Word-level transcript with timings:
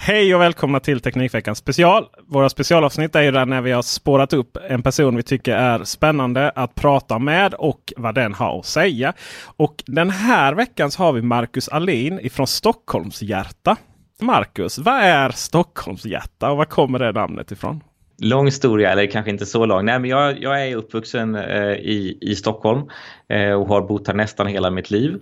Hej 0.00 0.34
och 0.34 0.40
välkomna 0.40 0.80
till 0.80 1.00
Teknikveckan 1.00 1.56
special. 1.56 2.06
Våra 2.26 2.48
specialavsnitt 2.48 3.14
är 3.14 3.22
ju 3.22 3.30
där 3.30 3.46
när 3.46 3.60
vi 3.60 3.72
har 3.72 3.82
spårat 3.82 4.32
upp 4.32 4.56
en 4.68 4.82
person 4.82 5.16
vi 5.16 5.22
tycker 5.22 5.56
är 5.56 5.84
spännande 5.84 6.50
att 6.50 6.74
prata 6.74 7.18
med 7.18 7.54
och 7.54 7.92
vad 7.96 8.14
den 8.14 8.34
har 8.34 8.58
att 8.58 8.66
säga. 8.66 9.12
Och 9.56 9.82
den 9.86 10.10
här 10.10 10.54
veckan 10.54 10.90
så 10.90 11.02
har 11.02 11.12
vi 11.12 11.22
Marcus 11.22 11.68
Alin 11.68 12.20
ifrån 12.22 12.46
Stockholmshjärta. 12.46 13.76
Marcus, 14.20 14.78
vad 14.78 15.02
är 15.02 15.30
Stockholmshjärta 15.30 16.50
och 16.50 16.56
var 16.56 16.64
kommer 16.64 16.98
det 16.98 17.12
namnet 17.12 17.52
ifrån? 17.52 17.80
Lång 18.22 18.44
historia, 18.44 18.92
eller 18.92 19.06
kanske 19.06 19.30
inte 19.30 19.46
så 19.46 19.66
lång. 19.66 19.84
Nej, 19.84 19.98
men 19.98 20.10
jag, 20.10 20.42
jag 20.42 20.68
är 20.68 20.76
uppvuxen 20.76 21.34
eh, 21.34 21.72
i, 21.72 22.18
i 22.20 22.34
Stockholm 22.34 22.82
eh, 23.28 23.52
och 23.52 23.68
har 23.68 23.80
bott 23.80 24.06
här 24.06 24.14
nästan 24.14 24.46
hela 24.46 24.70
mitt 24.70 24.90
liv. 24.90 25.18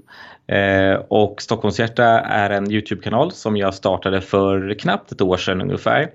Eh, 0.48 0.94
och 1.08 1.42
Stockholmshjärta 1.42 2.04
är 2.20 2.50
en 2.50 2.70
Youtube-kanal 2.70 3.32
som 3.32 3.56
jag 3.56 3.74
startade 3.74 4.20
för 4.20 4.74
knappt 4.78 5.12
ett 5.12 5.20
år 5.20 5.36
sedan 5.36 5.60
ungefär. 5.60 6.10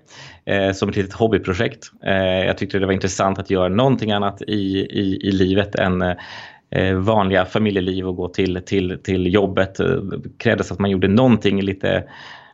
Eh, 0.46 0.72
som 0.72 0.90
ett 0.90 0.96
litet 0.96 1.14
hobbyprojekt. 1.14 1.92
Eh, 2.06 2.46
jag 2.46 2.58
tyckte 2.58 2.80
det 2.80 2.86
var 2.86 2.94
intressant 2.94 3.40
att 3.40 3.50
göra 3.50 3.70
någonting 3.70 4.12
annat 4.12 4.42
i, 4.42 4.78
i, 4.80 5.20
i 5.24 5.32
livet 5.32 5.76
än 5.76 6.02
eh, 6.70 6.96
vanliga 6.96 7.46
familjeliv 7.46 8.08
och 8.08 8.16
gå 8.16 8.28
till, 8.28 8.62
till, 8.66 9.00
till 9.04 9.34
jobbet. 9.34 9.76
Det 9.76 10.38
krävdes 10.38 10.72
att 10.72 10.80
man 10.80 10.90
gjorde 10.90 11.08
någonting 11.08 11.62
lite 11.62 12.04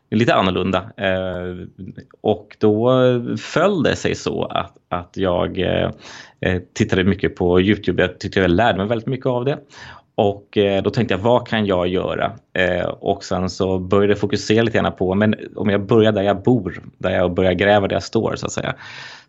lite 0.09 0.33
annorlunda. 0.33 0.91
Eh, 0.97 1.67
och 2.21 2.57
då 2.59 2.91
föll 3.37 3.83
det 3.83 3.95
sig 3.95 4.15
så 4.15 4.45
att, 4.45 4.77
att 4.89 5.17
jag 5.17 5.59
tittade 6.73 7.03
mycket 7.03 7.35
på 7.35 7.61
Youtube. 7.61 8.01
Jag 8.01 8.19
tyckte 8.19 8.39
jag 8.39 8.51
lärde 8.51 8.77
mig 8.77 8.87
väldigt 8.87 9.07
mycket 9.07 9.25
av 9.25 9.45
det. 9.45 9.59
Och 10.17 10.57
eh, 10.57 10.83
då 10.83 10.89
tänkte 10.89 11.13
jag, 11.13 11.19
vad 11.19 11.47
kan 11.47 11.65
jag 11.65 11.87
göra? 11.87 12.31
Eh, 12.53 12.85
och 12.85 13.23
sen 13.23 13.49
så 13.49 13.79
började 13.79 14.11
jag 14.11 14.19
fokusera 14.19 14.63
lite 14.63 14.77
grann 14.77 14.91
på, 14.91 15.15
men 15.15 15.35
om 15.55 15.69
jag 15.69 15.85
börjar 15.85 16.11
där 16.11 16.21
jag 16.21 16.43
bor, 16.43 16.81
där 16.97 17.11
jag 17.11 17.33
börjar 17.33 17.53
gräva 17.53 17.87
där 17.87 17.95
jag 17.95 18.03
står 18.03 18.35
så 18.35 18.45
att 18.45 18.51
säga. 18.51 18.75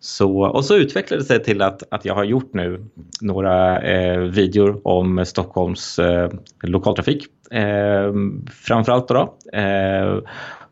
Så, 0.01 0.41
och 0.41 0.65
så 0.65 0.77
utvecklade 0.77 1.23
det 1.23 1.27
sig 1.27 1.45
till 1.45 1.63
att, 1.63 1.83
att 1.91 2.05
jag 2.05 2.15
har 2.15 2.25
gjort 2.25 2.55
nu 2.55 2.85
några 3.21 3.81
eh, 3.81 4.19
videor 4.19 4.81
om 4.85 5.25
Stockholms 5.27 5.99
eh, 5.99 6.31
lokaltrafik. 6.63 7.27
Eh, 7.51 8.13
framförallt 8.51 9.09
då, 9.09 9.15
då 9.15 9.59
eh, 9.59 10.19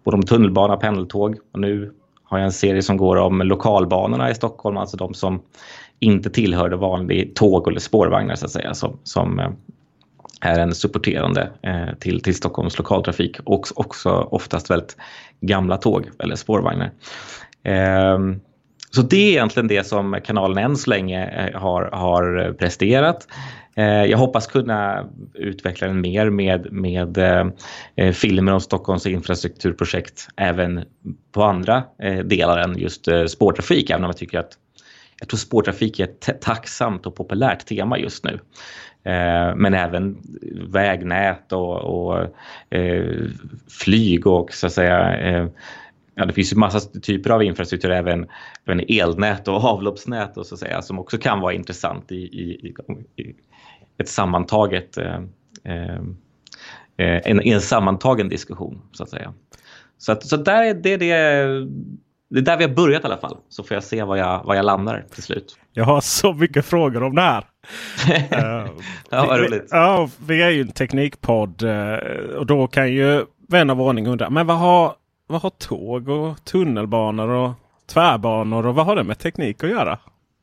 både 0.04 0.16
om 0.16 0.22
tunnelbana, 0.22 0.76
pendeltåg 0.76 1.36
och 1.52 1.60
nu 1.60 1.92
har 2.24 2.38
jag 2.38 2.44
en 2.44 2.52
serie 2.52 2.82
som 2.82 2.96
går 2.96 3.16
om 3.16 3.38
lokalbanorna 3.38 4.30
i 4.30 4.34
Stockholm, 4.34 4.76
alltså 4.76 4.96
de 4.96 5.14
som 5.14 5.42
inte 6.00 6.30
tillhörde 6.30 6.76
vanlig 6.76 7.34
tåg 7.34 7.68
eller 7.68 7.80
spårvagnar 7.80 8.34
så 8.34 8.44
att 8.44 8.52
säga, 8.52 8.74
som, 8.74 8.98
som 9.02 9.40
eh, 9.40 9.50
är 10.40 10.58
en 10.58 10.74
supporterande 10.74 11.50
eh, 11.62 11.94
till, 11.98 12.22
till 12.22 12.34
Stockholms 12.34 12.78
lokaltrafik 12.78 13.36
och 13.44 13.66
också 13.74 14.10
oftast 14.10 14.70
väldigt 14.70 14.96
gamla 15.40 15.76
tåg 15.76 16.10
eller 16.18 16.36
spårvagnar. 16.36 16.90
Eh, 17.62 18.18
så 18.90 19.02
det 19.02 19.16
är 19.16 19.30
egentligen 19.30 19.68
det 19.68 19.86
som 19.86 20.18
kanalen 20.24 20.64
än 20.64 20.76
så 20.76 20.90
länge 20.90 21.26
eh, 21.26 21.60
har, 21.60 21.82
har 21.82 22.52
presterat. 22.52 23.28
Eh, 23.76 24.04
jag 24.04 24.18
hoppas 24.18 24.46
kunna 24.46 25.06
utveckla 25.34 25.86
den 25.86 26.00
mer 26.00 26.30
med, 26.30 26.72
med 26.72 27.18
eh, 27.18 27.46
eh, 27.96 28.12
filmer 28.12 28.52
om 28.52 28.60
Stockholms 28.60 29.06
infrastrukturprojekt 29.06 30.28
även 30.36 30.84
på 31.32 31.42
andra 31.42 31.84
eh, 32.02 32.18
delar 32.18 32.58
än 32.58 32.78
just 32.78 33.08
eh, 33.08 33.24
spårtrafik, 33.24 33.90
även 33.90 34.04
om 34.04 34.08
jag 34.08 34.16
tycker 34.16 34.38
att 34.38 34.52
jag 35.20 35.28
tror 35.28 35.38
spårtrafik 35.38 36.00
är 36.00 36.04
ett 36.04 36.40
tacksamt 36.40 37.06
och 37.06 37.16
populärt 37.16 37.66
tema 37.66 37.98
just 37.98 38.24
nu. 38.24 38.40
Eh, 39.06 39.54
men 39.56 39.74
även 39.74 40.18
vägnät 40.68 41.52
och, 41.52 41.76
och 41.76 42.26
eh, 42.70 43.14
flyg 43.84 44.26
och 44.26 44.52
så 44.52 44.66
att 44.66 44.72
säga 44.72 45.18
eh, 45.18 45.48
Ja, 46.18 46.24
det 46.24 46.32
finns 46.32 46.52
ju 46.52 46.56
massa 46.56 47.00
typer 47.00 47.30
av 47.30 47.42
infrastruktur, 47.42 47.90
även, 47.90 48.26
även 48.64 48.84
elnät 48.88 49.48
och 49.48 49.54
avloppsnät 49.64 50.36
och 50.36 50.46
så 50.46 50.54
att 50.54 50.60
säga, 50.60 50.82
som 50.82 50.98
också 50.98 51.18
kan 51.18 51.40
vara 51.40 51.52
intressant 51.52 52.12
i, 52.12 52.16
i, 52.16 52.74
i 53.16 53.34
ett 53.98 54.08
sammantaget 54.08 54.98
eh, 54.98 55.20
eh, 55.64 56.00
eh, 56.96 57.20
en, 57.24 57.40
en 57.40 57.60
sammantagen 57.60 58.28
diskussion 58.28 58.82
så 58.92 59.02
att 59.02 59.10
säga. 59.10 59.34
Så, 59.98 60.12
att, 60.12 60.26
så 60.26 60.36
där, 60.36 60.74
det, 60.74 60.96
det, 60.96 61.12
det 62.28 62.38
är 62.38 62.42
där 62.42 62.56
vi 62.56 62.64
har 62.64 62.74
börjat 62.74 63.02
i 63.02 63.06
alla 63.06 63.16
fall. 63.16 63.36
Så 63.48 63.62
får 63.62 63.74
jag 63.74 63.84
se 63.84 64.02
vad 64.02 64.18
jag, 64.18 64.44
vad 64.44 64.56
jag 64.56 64.64
landar 64.64 65.04
till 65.14 65.22
slut. 65.22 65.58
Jag 65.72 65.84
har 65.84 66.00
så 66.00 66.32
mycket 66.32 66.64
frågor 66.64 67.02
om 67.02 67.14
det 67.14 67.22
här. 67.22 67.44
uh, 68.08 68.70
ja, 69.10 69.26
vad 69.26 69.40
roligt. 69.40 69.68
Ja, 69.70 70.08
vi 70.26 70.42
är 70.42 70.50
ju 70.50 70.60
en 70.60 70.72
teknikpodd 70.72 71.62
uh, 71.62 71.94
och 72.36 72.46
då 72.46 72.66
kan 72.66 72.92
ju 72.92 73.26
vän 73.48 73.70
av 73.70 73.80
ordning 73.80 74.06
undra. 74.06 74.30
Men 74.30 74.46
vad 74.46 74.58
har, 74.58 74.92
vad 75.26 75.42
har 75.42 75.50
tåg 75.50 76.08
och 76.08 76.44
tunnelbanor 76.44 77.28
och 77.28 77.52
tvärbanor 77.86 78.66
och 78.66 78.74
vad 78.74 78.86
har 78.86 78.96
det 78.96 79.04
med 79.04 79.18
teknik 79.18 79.64
att 79.64 79.70
göra? 79.70 79.98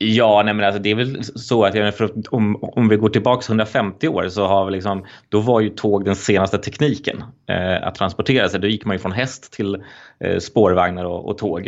Ja, 0.05 0.41
nej 0.45 0.53
men 0.53 0.65
alltså 0.65 0.81
det 0.81 0.91
är 0.91 0.95
väl 0.95 1.23
så 1.23 1.63
att 1.63 1.75
jag, 1.75 1.93
om, 2.31 2.55
om 2.61 2.89
vi 2.89 2.95
går 2.95 3.09
tillbaka 3.09 3.45
150 3.49 4.07
år 4.07 4.29
så 4.29 4.47
har 4.47 4.65
vi 4.65 4.71
liksom, 4.71 5.05
då 5.29 5.39
var 5.39 5.61
ju 5.61 5.69
tåg 5.69 6.05
den 6.05 6.15
senaste 6.15 6.57
tekniken 6.57 7.23
eh, 7.49 7.87
att 7.87 7.95
transportera 7.95 8.49
sig. 8.49 8.59
Då 8.59 8.67
gick 8.67 8.85
man 8.85 8.95
ju 8.95 8.99
från 8.99 9.11
häst 9.11 9.53
till 9.53 9.83
eh, 10.19 10.39
spårvagnar 10.39 11.05
och, 11.05 11.29
och 11.29 11.37
tåg. 11.37 11.67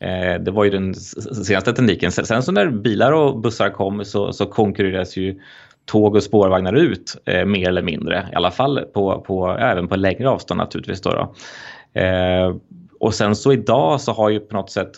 Eh, 0.00 0.40
det 0.40 0.50
var 0.50 0.64
ju 0.64 0.70
den 0.70 0.94
senaste 0.94 1.72
tekniken. 1.72 2.12
Sen 2.12 2.42
så 2.42 2.52
när 2.52 2.70
bilar 2.70 3.12
och 3.12 3.40
bussar 3.40 3.70
kom 3.70 4.04
så, 4.04 4.32
så 4.32 4.46
konkurrerades 4.46 5.16
ju 5.16 5.40
tåg 5.84 6.14
och 6.14 6.22
spårvagnar 6.22 6.72
ut 6.72 7.16
eh, 7.24 7.44
mer 7.44 7.68
eller 7.68 7.82
mindre. 7.82 8.28
I 8.32 8.34
alla 8.34 8.50
fall 8.50 8.80
på, 8.94 9.20
på, 9.20 9.48
även 9.50 9.88
på 9.88 9.96
längre 9.96 10.28
avstånd 10.28 10.58
naturligtvis. 10.58 11.00
Då, 11.00 11.10
då. 11.10 11.34
Eh, 12.00 12.56
och 13.00 13.14
sen 13.14 13.36
så 13.36 13.52
idag 13.52 14.00
så 14.00 14.12
har 14.12 14.30
ju 14.30 14.40
på 14.40 14.56
något 14.56 14.70
sätt 14.70 14.90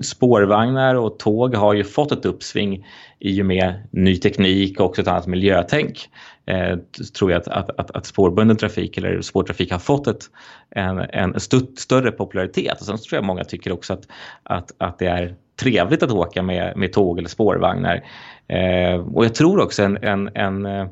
spårvagnar 0.00 0.94
och 0.94 1.18
tåg 1.18 1.54
har 1.54 1.74
ju 1.74 1.84
fått 1.84 2.12
ett 2.12 2.24
uppsving 2.24 2.86
i 3.18 3.42
och 3.42 3.46
med 3.46 3.74
ny 3.90 4.16
teknik 4.16 4.80
och 4.80 4.86
också 4.86 5.02
ett 5.02 5.08
annat 5.08 5.26
miljötänk. 5.26 6.08
Eh, 6.46 6.78
tror 7.18 7.30
jag 7.30 7.40
att, 7.40 7.48
att, 7.48 7.80
att, 7.80 7.90
att 7.90 8.06
spårbunden 8.06 8.56
trafik 8.56 8.98
eller 8.98 9.20
spårtrafik 9.20 9.72
har 9.72 9.78
fått 9.78 10.06
ett, 10.06 10.24
en, 10.70 10.98
en 10.98 11.40
stutt, 11.40 11.78
större 11.78 12.10
popularitet. 12.10 12.80
Och 12.80 12.86
sen 12.86 12.98
tror 12.98 13.16
jag 13.16 13.24
många 13.24 13.44
tycker 13.44 13.72
också 13.72 13.92
att, 13.92 14.08
att, 14.42 14.72
att 14.78 14.98
det 14.98 15.06
är 15.06 15.34
trevligt 15.60 16.02
att 16.02 16.10
åka 16.10 16.42
med, 16.42 16.76
med 16.76 16.92
tåg 16.92 17.18
eller 17.18 17.28
spårvagnar. 17.28 18.04
Eh, 18.48 18.94
och 19.14 19.24
jag 19.24 19.34
tror 19.34 19.60
också 19.60 19.82
en, 19.82 19.96
en, 19.96 20.30
en, 20.34 20.66
eh, 20.66 20.86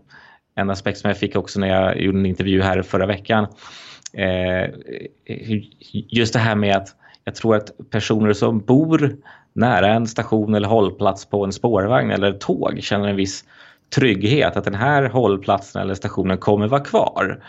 en 0.54 0.70
aspekt 0.70 0.98
som 0.98 1.08
jag 1.08 1.18
fick 1.18 1.36
också 1.36 1.60
när 1.60 1.68
jag 1.68 2.00
gjorde 2.00 2.18
en 2.18 2.26
intervju 2.26 2.62
här 2.62 2.82
förra 2.82 3.06
veckan 3.06 3.46
eh, 4.12 4.70
just 5.88 6.32
det 6.32 6.38
här 6.38 6.54
med 6.54 6.76
att 6.76 6.88
jag 7.24 7.34
tror 7.34 7.56
att 7.56 7.70
personer 7.90 8.32
som 8.32 8.60
bor 8.60 9.16
nära 9.52 9.94
en 9.94 10.06
station 10.06 10.54
eller 10.54 10.68
hållplats 10.68 11.26
på 11.26 11.44
en 11.44 11.52
spårvagn 11.52 12.10
eller 12.10 12.32
tåg 12.32 12.78
känner 12.82 13.08
en 13.08 13.16
viss 13.16 13.44
trygghet 13.94 14.56
att 14.56 14.64
den 14.64 14.74
här 14.74 15.08
hållplatsen 15.08 15.82
eller 15.82 15.94
stationen 15.94 16.38
kommer 16.38 16.68
vara 16.68 16.84
kvar. 16.84 17.44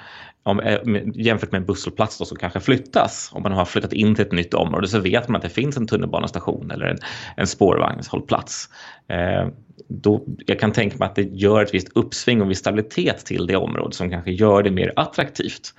Om, 0.46 0.60
eh, 0.60 0.80
jämfört 1.14 1.52
med 1.52 1.60
en 1.60 1.66
busshållplats 1.66 2.18
som 2.18 2.38
kanske 2.38 2.60
flyttas. 2.60 3.30
Om 3.34 3.44
man 3.44 3.52
har 3.52 3.66
flyttat 3.66 3.94
in 3.94 4.16
till 4.16 4.26
ett 4.26 4.32
nytt 4.32 4.54
område 4.54 4.88
så 4.88 5.00
vet 5.00 5.28
man 5.28 5.36
att 5.36 5.42
det 5.42 5.50
finns 5.50 5.78
en 5.78 5.88
tunnelbanestation 5.88 6.72
eller 6.72 6.86
en, 6.86 6.98
en 7.38 7.48
spårvagnshållplats. 7.48 8.70
Eh, 9.08 9.48
då, 9.88 10.24
jag 10.46 10.60
kan 10.60 10.72
tänka 10.72 10.98
mig 10.98 11.06
att 11.06 11.16
det 11.16 11.22
gör 11.22 11.64
ett 11.64 11.74
visst 11.74 11.98
uppsving 11.98 12.42
och 12.42 12.52
viss 12.52 12.60
stabilitet 12.60 13.26
till 13.26 13.48
det 13.48 13.56
området 13.56 13.96
som 13.96 14.10
kanske 14.10 14.32
gör 14.32 14.64
det 14.64 14.72
mer 14.72 14.94
attraktivt. 14.96 15.74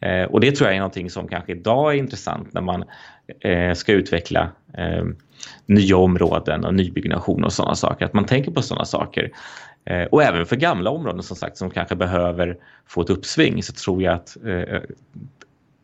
Eh, 0.00 0.24
och 0.24 0.40
det 0.40 0.52
tror 0.52 0.68
jag 0.68 0.74
är 0.74 0.80
någonting 0.80 1.10
som 1.10 1.28
kanske 1.28 1.52
idag 1.52 1.94
är 1.94 1.98
intressant 1.98 2.52
när 2.52 2.60
man 2.60 2.84
Eh, 3.40 3.74
ska 3.74 3.92
utveckla 3.92 4.50
eh, 4.78 5.04
nya 5.66 5.96
områden 5.96 6.64
och 6.64 6.74
nybyggnation 6.74 7.44
och 7.44 7.52
sådana 7.52 7.74
saker. 7.74 8.04
Att 8.04 8.12
man 8.12 8.24
tänker 8.24 8.50
på 8.50 8.62
sådana 8.62 8.84
saker. 8.84 9.30
Eh, 9.84 10.02
och 10.02 10.22
även 10.22 10.46
för 10.46 10.56
gamla 10.56 10.90
områden 10.90 11.22
som 11.22 11.36
sagt 11.36 11.56
som 11.56 11.70
kanske 11.70 11.96
behöver 11.96 12.56
få 12.86 13.00
ett 13.02 13.10
uppsving 13.10 13.62
så 13.62 13.72
tror 13.72 14.02
jag 14.02 14.14
att 14.14 14.36
eh, 14.46 14.80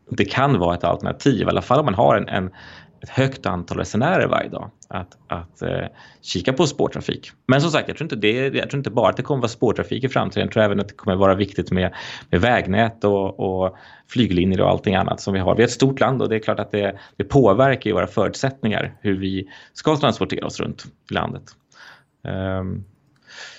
det 0.09 0.25
kan 0.25 0.59
vara 0.59 0.75
ett 0.75 0.83
alternativ, 0.83 1.41
i 1.41 1.45
alla 1.45 1.61
fall 1.61 1.79
om 1.79 1.85
man 1.85 1.93
har 1.93 2.17
en, 2.17 2.27
en 2.27 2.51
ett 3.03 3.09
högt 3.09 3.45
antal 3.45 3.77
resenärer 3.77 4.27
varje 4.27 4.49
dag 4.49 4.71
att, 4.87 5.17
att 5.27 5.61
eh, 5.61 5.85
kika 6.21 6.53
på 6.53 6.67
spårtrafik. 6.67 7.31
Men 7.47 7.61
som 7.61 7.71
sagt, 7.71 7.87
jag 7.87 7.97
tror, 7.97 8.05
inte 8.05 8.15
det, 8.15 8.47
jag 8.47 8.69
tror 8.69 8.77
inte 8.77 8.89
bara 8.89 9.09
att 9.09 9.17
det 9.17 9.23
kommer 9.23 9.41
vara 9.41 9.49
spårtrafik 9.49 10.03
i 10.03 10.09
framtiden. 10.09 10.45
Jag 10.45 10.53
tror 10.53 10.63
även 10.63 10.79
att 10.79 10.87
det 10.87 10.93
kommer 10.93 11.15
vara 11.15 11.35
viktigt 11.35 11.71
med, 11.71 11.93
med 12.29 12.41
vägnät 12.41 13.03
och, 13.03 13.39
och 13.39 13.77
flyglinjer 14.07 14.61
och 14.61 14.69
allting 14.69 14.95
annat 14.95 15.21
som 15.21 15.33
vi 15.33 15.39
har. 15.39 15.55
Vi 15.55 15.61
är 15.61 15.67
ett 15.67 15.71
stort 15.71 15.99
land 15.99 16.21
och 16.21 16.29
det 16.29 16.35
är 16.35 16.39
klart 16.39 16.59
att 16.59 16.71
det, 16.71 16.99
det 17.15 17.23
påverkar 17.23 17.93
våra 17.93 18.07
förutsättningar 18.07 18.95
hur 19.01 19.17
vi 19.17 19.47
ska 19.73 19.97
transportera 19.97 20.45
oss 20.45 20.59
runt 20.59 20.85
i 21.11 21.13
landet. 21.13 21.43
Um, 22.23 22.85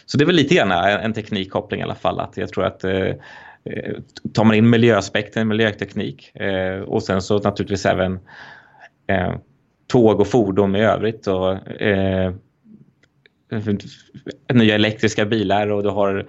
så 0.07 0.19
det 0.19 0.25
är 0.25 0.27
väl 0.27 0.37
lite 0.37 0.55
grann 0.55 0.73
en 0.73 1.13
teknikkoppling 1.13 1.81
i 1.81 1.83
alla 1.83 1.95
fall. 1.95 2.21
Att 2.21 2.37
jag 2.37 2.49
tror 2.49 2.65
att 2.65 2.85
eh, 2.85 2.93
eh, 3.65 3.97
tar 4.35 4.45
man 4.45 4.57
in 4.57 4.71
miljöaspekten, 4.71 5.49
miljöteknik 5.49 6.37
eh, 6.37 6.81
och 6.81 7.03
sen 7.03 7.23
så 7.23 7.39
naturligtvis 7.39 7.87
även 7.87 8.21
eh, 9.07 9.35
tåg 9.87 10.21
och 10.21 10.29
fordon 10.29 10.77
i 10.77 10.81
övrigt 10.81 11.27
och 11.27 11.71
eh, 11.83 12.33
nya 14.53 14.75
elektriska 14.75 15.27
bilar 15.27 15.69
och 15.69 15.83
du 15.83 15.89
har 15.89 16.27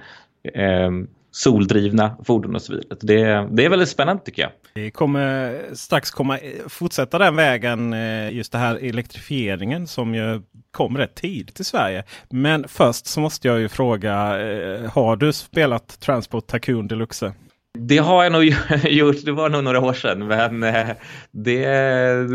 eh, 0.54 0.92
soldrivna 1.32 2.18
fordon 2.24 2.56
och 2.56 2.62
så 2.62 2.74
vidare. 2.74 2.98
Det, 3.02 3.48
det 3.52 3.66
är 3.66 3.70
väldigt 3.70 3.90
spännande 3.90 4.24
tycker 4.24 4.42
jag. 4.42 4.52
Vi 4.74 4.92
kommer 4.92 5.60
strax 5.74 6.12
komma, 6.12 6.40
fortsätta 6.68 7.18
den 7.18 7.36
vägen, 7.36 7.94
eh, 7.94 8.34
just 8.34 8.52
det 8.52 8.58
här 8.58 8.76
elektrifieringen 8.76 9.88
som 9.88 10.16
ju 10.16 10.42
kom 10.72 10.98
rätt 10.98 11.16
tidigt 11.16 11.60
i 11.60 11.64
Sverige. 11.64 12.04
Men 12.30 12.68
först 12.68 13.06
så 13.06 13.20
måste 13.20 13.48
jag 13.48 13.60
ju 13.60 13.70
fråga, 13.70 14.42
eh, 14.42 14.92
har 14.92 15.16
du 15.16 15.34
spelat 15.34 16.00
Transport 16.00 16.48
Tycoon 16.48 16.88
Deluxe? 16.88 17.34
Det 17.80 17.98
har 17.98 18.24
jag 18.24 18.32
nog 18.32 18.44
gjort, 18.84 19.16
det 19.26 19.32
var 19.32 19.50
nog 19.50 19.64
några 19.64 19.80
år 19.80 19.94
sedan 19.94 20.28
men 20.28 20.64
eh, 20.64 20.90
det, 21.32 21.66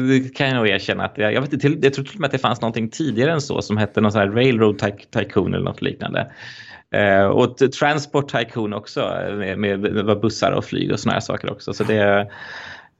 det 0.09 0.35
kan 0.35 0.47
jag 0.47 0.57
nog 0.57 0.69
erkänna 0.69 1.05
att 1.05 1.19
jag, 1.19 1.33
jag, 1.33 1.41
vet 1.41 1.53
inte, 1.53 1.69
jag 1.69 1.95
tror 1.95 2.05
till 2.05 2.15
och 2.15 2.21
med 2.21 2.27
att 2.27 2.33
det 2.33 2.39
fanns 2.39 2.61
någonting 2.61 2.91
tidigare 2.91 3.33
än 3.33 3.41
så 3.41 3.63
som 3.63 3.77
hette 3.77 4.01
någon 4.01 4.13
sån 4.13 4.21
här 4.21 4.29
Railroad 4.29 4.83
Tycoon 5.11 5.55
eller 5.55 5.65
något 5.65 5.83
liknande. 5.83 6.33
Eh, 6.91 7.25
och 7.25 7.57
Transport 7.57 8.33
Tycoon 8.33 8.73
också 8.75 9.01
med, 9.37 9.59
med 9.59 10.21
bussar 10.21 10.53
och 10.53 10.65
flyg 10.65 10.93
och 10.93 11.01
såna 11.01 11.13
här 11.13 11.21
saker 11.21 11.53
också. 11.53 11.73
Så 11.73 11.85
det, 11.85 12.29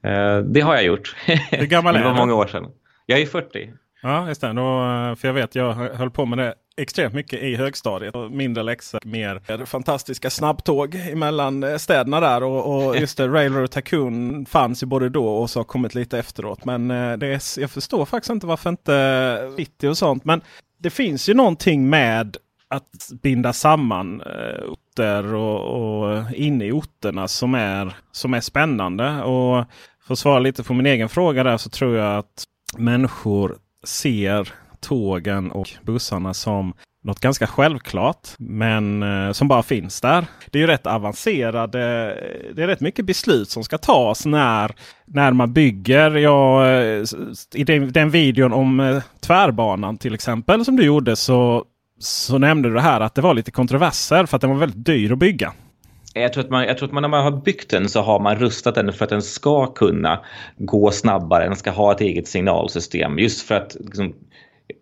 eh, 0.03 0.39
det 0.39 0.61
har 0.61 0.75
jag 0.75 0.85
gjort. 0.85 1.17
Hur 1.51 1.67
gammal 1.67 1.95
är 1.97 1.99
du? 1.99 2.05
Det 2.05 2.11
var 2.11 2.17
många 2.17 2.35
år 2.35 2.47
sedan. 2.47 2.67
Jag 3.07 3.21
är 3.21 3.27
40. 3.27 3.73
Ja, 4.03 4.29
just 4.29 4.41
det. 4.41 4.53
Då, 4.53 4.63
för 5.19 5.29
jag 5.29 5.33
vet, 5.33 5.55
jag 5.55 5.73
höll 5.73 6.11
på 6.11 6.27
med 6.27 6.39
det 6.39 6.55
extremt 6.79 7.15
mycket 7.15 7.43
i 7.43 7.57
högstadiet. 7.57 8.15
Och 8.15 8.31
mindre 8.31 8.63
läxor, 8.63 9.01
mer 9.05 9.65
fantastiska 9.65 10.31
snabbtåg 10.31 10.95
emellan 10.95 11.63
eh, 11.63 11.77
städerna 11.77 12.21
där. 12.21 12.43
Och, 12.43 12.87
och 12.87 12.97
just 13.01 13.17
det, 13.17 13.29
Railroad 13.29 13.71
Tycoon 13.71 14.47
fanns 14.47 14.83
ju 14.83 14.87
både 14.87 15.09
då 15.09 15.29
och 15.29 15.51
så 15.51 15.59
har 15.59 15.65
kommit 15.65 15.95
lite 15.95 16.19
efteråt. 16.19 16.65
Men 16.65 16.91
eh, 16.91 17.17
det 17.17 17.27
är, 17.27 17.61
jag 17.61 17.71
förstår 17.71 18.05
faktiskt 18.05 18.31
inte 18.31 18.47
varför 18.47 18.71
inte 18.71 19.53
City 19.57 19.89
och 19.89 19.99
sånt. 19.99 20.25
Men 20.25 20.41
det 20.79 20.91
finns 20.91 21.29
ju 21.29 21.35
någonting 21.35 21.89
med 21.89 22.37
att 22.71 23.09
binda 23.23 23.53
samman 23.53 24.21
eh, 24.21 24.65
orter 24.69 25.35
och, 25.35 25.61
och 25.61 26.33
inne 26.35 26.65
i 26.65 26.73
orterna 26.73 27.29
som 27.29 27.55
är, 27.55 27.97
som 28.13 28.35
är 28.35 28.41
spännande. 28.41 29.23
Och 29.23 29.65
för 30.07 30.13
att 30.13 30.19
svara 30.19 30.39
lite 30.39 30.63
på 30.63 30.75
min 30.75 30.87
egen 30.87 31.09
fråga 31.09 31.45
där 31.45 31.57
så 31.57 31.71
tror 31.71 31.97
jag 31.97 32.19
att 32.19 32.45
människor 32.77 33.57
ser 33.85 34.53
tågen 34.81 35.51
och 35.51 35.71
bussarna 35.83 36.35
som 36.35 36.75
något 37.05 37.21
ganska 37.21 37.47
självklart. 37.47 38.29
Men 38.39 39.03
eh, 39.03 39.33
som 39.33 39.49
bara 39.49 39.63
finns 39.63 40.01
där. 40.01 40.25
Det 40.51 40.59
är 40.59 40.61
ju 40.61 40.67
rätt 40.67 40.87
avancerade. 40.87 41.79
Det 42.55 42.63
är 42.63 42.67
rätt 42.67 42.81
mycket 42.81 43.05
beslut 43.05 43.51
som 43.51 43.65
ska 43.65 43.79
tas 43.79 44.27
när, 44.27 44.75
när 45.07 45.33
man 45.33 45.53
bygger. 45.53 46.11
Ja, 46.17 46.69
eh, 46.69 47.05
I 47.55 47.65
den, 47.65 47.93
den 47.93 48.11
videon 48.11 48.53
om 48.53 48.81
eh, 48.81 49.03
tvärbanan 49.21 49.99
till 49.99 50.15
exempel 50.15 50.65
som 50.65 50.77
du 50.77 50.85
gjorde 50.85 51.17
så, 51.17 51.65
så 51.99 52.39
nämnde 52.39 52.69
du 52.69 52.75
det 52.75 52.81
här 52.81 53.01
att 53.01 53.15
det 53.15 53.21
var 53.21 53.35
lite 53.35 53.51
kontroverser 53.51 54.27
för 54.27 54.37
att 54.37 54.41
den 54.41 54.51
var 54.51 54.57
väldigt 54.57 54.87
dyr 54.87 55.13
att 55.13 55.19
bygga. 55.19 55.53
Jag 56.15 56.33
tror, 56.33 56.45
att 56.45 56.51
man, 56.51 56.65
jag 56.65 56.79
tror 56.79 56.89
att 56.89 56.93
man, 56.93 57.03
när 57.03 57.09
man 57.09 57.25
har 57.25 57.41
byggt 57.41 57.71
den 57.71 57.89
så 57.89 58.01
har 58.01 58.21
man 58.21 58.37
rustat 58.37 58.75
den 58.75 58.93
för 58.93 59.05
att 59.05 59.11
den 59.11 59.23
ska 59.23 59.67
kunna 59.67 60.21
gå 60.57 60.91
snabbare. 60.91 61.45
Den 61.45 61.57
ska 61.57 61.71
ha 61.71 61.93
ett 61.93 62.01
eget 62.01 62.29
signalsystem 62.29 63.19
just 63.19 63.43
för 63.43 63.55
att 63.55 63.77
liksom, 63.81 64.15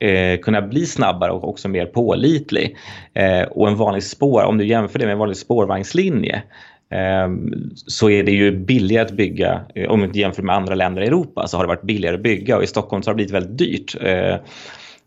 eh, 0.00 0.40
kunna 0.40 0.62
bli 0.62 0.86
snabbare 0.86 1.30
och 1.30 1.48
också 1.48 1.68
mer 1.68 1.86
pålitlig. 1.86 2.76
Eh, 3.14 3.42
och 3.42 3.68
en 3.68 3.76
vanlig 3.76 4.02
spår, 4.02 4.42
om 4.42 4.58
du 4.58 4.66
jämför 4.66 4.98
det 4.98 5.04
med 5.04 5.12
en 5.12 5.18
vanlig 5.18 5.36
spårvagnslinje 5.36 6.42
ehm, 6.90 7.52
så 7.74 8.10
är 8.10 8.22
det 8.22 8.32
ju 8.32 8.50
billigare 8.50 9.04
att 9.04 9.12
bygga, 9.12 9.60
eh, 9.74 9.90
om 9.90 10.00
du 10.12 10.20
jämför 10.20 10.42
med 10.42 10.56
andra 10.56 10.74
länder 10.74 11.02
i 11.02 11.06
Europa 11.06 11.46
så 11.46 11.56
har 11.56 11.64
det 11.64 11.68
varit 11.68 11.82
billigare 11.82 12.14
att 12.14 12.22
bygga 12.22 12.56
och 12.56 12.62
i 12.62 12.66
Stockholm 12.66 13.02
så 13.02 13.10
har 13.10 13.14
det 13.14 13.16
blivit 13.16 13.34
väldigt 13.34 13.58
dyrt. 13.58 13.96
Eh, 14.00 14.36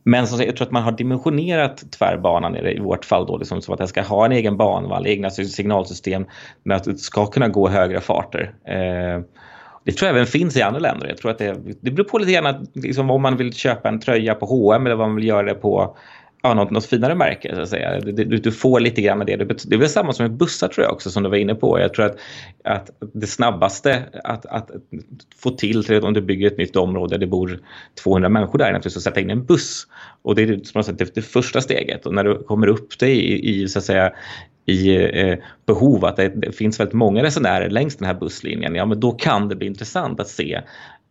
men 0.03 0.19
men 0.19 0.27
så, 0.27 0.43
jag 0.43 0.55
tror 0.55 0.67
att 0.67 0.71
man 0.71 0.83
har 0.83 0.91
dimensionerat 0.91 1.91
tvärbanan 1.91 2.55
i 2.55 2.79
vårt 2.79 3.05
fall 3.05 3.25
då, 3.25 3.37
liksom, 3.37 3.61
så 3.61 3.73
att 3.73 3.77
den 3.77 3.87
ska 3.87 4.01
ha 4.01 4.25
en 4.25 4.31
egen 4.31 4.57
banvall, 4.57 5.07
egna 5.07 5.29
signalsystem 5.29 6.25
men 6.63 6.77
att 6.77 6.83
det 6.83 6.97
ska 6.97 7.25
kunna 7.25 7.47
gå 7.47 7.67
högre 7.67 8.01
farter. 8.01 8.53
Eh, 8.65 9.21
det 9.89 9.95
tror 9.95 10.07
jag 10.07 10.15
även 10.15 10.27
finns 10.27 10.57
i 10.57 10.61
andra 10.61 10.79
länder. 10.79 11.07
Jag 11.07 11.17
tror 11.17 11.31
att 11.31 11.37
det, 11.37 11.55
det 11.81 11.91
beror 11.91 12.05
på 12.05 12.17
lite 12.17 12.31
grann 12.31 12.67
liksom, 12.73 13.11
om 13.11 13.21
man 13.21 13.37
vill 13.37 13.53
köpa 13.53 13.89
en 13.89 13.99
tröja 13.99 14.35
på 14.35 14.45
H&M 14.45 14.85
eller 14.85 14.95
vad 14.95 15.07
man 15.07 15.15
vill 15.15 15.27
göra 15.27 15.43
det 15.43 15.53
på 15.53 15.97
ja, 16.41 16.53
något, 16.53 16.71
något 16.71 16.85
finare 16.85 17.15
märke. 17.15 17.55
Så 17.55 17.61
att 17.61 17.69
säga. 17.69 17.99
Du, 17.99 18.11
du, 18.11 18.37
du 18.37 18.51
får 18.51 18.79
lite 18.79 19.01
grann 19.01 19.17
med 19.17 19.27
det. 19.27 19.35
Det 19.35 19.75
är 19.75 19.79
väl 19.79 19.89
samma 19.89 20.13
som 20.13 20.23
med 20.23 20.31
bussar 20.31 20.67
tror 20.67 20.85
jag 20.85 20.93
också 20.93 21.11
som 21.11 21.23
du 21.23 21.29
var 21.29 21.37
inne 21.37 21.55
på. 21.55 21.79
Jag 21.79 21.93
tror 21.93 22.05
att, 22.05 22.17
att 22.63 22.89
det 23.13 23.27
snabbaste 23.27 24.03
att, 24.23 24.45
att 24.45 24.71
få 25.35 25.49
till 25.49 26.03
om 26.03 26.13
du 26.13 26.21
bygger 26.21 26.47
ett 26.47 26.57
nytt 26.57 26.75
område 26.75 27.15
där 27.15 27.19
det 27.19 27.27
bor 27.27 27.59
200 28.03 28.29
människor 28.29 28.57
där 28.57 28.65
är 28.65 28.71
naturligtvis 28.71 28.97
att 28.97 29.03
sätta 29.03 29.19
in 29.19 29.29
en 29.29 29.45
buss. 29.45 29.87
Och 30.21 30.35
det 30.35 30.43
är 30.43 30.59
som 30.63 30.83
sagt, 30.83 30.97
det, 30.97 31.15
det 31.15 31.21
första 31.21 31.61
steget. 31.61 32.05
Och 32.05 32.13
när 32.13 32.23
du 32.23 32.43
kommer 32.43 32.67
upp 32.67 32.99
dig 32.99 33.17
i, 33.17 33.61
i 33.61 33.67
så 33.67 33.79
att 33.79 33.85
säga, 33.85 34.11
i 34.69 35.05
eh, 35.21 35.37
behov, 35.65 36.05
att 36.05 36.15
det, 36.15 36.29
det, 36.29 36.51
finns 36.51 36.79
väldigt 36.79 36.93
många 36.93 37.23
resenärer 37.23 37.69
längs 37.69 37.95
den 37.97 38.07
här 38.07 38.13
busslinjen, 38.13 38.75
ja 38.75 38.85
men 38.85 38.99
då 38.99 39.11
kan 39.11 39.47
det 39.47 39.55
bli 39.55 39.67
intressant 39.67 40.19
att 40.19 40.27
se 40.27 40.61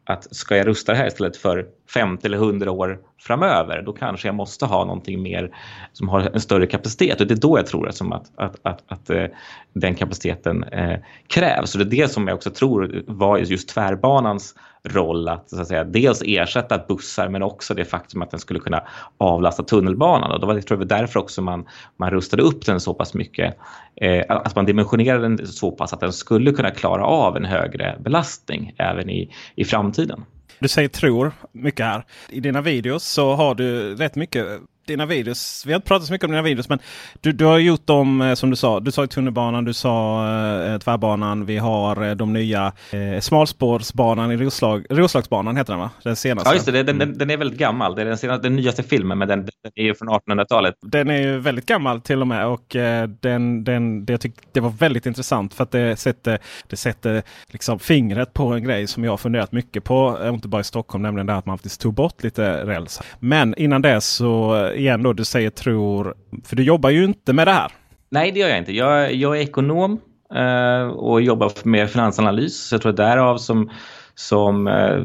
att 0.09 0.37
ska 0.37 0.57
jag 0.57 0.67
rusta 0.67 0.93
det 0.93 0.99
här 0.99 1.07
istället 1.07 1.37
för 1.37 1.67
50 1.95 2.27
eller 2.27 2.37
100 2.37 2.71
år 2.71 2.99
framöver, 3.21 3.83
då 3.83 3.93
kanske 3.93 4.29
jag 4.29 4.35
måste 4.35 4.67
ha 4.67 4.85
någonting 4.85 5.23
mer 5.23 5.57
som 5.93 6.09
har 6.09 6.21
en 6.21 6.41
större 6.41 6.67
kapacitet. 6.67 7.21
Och 7.21 7.27
det 7.27 7.35
är 7.35 7.41
då 7.41 7.59
jag 7.59 7.67
tror 7.67 7.89
att, 7.89 8.01
att, 8.01 8.31
att, 8.37 8.57
att, 8.63 8.83
att 8.89 9.11
eh, 9.11 9.25
den 9.73 9.95
kapaciteten 9.95 10.65
eh, 10.65 10.99
krävs. 11.27 11.75
Och 11.75 11.79
det 11.79 11.97
är 11.97 12.03
det 12.03 12.13
som 12.13 12.29
jag 12.29 12.35
också 12.35 12.51
tror 12.51 13.03
var 13.07 13.39
just 13.39 13.69
tvärbanans 13.69 14.55
roll 14.85 15.29
att, 15.29 15.51
så 15.51 15.61
att 15.61 15.69
säga, 15.69 15.85
dels 15.85 16.23
ersätta 16.25 16.79
bussar 16.89 17.29
men 17.29 17.43
också 17.43 17.75
det 17.75 17.85
faktum 17.85 18.23
att 18.23 18.31
den 18.31 18.41
skulle 18.41 18.61
kunna 18.61 18.83
avlasta 19.19 19.63
tunnelbanan. 19.63 20.33
Och 20.33 20.41
då 20.41 20.47
var 20.47 20.55
det 20.55 20.63
tror 20.63 20.81
jag, 20.81 20.89
därför 20.89 21.21
också 21.21 21.43
man, 21.43 21.67
man 21.97 22.11
rustade 22.11 22.43
upp 22.43 22.67
den 22.67 22.81
så 22.81 22.95
pass 22.95 23.15
mycket. 23.15 23.57
Eh, 24.01 24.25
att 24.29 24.57
man 24.57 24.67
dimensionerade 24.67 25.29
den 25.29 25.47
så 25.47 25.71
pass 25.71 25.93
att 25.93 26.01
den 26.01 26.13
skulle 26.13 26.53
kunna 26.53 26.71
klara 26.71 27.05
av 27.05 27.37
en 27.37 27.45
högre 27.45 27.97
belastning 28.01 28.75
även 28.79 29.11
i, 29.11 29.35
i 29.55 29.65
framtiden. 29.65 30.25
Du 30.59 30.69
säger 30.69 30.89
tror 30.89 31.33
mycket 31.53 31.87
här. 31.87 32.05
I 32.31 32.41
dina 32.41 32.61
videos 32.61 33.05
så 33.05 33.35
har 33.35 33.55
du 33.55 33.95
rätt 33.95 34.17
mycket 34.17 34.47
dina 34.89 35.07
videos. 35.07 35.67
Vi 35.67 35.73
har 35.73 35.77
inte 35.77 35.89
pratat 35.89 36.07
så 36.07 36.13
mycket 36.13 36.25
om 36.25 36.31
dina 36.31 36.43
videos 36.43 36.69
men 36.69 36.79
du, 37.21 37.33
du 37.33 37.45
har 37.45 37.59
gjort 37.59 37.87
dem 37.87 38.21
eh, 38.21 38.35
som 38.35 38.51
du 38.51 38.57
sa. 38.57 38.81
Du 38.81 38.91
sa 38.91 39.07
tunnelbanan, 39.07 39.65
du 39.65 39.73
sa 39.73 40.25
eh, 40.65 40.79
tvärbanan. 40.79 41.47
Vi 41.47 41.57
har 41.59 42.09
eh, 42.09 42.15
de 42.15 42.33
nya 42.33 42.73
eh, 42.93 43.21
smalspårsbanan 43.21 44.33
i 44.33 44.37
Roslag, 44.37 44.87
Roslagsbanan 44.91 45.57
heter 45.57 45.73
den 45.73 45.81
va? 45.81 45.91
Den 46.03 46.17
senaste. 46.17 46.51
Ja 46.51 46.55
just 46.55 46.67
det, 46.67 46.83
den, 46.83 46.99
den, 46.99 47.19
den 47.19 47.31
är 47.31 47.37
väldigt 47.37 47.59
gammal. 47.59 47.95
Det 47.95 48.03
är 48.03 48.07
den, 48.07 48.19
senaste, 48.19 48.43
den 48.43 48.57
nyaste 48.57 48.83
filmen 48.83 49.19
men 49.19 49.29
den, 49.29 49.41
den 49.41 49.73
är 49.75 49.83
ju 49.83 49.95
från 49.95 50.09
1800-talet. 50.09 50.75
Den 50.83 51.11
är 51.11 51.23
ju 51.23 51.39
väldigt 51.39 51.67
gammal 51.67 52.01
till 52.01 52.21
och 52.21 52.27
med 52.27 52.47
och 52.47 52.77
eh, 52.77 53.09
den, 53.09 53.65
den, 53.65 54.05
det, 54.05 54.13
jag 54.13 54.21
tyck, 54.21 54.35
det 54.53 54.61
var 54.61 54.71
väldigt 54.71 55.07
intressant 55.07 55.55
för 55.55 55.63
att 55.63 55.71
det 55.71 55.97
sätter, 55.97 56.39
det 56.67 56.77
sätter 56.77 57.23
liksom 57.47 57.79
fingret 57.79 58.35
på 58.35 58.47
en 58.47 58.65
grej 58.65 58.87
som 58.87 59.05
jag 59.05 59.13
har 59.13 59.17
funderat 59.17 59.53
mycket 59.53 59.85
på. 59.85 60.19
Eh, 60.23 60.29
inte 60.29 60.49
bara 60.49 60.61
i 60.61 60.65
Stockholm, 60.65 61.03
nämligen 61.03 61.27
det 61.27 61.35
att 61.35 61.47
man 61.47 61.59
faktiskt 61.59 61.81
tog 61.81 61.95
bort 61.95 62.23
lite 62.23 62.67
räls. 62.67 63.03
Men 63.21 63.55
innan 63.55 63.83
det 63.83 64.01
så 64.01 64.71
igen 64.79 65.03
då, 65.03 65.13
du 65.13 65.25
säger 65.25 65.51
tror, 65.51 66.15
för 66.45 66.57
du 66.57 66.63
jobbar 66.63 66.91
ju 66.91 67.05
inte 67.05 67.33
med 67.33 67.47
det 67.47 67.53
här. 67.53 67.73
Nej, 68.11 68.33
det 68.33 68.41
gör 68.41 68.49
jag 68.49 68.59
inte. 68.59 68.73
Jag, 68.73 69.15
jag 69.15 69.37
är 69.37 69.41
ekonom 69.41 70.01
eh, 70.35 70.89
och 70.89 71.23
jobbar 71.23 71.53
med 71.65 71.91
finansanalys. 71.91 72.69
Så 72.69 72.75
jag 72.75 72.83
tror 72.83 72.91
att 72.91 72.97
därav 72.97 73.39
som, 73.39 73.71
som 74.15 74.67
eh, 74.67 75.05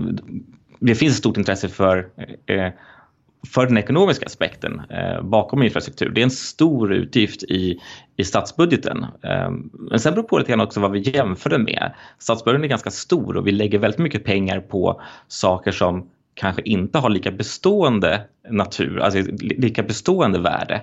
det 0.80 0.96
finns 0.96 1.14
ett 1.14 1.20
stort 1.20 1.38
intresse 1.38 1.70
för 1.70 2.08
eh, 2.46 2.72
för 3.48 3.66
den 3.66 3.78
ekonomiska 3.78 4.26
aspekten 4.26 4.82
eh, 4.90 5.22
bakom 5.22 5.64
infrastruktur. 5.64 6.10
Det 6.10 6.22
är 6.22 6.24
en 6.24 6.32
stor 6.32 6.94
utgift 6.94 7.44
i, 7.44 7.80
i 8.18 8.24
statsbudgeten. 8.24 9.06
Eh, 9.24 9.52
men 9.74 10.00
sen 10.00 10.14
beror 10.14 10.24
det 10.24 10.30
på 10.30 10.38
lite 10.38 10.52
grann 10.52 10.62
också 10.62 10.80
vad 10.80 10.92
vi 10.92 11.00
jämför 11.00 11.50
den 11.50 11.64
med. 11.64 11.94
Statsbudgeten 12.20 12.64
är 12.64 12.68
ganska 12.68 12.92
stor 12.92 13.38
och 13.38 13.48
vi 13.48 13.52
lägger 13.52 13.80
väldigt 13.80 14.00
mycket 14.00 14.24
pengar 14.24 14.60
på 14.60 15.02
saker 15.28 15.72
som 15.72 16.10
kanske 16.34 16.62
inte 16.62 17.00
har 17.00 17.10
lika 17.10 17.32
bestående 17.32 18.22
natur, 18.50 19.00
alltså 19.00 19.20
lika 19.40 19.84
bestående 19.84 20.40
värde. 20.40 20.82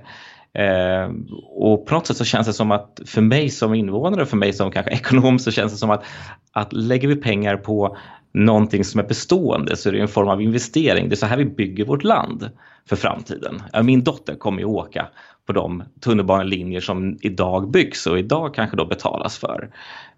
Eh, 0.53 1.11
och 1.49 1.87
på 1.87 1.95
något 1.95 2.07
sätt 2.07 2.17
så 2.17 2.25
känns 2.25 2.47
det 2.47 2.53
som 2.53 2.71
att 2.71 3.01
för 3.07 3.21
mig 3.21 3.51
som 3.51 3.75
invånare, 3.75 4.27
för 4.27 4.37
mig 4.37 4.53
som 4.53 4.71
kanske 4.71 4.93
ekonom 4.93 5.39
så 5.39 5.51
känns 5.51 5.73
det 5.73 5.79
som 5.79 5.91
att, 5.91 6.05
att 6.53 6.73
lägger 6.73 7.09
vi 7.09 7.17
pengar 7.17 7.57
på 7.57 7.97
någonting 8.33 8.85
som 8.85 9.01
är 9.01 9.05
bestående 9.05 9.77
så 9.77 9.89
är 9.89 9.93
det 9.93 10.01
en 10.01 10.09
form 10.09 10.29
av 10.29 10.43
investering. 10.43 11.09
Det 11.09 11.15
är 11.15 11.17
så 11.17 11.27
här 11.27 11.37
vi 11.37 11.45
bygger 11.45 11.85
vårt 11.85 12.05
land 12.05 12.51
för 12.89 12.97
framtiden. 12.97 13.63
Min 13.83 14.05
dotter 14.05 14.35
kommer 14.35 14.59
ju 14.59 14.65
åka 14.65 15.09
på 15.47 15.53
de 15.53 15.83
tunnelbanelinjer 16.01 16.81
som 16.81 17.19
idag 17.21 17.71
byggs 17.71 18.07
och 18.07 18.19
idag 18.19 18.55
kanske 18.55 18.77
då 18.77 18.87
betalas 18.87 19.39
för. 19.39 19.71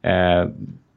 Eh, 0.03 0.49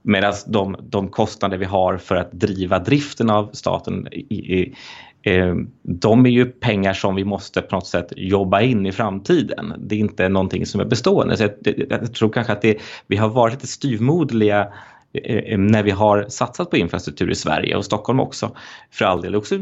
Medan 0.07 0.33
de, 0.47 0.75
de 0.81 1.07
kostnader 1.07 1.57
vi 1.57 1.65
har 1.65 1.97
för 1.97 2.15
att 2.15 2.31
driva 2.31 2.79
driften 2.79 3.29
av 3.29 3.49
staten 3.53 4.07
i, 4.11 4.35
i, 4.35 4.75
eh, 5.21 5.55
de 5.83 6.25
är 6.25 6.29
ju 6.29 6.45
pengar 6.45 6.93
som 6.93 7.15
vi 7.15 7.23
måste 7.23 7.61
på 7.61 7.75
något 7.75 7.87
sätt 7.87 8.13
jobba 8.15 8.61
in 8.61 8.85
i 8.85 8.91
framtiden. 8.91 9.73
Det 9.77 9.95
är 9.95 9.99
inte 9.99 10.29
någonting 10.29 10.65
som 10.65 10.81
är 10.81 10.85
bestående. 10.85 11.37
Så 11.37 11.43
jag, 11.43 11.51
jag 11.89 12.13
tror 12.13 12.29
kanske 12.29 12.53
att 12.53 12.61
det, 12.61 12.77
vi 13.07 13.17
har 13.17 13.29
varit 13.29 13.53
lite 13.53 13.67
styvmoderliga 13.67 14.67
eh, 15.13 15.35
eh, 15.35 15.57
när 15.57 15.83
vi 15.83 15.91
har 15.91 16.25
satsat 16.29 16.69
på 16.69 16.77
infrastruktur 16.77 17.31
i 17.31 17.35
Sverige 17.35 17.75
och 17.75 17.85
Stockholm 17.85 18.19
också. 18.19 18.55
För 18.91 19.05
all 19.05 19.21
del 19.21 19.35
också 19.35 19.59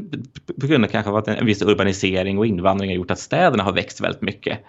på 0.62 0.68
grund 0.68 0.86
av 0.86 0.90
kanske 0.90 1.18
att 1.18 1.28
en 1.28 1.46
viss 1.46 1.62
urbanisering 1.62 2.38
och 2.38 2.46
invandring 2.46 2.90
har 2.90 2.96
gjort 2.96 3.12
att 3.12 3.20
städerna 3.20 3.64
har 3.64 3.74
växt 3.74 4.02
väldigt 4.02 4.22
mycket. 4.22 4.60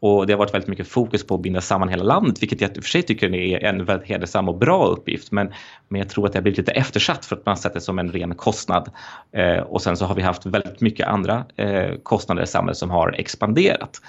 Och 0.00 0.26
det 0.26 0.32
har 0.32 0.38
varit 0.38 0.54
väldigt 0.54 0.68
mycket 0.68 0.88
fokus 0.88 1.26
på 1.26 1.34
att 1.34 1.40
binda 1.40 1.60
samman 1.60 1.88
hela 1.88 2.04
landet, 2.04 2.42
vilket 2.42 2.60
jag 2.60 2.76
i 2.76 2.78
och 2.78 2.84
för 2.84 2.90
sig 2.90 3.02
tycker 3.02 3.34
är 3.34 3.64
en 3.64 3.84
väldigt 3.84 4.08
hedersam 4.08 4.48
och 4.48 4.58
bra 4.58 4.86
uppgift. 4.86 5.32
Men, 5.32 5.52
men 5.88 5.98
jag 5.98 6.08
tror 6.08 6.26
att 6.26 6.32
det 6.32 6.38
har 6.38 6.42
blivit 6.42 6.58
lite 6.58 6.72
eftersatt 6.72 7.24
för 7.24 7.36
att 7.36 7.46
man 7.46 7.56
sett 7.56 7.74
det 7.74 7.80
som 7.80 7.98
en 7.98 8.12
ren 8.12 8.34
kostnad. 8.34 8.90
Eh, 9.32 9.58
och 9.58 9.82
sen 9.82 9.96
så 9.96 10.04
har 10.04 10.14
vi 10.14 10.22
haft 10.22 10.46
väldigt 10.46 10.80
mycket 10.80 11.06
andra 11.06 11.44
eh, 11.56 11.94
kostnader 12.02 12.42
i 12.42 12.46
samhället 12.46 12.76
som 12.76 12.90
har 12.90 13.14
expanderat. 13.18 14.00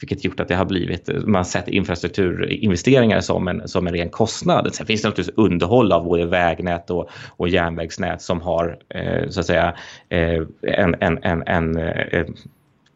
Vilket 0.00 0.24
gjort 0.24 0.40
att 0.40 0.48
det 0.48 0.54
har 0.54 0.64
blivit, 0.64 1.08
man 1.26 1.44
sett 1.44 1.68
infrastrukturinvesteringar 1.68 3.20
som 3.20 3.48
en, 3.48 3.68
som 3.68 3.86
en 3.86 3.92
ren 3.92 4.10
kostnad. 4.10 4.74
Sen 4.74 4.86
finns 4.86 5.02
det 5.02 5.08
naturligtvis 5.08 5.38
underhåll 5.38 5.92
av 5.92 6.04
både 6.04 6.26
vägnät 6.26 6.90
och, 6.90 7.10
och 7.36 7.48
järnvägsnät 7.48 8.22
som 8.22 8.40
har 8.40 8.78
eh, 8.88 9.28
så 9.28 9.40
att 9.40 9.46
säga 9.46 9.74
eh, 10.08 10.42
en, 10.62 10.94
en, 11.00 11.18
en, 11.22 11.42
en 11.46 11.76
eh, 11.76 12.26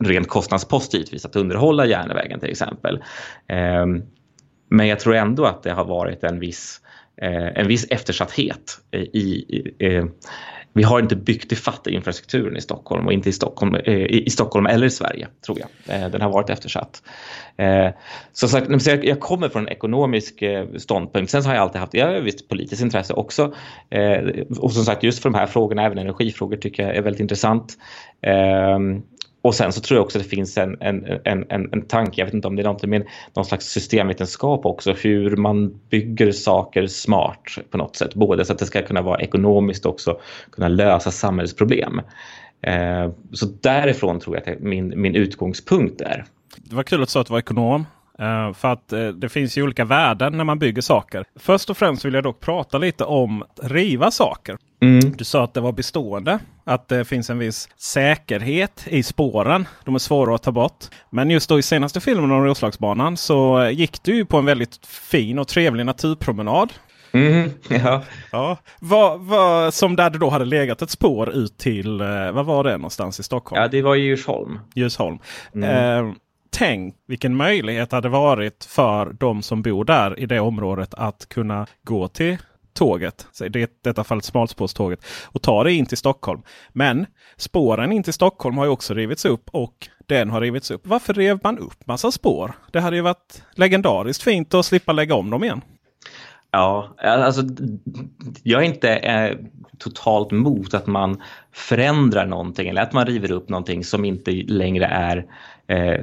ren 0.05 0.25
kostnadspost 0.25 0.95
givetvis 0.95 1.25
att 1.25 1.37
underhålla 1.37 1.87
järnvägen 1.87 2.41
till 2.41 2.51
exempel. 2.51 3.03
Ehm, 3.49 4.03
men 4.71 4.87
jag 4.87 5.01
tror 5.01 5.15
ändå 5.15 5.45
att 5.45 5.63
det 5.63 5.73
har 5.73 5.85
varit 5.85 6.25
en 6.25 6.41
viss, 6.41 6.81
eh, 7.23 7.61
en 7.61 7.69
viss 7.69 7.87
eftersatthet 7.91 8.79
i, 8.93 8.99
i, 8.99 9.25
i 9.49 9.97
eh, 9.97 10.05
vi 10.73 10.83
har 10.83 11.01
inte 11.01 11.17
byggt 11.17 11.53
ifatt 11.53 11.87
infrastrukturen 11.87 12.57
i 12.57 12.61
Stockholm 12.61 13.07
och 13.07 13.13
inte 13.13 13.29
i 13.29 13.33
Stockholm, 13.33 13.75
eh, 13.75 13.95
i 13.95 14.31
Stockholm 14.31 14.67
eller 14.67 14.87
i 14.87 14.91
Sverige 14.91 15.29
tror 15.47 15.59
jag. 15.59 16.13
Den 16.13 16.21
har 16.21 16.31
varit 16.31 16.51
eftersatt. 16.51 17.03
Så 18.33 18.49
sagt, 18.49 19.05
jag 19.05 19.21
kommer 19.21 19.49
från 19.49 19.63
en 19.63 19.73
ekonomisk 19.73 20.43
ståndpunkt. 20.77 21.31
Sen 21.31 21.43
så 21.43 21.49
har 21.49 21.55
jag 21.55 21.63
alltid 21.63 21.81
haft 21.81 21.95
jag 21.95 22.07
har 22.07 22.21
visst 22.21 22.49
politiskt 22.49 22.83
intresse 22.83 23.15
också. 23.15 23.55
Och 24.59 24.73
som 24.73 24.85
sagt 24.85 25.03
just 25.03 25.23
för 25.23 25.31
de 25.31 25.39
här 25.39 25.47
frågorna, 25.47 25.85
även 25.85 25.99
energifrågor 25.99 26.57
tycker 26.57 26.83
jag 26.83 26.97
är 26.97 27.03
väldigt 27.03 27.21
intressant. 27.21 27.77
Ehm, 28.23 29.03
och 29.43 29.55
sen 29.55 29.73
så 29.73 29.81
tror 29.81 29.99
jag 29.99 30.05
också 30.05 30.19
att 30.19 30.25
det 30.25 30.31
finns 30.31 30.59
en, 30.59 30.77
en, 30.81 31.05
en, 31.25 31.45
en, 31.49 31.73
en 31.73 31.83
tanke, 31.83 32.21
jag 32.21 32.27
vet 32.27 32.35
inte 32.35 32.49
om 32.49 32.57
det 32.57 32.63
är 32.63 32.65
någonting, 32.65 32.91
med 32.91 33.07
någon 33.35 33.45
slags 33.45 33.67
systemvetenskap 33.67 34.67
också, 34.67 34.93
hur 34.93 35.37
man 35.37 35.81
bygger 35.91 36.33
saker 36.33 36.87
smart 36.87 37.59
på 37.71 37.79
något 37.79 37.97
sätt. 37.97 38.15
Både 38.15 38.45
så 38.45 38.53
att 38.53 38.59
det 38.59 38.67
ska 38.67 38.83
kunna 38.83 39.03
vara 39.03 39.21
ekonomiskt 39.21 39.87
också 39.87 40.21
kunna 40.53 40.69
lösa 40.69 41.11
samhällsproblem. 41.11 42.01
Eh, 42.63 43.11
så 43.33 43.47
därifrån 43.47 44.21
tror 44.21 44.37
jag 44.37 44.55
att 44.55 44.61
min, 44.61 45.01
min 45.01 45.15
utgångspunkt 45.15 46.01
är. 46.01 46.25
Det 46.57 46.75
var 46.75 46.83
kul 46.83 47.03
att 47.03 47.09
du 47.09 47.13
sa 47.13 47.21
att 47.21 47.27
du 47.27 47.33
var 47.33 47.39
ekonom. 47.39 47.85
Uh, 48.21 48.53
för 48.53 48.69
att 48.69 48.93
uh, 48.93 49.09
det 49.09 49.29
finns 49.29 49.59
ju 49.59 49.63
olika 49.63 49.85
värden 49.85 50.37
när 50.37 50.45
man 50.45 50.59
bygger 50.59 50.83
saker. 50.83 51.25
Först 51.37 51.71
och 51.71 51.77
främst 51.77 52.05
vill 52.05 52.15
jag 52.15 52.25
dock 52.25 52.41
prata 52.41 52.79
lite 52.79 53.05
om 53.05 53.43
att 53.43 53.61
riva 53.63 54.11
saker. 54.11 54.59
Mm. 54.83 55.13
Du 55.17 55.25
sa 55.25 55.45
att 55.45 55.55
det 55.55 55.61
var 55.61 55.73
bestående. 55.73 56.39
Att 56.65 56.89
det 56.89 57.05
finns 57.05 57.31
en 57.31 57.39
viss 57.39 57.69
säkerhet 57.77 58.87
i 58.87 59.03
spåren. 59.03 59.69
De 59.85 59.95
är 59.95 59.99
svåra 59.99 60.35
att 60.35 60.43
ta 60.43 60.53
bort. 60.53 60.85
Men 61.11 61.31
just 61.31 61.49
då 61.49 61.59
i 61.59 61.63
senaste 61.63 62.01
filmen 62.01 62.31
om 62.31 62.45
Roslagsbanan 62.45 63.17
så 63.17 63.69
gick 63.73 64.03
du 64.03 64.25
på 64.25 64.39
en 64.39 64.45
väldigt 64.45 64.87
fin 64.87 65.39
och 65.39 65.49
trevlig 65.49 65.87
naturpromenad. 65.87 66.73
Mm, 67.13 67.51
ja. 67.69 68.03
ja. 68.33 68.57
Vad, 68.81 69.21
vad, 69.21 69.75
som 69.75 69.97
där 69.97 70.11
det 70.11 70.19
då 70.19 70.31
hade 70.31 70.45
legat 70.45 70.83
ett 70.83 70.91
spår 70.91 71.31
ut 71.31 71.59
till, 71.59 72.01
uh, 72.01 72.33
vad 72.33 72.47
var 72.47 72.65
det 72.65 72.77
någonstans 72.77 73.21
i 73.21 73.23
Stockholm? 73.23 73.63
Ja, 73.63 73.69
det 73.69 73.83
var 73.83 73.97
i 73.97 74.01
Djursholm. 74.01 74.59
Djursholm. 74.75 75.19
Mm 75.55 76.15
tänk 76.51 76.97
vilken 77.07 77.37
möjlighet 77.37 77.91
det 77.91 77.97
hade 77.97 78.09
varit 78.09 78.65
för 78.65 79.13
de 79.13 79.43
som 79.43 79.63
bor 79.63 79.85
där 79.85 80.19
i 80.19 80.27
det 80.27 80.41
området 80.41 80.95
att 80.95 81.29
kunna 81.29 81.67
gå 81.83 82.09
till 82.09 82.39
tåget, 82.73 83.27
i 83.55 83.67
detta 83.85 84.05
fallet 84.05 84.25
smalspårståget, 84.25 85.05
och 85.27 85.43
ta 85.43 85.65
det 85.65 85.73
in 85.73 85.87
till 85.87 85.99
Stockholm. 85.99 86.43
Men 86.69 87.07
spåren 87.37 87.93
in 87.93 88.03
till 88.03 88.13
Stockholm 88.13 88.59
har 88.59 88.65
ju 88.65 88.71
också 88.71 88.95
rivits 88.95 89.25
upp 89.25 89.51
och 89.53 89.89
den 90.07 90.31
har 90.31 90.41
rivits 90.41 90.71
upp. 90.71 90.87
Varför 90.87 91.15
rev 91.15 91.39
man 91.43 91.59
upp 91.59 91.87
massa 91.87 92.13
spår? 92.13 92.53
Det 92.73 92.81
hade 92.81 92.97
ju 92.97 93.03
varit 93.03 93.43
legendariskt 93.55 94.23
fint 94.23 94.55
att 94.55 94.67
slippa 94.67 94.93
lägga 94.93 95.15
om 95.15 95.31
dem 95.31 95.45
igen. 95.45 95.61
Ja, 96.51 96.95
alltså 96.99 97.43
jag 98.43 98.63
är 98.63 98.67
inte 98.67 98.97
eh, 98.97 99.37
totalt 99.79 100.31
mot 100.31 100.75
att 100.75 100.87
man 100.87 101.23
förändrar 101.53 102.27
någonting 102.27 102.69
eller 102.69 102.83
att 102.83 102.93
man 102.93 103.07
river 103.07 103.33
upp 103.33 103.49
någonting 103.49 103.85
som 103.85 104.05
inte 104.05 104.31
längre 104.31 104.87
är 104.87 105.27
eh, 105.71 106.01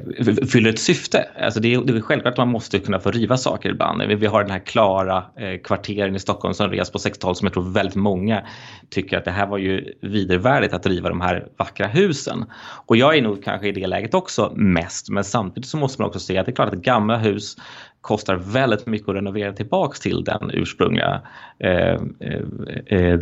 fyller 0.52 0.70
ett 0.70 0.80
syfte. 0.80 1.30
Alltså 1.40 1.60
det, 1.60 1.74
är, 1.74 1.82
det 1.82 1.94
är 1.94 2.02
självklart 2.02 2.32
att 2.32 2.38
man 2.38 2.48
måste 2.48 2.80
kunna 2.80 3.00
få 3.00 3.12
riva 3.12 3.38
saker 3.38 3.70
ibland. 3.70 4.02
Vi, 4.08 4.16
vi 4.16 4.26
har 4.26 4.42
den 4.42 4.52
här 4.52 4.60
klara 4.60 5.24
eh, 5.38 5.62
kvarteren 5.64 6.16
i 6.16 6.20
Stockholm 6.20 6.54
som 6.54 6.70
revs 6.72 6.92
på 6.92 6.98
60-talet 6.98 7.38
som 7.38 7.46
jag 7.46 7.54
tror 7.54 7.74
väldigt 7.74 7.96
många 7.96 8.44
tycker 8.90 9.18
att 9.18 9.26
det 9.26 9.32
här 9.32 9.48
var 9.48 9.58
ju 9.58 9.94
vidervärdigt 10.02 10.74
att 10.74 10.86
riva 10.86 11.10
de 11.10 11.22
här 11.22 11.48
vackra 11.58 11.88
husen. 11.88 12.46
Och 12.86 12.98
jag 12.98 13.18
är 13.18 13.22
nog 13.22 13.44
kanske 13.44 13.68
i 13.68 13.72
det 13.72 13.88
läget 13.88 14.14
också 14.14 14.54
mest, 14.56 15.10
men 15.10 15.24
samtidigt 15.24 15.70
så 15.70 15.78
måste 15.78 16.02
man 16.02 16.08
också 16.08 16.20
se 16.20 16.38
att 16.38 16.46
det 16.46 16.52
är 16.52 16.56
klart 16.56 16.74
att 16.74 16.82
gamla 16.82 17.18
hus 17.18 17.56
kostar 18.02 18.36
väldigt 18.36 18.86
mycket 18.86 19.10
att 19.10 19.16
renovera 19.16 19.54
tillbaks 19.54 20.00
till 20.00 20.24
den 20.24 20.52
ursprungliga 20.54 21.22
eh, 21.60 21.98
eh, 22.20 22.42
eh 22.86 23.20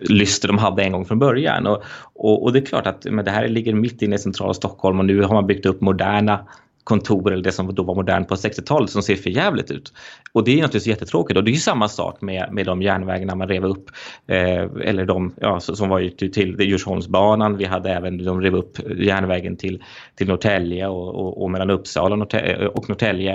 lyster 0.00 0.48
de 0.48 0.58
hade 0.58 0.82
en 0.82 0.92
gång 0.92 1.04
från 1.04 1.18
början. 1.18 1.66
Och, 1.66 1.82
och, 2.14 2.42
och, 2.42 2.52
det 2.52 2.58
är 2.58 2.66
klart 2.66 2.86
att 2.86 3.04
men 3.04 3.24
det 3.24 3.30
här 3.30 3.48
ligger 3.48 3.74
mitt 3.74 4.02
inne 4.02 4.16
i 4.16 4.18
centrala 4.18 4.54
Stockholm 4.54 4.98
och 4.98 5.04
nu 5.04 5.22
har 5.22 5.34
man 5.34 5.46
byggt 5.46 5.66
upp 5.66 5.80
moderna 5.80 6.46
kontor 6.84 7.32
eller 7.32 7.42
det 7.42 7.52
som 7.52 7.74
då 7.74 7.82
var 7.82 7.94
modernt 7.94 8.28
på 8.28 8.34
60-talet 8.34 8.90
som 8.90 9.02
ser 9.02 9.16
för 9.16 9.30
jävligt 9.30 9.70
ut. 9.70 9.92
Och 10.32 10.44
det 10.44 10.50
är 10.50 10.56
naturligtvis 10.56 10.86
jättetråkigt 10.86 11.36
och 11.36 11.44
det 11.44 11.50
är 11.50 11.54
samma 11.54 11.88
sak 11.88 12.20
med, 12.20 12.48
med 12.52 12.66
de 12.66 12.82
järnvägarna 12.82 13.34
man 13.34 13.48
rev 13.48 13.64
upp. 13.64 13.90
Eh, 14.26 14.64
eller 14.84 15.04
de 15.04 15.34
ja, 15.40 15.60
som 15.60 15.88
var 15.88 16.08
till, 16.16 16.32
till 16.32 16.60
Djursholmsbanan. 16.60 17.56
Vi 17.56 17.64
hade 17.64 17.90
även, 17.90 18.24
de 18.24 18.40
rev 18.40 18.54
upp 18.54 18.78
järnvägen 18.98 19.56
till, 19.56 19.82
till 20.14 20.28
Norrtälje 20.28 20.86
och, 20.86 21.14
och, 21.14 21.42
och 21.42 21.50
mellan 21.50 21.70
Uppsala 21.70 22.12
och 22.12 22.18
Norrtälje. 22.18 22.66
Och 22.66 22.88
Norrtälje. 22.88 23.34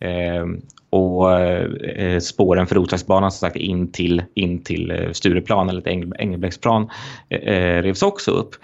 Eh, 0.00 0.44
och 0.90 1.40
eh, 1.40 1.64
eh, 1.82 2.18
spåren 2.18 2.66
för 2.66 2.74
Roslagsbanan 2.74 3.30
som 3.30 3.48
sagt 3.48 3.56
in 3.56 3.92
till, 3.92 4.22
in 4.34 4.62
till 4.62 4.90
eh, 4.90 5.12
Stureplan 5.12 5.68
eller 5.68 5.88
Engel, 5.88 6.12
Engelbrektsplan 6.18 6.90
eh, 7.28 7.38
eh, 7.38 7.82
revs 7.82 8.02
också 8.02 8.30
upp. 8.30 8.54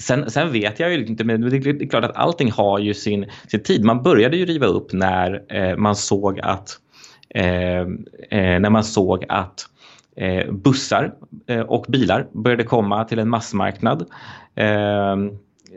Sen, 0.00 0.30
sen, 0.30 0.52
vet 0.52 0.80
jag 0.80 0.92
ju 0.92 1.06
inte, 1.06 1.24
men 1.24 1.40
det 1.50 1.56
är 1.56 1.88
klart 1.88 2.04
att 2.04 2.16
allting 2.16 2.50
har 2.50 2.78
ju 2.78 2.94
sin, 2.94 3.30
sin 3.48 3.62
tid. 3.62 3.84
Man 3.84 4.02
började 4.02 4.36
ju 4.36 4.46
riva 4.46 4.66
upp 4.66 4.92
när 4.92 5.42
eh, 5.48 5.76
man 5.76 5.96
såg 5.96 6.40
att 6.40 6.78
eh, 7.34 7.86
när 8.30 8.70
man 8.70 8.84
såg 8.84 9.24
att 9.28 9.66
eh, 10.16 10.52
bussar 10.52 11.14
eh, 11.46 11.60
och 11.60 11.84
bilar 11.88 12.26
började 12.32 12.64
komma 12.64 13.04
till 13.04 13.18
en 13.18 13.28
massmarknad. 13.28 14.06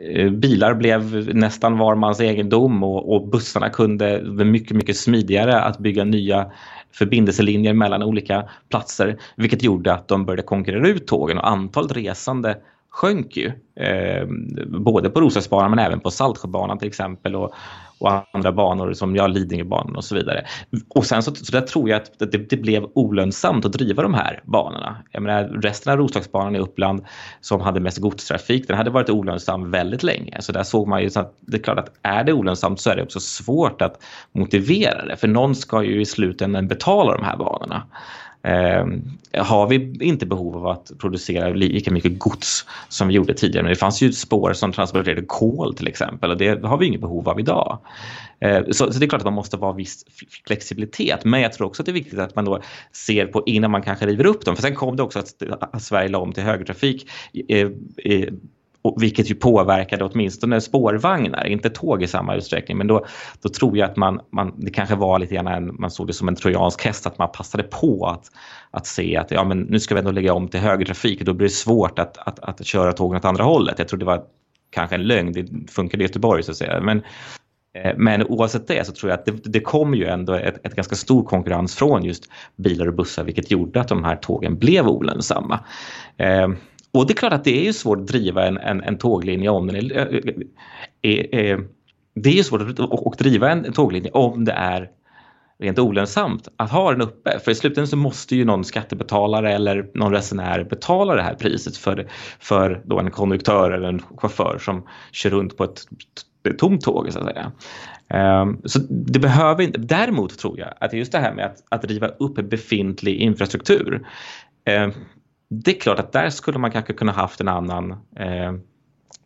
Eh, 0.00 0.30
bilar 0.30 0.74
blev 0.74 1.34
nästan 1.34 1.78
var 1.78 1.94
mans 1.94 2.20
egendom 2.20 2.82
och, 2.82 3.14
och 3.14 3.28
bussarna 3.28 3.70
kunde 3.70 4.22
mycket, 4.44 4.76
mycket 4.76 4.96
smidigare 4.96 5.60
att 5.60 5.78
bygga 5.78 6.04
nya 6.04 6.50
förbindelselinjer 6.92 7.72
mellan 7.72 8.02
olika 8.02 8.48
platser 8.70 9.18
vilket 9.36 9.62
gjorde 9.62 9.92
att 9.92 10.08
de 10.08 10.24
började 10.26 10.42
konkurrera 10.42 10.88
ut 10.88 11.06
tågen 11.06 11.38
och 11.38 11.48
antalet 11.48 11.96
resande 11.96 12.56
sjönk 12.90 13.36
ju. 13.36 13.52
Eh, 13.84 14.26
både 14.66 15.10
på 15.10 15.20
Roslagsbanan 15.20 15.70
men 15.70 15.78
även 15.78 16.00
på 16.00 16.10
Saltsjöbanan 16.10 16.78
till 16.78 16.88
exempel 16.88 17.36
och, 17.36 17.54
och 17.98 18.36
andra 18.36 18.52
banor 18.52 18.92
som 18.92 19.16
jag 19.16 19.30
Lidingöbanan 19.30 19.96
och 19.96 20.04
så 20.04 20.14
vidare. 20.14 20.46
Och 20.88 21.06
sen 21.06 21.22
så, 21.22 21.34
så 21.34 21.52
där 21.52 21.60
tror 21.60 21.88
jag 21.88 21.96
att 21.96 22.18
det, 22.18 22.50
det, 22.50 22.56
blev 22.56 22.86
olönsamt 22.94 23.64
att 23.64 23.72
driva 23.72 24.02
de 24.02 24.14
här 24.14 24.40
banorna. 24.44 24.96
Jag 25.12 25.22
menar, 25.22 25.44
resten 25.44 25.92
av 25.92 25.98
Roslagsbanan 25.98 26.56
i 26.56 26.58
Uppland 26.58 27.04
som 27.40 27.60
hade 27.60 27.80
mest 27.80 27.98
godstrafik, 27.98 28.68
den 28.68 28.76
hade 28.76 28.90
varit 28.90 29.10
olönsam 29.10 29.70
väldigt 29.70 30.02
länge. 30.02 30.36
Så 30.40 30.52
där 30.52 30.62
såg 30.62 30.88
man 30.88 31.02
ju 31.02 31.10
så 31.10 31.20
att 31.20 31.34
det 31.40 31.56
är 31.56 31.62
klart 31.62 31.78
att 31.78 31.92
är 32.02 32.24
det 32.24 32.32
olönsamt 32.32 32.80
så 32.80 32.90
är 32.90 32.96
det 32.96 33.02
också 33.02 33.20
svårt 33.20 33.82
att 33.82 34.02
motivera 34.32 35.04
det. 35.04 35.16
För 35.16 35.28
någon 35.28 35.54
ska 35.54 35.82
ju 35.82 36.00
i 36.00 36.04
slutändan 36.04 36.68
betala 36.68 37.16
de 37.16 37.24
här 37.24 37.36
banorna. 37.36 37.82
Eh, 38.46 38.86
har 39.42 39.68
vi 39.68 39.96
inte 40.00 40.26
behov 40.26 40.56
av 40.56 40.66
att 40.66 40.92
producera 40.98 41.48
lika 41.48 41.90
mycket 41.90 42.18
gods 42.18 42.66
som 42.88 43.08
vi 43.08 43.14
gjorde 43.14 43.34
tidigare. 43.34 43.62
Men 43.62 43.70
det 43.70 43.76
fanns 43.76 44.02
ju 44.02 44.12
spår 44.12 44.52
som 44.52 44.72
transporterade 44.72 45.22
kol 45.22 45.74
till 45.74 45.88
exempel 45.88 46.30
och 46.30 46.36
det 46.36 46.64
har 46.64 46.78
vi 46.78 46.86
inget 46.86 47.00
behov 47.00 47.28
av 47.28 47.40
idag. 47.40 47.78
Eh, 48.40 48.64
så, 48.66 48.92
så, 48.92 48.98
det 48.98 49.06
är 49.06 49.08
klart 49.08 49.20
att 49.20 49.26
man 49.26 49.34
måste 49.34 49.56
vara 49.56 49.72
viss 49.72 50.04
flexibilitet. 50.46 51.24
Men 51.24 51.40
jag 51.40 51.52
tror 51.52 51.66
också 51.66 51.82
att 51.82 51.86
det 51.86 51.92
är 51.92 51.94
viktigt 51.94 52.18
att 52.18 52.36
man 52.36 52.44
då 52.44 52.60
ser 52.92 53.26
på 53.26 53.42
innan 53.46 53.70
man 53.70 53.82
kanske 53.82 54.06
river 54.06 54.26
upp 54.26 54.44
dem. 54.44 54.56
För 54.56 54.62
sen 54.62 54.74
kom 54.74 54.96
det 54.96 55.02
också 55.02 55.18
att, 55.18 55.42
att 55.60 55.82
Sverige 55.82 56.08
la 56.08 56.18
om 56.18 56.32
till 56.32 56.42
högertrafik 56.42 57.08
eh, 57.48 57.68
vilket 59.00 59.30
ju 59.30 59.34
påverkade 59.34 60.04
åtminstone 60.04 60.60
spårvagnar, 60.60 61.46
inte 61.46 61.70
tåg 61.70 62.02
i 62.02 62.06
samma 62.06 62.34
utsträckning. 62.34 62.78
Men 62.78 62.86
då, 62.86 63.06
då 63.42 63.48
tror 63.48 63.78
jag 63.78 63.90
att 63.90 63.96
man, 63.96 64.20
man, 64.32 64.54
det 64.56 64.70
kanske 64.70 64.94
var 64.94 65.18
lite 65.18 65.34
grann 65.34 65.46
en, 65.46 65.80
man 65.80 65.90
såg 65.90 66.06
det 66.06 66.12
som 66.12 66.28
en 66.28 66.36
trojansk 66.36 66.84
häst, 66.84 67.06
att 67.06 67.18
man 67.18 67.32
passade 67.32 67.62
på 67.62 68.06
att, 68.06 68.30
att 68.70 68.86
se 68.86 69.16
att 69.16 69.30
ja, 69.30 69.44
men 69.44 69.60
nu 69.60 69.80
ska 69.80 69.94
vi 69.94 69.98
ändå 69.98 70.10
lägga 70.10 70.34
om 70.34 70.48
till 70.48 70.60
högertrafik 70.60 71.20
och 71.20 71.26
då 71.26 71.34
blir 71.34 71.48
det 71.48 71.54
svårt 71.54 71.98
att, 71.98 72.18
att, 72.18 72.38
att 72.38 72.66
köra 72.66 72.92
tågen 72.92 73.16
åt 73.18 73.24
andra 73.24 73.44
hållet. 73.44 73.78
Jag 73.78 73.88
tror 73.88 73.98
det 73.98 74.06
var 74.06 74.22
kanske 74.70 74.94
en 74.94 75.02
lögn, 75.02 75.32
det 75.32 75.72
funkade 75.72 76.02
i 76.02 76.06
Göteborg 76.06 76.42
så 76.42 76.50
att 76.50 76.56
säga. 76.56 76.80
Men, 76.80 77.02
eh, 77.74 77.92
men 77.96 78.22
oavsett 78.22 78.68
det 78.68 78.86
så 78.86 78.92
tror 78.92 79.10
jag 79.10 79.18
att 79.18 79.26
det, 79.26 79.52
det 79.52 79.60
kom 79.60 79.94
ju 79.94 80.04
ändå 80.04 80.32
ett, 80.32 80.66
ett, 80.66 80.74
ganska 80.74 80.96
stor 80.96 81.24
konkurrens 81.24 81.74
från 81.74 82.04
just 82.04 82.24
bilar 82.56 82.86
och 82.86 82.94
bussar 82.94 83.24
vilket 83.24 83.50
gjorde 83.50 83.80
att 83.80 83.88
de 83.88 84.04
här 84.04 84.16
tågen 84.16 84.58
blev 84.58 84.88
olönsamma. 84.88 85.60
Eh, 86.16 86.48
och 86.96 87.06
det 87.06 87.12
är 87.12 87.16
klart 87.16 87.32
att 87.32 87.44
det 87.44 87.68
är 87.68 87.72
svårt 87.72 87.98
att 87.98 88.06
driva 88.06 88.46
en, 88.46 88.58
en, 88.58 88.82
en 88.82 88.98
tåglinje 88.98 89.48
om 89.48 89.66
den 89.66 89.76
är, 89.76 89.92
är, 91.02 91.34
är, 91.34 91.64
det 92.14 92.28
är 92.28 92.34
ju 92.34 92.44
svårt 92.44 92.60
att, 92.60 92.80
att 92.80 93.18
driva 93.18 93.50
en 93.50 93.72
tåglinje 93.72 94.10
om 94.10 94.44
det 94.44 94.52
är 94.52 94.90
rent 95.58 95.78
olönsamt 95.78 96.48
att 96.56 96.70
ha 96.70 96.90
den 96.90 97.00
uppe. 97.00 97.38
För 97.44 97.50
i 97.50 97.54
slutändan 97.54 97.88
så 97.88 97.96
måste 97.96 98.36
ju 98.36 98.44
någon 98.44 98.64
skattebetalare 98.64 99.54
eller 99.54 99.90
någon 99.94 100.12
resenär 100.12 100.64
betala 100.64 101.14
det 101.14 101.22
här 101.22 101.34
priset 101.34 101.76
för, 101.76 102.08
för 102.38 102.82
då 102.84 102.98
en 102.98 103.10
konduktör 103.10 103.70
eller 103.70 103.88
en 103.88 104.02
chaufför 104.16 104.58
som 104.58 104.86
kör 105.12 105.30
runt 105.30 105.56
på 105.56 105.64
ett 105.64 105.86
tomt 106.58 106.82
tåg 106.82 107.12
så 107.12 107.18
att 107.18 107.24
säga. 107.24 107.52
Um, 108.42 108.60
så 108.64 108.78
det 108.90 109.18
behöver 109.18 109.62
inte, 109.62 109.78
däremot 109.78 110.38
tror 110.38 110.58
jag 110.58 110.74
att 110.80 110.92
just 110.92 111.12
det 111.12 111.18
här 111.18 111.34
med 111.34 111.46
att, 111.46 111.62
att 111.68 111.84
riva 111.84 112.08
upp 112.08 112.34
befintlig 112.34 113.16
infrastruktur 113.16 114.06
um, 114.84 114.92
det 115.48 115.76
är 115.76 115.80
klart 115.80 115.98
att 115.98 116.12
där 116.12 116.30
skulle 116.30 116.58
man 116.58 116.70
kanske 116.70 116.92
kunna 116.92 117.12
haft 117.12 117.40
en 117.40 117.48
annan, 117.48 117.90
eh, 118.16 118.52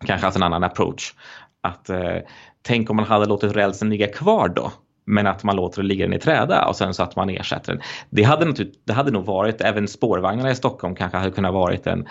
kanske 0.07 0.27
haft 0.27 0.37
en 0.37 0.43
annan 0.43 0.65
approach. 0.65 1.15
Att 1.61 1.91
eh, 1.91 2.17
tänk 2.63 2.91
om 2.91 2.97
man 2.97 3.05
hade 3.05 3.27
låtit 3.27 3.57
rälsen 3.57 3.91
ligga 3.91 4.09
kvar 4.09 4.49
då 4.49 4.73
men 5.11 5.27
att 5.27 5.45
man 5.45 5.57
låter 5.57 5.83
det 5.83 5.89
ligga 5.89 6.07
den 6.07 6.15
i 6.15 6.19
träda 6.19 6.67
och 6.67 6.77
sen 6.77 6.95
så 6.95 7.03
att 7.03 7.17
man 7.17 7.31
ersätter 7.31 7.73
den. 7.73 7.83
Det 8.11 8.23
hade, 8.23 8.67
det 8.85 8.93
hade 8.93 9.11
nog 9.11 9.25
varit, 9.25 9.61
även 9.61 9.89
spårvagnarna 9.89 10.51
i 10.51 10.55
Stockholm 10.55 10.95
kanske 10.95 11.19
hade 11.19 11.31
kunnat 11.31 11.55
varit 11.55 11.87
en, 11.87 12.09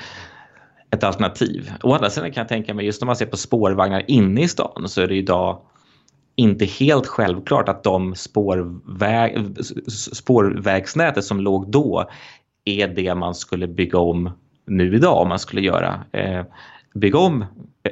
ett 0.91 1.03
alternativ. 1.03 1.71
Å 1.83 1.93
andra 1.93 2.09
sidan 2.09 2.31
kan 2.31 2.41
jag 2.41 2.47
tänka 2.47 2.73
mig, 2.73 2.85
just 2.85 3.01
när 3.01 3.05
man 3.05 3.15
ser 3.15 3.25
på 3.25 3.37
spårvagnar 3.37 4.03
inne 4.07 4.41
i 4.41 4.47
stan 4.47 4.83
så 4.89 5.01
är 5.01 5.07
det 5.07 5.15
idag 5.15 5.61
inte 6.35 6.65
helt 6.65 7.07
självklart 7.07 7.69
att 7.69 7.83
de 7.83 8.15
spårväg, 8.15 9.57
spårvägsnätet 10.13 11.23
som 11.23 11.39
låg 11.39 11.71
då 11.71 12.09
är 12.65 12.87
det 12.87 13.15
man 13.15 13.35
skulle 13.35 13.67
bygga 13.67 13.99
om 13.99 14.31
nu 14.65 14.95
idag 14.95 15.21
om 15.21 15.29
man 15.29 15.39
skulle 15.39 15.61
göra 15.61 16.05
eh, 16.11 16.43
bygga 16.93 17.19
om 17.19 17.45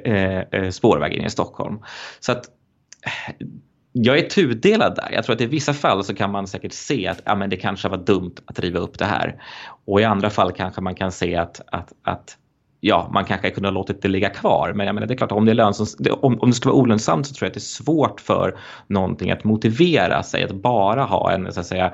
eh, 0.06 0.40
eh 0.40 0.70
spårvägen 0.70 1.26
i 1.26 1.30
Stockholm. 1.30 1.80
Så 2.20 2.32
att 2.32 2.46
eh, 3.06 3.46
jag 3.92 4.18
är 4.18 4.30
tudelad 4.30 4.96
där. 4.96 5.10
Jag 5.12 5.24
tror 5.24 5.36
att 5.36 5.42
i 5.42 5.46
vissa 5.46 5.74
fall 5.74 6.04
så 6.04 6.16
kan 6.16 6.32
man 6.32 6.48
säkert 6.48 6.74
se 6.74 7.08
att 7.08 7.22
ja, 7.26 7.36
men 7.36 7.50
det 7.50 7.58
kanske 7.58 7.90
var 7.90 7.98
dumt 7.98 8.36
att 8.46 8.60
riva 8.60 8.80
upp 8.80 9.00
det 9.00 9.06
här. 9.06 9.42
Och 9.86 10.02
i 10.02 10.04
andra 10.04 10.30
fall 10.30 10.52
kanske 10.52 10.82
man 10.82 10.96
kan 10.96 11.12
se 11.12 11.36
att, 11.36 11.62
att, 11.72 11.94
att 12.04 12.38
ja, 12.80 13.10
man 13.14 13.26
kanske 13.26 13.50
kunde 13.50 13.70
ha 13.70 13.74
låtit 13.74 14.02
det 14.02 14.08
ligga 14.08 14.30
kvar. 14.30 14.74
Men 14.76 14.86
jag 14.86 14.94
menar, 14.94 15.08
det 15.08 15.14
är 15.14 15.18
klart, 15.18 15.32
om 15.32 15.46
det, 15.46 15.52
är 15.52 15.56
lönsamt, 15.56 16.10
om, 16.22 16.40
om 16.40 16.50
det 16.50 16.56
ska 16.56 16.70
vara 16.70 16.80
olönsamt 16.80 17.28
så 17.28 17.34
tror 17.34 17.46
jag 17.46 17.50
att 17.50 17.54
det 17.54 17.58
är 17.58 17.84
svårt 17.84 18.22
för 18.22 18.60
någonting 18.88 19.32
att 19.32 19.44
motivera 19.44 20.24
sig 20.24 20.44
att 20.44 20.52
bara 20.52 21.04
ha 21.04 21.32
en, 21.32 21.54
så 21.54 21.60
att 21.60 21.66
säga, 21.66 21.94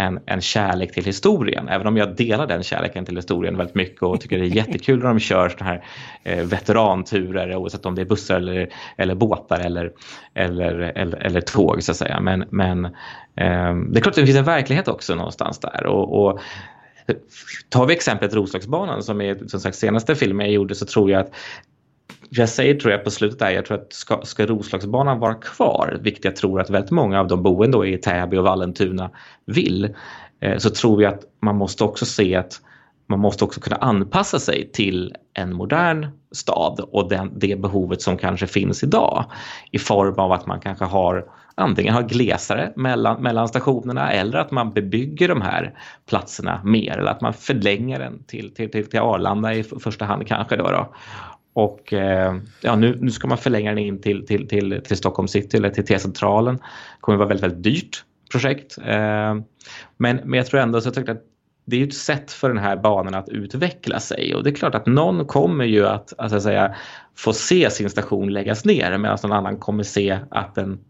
en, 0.00 0.20
en 0.26 0.40
kärlek 0.40 0.92
till 0.92 1.04
historien. 1.04 1.68
Även 1.68 1.86
om 1.86 1.96
jag 1.96 2.16
delar 2.16 2.46
den 2.46 2.62
kärleken 2.62 3.04
till 3.04 3.16
historien 3.16 3.56
väldigt 3.56 3.74
mycket 3.74 4.02
och 4.02 4.20
tycker 4.20 4.38
det 4.38 4.44
är 4.44 4.56
jättekul 4.56 4.98
när 4.98 5.06
de 5.06 5.18
kör 5.18 5.48
såna 5.48 5.64
här 5.64 5.84
eh, 6.22 6.44
veteranturer 6.44 7.56
oavsett 7.56 7.86
om 7.86 7.94
det 7.94 8.00
är 8.00 8.06
bussar 8.06 8.36
eller, 8.36 8.68
eller 8.96 9.14
båtar 9.14 9.60
eller, 9.60 9.92
eller, 10.34 10.74
eller, 10.80 11.18
eller 11.18 11.40
tåg 11.40 11.82
så 11.82 11.92
att 11.92 11.96
säga. 11.96 12.20
Men, 12.20 12.44
men 12.50 12.84
eh, 12.84 13.74
det 13.90 13.98
är 13.98 14.00
klart 14.00 14.06
att 14.06 14.14
det 14.14 14.26
finns 14.26 14.38
en 14.38 14.44
verklighet 14.44 14.88
också 14.88 15.14
någonstans 15.14 15.58
där. 15.58 15.86
och, 15.86 16.26
och 16.26 16.40
Tar 17.68 17.86
vi 17.86 17.94
exemplet 17.94 18.34
Roslagsbanan 18.34 19.02
som 19.02 19.20
är 19.20 19.48
som 19.48 19.60
sagt 19.60 19.76
senaste 19.76 20.14
filmen 20.14 20.46
jag 20.46 20.54
gjorde 20.54 20.74
så 20.74 20.86
tror 20.86 21.10
jag 21.10 21.20
att 21.20 21.32
jag 22.30 22.48
säger 22.48 22.74
tror 22.74 22.92
jag 22.92 23.04
på 23.04 23.10
slutet 23.10 23.38
där, 23.38 23.50
jag 23.50 23.64
tror 23.64 23.78
att 23.78 23.92
ska, 23.92 24.20
ska 24.22 24.46
Roslagsbanan 24.46 25.18
vara 25.18 25.34
kvar, 25.34 25.98
vilket 26.00 26.24
jag 26.24 26.36
tror 26.36 26.60
att 26.60 26.70
väldigt 26.70 26.90
många 26.90 27.20
av 27.20 27.28
de 27.28 27.42
boende 27.42 27.88
i 27.88 27.98
Täby 27.98 28.36
och 28.36 28.44
Vallentuna 28.44 29.10
vill, 29.44 29.94
eh, 30.40 30.58
så 30.58 30.70
tror 30.70 31.02
jag 31.02 31.14
att 31.14 31.22
man 31.42 31.56
måste 31.56 31.84
också 31.84 32.06
se 32.06 32.34
att 32.34 32.60
man 33.06 33.18
måste 33.18 33.44
också 33.44 33.60
kunna 33.60 33.76
anpassa 33.76 34.38
sig 34.38 34.70
till 34.72 35.14
en 35.34 35.54
modern 35.54 36.06
stad 36.32 36.80
och 36.80 37.08
den, 37.08 37.32
det 37.38 37.60
behovet 37.60 38.02
som 38.02 38.18
kanske 38.18 38.46
finns 38.46 38.82
idag 38.82 39.24
i 39.70 39.78
form 39.78 40.14
av 40.14 40.32
att 40.32 40.46
man 40.46 40.60
kanske 40.60 40.84
har 40.84 41.24
antingen 41.54 41.94
har 41.94 42.02
glesare 42.02 42.72
mellan, 42.76 43.22
mellan 43.22 43.48
stationerna 43.48 44.12
eller 44.12 44.38
att 44.38 44.50
man 44.50 44.72
bebygger 44.72 45.28
de 45.28 45.42
här 45.42 45.74
platserna 46.08 46.60
mer 46.64 46.98
eller 46.98 47.10
att 47.10 47.20
man 47.20 47.32
förlänger 47.32 47.98
den 47.98 48.24
till, 48.24 48.54
till, 48.54 48.70
till, 48.70 48.90
till 48.90 49.00
Arlanda 49.00 49.54
i 49.54 49.62
första 49.62 50.04
hand 50.04 50.26
kanske. 50.26 50.56
Då, 50.56 50.70
då. 50.70 50.94
Och 51.58 51.92
eh, 51.92 52.36
ja, 52.60 52.76
nu, 52.76 52.98
nu 53.00 53.10
ska 53.10 53.28
man 53.28 53.38
förlänga 53.38 53.70
den 53.70 53.78
in 53.78 54.00
till, 54.00 54.26
till, 54.26 54.48
till, 54.48 54.80
till 54.84 54.96
Stockholm 54.96 55.28
city 55.28 55.56
eller 55.56 55.70
till 55.70 55.86
T-centralen. 55.86 56.56
Det 56.56 57.00
kommer 57.00 57.18
vara 57.18 57.28
väldigt, 57.28 57.44
väldigt 57.44 57.62
dyrt 57.62 58.04
projekt. 58.32 58.78
Eh, 58.78 59.34
men, 59.96 60.20
men 60.24 60.32
jag 60.32 60.46
tror 60.46 60.60
ändå 60.60 60.80
så 60.80 60.92
jag 60.96 61.10
att 61.10 61.22
det 61.64 61.82
är 61.82 61.86
ett 61.86 61.94
sätt 61.94 62.32
för 62.32 62.48
den 62.48 62.58
här 62.58 62.76
banan 62.76 63.14
att 63.14 63.28
utveckla 63.28 64.00
sig 64.00 64.34
och 64.34 64.44
det 64.44 64.50
är 64.50 64.54
klart 64.54 64.74
att 64.74 64.86
någon 64.86 65.26
kommer 65.26 65.64
ju 65.64 65.86
att, 65.86 66.12
alltså 66.18 66.36
att, 66.36 66.40
att 66.40 66.42
säga, 66.42 66.74
få 67.16 67.32
se 67.32 67.70
sin 67.70 67.90
station 67.90 68.32
läggas 68.32 68.64
ner 68.64 68.98
medan 68.98 69.18
någon 69.22 69.32
annan 69.32 69.56
kommer 69.58 69.82
se 69.82 70.18
att 70.30 70.54
den 70.54 70.80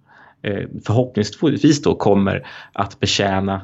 eh, 0.42 0.68
förhoppningsvis 0.86 1.82
då 1.82 1.94
kommer 1.94 2.46
att 2.72 3.00
betjäna 3.00 3.62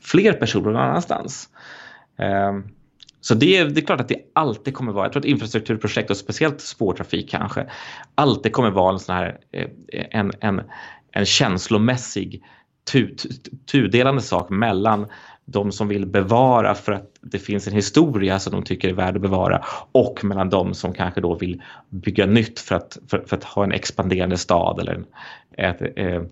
fler 0.00 0.32
personer 0.32 0.64
någon 0.64 0.76
annanstans. 0.76 1.48
Så 3.22 3.34
det 3.34 3.56
är, 3.56 3.64
det 3.64 3.80
är 3.80 3.86
klart 3.86 4.00
att 4.00 4.08
det 4.08 4.20
alltid 4.32 4.74
kommer 4.74 4.92
vara, 4.92 5.04
jag 5.04 5.12
tror 5.12 5.20
att 5.20 5.26
infrastrukturprojekt 5.26 6.10
och 6.10 6.16
speciellt 6.16 6.60
spårtrafik 6.60 7.30
kanske, 7.30 7.66
alltid 8.14 8.52
kommer 8.52 8.70
vara 8.70 8.92
en 8.92 8.98
sån 8.98 9.14
här 9.14 9.38
eh, 9.52 9.68
en, 10.10 10.32
en, 10.40 10.62
en 11.12 11.26
känslomässig 11.26 12.42
tudelande 13.70 14.22
sak 14.22 14.50
mellan 14.50 15.06
de 15.44 15.72
som 15.72 15.88
vill 15.88 16.06
bevara 16.06 16.74
för 16.74 16.92
att 16.92 17.10
det 17.20 17.38
finns 17.38 17.66
en 17.66 17.74
historia 17.74 18.38
som 18.38 18.52
de 18.52 18.62
tycker 18.62 18.88
är 18.88 18.92
värd 18.92 19.16
att 19.16 19.22
bevara 19.22 19.64
och 19.92 20.24
mellan 20.24 20.50
de 20.50 20.74
som 20.74 20.92
kanske 20.92 21.20
då 21.20 21.34
vill 21.34 21.62
bygga 21.88 22.26
nytt 22.26 22.60
för 22.60 22.74
att, 22.74 22.98
för, 23.08 23.24
för 23.26 23.36
att 23.36 23.44
ha 23.44 23.64
en 23.64 23.72
expanderande 23.72 24.38
stad 24.38 24.80
eller 24.80 25.04
ett, 25.58 25.98
eh, 25.98 26.22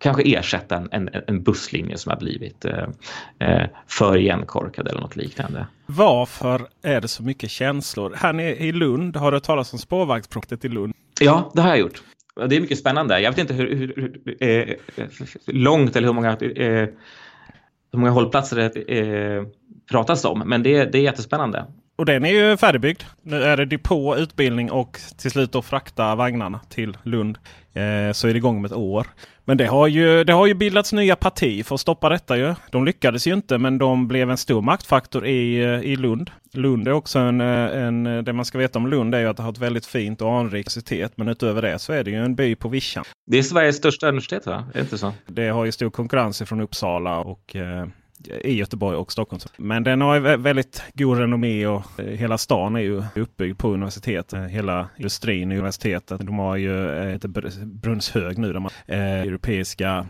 kanske 0.00 0.22
ersätta 0.22 0.76
en, 0.76 0.88
en, 0.92 1.10
en 1.26 1.42
busslinje 1.42 1.98
som 1.98 2.10
har 2.10 2.18
blivit 2.18 2.64
eh, 2.64 2.88
eh, 3.38 3.66
för 3.86 4.16
igenkorkad 4.16 4.88
eller 4.88 5.00
något 5.00 5.16
liknande. 5.16 5.66
Varför 5.86 6.66
är 6.82 7.00
det 7.00 7.08
så 7.08 7.22
mycket 7.22 7.50
känslor? 7.50 8.12
Här 8.16 8.40
i 8.40 8.72
Lund, 8.72 9.16
har 9.16 9.32
du 9.32 9.40
talat 9.40 9.72
om 9.72 9.78
spårvagnsprojektet 9.78 10.64
i 10.64 10.68
Lund? 10.68 10.94
Ja, 11.20 11.50
det 11.54 11.60
har 11.60 11.68
jag 11.68 11.78
gjort. 11.78 12.02
Det 12.48 12.56
är 12.56 12.60
mycket 12.60 12.78
spännande. 12.78 13.20
Jag 13.20 13.30
vet 13.30 13.38
inte 13.38 13.54
hur, 13.54 13.76
hur, 13.76 13.92
hur 13.96 14.42
eh, 14.48 14.76
långt 15.46 15.96
eller 15.96 16.08
hur 16.08 16.14
många, 16.14 16.30
eh, 16.30 16.88
hur 17.92 17.98
många 17.98 18.10
hållplatser 18.10 18.56
det 18.56 18.98
eh, 18.98 19.44
pratas 19.90 20.24
om, 20.24 20.38
men 20.46 20.62
det, 20.62 20.84
det 20.84 20.98
är 20.98 21.02
jättespännande. 21.02 21.66
Och 21.96 22.06
den 22.06 22.24
är 22.24 22.30
ju 22.30 22.56
färdigbyggd. 22.56 23.02
Nu 23.22 23.42
är 23.42 23.56
det 23.56 23.64
depå, 23.64 24.16
utbildning 24.16 24.70
och 24.70 25.00
till 25.16 25.30
slut 25.30 25.52
då 25.52 25.62
frakta 25.62 26.14
vagnarna 26.14 26.60
till 26.68 26.96
Lund. 27.02 27.38
Eh, 27.74 28.12
så 28.12 28.28
är 28.28 28.32
det 28.32 28.36
igång 28.36 28.56
om 28.56 28.64
ett 28.64 28.72
år. 28.72 29.06
Men 29.44 29.56
det 29.56 29.66
har, 29.66 29.86
ju, 29.86 30.24
det 30.24 30.32
har 30.32 30.46
ju 30.46 30.54
bildats 30.54 30.92
nya 30.92 31.16
partier 31.16 31.64
för 31.64 31.74
att 31.74 31.80
stoppa 31.80 32.08
detta 32.08 32.36
ju. 32.36 32.54
De 32.70 32.84
lyckades 32.84 33.26
ju 33.26 33.34
inte 33.34 33.58
men 33.58 33.78
de 33.78 34.08
blev 34.08 34.30
en 34.30 34.36
stor 34.36 34.62
maktfaktor 34.62 35.26
i, 35.26 35.62
eh, 35.62 35.80
i 35.80 35.96
Lund. 35.96 36.30
Lund 36.52 36.88
är 36.88 36.92
också 36.92 37.18
en, 37.18 37.40
eh, 37.40 37.82
en... 37.82 38.04
Det 38.24 38.32
man 38.32 38.44
ska 38.44 38.58
veta 38.58 38.78
om 38.78 38.86
Lund 38.86 39.14
är 39.14 39.20
ju 39.20 39.26
att 39.26 39.36
det 39.36 39.42
har 39.42 39.52
ett 39.52 39.58
väldigt 39.58 39.86
fint 39.86 40.22
och 40.22 40.32
anrikt 40.38 40.76
universitet. 40.76 41.12
Men 41.16 41.28
utöver 41.28 41.62
det 41.62 41.78
så 41.78 41.92
är 41.92 42.04
det 42.04 42.10
ju 42.10 42.24
en 42.24 42.34
by 42.34 42.54
på 42.54 42.68
vischan. 42.68 43.04
Det 43.26 43.38
är 43.38 43.42
Sveriges 43.42 43.76
största 43.76 44.08
universitet 44.08 44.46
va? 44.46 44.64
Är 44.68 44.74
det 44.74 44.80
inte 44.80 44.98
så? 44.98 45.12
Det 45.26 45.48
har 45.48 45.64
ju 45.64 45.72
stor 45.72 45.90
konkurrens 45.90 46.42
från 46.42 46.60
Uppsala 46.60 47.18
och 47.18 47.56
eh, 47.56 47.86
i 48.28 48.54
Göteborg 48.54 48.96
och 48.96 49.12
Stockholm. 49.12 49.40
Men 49.56 49.84
den 49.84 50.00
har 50.00 50.36
väldigt 50.36 50.82
god 50.94 51.18
renommé 51.18 51.66
och 51.66 52.00
eh, 52.00 52.04
hela 52.04 52.38
stan 52.38 52.76
är 52.76 52.80
ju 52.80 53.02
uppbyggd 53.14 53.58
på 53.58 53.68
universitet. 53.68 54.32
Eh, 54.32 54.42
hela 54.42 54.88
industrin 54.96 55.52
i 55.52 55.54
universitetet. 55.54 56.26
De 56.26 56.38
har 56.38 56.56
ju 56.56 56.90
eh, 56.98 57.14
ett 57.14 57.24
Brunnshög 57.64 58.38
nu. 58.38 58.52
De 58.52 58.64
har 58.64 58.72
europeiska 58.96 60.06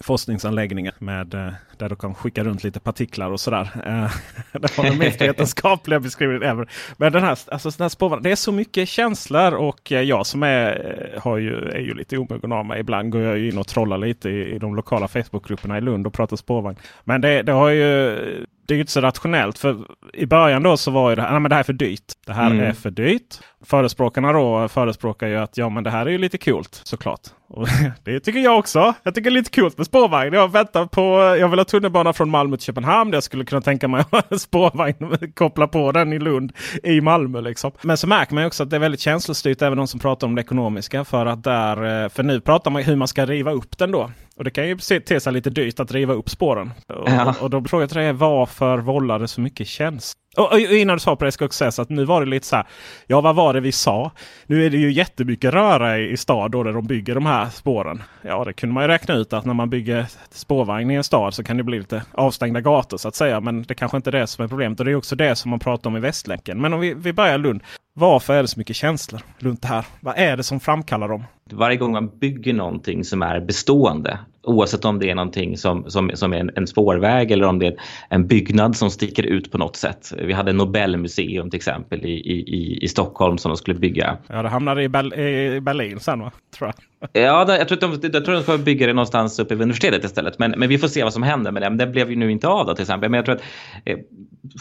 forskningsanläggningar 0.00 0.94
med, 0.98 1.54
där 1.82 1.88
de 1.88 1.96
kan 1.96 2.14
skicka 2.14 2.44
runt 2.44 2.64
lite 2.64 2.80
partiklar 2.80 3.30
och 3.30 3.40
sådär. 3.40 3.70
Eh, 3.86 4.12
det 4.60 4.78
var 4.78 4.84
den 4.84 4.98
mest 4.98 5.20
vetenskapliga 5.20 6.00
beskrivningen 6.00 6.42
ever. 6.42 6.68
Men 6.96 7.12
den 7.12 7.22
här, 7.22 7.38
alltså, 7.52 7.70
den 7.70 7.84
här 7.84 7.88
spårvagnen, 7.88 8.22
det 8.22 8.30
är 8.30 8.36
så 8.36 8.52
mycket 8.52 8.88
känslor 8.88 9.54
och 9.54 9.92
eh, 9.92 10.00
jag 10.00 10.26
som 10.26 10.42
är, 10.42 11.18
har 11.22 11.38
ju, 11.38 11.54
är 11.54 11.80
ju 11.80 11.94
lite 11.94 12.18
omogen 12.18 12.52
av 12.52 12.66
mig. 12.66 12.80
Ibland 12.80 13.10
går 13.10 13.20
jag 13.20 13.38
in 13.38 13.58
och 13.58 13.66
trollar 13.66 13.98
lite 13.98 14.30
i, 14.30 14.54
i 14.54 14.58
de 14.58 14.76
lokala 14.76 15.08
Facebookgrupperna 15.08 15.78
i 15.78 15.80
Lund 15.80 16.06
och 16.06 16.12
pratar 16.12 16.36
spårvagn. 16.36 16.76
Men 17.04 17.20
det, 17.20 17.42
det 17.42 17.52
har 17.52 17.68
ju 17.68 18.46
det 18.66 18.74
är 18.74 18.80
inte 18.80 18.92
så 18.92 19.00
rationellt. 19.00 19.58
För 19.58 19.76
i 20.12 20.26
början 20.26 20.62
då 20.62 20.76
så 20.76 20.90
var 20.90 21.16
det 21.16 21.22
här, 21.22 21.30
nej, 21.30 21.40
men 21.40 21.48
det 21.48 21.54
här 21.54 21.60
är 21.60 21.64
för 21.64 21.72
dyrt. 21.72 22.12
Det 22.26 22.32
här 22.32 22.50
mm. 22.50 22.66
är 22.66 22.72
för 22.72 22.90
dyrt. 22.90 23.38
Förespråkarna 23.64 24.32
då 24.32 24.68
förespråkar 24.68 25.26
ju 25.26 25.36
att 25.36 25.56
ja 25.56 25.68
men 25.68 25.84
det 25.84 25.90
här 25.90 26.06
är 26.06 26.10
ju 26.10 26.18
lite 26.18 26.38
coolt 26.38 26.80
såklart. 26.84 27.20
Och 27.48 27.68
det 28.04 28.20
tycker 28.20 28.40
jag 28.40 28.58
också. 28.58 28.94
Jag 29.02 29.14
tycker 29.14 29.30
det 29.30 29.34
är 29.34 29.38
lite 29.38 29.60
coolt 29.60 29.76
med 29.76 29.86
spårvagn. 29.86 30.34
Jag 30.34 30.52
väntar 30.52 30.86
på, 30.86 31.36
jag 31.40 31.48
vill 31.48 31.58
ha 31.58 31.64
tunnelbana 31.72 32.12
från 32.12 32.30
Malmö 32.30 32.56
till 32.56 32.64
Köpenhamn. 32.64 33.12
Jag 33.12 33.22
skulle 33.22 33.44
kunna 33.44 33.60
tänka 33.60 33.88
mig 33.88 34.04
en 34.28 34.38
spårvagn, 34.38 35.16
koppla 35.34 35.68
på 35.68 35.92
den 35.92 36.12
i 36.12 36.18
Lund 36.18 36.52
i 36.82 37.00
Malmö. 37.00 37.40
Liksom. 37.40 37.72
Men 37.82 37.96
så 37.96 38.06
märker 38.06 38.34
man 38.34 38.46
också 38.46 38.62
att 38.62 38.70
det 38.70 38.76
är 38.76 38.80
väldigt 38.80 39.00
känslostyrt 39.00 39.62
även 39.62 39.78
de 39.78 39.86
som 39.86 40.00
pratar 40.00 40.26
om 40.26 40.34
det 40.34 40.42
ekonomiska. 40.42 41.04
För 41.04 41.26
att 41.26 41.44
där, 41.44 42.04
eh, 42.04 42.08
för 42.08 42.22
nu 42.22 42.40
pratar 42.40 42.70
man 42.70 42.82
hur 42.82 42.96
man 42.96 43.08
ska 43.08 43.26
riva 43.26 43.52
upp 43.52 43.78
den 43.78 43.90
då. 43.90 44.10
Och 44.36 44.44
det 44.44 44.50
kan 44.50 44.68
ju 44.68 44.76
te 44.78 45.20
sig 45.20 45.32
lite 45.32 45.50
dyrt 45.50 45.80
att 45.80 45.92
riva 45.92 46.14
upp 46.14 46.30
spåren. 46.30 46.70
Ja. 46.88 47.30
Och, 47.30 47.42
och 47.42 47.50
då 47.50 47.64
frågar 47.64 47.82
jag 47.82 47.90
till 47.90 47.98
dig 47.98 48.12
varför 48.12 48.78
vållar 48.78 49.18
det 49.18 49.28
så 49.28 49.40
mycket 49.40 49.66
känsla? 49.66 50.21
Och, 50.36 50.52
och, 50.52 50.58
innan 50.58 50.96
du 50.96 51.00
sa 51.00 51.16
på 51.16 51.24
det 51.24 51.32
ska 51.32 51.42
jag 51.42 51.48
också 51.48 51.56
säga 51.56 51.70
så 51.70 51.82
att 51.82 51.88
nu 51.88 52.04
var 52.04 52.24
det 52.24 52.30
lite 52.30 52.46
så 52.46 52.56
här. 52.56 52.66
Ja, 53.06 53.20
vad 53.20 53.34
var 53.34 53.54
det 53.54 53.60
vi 53.60 53.72
sa? 53.72 54.10
Nu 54.46 54.66
är 54.66 54.70
det 54.70 54.76
ju 54.76 54.92
jättemycket 54.92 55.54
röra 55.54 55.98
i, 55.98 56.10
i 56.10 56.16
stad 56.16 56.50
då 56.50 56.62
där 56.62 56.72
de 56.72 56.86
bygger 56.86 57.14
de 57.14 57.26
här 57.26 57.50
spåren. 57.50 58.02
Ja, 58.22 58.44
det 58.44 58.52
kunde 58.52 58.74
man 58.74 58.84
ju 58.84 58.88
räkna 58.88 59.14
ut 59.14 59.32
att 59.32 59.44
när 59.44 59.54
man 59.54 59.70
bygger 59.70 60.06
spårvagn 60.30 60.90
i 60.90 60.94
en 60.94 61.04
stad 61.04 61.34
så 61.34 61.44
kan 61.44 61.56
det 61.56 61.62
bli 61.62 61.78
lite 61.78 62.02
avstängda 62.12 62.60
gator 62.60 62.96
så 62.96 63.08
att 63.08 63.14
säga. 63.14 63.40
Men 63.40 63.62
det 63.62 63.74
kanske 63.74 63.96
inte 63.96 64.10
är 64.10 64.12
det 64.12 64.26
som 64.26 64.44
är 64.44 64.48
problemet. 64.48 64.80
Och 64.80 64.86
det 64.86 64.92
är 64.92 64.96
också 64.96 65.16
det 65.16 65.36
som 65.36 65.50
man 65.50 65.60
pratar 65.60 65.90
om 65.90 65.96
i 65.96 66.00
Västlänken. 66.00 66.60
Men 66.60 66.72
om 66.72 66.80
vi, 66.80 66.94
vi 66.94 67.12
börjar 67.12 67.38
Lund. 67.38 67.62
Varför 67.94 68.34
är 68.34 68.42
det 68.42 68.48
så 68.48 68.58
mycket 68.58 68.76
känslor 68.76 69.20
runt 69.38 69.62
det 69.62 69.68
här? 69.68 69.86
Vad 70.00 70.18
är 70.18 70.36
det 70.36 70.42
som 70.42 70.60
framkallar 70.60 71.08
dem? 71.08 71.24
Varje 71.50 71.76
gång 71.76 71.92
man 71.92 72.18
bygger 72.18 72.52
någonting 72.52 73.04
som 73.04 73.22
är 73.22 73.40
bestående, 73.40 74.18
oavsett 74.42 74.84
om 74.84 74.98
det 74.98 75.10
är 75.10 75.14
någonting 75.14 75.56
som, 75.56 75.90
som, 75.90 76.10
som 76.14 76.32
är 76.32 76.36
en, 76.36 76.50
en 76.56 76.66
spårväg 76.66 77.30
eller 77.30 77.46
om 77.46 77.58
det 77.58 77.66
är 77.66 77.76
en 78.08 78.26
byggnad 78.26 78.76
som 78.76 78.90
sticker 78.90 79.22
ut 79.22 79.52
på 79.52 79.58
något 79.58 79.76
sätt. 79.76 80.12
Vi 80.18 80.32
hade 80.32 80.52
Nobelmuseum 80.52 81.50
till 81.50 81.56
exempel 81.56 82.06
i, 82.06 82.12
i, 82.12 82.78
i 82.82 82.88
Stockholm 82.88 83.38
som 83.38 83.48
de 83.48 83.56
skulle 83.56 83.78
bygga. 83.78 84.18
Ja, 84.26 84.42
det 84.42 84.48
hamnade 84.48 84.82
i, 84.82 84.88
Bel 84.88 85.14
i 85.14 85.60
Berlin 85.60 86.00
sen 86.00 86.20
va? 86.20 86.32
Tror 86.58 86.68
jag. 86.68 86.91
Ja, 87.12 87.56
jag 87.56 87.68
tror, 87.68 87.84
att 87.84 88.02
de, 88.02 88.10
jag 88.12 88.24
tror 88.24 88.34
att 88.34 88.46
de 88.46 88.52
ska 88.52 88.58
bygga 88.58 88.86
det 88.86 88.92
någonstans 88.92 89.38
uppe 89.38 89.54
vid 89.54 89.62
universitetet 89.62 90.04
istället. 90.04 90.38
Men, 90.38 90.54
men 90.56 90.68
vi 90.68 90.78
får 90.78 90.88
se 90.88 91.04
vad 91.04 91.12
som 91.12 91.22
händer 91.22 91.52
med 91.52 91.62
det. 91.62 91.70
Men 91.70 91.78
det 91.78 91.86
blev 91.86 92.10
ju 92.10 92.16
nu 92.16 92.30
inte 92.30 92.48
av 92.48 92.66
då, 92.66 92.74
till 92.74 92.82
exempel. 92.82 93.10
Men 93.10 93.18
jag 93.18 93.24
tror 93.24 93.34
att 93.34 93.42
eh, 93.84 93.98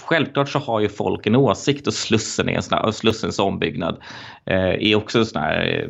självklart 0.04 0.50
så 0.50 0.60
har 0.60 0.80
ju 0.80 0.90
folk 0.90 1.28
en 1.28 1.36
åsikt 1.36 1.88
och 1.88 1.94
Slussen 1.94 2.50
är 2.50 2.54
en 2.54 2.62
sån 2.62 2.78
här, 2.78 2.86
och 2.86 2.96
Slussens 2.96 3.40
ombyggnad 3.40 3.98
eh, 4.46 4.92
är 4.92 4.96
också 4.96 5.20
en 5.20 5.26
sån 5.26 5.42
här. 5.42 5.90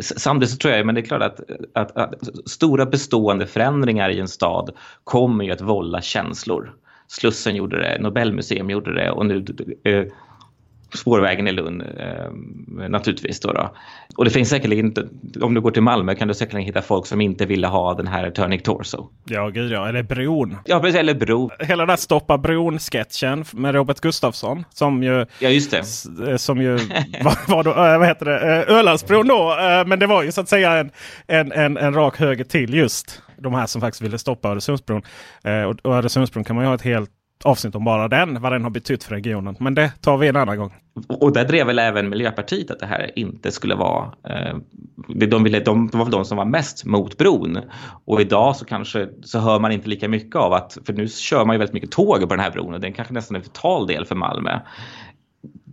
samtidigt 0.00 0.50
så 0.50 0.56
tror 0.56 0.74
jag, 0.74 0.86
men 0.86 0.94
det 0.94 1.00
är 1.00 1.06
klart 1.06 1.22
att, 1.22 1.40
att, 1.74 1.96
att, 1.96 2.14
stora 2.46 2.86
bestående 2.86 3.46
förändringar 3.46 4.10
i 4.10 4.20
en 4.20 4.28
stad 4.28 4.70
kommer 5.04 5.44
ju 5.44 5.52
att 5.52 5.60
vålla 5.60 6.02
känslor. 6.02 6.72
Slussen 7.08 7.56
gjorde 7.56 7.78
det, 7.78 7.98
Nobelmuseum 8.00 8.70
gjorde 8.70 8.94
det 8.94 9.10
och 9.10 9.26
nu 9.26 9.44
eh, 9.84 10.04
spårvägen 10.94 11.48
i 11.48 11.52
Lund 11.52 11.82
eh, 11.82 12.88
naturligtvis. 12.88 13.40
Då, 13.40 13.52
då 13.52 13.74
Och 14.16 14.24
det 14.24 14.30
finns 14.30 14.48
säkerligen, 14.48 14.94
om 15.40 15.54
du 15.54 15.60
går 15.60 15.70
till 15.70 15.82
Malmö 15.82 16.14
kan 16.14 16.28
du 16.28 16.34
säkerligen 16.34 16.66
hitta 16.66 16.82
folk 16.82 17.06
som 17.06 17.20
inte 17.20 17.46
ville 17.46 17.66
ha 17.66 17.94
den 17.94 18.06
här 18.06 18.30
Turning 18.30 18.60
Torso. 18.60 19.08
Ja, 19.24 19.48
gud 19.48 19.72
ja. 19.72 19.88
Eller 19.88 20.02
bron. 20.02 20.56
Ja, 20.64 20.80
precis. 20.80 21.00
Eller 21.00 21.14
bro. 21.14 21.50
Hela 21.60 21.82
den 21.82 21.90
här 21.90 21.96
Stoppa 21.96 22.38
bron-sketchen 22.38 23.44
med 23.52 23.74
Robert 23.74 24.00
Gustafsson. 24.00 24.64
Som 24.70 25.02
ju... 25.02 25.26
Ja, 25.38 25.48
just 25.48 25.70
det. 25.70 26.30
Eh, 26.30 26.36
som 26.36 26.62
ju 26.62 26.72
var, 27.22 27.50
var 27.50 27.64
då, 27.64 27.70
äh, 27.70 27.98
vad 27.98 28.06
heter 28.06 28.26
det, 28.26 28.64
Ölandsbron 28.64 29.28
då. 29.28 29.56
Men 29.86 29.98
det 29.98 30.06
var 30.06 30.22
ju 30.22 30.32
så 30.32 30.40
att 30.40 30.48
säga 30.48 30.72
en, 30.72 30.90
en, 31.26 31.52
en, 31.52 31.76
en 31.76 31.94
rak 31.94 32.16
höger 32.16 32.44
till 32.44 32.74
just 32.74 33.22
de 33.38 33.54
här 33.54 33.66
som 33.66 33.80
faktiskt 33.80 34.02
ville 34.02 34.18
stoppa 34.18 34.48
Öresundsbron. 34.48 35.02
Eh, 35.44 35.62
och, 35.62 35.76
och 35.82 35.94
Öresundsbron 35.94 36.44
kan 36.44 36.56
man 36.56 36.64
ju 36.64 36.68
ha 36.68 36.74
ett 36.74 36.82
helt 36.82 37.10
avsnitt 37.44 37.74
om 37.74 37.84
bara 37.84 38.08
den, 38.08 38.42
vad 38.42 38.52
den 38.52 38.62
har 38.62 38.70
betytt 38.70 39.04
för 39.04 39.14
regionen. 39.14 39.56
Men 39.60 39.74
det 39.74 39.92
tar 40.00 40.16
vi 40.16 40.28
en 40.28 40.36
annan 40.36 40.58
gång. 40.58 40.74
Och 41.08 41.32
där 41.32 41.44
drev 41.44 41.66
väl 41.66 41.78
även 41.78 42.08
Miljöpartiet 42.08 42.70
att 42.70 42.80
det 42.80 42.86
här 42.86 43.18
inte 43.18 43.52
skulle 43.52 43.74
vara... 43.74 44.12
Eh, 44.28 44.56
de, 45.08 45.44
ville, 45.44 45.60
de 45.60 45.86
var 45.86 46.04
väl 46.04 46.10
de 46.10 46.24
som 46.24 46.36
var 46.36 46.44
mest 46.44 46.84
mot 46.84 47.18
bron. 47.18 47.58
Och 48.04 48.20
idag 48.20 48.56
så 48.56 48.64
kanske 48.64 49.08
så 49.22 49.38
hör 49.38 49.58
man 49.58 49.72
inte 49.72 49.88
lika 49.88 50.08
mycket 50.08 50.36
av 50.36 50.52
att, 50.52 50.78
för 50.86 50.92
nu 50.92 51.08
kör 51.08 51.44
man 51.44 51.54
ju 51.54 51.58
väldigt 51.58 51.74
mycket 51.74 51.90
tåg 51.90 52.20
på 52.20 52.26
den 52.26 52.40
här 52.40 52.50
bron 52.50 52.74
och 52.74 52.80
det 52.80 52.88
är 52.88 52.92
kanske 52.92 53.14
nästan 53.14 53.36
en 53.36 53.42
vital 53.42 53.86
del 53.86 54.04
för 54.04 54.14
Malmö 54.14 54.58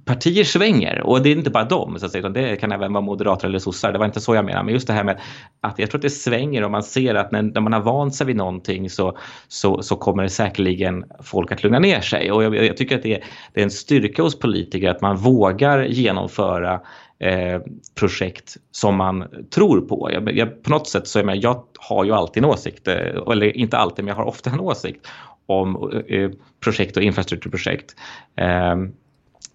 partier 0.06 0.44
svänger 0.44 1.02
och 1.02 1.22
det 1.22 1.30
är 1.30 1.36
inte 1.36 1.50
bara 1.50 1.64
dem, 1.64 2.00
så 2.00 2.06
att 2.06 2.12
säga, 2.12 2.20
utan 2.20 2.34
det 2.34 2.56
kan 2.56 2.72
även 2.72 2.94
vara 2.94 3.02
moderater 3.02 3.48
eller 3.48 3.60
sossar. 3.60 3.92
Det 3.92 4.00
var 4.00 4.06
inte 4.06 4.20
så 4.20 4.36
jag 4.36 4.46
menade, 4.46 4.66
men 4.66 4.74
just 4.74 4.88
det 4.88 4.94
här 4.94 5.04
med 5.04 5.20
att 5.62 5.80
jag 5.80 5.90
tror 5.90 6.00
att 6.00 6.02
det 6.02 6.10
svänger 6.10 6.64
och 6.64 6.72
man 6.72 6.84
ser 6.84 7.16
att 7.16 7.32
när, 7.32 7.42
när 7.42 7.62
man 7.62 7.74
har 7.74 7.82
vant 7.82 8.16
sig 8.16 8.28
vid 8.28 8.36
någonting 8.36 8.90
så, 8.90 9.18
så, 9.48 9.82
så 9.82 9.96
kommer 9.96 10.24
det 10.24 10.30
säkerligen 10.30 11.06
folk 11.24 11.52
att 11.52 11.64
lugna 11.64 11.80
ner 11.80 12.02
sig. 12.02 12.32
Och 12.32 12.44
jag, 12.44 12.56
jag 12.56 12.78
tycker 12.78 12.96
att 12.96 13.04
det 13.04 13.16
är, 13.16 13.24
det 13.54 13.60
är 13.60 13.64
en 13.64 13.72
styrka 13.72 14.24
hos 14.24 14.40
politiker 14.40 14.90
att 14.90 15.02
man 15.02 15.18
vågar 15.18 15.84
genomföra 15.84 16.82
eh, 17.20 17.62
projekt 17.96 18.58
som 18.72 18.96
man 18.96 19.26
tror 19.56 19.82
på. 19.82 20.10
Jag, 20.14 20.38
jag, 20.38 20.64
på 20.64 20.70
något 20.70 20.88
sätt 20.88 21.08
så 21.08 21.20
är 21.20 21.24
jag, 21.24 21.38
jag 21.38 21.64
har 21.80 22.04
ju 22.04 22.12
alltid 22.12 22.44
en 22.44 22.50
åsikt, 22.50 22.88
eh, 22.88 22.96
eller 23.32 23.58
inte 23.58 23.78
alltid, 23.78 24.06
men 24.06 24.10
jag 24.10 24.16
har 24.16 24.26
ofta 24.26 24.50
en 24.50 24.60
åsikt 24.60 25.08
om 25.46 25.92
eh, 26.08 26.32
projekt 26.64 26.98
och 26.98 27.04
infrastrukturprojekt. 27.04 27.96
Ehm, 28.36 28.92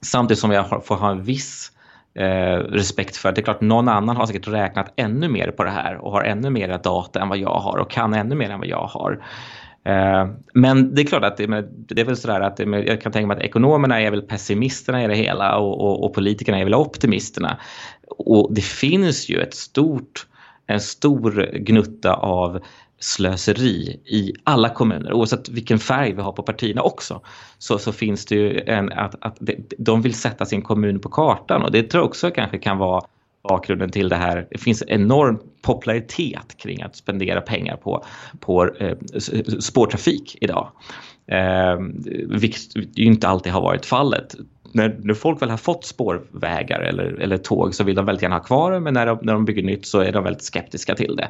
Samtidigt 0.00 0.40
som 0.40 0.50
jag 0.50 0.86
får 0.86 0.96
ha 0.96 1.10
en 1.10 1.22
viss 1.22 1.72
eh, 2.14 2.58
respekt 2.58 3.16
för 3.16 3.28
att 3.28 3.34
det 3.34 3.40
är 3.40 3.44
klart 3.44 3.60
någon 3.60 3.88
annan 3.88 4.16
har 4.16 4.26
säkert 4.26 4.48
räknat 4.48 4.92
ännu 4.96 5.28
mer 5.28 5.50
på 5.50 5.64
det 5.64 5.70
här 5.70 5.96
och 5.96 6.12
har 6.12 6.22
ännu 6.22 6.50
mer 6.50 6.78
data 6.78 7.20
än 7.20 7.28
vad 7.28 7.38
jag 7.38 7.54
har 7.54 7.78
och 7.78 7.90
kan 7.90 8.14
ännu 8.14 8.34
mer 8.34 8.50
än 8.50 8.58
vad 8.58 8.68
jag 8.68 8.86
har. 8.86 9.24
Eh, 9.84 10.28
men 10.54 10.94
det 10.94 11.02
är 11.02 11.06
klart 11.06 11.24
att 11.24 11.36
det, 11.36 11.46
det 11.70 12.00
är 12.00 12.04
väl 12.04 12.16
sådär 12.16 12.40
att 12.40 12.56
det, 12.56 12.64
jag 12.64 13.00
kan 13.00 13.12
tänka 13.12 13.26
mig 13.26 13.36
att 13.36 13.42
ekonomerna 13.42 14.00
är 14.00 14.10
väl 14.10 14.22
pessimisterna 14.22 15.04
i 15.04 15.06
det 15.06 15.14
hela 15.14 15.56
och, 15.56 15.80
och, 15.80 16.04
och 16.04 16.14
politikerna 16.14 16.58
är 16.58 16.64
väl 16.64 16.74
optimisterna. 16.74 17.58
Och 18.18 18.54
det 18.54 18.64
finns 18.64 19.28
ju 19.28 19.40
ett 19.40 19.54
stort, 19.54 20.26
en 20.66 20.80
stor 20.80 21.50
gnutta 21.52 22.14
av 22.14 22.60
slöseri 23.00 24.00
i 24.04 24.32
alla 24.44 24.68
kommuner, 24.68 25.12
oavsett 25.12 25.48
vilken 25.48 25.78
färg 25.78 26.12
vi 26.12 26.22
har 26.22 26.32
på 26.32 26.42
partierna 26.42 26.82
också, 26.82 27.20
så, 27.58 27.78
så 27.78 27.92
finns 27.92 28.26
det 28.26 28.34
ju 28.34 28.60
en, 28.66 28.92
att, 28.92 29.14
att 29.20 29.38
de 29.78 30.02
vill 30.02 30.14
sätta 30.14 30.46
sin 30.46 30.62
kommun 30.62 31.00
på 31.00 31.08
kartan 31.08 31.62
och 31.62 31.72
det 31.72 31.82
tror 31.82 32.02
jag 32.02 32.08
också 32.08 32.30
kanske 32.30 32.58
kan 32.58 32.78
vara 32.78 33.02
bakgrunden 33.48 33.90
till 33.90 34.08
det 34.08 34.16
här. 34.16 34.46
Det 34.50 34.58
finns 34.58 34.82
enorm 34.86 35.38
popularitet 35.62 36.56
kring 36.56 36.82
att 36.82 36.96
spendera 36.96 37.40
pengar 37.40 37.76
på, 37.76 38.04
på 38.40 38.76
eh, 38.76 38.96
spårtrafik 39.60 40.38
idag. 40.40 40.72
Eh, 41.26 41.78
vilket 42.28 42.76
ju 42.76 43.04
inte 43.04 43.28
alltid 43.28 43.52
har 43.52 43.60
varit 43.60 43.86
fallet. 43.86 44.34
När, 44.72 44.98
när 45.02 45.14
folk 45.14 45.42
väl 45.42 45.50
har 45.50 45.56
fått 45.56 45.84
spårvägar 45.84 46.80
eller, 46.80 47.04
eller 47.04 47.38
tåg 47.38 47.74
så 47.74 47.84
vill 47.84 47.96
de 47.96 48.06
väldigt 48.06 48.22
gärna 48.22 48.36
ha 48.36 48.42
kvar 48.42 48.72
det 48.72 48.80
men 48.80 48.94
när 48.94 49.06
de, 49.06 49.18
när 49.22 49.32
de 49.32 49.44
bygger 49.44 49.62
nytt 49.62 49.86
så 49.86 50.00
är 50.00 50.12
de 50.12 50.24
väldigt 50.24 50.42
skeptiska 50.42 50.94
till 50.94 51.16
det 51.16 51.28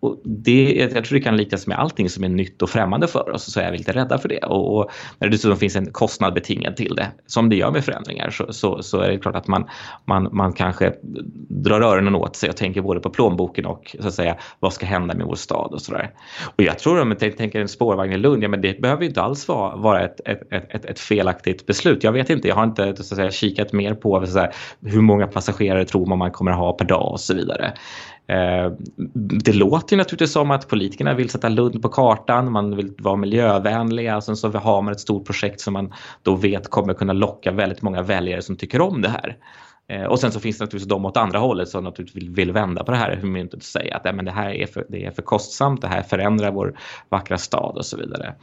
och 0.00 0.20
det, 0.24 0.74
jag 0.94 1.04
tror 1.04 1.18
det 1.18 1.24
kan 1.24 1.36
liknas 1.36 1.66
med 1.66 1.78
allting 1.78 2.08
som 2.08 2.24
är 2.24 2.28
nytt 2.28 2.62
och 2.62 2.70
främmande 2.70 3.08
för 3.08 3.30
oss 3.30 3.52
så 3.52 3.60
är 3.60 3.70
vi 3.70 3.78
lite 3.78 3.92
rädda 3.92 4.18
för 4.18 4.28
det. 4.28 4.38
Och, 4.38 4.78
och 4.78 4.90
när 5.18 5.28
det 5.28 5.34
dessutom 5.34 5.58
finns 5.58 5.76
en 5.76 5.92
kostnad 5.92 6.34
betingad 6.34 6.76
till 6.76 6.94
det, 6.94 7.06
som 7.26 7.48
det 7.48 7.56
gör 7.56 7.70
med 7.70 7.84
förändringar, 7.84 8.30
så, 8.30 8.52
så, 8.52 8.82
så, 8.82 9.00
är 9.00 9.10
det 9.10 9.18
klart 9.18 9.36
att 9.36 9.46
man, 9.46 9.68
man, 10.04 10.28
man 10.32 10.52
kanske 10.52 10.92
drar 11.48 11.80
öronen 11.80 12.14
åt 12.14 12.36
sig 12.36 12.48
och 12.48 12.56
tänker 12.56 12.82
både 12.82 13.00
på 13.00 13.10
plånboken 13.10 13.66
och 13.66 13.96
så 14.00 14.08
att 14.08 14.14
säga, 14.14 14.36
vad 14.60 14.72
ska 14.72 14.86
hända 14.86 15.14
med 15.14 15.26
vår 15.26 15.34
stad 15.34 15.72
och 15.72 15.80
sådär. 15.80 16.10
Och 16.56 16.62
jag 16.62 16.78
tror 16.78 17.00
om 17.00 17.16
jag 17.20 17.36
tänker 17.36 17.60
en 17.60 17.68
spårvagn 17.68 18.12
i 18.12 18.18
Lund, 18.18 18.44
ja, 18.44 18.48
men 18.48 18.60
det 18.60 18.80
behöver 18.80 19.04
inte 19.04 19.22
alls 19.22 19.48
vara, 19.48 19.76
vara 19.76 20.04
ett, 20.04 20.20
ett, 20.24 20.40
ett, 20.50 20.84
ett, 20.84 21.00
felaktigt 21.00 21.66
beslut. 21.66 22.04
Jag 22.04 22.12
vet 22.12 22.30
inte, 22.30 22.48
jag 22.48 22.54
har 22.54 22.64
inte 22.64 22.96
så 22.96 23.02
att 23.02 23.06
säga, 23.06 23.30
kikat 23.30 23.72
mer 23.72 23.94
på 23.94 24.18
så 24.18 24.22
att 24.22 24.30
säga, 24.30 24.50
hur 24.92 25.00
många 25.00 25.26
passagerare 25.26 25.84
tror 25.84 26.06
man 26.06 26.18
man 26.18 26.30
kommer 26.30 26.52
ha 26.52 26.72
per 26.72 26.84
dag 26.84 27.12
och 27.12 27.20
så 27.20 27.34
vidare. 27.34 27.72
Eh, 28.30 28.72
det 29.44 29.52
låter 29.52 29.96
ju 29.96 29.98
naturligtvis 29.98 30.32
som 30.32 30.50
att 30.50 30.68
politikerna 30.68 31.14
vill 31.14 31.30
sätta 31.30 31.48
Lund 31.48 31.82
på 31.82 31.88
kartan, 31.88 32.52
man 32.52 32.76
vill 32.76 32.92
vara 32.98 33.16
miljövänliga 33.16 34.14
alltså 34.14 34.32
och 34.32 34.38
sen 34.38 34.52
så 34.52 34.58
har 34.58 34.82
man 34.82 34.92
ett 34.92 35.00
stort 35.00 35.26
projekt 35.26 35.60
som 35.60 35.72
man 35.72 35.92
då 36.22 36.34
vet 36.34 36.70
kommer 36.70 36.94
kunna 36.94 37.12
locka 37.12 37.52
väldigt 37.52 37.82
många 37.82 38.02
väljare 38.02 38.42
som 38.42 38.56
tycker 38.56 38.80
om 38.80 39.02
det 39.02 39.08
här. 39.08 39.36
Eh, 39.88 40.04
och 40.04 40.18
sen 40.18 40.32
så 40.32 40.40
finns 40.40 40.58
det 40.58 40.64
naturligtvis 40.64 40.88
de 40.88 41.04
åt 41.04 41.16
andra 41.16 41.38
hållet 41.38 41.68
som 41.68 41.84
naturligtvis 41.84 42.22
vill, 42.22 42.30
vill 42.30 42.52
vända 42.52 42.84
på 42.84 42.90
det 42.90 42.96
här 42.96 43.20
myntet 43.22 43.54
och 43.54 43.62
säga 43.62 43.96
att 43.96 44.02
ja, 44.04 44.12
men 44.12 44.24
det 44.24 44.30
här 44.30 44.50
är 44.50 44.66
för, 44.66 44.86
det 44.88 45.04
är 45.04 45.10
för 45.10 45.22
kostsamt, 45.22 45.82
det 45.82 45.88
här 45.88 46.02
förändrar 46.02 46.50
vår 46.50 46.78
vackra 47.08 47.38
stad 47.38 47.76
och 47.76 47.86
så 47.86 47.96
vidare. 47.96 48.34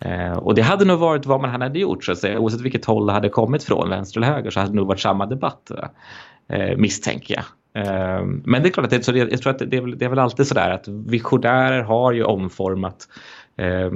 Eh, 0.00 0.38
och 0.38 0.54
det 0.54 0.62
hade 0.62 0.84
nog 0.84 0.98
varit 0.98 1.26
vad 1.26 1.40
man 1.40 1.62
hade 1.62 1.78
gjort 1.78 2.04
så 2.04 2.12
att 2.12 2.18
säga. 2.18 2.38
Oavsett 2.38 2.60
vilket 2.60 2.84
håll 2.84 3.06
det 3.06 3.12
hade 3.12 3.28
kommit 3.28 3.64
från, 3.64 3.90
vänster 3.90 4.20
eller 4.20 4.32
höger, 4.32 4.50
så 4.50 4.60
hade 4.60 4.72
det 4.72 4.76
nog 4.76 4.86
varit 4.86 5.00
samma 5.00 5.26
debatt. 5.26 5.70
Eh, 6.48 6.76
misstänker 6.76 7.34
jag. 7.34 7.44
Ehm, 7.78 8.42
men 8.44 8.62
det 8.62 8.68
är 8.68 8.70
klart 8.70 8.84
att 8.84 8.90
det, 8.90 9.04
så 9.04 9.12
det, 9.12 9.18
jag 9.18 9.42
tror 9.42 9.50
att 9.50 9.70
det, 9.70 9.76
är 9.76 9.80
väl, 9.80 9.98
det 9.98 10.04
är 10.04 10.08
väl 10.08 10.18
alltid 10.18 10.46
sådär 10.46 10.70
att 10.70 10.88
visionärer 10.88 11.82
har 11.82 12.12
ju 12.12 12.24
omformat 12.24 13.08
eh, 13.56 13.90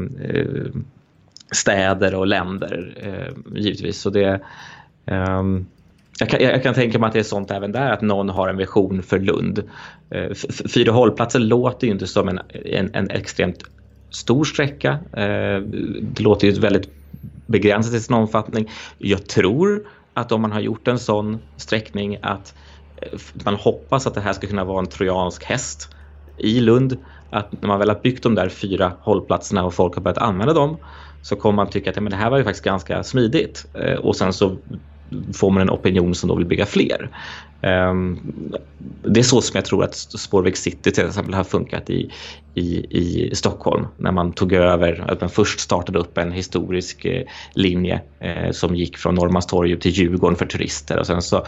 städer 1.51 2.15
och 2.15 2.27
länder 2.27 2.95
eh, 2.97 3.59
givetvis. 3.61 4.01
Så 4.01 4.11
det, 4.11 4.41
eh, 5.07 5.43
jag, 6.19 6.29
kan, 6.29 6.41
jag 6.41 6.63
kan 6.63 6.75
tänka 6.75 6.99
mig 6.99 7.07
att 7.07 7.13
det 7.13 7.19
är 7.19 7.23
sånt 7.23 7.51
även 7.51 7.73
där, 7.73 7.91
att 7.91 8.03
någon 8.03 8.29
har 8.29 8.49
en 8.49 8.57
vision 8.57 9.03
för 9.03 9.19
Lund. 9.19 9.63
Eh, 10.11 10.35
fyra 10.75 10.93
hållplatser 10.93 11.39
låter 11.39 11.87
ju 11.87 11.93
inte 11.93 12.07
som 12.07 12.29
en, 12.29 12.41
en, 12.65 12.91
en 12.95 13.11
extremt 13.11 13.65
stor 14.11 14.45
sträcka. 14.45 14.99
Eh, 15.13 15.61
det 16.03 16.21
låter 16.21 16.49
ju 16.49 16.61
väldigt 16.61 16.91
begränsat 17.47 17.95
i 17.95 18.01
sin 18.01 18.17
omfattning. 18.17 18.71
Jag 18.99 19.27
tror 19.27 19.87
att 20.15 20.33
om 20.33 20.43
man 20.43 20.53
har 20.53 20.61
gjort 20.61 20.89
en 20.89 20.99
sån 20.99 21.39
sträckning 21.57 22.19
att 22.23 22.55
Eh, 23.03 23.19
man 23.45 23.55
hoppas 23.55 24.07
att 24.07 24.15
det 24.15 24.21
här 24.21 24.33
ska 24.33 24.47
kunna 24.47 24.65
vara 24.65 24.79
en 24.79 24.87
trojansk 24.87 25.45
häst 25.45 25.89
i 26.39 26.61
Lund. 26.61 26.97
Att 27.31 27.53
när 27.53 27.69
man 27.69 27.79
väl 27.79 27.89
har 27.89 28.01
byggt 28.03 28.23
de 28.23 28.35
där 28.35 28.49
fyra 28.49 28.93
hållplatserna 29.01 29.65
och 29.65 29.75
folk 29.75 29.95
har 29.95 30.03
börjat 30.03 30.19
använda 30.19 30.55
dem 30.55 30.79
så 31.23 31.37
kommer 31.37 31.57
man 31.57 31.71
tycka 31.71 31.91
att 31.91 31.97
ja, 31.97 32.03
men 32.03 32.11
det 32.11 32.17
här 32.17 32.31
var 32.31 32.39
ju 32.39 32.45
faktiskt 32.45 32.65
ganska 32.65 33.03
smidigt. 33.03 33.65
Eh, 33.75 33.99
och 33.99 34.17
sen 34.17 34.33
så 34.33 34.59
får 35.35 35.51
man 35.51 35.63
en 35.63 35.71
opinion 35.71 36.15
som 36.15 36.29
då 36.29 36.35
vill 36.35 36.47
bygga 36.47 36.67
fler. 36.67 37.11
Ehm, 37.63 38.19
det 39.03 39.21
är 39.21 39.25
så 39.25 39.41
som 39.41 39.57
jag 39.57 39.65
tror 39.65 39.85
att 39.85 39.95
Spårväg 39.95 40.57
City 40.57 40.91
till 40.91 41.07
exempel 41.07 41.35
har 41.35 41.45
funkat 41.45 41.91
i, 41.91 42.11
i, 42.55 42.99
i 42.99 43.35
Stockholm 43.35 43.87
när 43.97 44.13
man 44.13 44.33
tog 44.33 44.53
över, 44.53 45.05
att 45.11 45.21
man 45.21 45.31
först 45.31 45.61
startade 45.61 45.99
upp 45.99 46.19
en 46.19 46.33
historisk 46.33 47.05
eh, 47.05 47.23
linje 47.55 48.01
eh, 48.21 48.51
som 48.51 48.77
gick 48.77 48.99
från 48.99 49.15
Norrmalmstorg 49.15 49.81
till 49.81 49.91
Djurgården 49.91 50.37
för 50.37 50.47
turister 50.47 50.99
och 50.99 51.07
sen 51.07 51.23
så 51.23 51.47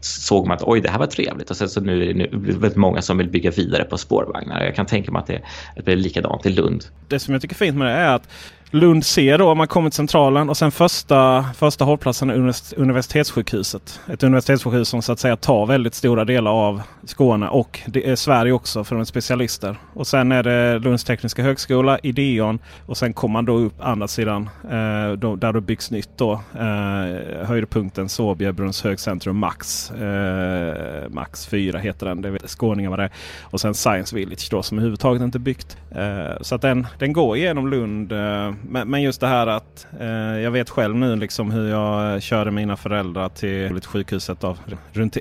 såg 0.00 0.46
man 0.46 0.56
att 0.56 0.62
oj 0.62 0.80
det 0.80 0.90
här 0.90 0.98
var 0.98 1.06
trevligt 1.06 1.50
och 1.50 1.56
sen 1.56 1.68
så 1.68 1.80
nu 1.80 2.10
är 2.10 2.14
det 2.14 2.28
väldigt 2.36 2.76
många 2.76 3.02
som 3.02 3.18
vill 3.18 3.28
bygga 3.28 3.50
vidare 3.50 3.84
på 3.84 3.98
spårvagnar. 3.98 4.64
Jag 4.64 4.74
kan 4.74 4.86
tänka 4.86 5.12
mig 5.12 5.20
att 5.20 5.26
det, 5.26 5.42
att 5.76 5.84
det 5.84 5.92
är 5.92 5.96
likadant 5.96 6.46
i 6.46 6.50
Lund. 6.50 6.84
Det 7.08 7.18
som 7.18 7.34
jag 7.34 7.42
tycker 7.42 7.54
är 7.54 7.58
fint 7.66 7.76
med 7.76 7.86
det 7.86 7.92
är 7.92 8.14
att 8.14 8.28
Lund 8.72 9.04
C 9.04 9.36
då, 9.36 9.50
om 9.50 9.58
man 9.58 9.68
kommer 9.68 9.90
till 9.90 9.96
Centralen 9.96 10.48
och 10.48 10.56
sen 10.56 10.70
första, 10.70 11.44
första 11.56 11.84
hållplatsen 11.84 12.30
är 12.30 12.54
Universitetssjukhuset. 12.76 14.00
Ett 14.08 14.22
universitetssjukhus 14.22 14.88
som 14.88 15.02
så 15.02 15.12
att 15.12 15.18
säga 15.18 15.36
tar 15.36 15.66
väldigt 15.66 15.94
stora 15.94 16.24
delar 16.24 16.50
av 16.50 16.82
Skåne 17.04 17.48
och 17.48 17.80
det 17.86 18.10
är 18.10 18.16
Sverige 18.16 18.52
också 18.52 18.84
för 18.84 18.94
de 18.94 19.00
är 19.00 19.04
specialister. 19.04 19.76
Och 19.94 20.06
sen 20.06 20.32
är 20.32 20.42
det 20.42 20.78
Lunds 20.78 21.04
tekniska 21.04 21.42
högskola, 21.42 21.98
Ideon 21.98 22.58
och 22.86 22.96
sen 22.96 23.12
kommer 23.12 23.32
man 23.32 23.44
då 23.44 23.58
upp 23.58 23.74
andra 23.80 24.08
sidan 24.08 24.50
eh, 24.70 25.12
då, 25.12 25.36
där 25.36 25.52
det 25.52 25.60
byggs 25.60 25.90
nytt 25.90 26.10
då. 26.16 26.32
Eh, 26.32 27.46
höjdpunkten 27.46 28.08
Såbjebrunns 28.08 28.82
högcentrum 28.82 29.36
Max. 29.38 29.90
Eh, 29.90 31.08
Max 31.08 31.46
4 31.46 31.78
heter 31.78 32.06
den. 32.06 32.22
Det 32.22 32.30
vet 32.30 32.50
skåningar 32.50 32.90
vad 32.90 32.98
det 32.98 33.04
är. 33.04 33.10
Och 33.42 33.60
sen 33.60 33.74
Science 33.74 34.16
Village 34.16 34.48
då 34.50 34.62
som 34.62 34.78
överhuvudtaget 34.78 35.22
inte 35.22 35.38
byggt. 35.38 35.76
Eh, 35.90 36.40
så 36.40 36.54
att 36.54 36.62
den, 36.62 36.86
den 36.98 37.12
går 37.12 37.36
igenom 37.36 37.70
Lund 37.70 38.12
eh, 38.12 38.52
men, 38.68 38.90
men, 38.90 39.02
just 39.02 39.20
det 39.20 39.26
här 39.26 39.46
att 39.46 39.86
eh, 40.00 40.08
jag 40.40 40.50
vet 40.50 40.70
själv 40.70 40.96
nu 40.96 41.16
liksom 41.16 41.50
hur 41.50 41.68
jag 41.68 42.22
körde 42.22 42.50
mina 42.50 42.76
föräldrar 42.76 43.28
till 43.28 43.80
sjukhuset 43.80 44.44
av 44.44 44.58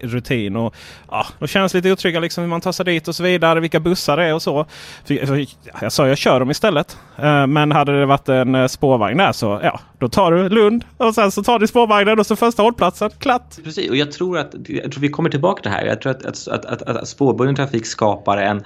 rutin. 0.01 0.55
Och, 0.55 0.75
ja, 1.11 1.25
de 1.39 1.47
känns 1.47 1.73
lite 1.73 1.91
otrygga 1.91 2.19
liksom 2.19 2.41
hur 2.41 2.49
man 2.49 2.61
tar 2.61 2.71
sig 2.71 2.85
dit 2.85 3.07
och 3.07 3.15
så 3.15 3.23
vidare. 3.23 3.59
Vilka 3.59 3.79
bussar 3.79 4.17
det 4.17 4.23
är 4.23 4.33
och 4.33 4.41
så. 4.41 4.65
För, 5.05 5.45
jag 5.81 5.91
sa 5.91 6.07
jag 6.07 6.17
kör 6.17 6.39
dem 6.39 6.51
istället. 6.51 6.97
Eh, 7.17 7.47
men 7.47 7.71
hade 7.71 7.99
det 7.99 8.05
varit 8.05 8.29
en 8.29 8.55
eh, 8.55 8.67
spårvagn 8.67 9.17
där 9.17 9.31
så 9.31 9.59
ja, 9.63 9.79
då 9.99 10.09
tar 10.09 10.31
du 10.31 10.49
Lund 10.49 10.85
och 10.97 11.15
sen 11.15 11.31
så 11.31 11.43
tar 11.43 11.59
du 11.59 11.67
spårvagnen 11.67 12.19
och 12.19 12.25
så 12.25 12.35
första 12.35 12.63
hållplatsen. 12.63 13.09
Klart! 13.19 13.63
Precis, 13.63 13.89
och 13.89 13.95
jag 13.95 14.11
tror 14.11 14.37
att 14.37 14.55
jag 14.67 14.91
tror 14.91 15.01
vi 15.01 15.09
kommer 15.09 15.29
tillbaka 15.29 15.61
till 15.61 15.71
det 15.71 15.77
här. 15.77 15.85
Jag 15.85 16.01
tror 16.01 16.11
att, 16.11 16.25
att, 16.25 16.47
att, 16.47 16.65
att, 16.65 16.81
att 16.81 17.07
spårbunden 17.07 17.55
trafik 17.55 17.85
skapar 17.85 18.37
en 18.37 18.63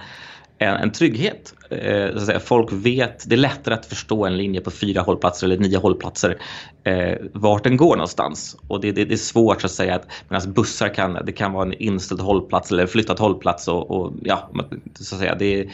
en, 0.57 0.75
en 0.75 0.91
trygghet. 0.91 1.53
Eh, 1.69 2.11
så 2.11 2.17
att 2.17 2.25
säga. 2.25 2.39
Folk 2.39 2.69
vet, 2.71 3.29
det 3.29 3.35
är 3.35 3.37
lättare 3.37 3.73
att 3.73 3.85
förstå 3.85 4.25
en 4.25 4.37
linje 4.37 4.61
på 4.61 4.71
fyra 4.71 5.01
hållplatser 5.01 5.47
eller 5.47 5.57
nio 5.57 5.77
hållplatser 5.77 6.37
eh, 6.83 7.17
vart 7.33 7.63
den 7.63 7.77
går 7.77 7.95
någonstans. 7.95 8.57
Och 8.67 8.81
det, 8.81 8.91
det, 8.91 9.05
det 9.05 9.13
är 9.13 9.17
svårt 9.17 9.61
så 9.61 9.67
att 9.67 9.71
säga 9.71 9.95
att 9.95 10.07
medan 10.29 10.53
bussar 10.53 10.89
kan, 10.89 11.17
det 11.25 11.31
kan 11.31 11.53
vara 11.53 11.65
en 11.65 11.73
inställd 11.73 12.21
hållplats 12.21 12.71
eller 12.71 12.87
flyttad 12.87 13.19
hållplats 13.19 13.67
och, 13.67 13.91
och 13.91 14.13
ja, 14.23 14.49
så 14.99 15.15
att 15.15 15.21
säga. 15.21 15.35
Det 15.35 15.59
är 15.59 15.71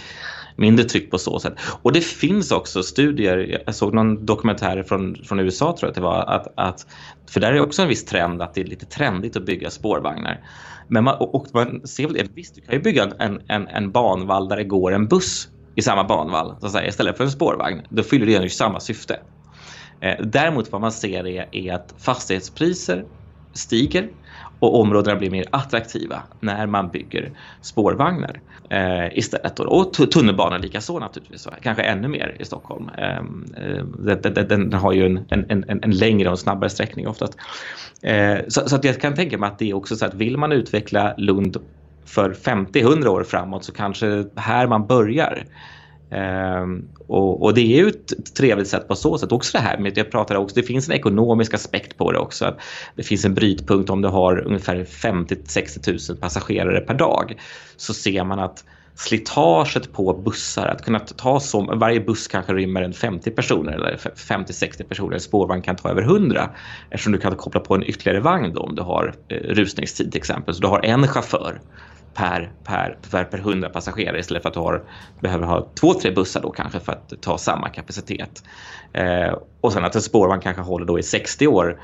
mindre 0.56 0.86
tryck 0.86 1.12
på 1.12 1.18
så 1.18 1.40
sätt. 1.40 1.54
Och 1.82 1.92
det 1.92 2.02
finns 2.02 2.52
också 2.52 2.84
studier, 2.84 3.62
jag 3.66 3.76
såg 3.76 3.94
någon 3.94 4.26
dokumentär 4.26 4.84
från, 4.84 5.16
från 5.24 5.40
USA 5.40 5.66
tror 5.66 5.88
jag 5.88 5.90
att 5.90 5.96
det 5.96 6.02
var, 6.02 6.22
att, 6.22 6.54
att, 6.56 6.88
för 7.30 7.40
där 7.40 7.54
är 7.54 7.62
också 7.62 7.82
en 7.82 7.88
viss 7.88 8.06
trend 8.06 8.42
att 8.42 8.54
det 8.54 8.62
är 8.62 8.66
lite 8.66 8.86
trendigt 8.86 9.38
att 9.38 9.46
bygga 9.46 9.70
spårvagnar. 9.70 10.40
Men 10.90 11.04
man, 11.04 11.16
och 11.20 11.48
man 11.54 11.88
ser 11.88 12.08
väl 12.08 12.14
det, 12.14 12.28
visst 12.36 12.56
du 12.56 12.62
kan 12.62 12.76
ju 12.76 12.82
bygga 12.82 13.12
en, 13.20 13.42
en, 13.48 13.68
en 13.68 13.92
banvall 13.92 14.48
där 14.50 14.58
det 14.58 14.64
går 14.64 14.92
en 14.92 15.08
buss 15.08 15.48
i 15.76 15.82
samma 15.82 16.04
banvall 16.04 16.56
så 16.60 16.66
att 16.66 16.72
säga, 16.72 16.88
istället 16.88 17.18
för 17.18 17.24
en 17.24 17.32
spårvagn. 17.32 17.82
Då 17.90 18.04
fyller 18.04 18.26
det 18.26 18.44
ju 18.44 18.50
samma 18.50 18.80
syfte. 18.80 19.20
Eh, 20.02 20.26
däremot 20.26 20.72
vad 20.72 20.82
man 20.82 20.92
ser 20.92 21.28
är, 21.28 21.50
är 21.52 21.74
att 21.74 21.96
fastighetspriser 21.98 23.06
stiger 23.54 24.10
och 24.60 24.80
områdena 24.80 25.16
blir 25.16 25.32
mer 25.32 25.46
attraktiva 25.52 26.24
när 26.40 26.68
man 26.68 26.90
bygger 26.90 27.32
spårvagnar 27.62 28.40
eh, 28.70 29.18
istället. 29.18 29.56
Då. 29.56 29.64
Och 29.64 29.94
tunnelbanan 29.94 30.62
likaså 30.62 31.00
naturligtvis, 31.00 31.48
kanske 31.62 31.84
ännu 31.84 32.08
mer 32.08 32.36
i 32.40 32.46
Stockholm. 32.46 32.90
Ehm, 32.98 33.46
eh, 33.58 34.16
den, 34.18 34.48
den, 34.48 34.74
har 34.74 34.94
ju 34.94 35.06
en, 35.06 35.26
en, 35.30 35.46
en, 35.68 35.84
en 35.84 35.92
längre 35.92 36.30
och 36.30 36.40
snabbare 36.40 36.70
sträckning 36.70 37.08
oftast. 37.08 37.38
Eh, 38.02 38.38
så, 38.48 38.70
så 38.70 38.76
att 38.76 38.84
jag 38.84 39.02
kan 39.02 39.16
tänka 39.16 39.38
mig 39.38 39.48
att 39.48 39.60
det 39.60 39.70
är 39.70 39.74
också 39.74 39.96
så 39.96 40.06
att 40.06 40.14
vill 40.14 40.38
man 40.38 40.52
utveckla 40.52 41.14
Lund 41.18 41.58
för 42.06 42.34
50-100 42.34 43.08
år 43.08 43.24
framåt 43.24 43.64
så 43.64 43.72
kanske 43.72 44.26
här 44.36 44.68
man 44.68 44.88
börjar. 44.88 45.46
Um, 46.12 46.88
och, 47.08 47.44
och, 47.44 47.54
det 47.54 47.62
är 47.62 47.84
ju 47.84 47.88
ett 47.88 48.36
trevligt 48.38 48.68
sätt 48.68 48.88
på 48.88 48.96
så 48.96 49.18
sätt. 49.18 49.32
Också 49.32 49.58
det 49.58 49.64
här 49.64 49.78
med, 49.78 49.98
jag 49.98 50.12
pratade 50.12 50.40
också, 50.40 50.56
det 50.56 50.64
finns 50.64 50.90
en 50.90 50.96
ekonomisk 50.96 51.54
aspekt 51.54 51.98
på 51.98 52.12
det 52.12 52.20
också. 52.20 52.56
Det 52.96 53.04
finns 53.04 53.26
en 53.26 53.34
brytpunkt 53.34 53.90
om 53.90 54.02
du 54.02 54.08
har 54.08 54.40
ungefär 54.48 54.84
50-60 54.84 56.12
000 56.12 56.18
passagerare 56.18 56.80
per 56.80 56.94
dag. 56.94 57.42
Så 57.78 57.94
ser 57.94 58.24
man 58.24 58.40
att 58.40 58.64
slitaget 58.96 59.94
på 59.94 60.14
bussar, 60.14 60.68
att 60.68 60.86
kunna 60.86 61.00
ta 61.00 61.40
så, 61.40 61.76
varje 61.76 62.00
buss 62.00 62.28
kanske 62.28 62.54
rymmer 62.54 62.82
en 62.82 62.94
50 62.94 63.32
personer 63.32 63.72
eller 63.72 63.98
50-60 63.98 64.84
personer, 64.84 65.14
En 65.14 65.20
spårvagn 65.20 65.62
kan 65.62 65.76
ta 65.76 65.90
över 65.90 66.02
100 66.02 66.50
eftersom 66.90 67.14
du 67.14 67.20
kan 67.20 67.36
koppla 67.36 67.60
på 67.60 67.76
en 67.76 67.84
ytterligare 67.84 68.20
vagn 68.20 68.54
då, 68.54 68.62
om 68.62 68.76
du 68.76 68.82
har 68.82 69.14
eh, 69.28 69.36
rusningstid 69.36 70.12
till 70.12 70.20
exempel. 70.20 70.54
Så 70.54 70.62
du 70.62 70.68
har 70.68 70.86
en 70.86 71.08
chaufför 71.08 71.62
per, 72.14 72.52
per, 72.64 72.98
per, 73.12 73.24
per 73.24 73.40
100 73.40 73.70
passagerare 73.70 74.20
istället 74.20 74.42
för 74.42 74.50
att 74.50 74.54
du 74.54 74.60
har, 74.60 74.84
behöver 75.20 75.46
ha 75.46 75.68
två, 75.80 75.94
tre 75.94 76.12
bussar 76.12 76.42
då 76.42 76.52
kanske 76.52 76.80
för 76.80 76.92
att 76.92 77.14
ta 77.22 77.38
samma 77.38 77.70
kapacitet. 77.70 78.44
Eh, 78.94 79.34
och 79.62 79.74
sen 79.74 79.86
att 79.86 79.96
en 79.96 80.02
spårvagn 80.02 80.42
kanske 80.42 80.62
håller 80.62 80.86
då 80.86 81.00
i 81.00 81.04
60 81.04 81.48
år 81.48 81.80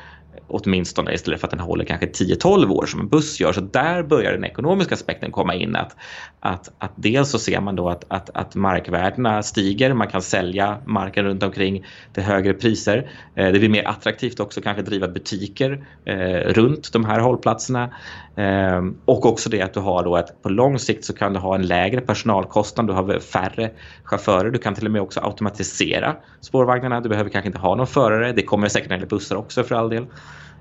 åtminstone 0.48 1.14
istället 1.14 1.40
för 1.40 1.48
att 1.48 1.52
den 1.52 1.60
håller 1.60 1.86
kanske 1.86 2.06
10-12 2.06 2.72
år 2.72 2.86
som 2.86 3.00
en 3.00 3.08
buss 3.08 3.40
gör. 3.40 3.54
Så 3.54 3.62
där 3.62 4.04
börjar 4.04 4.32
den 4.32 4.44
ekonomiska 4.44 4.96
aspekten 4.96 5.32
komma 5.32 5.56
in. 5.56 5.76
Att, 5.76 5.96
att, 6.40 6.72
att 6.78 6.92
dels 6.96 7.30
så 7.30 7.40
ser 7.40 7.62
man 7.62 7.76
då 7.76 7.90
att, 7.90 8.04
att, 8.08 8.30
att 8.34 8.56
markvärdena 8.56 9.44
stiger, 9.44 9.94
man 9.94 10.08
kan 10.08 10.22
sälja 10.22 10.78
marken 10.86 11.26
runt 11.26 11.44
omkring 11.44 11.86
till 12.14 12.24
högre 12.24 12.54
priser. 12.54 13.12
Eh, 13.36 13.52
det 13.52 13.60
blir 13.60 13.70
mer 13.70 13.88
attraktivt 13.88 14.40
också 14.40 14.62
kanske 14.62 14.84
driva 14.84 15.08
butiker 15.08 15.86
eh, 16.06 16.54
runt 16.54 16.94
de 16.94 17.06
här 17.06 17.20
hållplatserna. 17.20 17.90
Eh, 18.36 18.82
och 19.06 19.26
också 19.26 19.50
det 19.50 19.62
att 19.62 19.74
du 19.74 19.80
har 19.80 20.04
då 20.04 20.16
att 20.16 20.42
på 20.42 20.50
lång 20.50 20.80
sikt 20.80 21.06
så 21.06 21.14
kan 21.14 21.34
du 21.34 21.40
ha 21.40 21.56
en 21.56 21.62
lägre 21.62 22.02
personalkostnad, 22.02 22.88
du 22.88 22.94
har 22.94 23.20
färre 23.20 23.72
chaufförer, 24.04 24.52
du 24.52 24.60
kan 24.60 24.76
till 24.76 24.86
och 24.86 24.92
med 24.92 25.02
också 25.02 25.20
automatisera 25.20 26.16
spårvagnarna, 26.42 27.02
du 27.02 27.10
behöver 27.10 27.30
kanske 27.30 27.48
inte 27.48 27.60
ha 27.60 27.76
någon 27.76 27.88
förare, 27.88 28.32
det 28.32 28.44
kommer 28.44 28.68
säkert 28.68 28.90
när 28.90 28.98
det 28.98 29.00
gäller 29.00 29.10
bussar 29.10 29.36
också 29.36 29.64
för 29.64 29.76
all 29.76 29.90
del. 29.90 30.06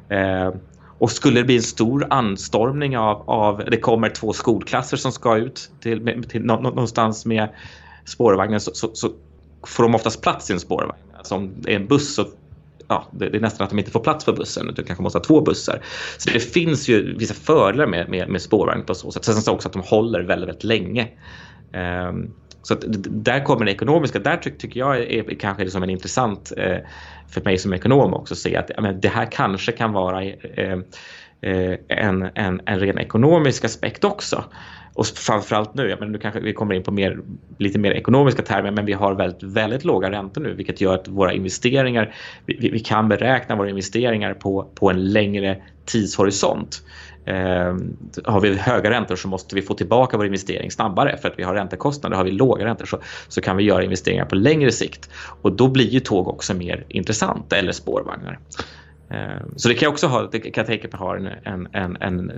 Eh, 0.09 0.55
och 0.99 1.11
skulle 1.11 1.41
det 1.41 1.45
bli 1.45 1.57
en 1.57 1.63
stor 1.63 2.07
anstormning 2.11 2.99
av, 2.99 3.31
av 3.31 3.63
det 3.71 3.77
kommer 3.77 4.09
två 4.09 4.33
skolklasser 4.33 4.97
som 4.97 5.13
ska 5.13 5.37
ut 5.37 5.71
till, 5.81 6.25
till 6.29 6.45
någonstans 6.45 7.27
med 7.27 7.49
spårvagnen 8.05 8.61
så, 8.61 8.71
så, 8.75 8.91
så, 8.95 9.11
får 9.67 9.83
de 9.83 9.95
oftast 9.95 10.23
plats 10.23 10.51
i 10.51 10.53
en 10.53 10.61
spårvagn. 10.61 11.01
Alltså 11.17 11.35
om 11.35 11.53
det 11.57 11.73
är 11.73 11.77
en 11.77 11.87
buss 11.87 12.15
så 12.15 12.25
ja, 12.94 13.09
det, 13.18 13.28
det, 13.28 13.37
är 13.37 13.40
nästan 13.40 13.64
att 13.64 13.70
de 13.70 13.78
inte 13.78 13.90
får 13.90 14.00
plats 14.00 14.24
på 14.24 14.33
bussen 14.33 14.68
utan 14.68 14.85
kanske 14.85 15.02
måste 15.02 15.18
ha 15.18 15.24
två 15.24 15.40
bussar. 15.40 15.80
Så 16.18 16.30
det 16.30 16.40
finns 16.40 16.88
ju 16.88 17.16
vissa 17.16 17.35
fördelar 17.35 17.87
med, 17.87 18.09
med, 18.09 18.28
med 18.28 18.42
spårvagn 18.42 18.85
på 18.87 18.94
så 18.94 19.11
sätt. 19.11 19.24
Sen 19.24 19.35
så 19.35 19.52
också 19.52 19.68
att 19.68 19.72
de 19.72 19.83
håller 19.83 20.22
väldigt, 20.22 20.48
väldigt 20.48 20.64
länge. 20.64 21.09
Um, 22.09 22.35
så 22.62 22.74
att 22.74 22.85
där 23.24 23.44
kommer 23.44 23.64
det 23.64 23.70
ekonomiska, 23.70 24.18
där 24.18 24.37
ty 24.37 24.50
tycker 24.50 24.80
jag 24.80 24.96
är, 24.96 25.30
är 25.30 25.35
kanske 25.35 25.64
liksom 25.64 25.83
en 25.83 25.90
intressant 25.90 26.52
eh, 26.57 26.76
för 27.28 27.40
mig 27.44 27.59
som 27.59 27.72
ekonom 27.72 28.14
också 28.14 28.35
att 28.35 28.38
se 28.38 28.57
att 28.57 28.70
men, 28.78 29.00
det 29.00 29.09
här 29.09 29.28
kanske 29.30 29.72
kan 29.72 29.92
vara 29.92 30.24
eh, 30.24 30.78
eh, 31.40 31.78
en, 31.88 32.22
en, 32.35 32.61
en 32.66 32.80
ren 32.80 32.98
ekonomisk 32.98 33.64
aspekt 33.64 34.04
också. 34.04 34.44
Och 34.94 35.07
framförallt 35.07 35.74
nu, 35.74 35.88
ja, 35.88 35.96
men 36.00 36.12
nu 36.12 36.18
kanske 36.18 36.40
vi 36.40 36.52
kommer 36.52 36.74
in 36.74 36.83
på 36.83 36.90
mer, 36.90 37.18
lite 37.59 37.78
mer 37.78 37.90
ekonomiska 37.90 38.42
termer, 38.42 38.70
men 38.70 38.87
vi 38.87 38.92
har 38.92 39.14
väldigt, 39.14 39.42
väldigt 39.42 39.85
låga 39.85 40.11
räntor 40.11 40.40
nu, 40.40 40.54
vilket 40.54 40.80
gör 40.80 40.94
att 40.94 41.09
våra 41.09 41.33
investeringar, 41.33 42.14
vi, 42.46 42.68
vi 42.68 42.80
kan 42.80 43.09
beräkna 43.09 43.57
våra 43.57 43.68
investeringar 43.68 44.35
på, 44.35 44.70
på 44.74 44.90
en 44.90 45.12
längre 45.12 45.62
tidshorisont. 45.85 46.83
Eh, 47.24 47.76
har 48.24 48.40
vi 48.40 48.54
höga 48.54 48.90
räntor 48.90 49.16
så 49.16 49.28
måste 49.28 49.54
vi 49.54 49.62
få 49.62 49.74
tillbaka 49.74 50.16
vår 50.16 50.26
investering 50.26 50.70
snabbare 50.70 51.16
för 51.16 51.28
att 51.28 51.38
vi 51.38 51.42
har 51.42 51.54
räntekostnader. 51.54 52.16
Har 52.16 52.24
vi 52.24 52.30
låga 52.30 52.64
räntor 52.64 52.87
så, 52.87 52.98
så 53.28 53.40
kan 53.40 53.57
vi 53.57 53.64
göra 53.64 53.85
investeringar 53.85 54.24
på 54.24 54.35
längre 54.35 54.72
sikt 54.72 55.11
och 55.42 55.52
då 55.52 55.68
blir 55.68 55.88
ju 55.88 56.00
tåg 56.00 56.28
också 56.28 56.54
mer 56.54 56.85
intressant 56.88 57.52
eller 57.52 57.72
spårvagnar. 57.72 58.38
Eh, 59.11 59.16
så 59.57 59.68
det 59.68 59.74
kan 59.74 59.87
jag 59.87 59.92
också 59.92 60.07
ha, 60.07 60.28
det 60.33 60.40
kan 60.40 60.52
jag 60.54 60.66
tänka 60.66 60.88
mig 60.88 60.98
har 60.98 61.16
en, 61.16 61.28
en, 61.44 61.68
en, 61.72 61.96
en, 62.00 62.33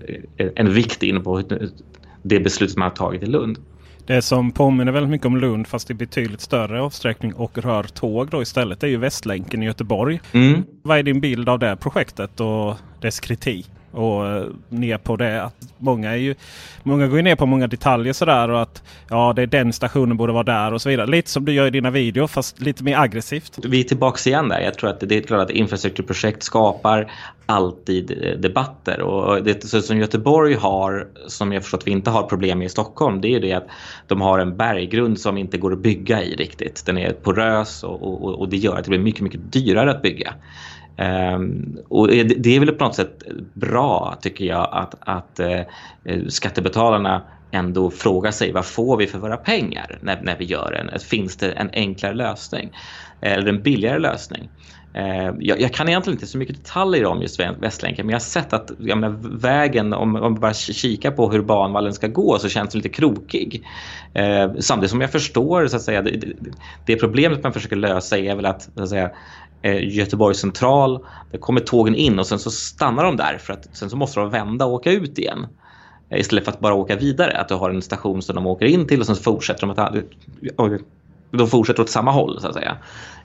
en 0.55 0.73
vikt 0.73 1.03
in 1.03 1.23
på 1.23 1.43
det 2.29 2.41
beslut 2.41 2.77
man 2.77 2.89
har 2.89 2.97
tagit 2.97 3.23
i 3.23 3.27
Lund. 3.27 3.59
Det 4.07 4.23
som 4.23 4.53
påminner 4.53 4.93
väldigt 4.93 5.11
mycket 5.11 5.27
om 5.27 5.37
Lund 5.37 5.67
fast 5.67 5.91
i 5.91 5.95
betydligt 5.95 6.41
större 6.41 6.81
avsträckning 6.81 7.35
och 7.35 7.59
rör 7.59 7.83
tåg 7.83 8.29
då 8.31 8.43
istället 8.43 8.83
är 8.83 8.87
ju 8.87 8.97
Västlänken 8.97 9.63
i 9.63 9.67
Göteborg. 9.67 10.21
Mm. 10.33 10.63
Vad 10.83 10.99
är 10.99 11.03
din 11.03 11.21
bild 11.21 11.49
av 11.49 11.59
det 11.59 11.77
projektet 11.77 12.41
och 12.41 12.75
dess 13.01 13.21
kritik? 13.21 13.71
Och 13.93 14.27
eh, 14.27 14.45
ner 14.69 14.99
på 14.99 15.17
det. 15.17 15.43
Att 15.43 15.55
många, 15.79 16.11
är 16.11 16.17
ju, 16.17 16.35
många 16.83 17.07
går 17.07 17.17
ju 17.17 17.23
ner 17.23 17.37
på 17.37 17.47
många 17.47 17.67
detaljer 17.67 18.13
sådär 18.13 18.51
och 18.51 18.63
att 18.63 18.83
ja, 19.09 19.33
det 19.37 19.43
är 19.43 19.47
den 19.47 19.73
stationen 19.73 20.17
borde 20.17 20.33
vara 20.33 20.43
där 20.43 20.73
och 20.73 20.83
så 20.83 20.89
vidare. 20.89 21.07
Lite 21.07 21.31
som 21.31 21.45
du 21.45 21.53
gör 21.53 21.67
i 21.67 21.71
dina 21.71 21.91
videor 21.91 22.27
fast 22.27 22.61
lite 22.61 22.85
mer 22.85 22.99
aggressivt. 22.99 23.59
Vi 23.65 23.81
är 23.81 23.85
tillbaka 23.85 24.31
igen 24.31 24.49
där. 24.49 24.61
Jag 24.61 24.75
tror 24.75 24.91
att 24.91 25.01
det 25.01 25.17
är 25.17 25.21
klart 25.21 25.43
att 25.43 25.51
infrastrukturprojekt 25.51 26.43
skapar 26.43 27.13
alltid 27.47 28.11
eh, 28.23 28.39
debatter 28.39 29.01
och 29.01 29.45
det 29.45 29.65
som 29.65 29.99
Göteborg 29.99 30.55
har 30.55 31.09
som 31.27 31.53
jag 31.53 31.63
förstått 31.63 31.87
vi 31.87 31.91
inte 31.91 32.11
har 32.11 32.23
problem 32.23 32.59
med 32.59 32.67
i 32.67 32.69
Stockholm 32.69 33.21
det 33.21 33.29
är 33.29 33.41
det 33.41 33.53
att 33.53 33.67
de 34.07 34.21
har 34.21 34.39
en 34.39 34.57
berggrund 34.57 35.21
som 35.21 35.39
inte 35.39 35.59
går 35.59 35.73
att 35.73 35.79
bygga 35.79 36.23
i 36.23 36.37
riktigt. 36.37 36.87
Den 36.87 36.99
är 36.99 37.13
porös 37.13 37.85
och, 37.85 38.03
och, 38.03 38.41
och 38.41 38.49
det 38.49 38.57
gör 38.57 38.77
att 38.77 38.85
det 38.85 38.89
blir 38.89 38.99
mycket, 38.99 39.21
mycket 39.21 39.53
dyrare 39.53 39.91
att 39.91 40.03
bygga. 40.03 40.35
Um, 40.99 41.79
och 41.89 42.09
det 42.09 42.57
är 42.57 42.61
väl 42.61 42.73
på 42.73 42.85
något 42.85 42.95
sätt 42.95 43.23
bra 43.55 44.19
tycker 44.21 44.45
jag 44.45 44.69
att, 44.73 44.95
att 45.01 45.41
uh, 45.41 46.29
skattebetalarna 46.29 47.23
ändå 47.51 47.91
frågar 47.91 48.31
sig 48.31 48.53
vad 48.53 48.67
får 48.67 48.97
vi 48.97 49.07
för 49.07 49.19
våra 49.19 49.37
pengar 49.37 49.99
när, 50.01 50.21
när 50.23 50.37
vi 50.39 50.45
gör 50.45 50.73
en, 50.73 51.01
finns 51.01 51.37
det 51.37 51.51
en 51.53 51.71
enklare 51.73 52.15
lösning 52.15 52.71
eller 53.21 53.47
en 53.47 53.63
billigare 53.63 53.99
lösning? 53.99 54.49
Uh, 54.97 55.35
jag, 55.39 55.61
jag, 55.61 55.75
kan 55.75 55.89
egentligen 55.89 56.17
inte 56.17 56.27
så 56.27 56.39
mycket 56.39 56.57
detaljer 56.57 57.05
om 57.05 57.23
just 57.23 57.41
Västlänken 57.61 58.07
men 58.07 58.13
jag 58.13 58.19
har 58.19 58.25
sett 58.25 58.53
att 58.53 58.71
jag 58.79 58.99
menar, 58.99 59.39
vägen, 59.39 59.93
om, 59.93 60.17
om 60.17 60.23
man 60.23 60.35
bara 60.35 60.55
kikar 60.55 61.11
på 61.11 61.31
hur 61.31 61.43
banvallen 61.43 61.93
ska 61.93 62.07
gå 62.07 62.39
så 62.39 62.49
känns 62.49 62.71
det 62.71 62.79
lite 62.79 62.89
krokig. 62.89 63.67
Uh, 64.19 64.59
samtidigt 64.59 64.91
som 64.91 65.01
jag 65.01 65.13
förstår 65.13 65.67
så 65.67 65.77
att 65.77 65.83
säga, 65.83 66.03
det, 66.03 66.33
det 66.87 66.97
problemet 66.97 67.43
man 67.43 67.53
försöker 67.53 67.77
lösa 67.77 68.19
är 68.19 68.37
väl 68.37 68.47
att, 68.47 68.63
så 68.63 68.83
att 68.83 68.89
säga, 68.89 69.11
Eh, 69.67 69.97
Göteborg 69.97 70.35
central. 70.35 71.05
Där 71.31 71.39
kommer 71.39 71.61
tågen 71.61 71.95
in 71.95 72.19
och 72.19 72.27
sen 72.27 72.39
så 72.39 72.51
stannar 72.51 73.05
de 73.05 73.17
där 73.17 73.39
för 73.39 73.53
att 73.53 73.69
sen 73.73 73.91
så 73.91 73.97
måste 73.97 74.21
de 74.21 74.31
vända 74.31 74.65
och 74.65 74.73
åka 74.73 74.93
ut 74.93 75.19
igen. 75.19 75.47
Eh, 76.11 76.21
istället 76.21 76.45
för 76.45 76.53
att 76.53 76.61
bara 76.61 76.75
åka 76.75 76.97
vidare. 76.97 77.39
Att 77.39 77.49
du 77.49 77.55
har 77.55 77.71
en 77.71 77.83
station 77.83 78.23
som 78.23 78.35
de 78.35 78.47
åker 78.47 78.67
in 78.67 78.87
till 78.87 79.01
och 79.01 79.07
sen 79.07 79.17
fortsätter 79.17 79.67
de 79.67 79.71
att 79.71 79.95
de 81.31 81.49
fortsätter 81.49 81.83
åt 81.83 81.89
samma 81.89 82.11
håll 82.11 82.41
så 82.41 82.49
att 82.49 82.55
säga. 82.55 82.77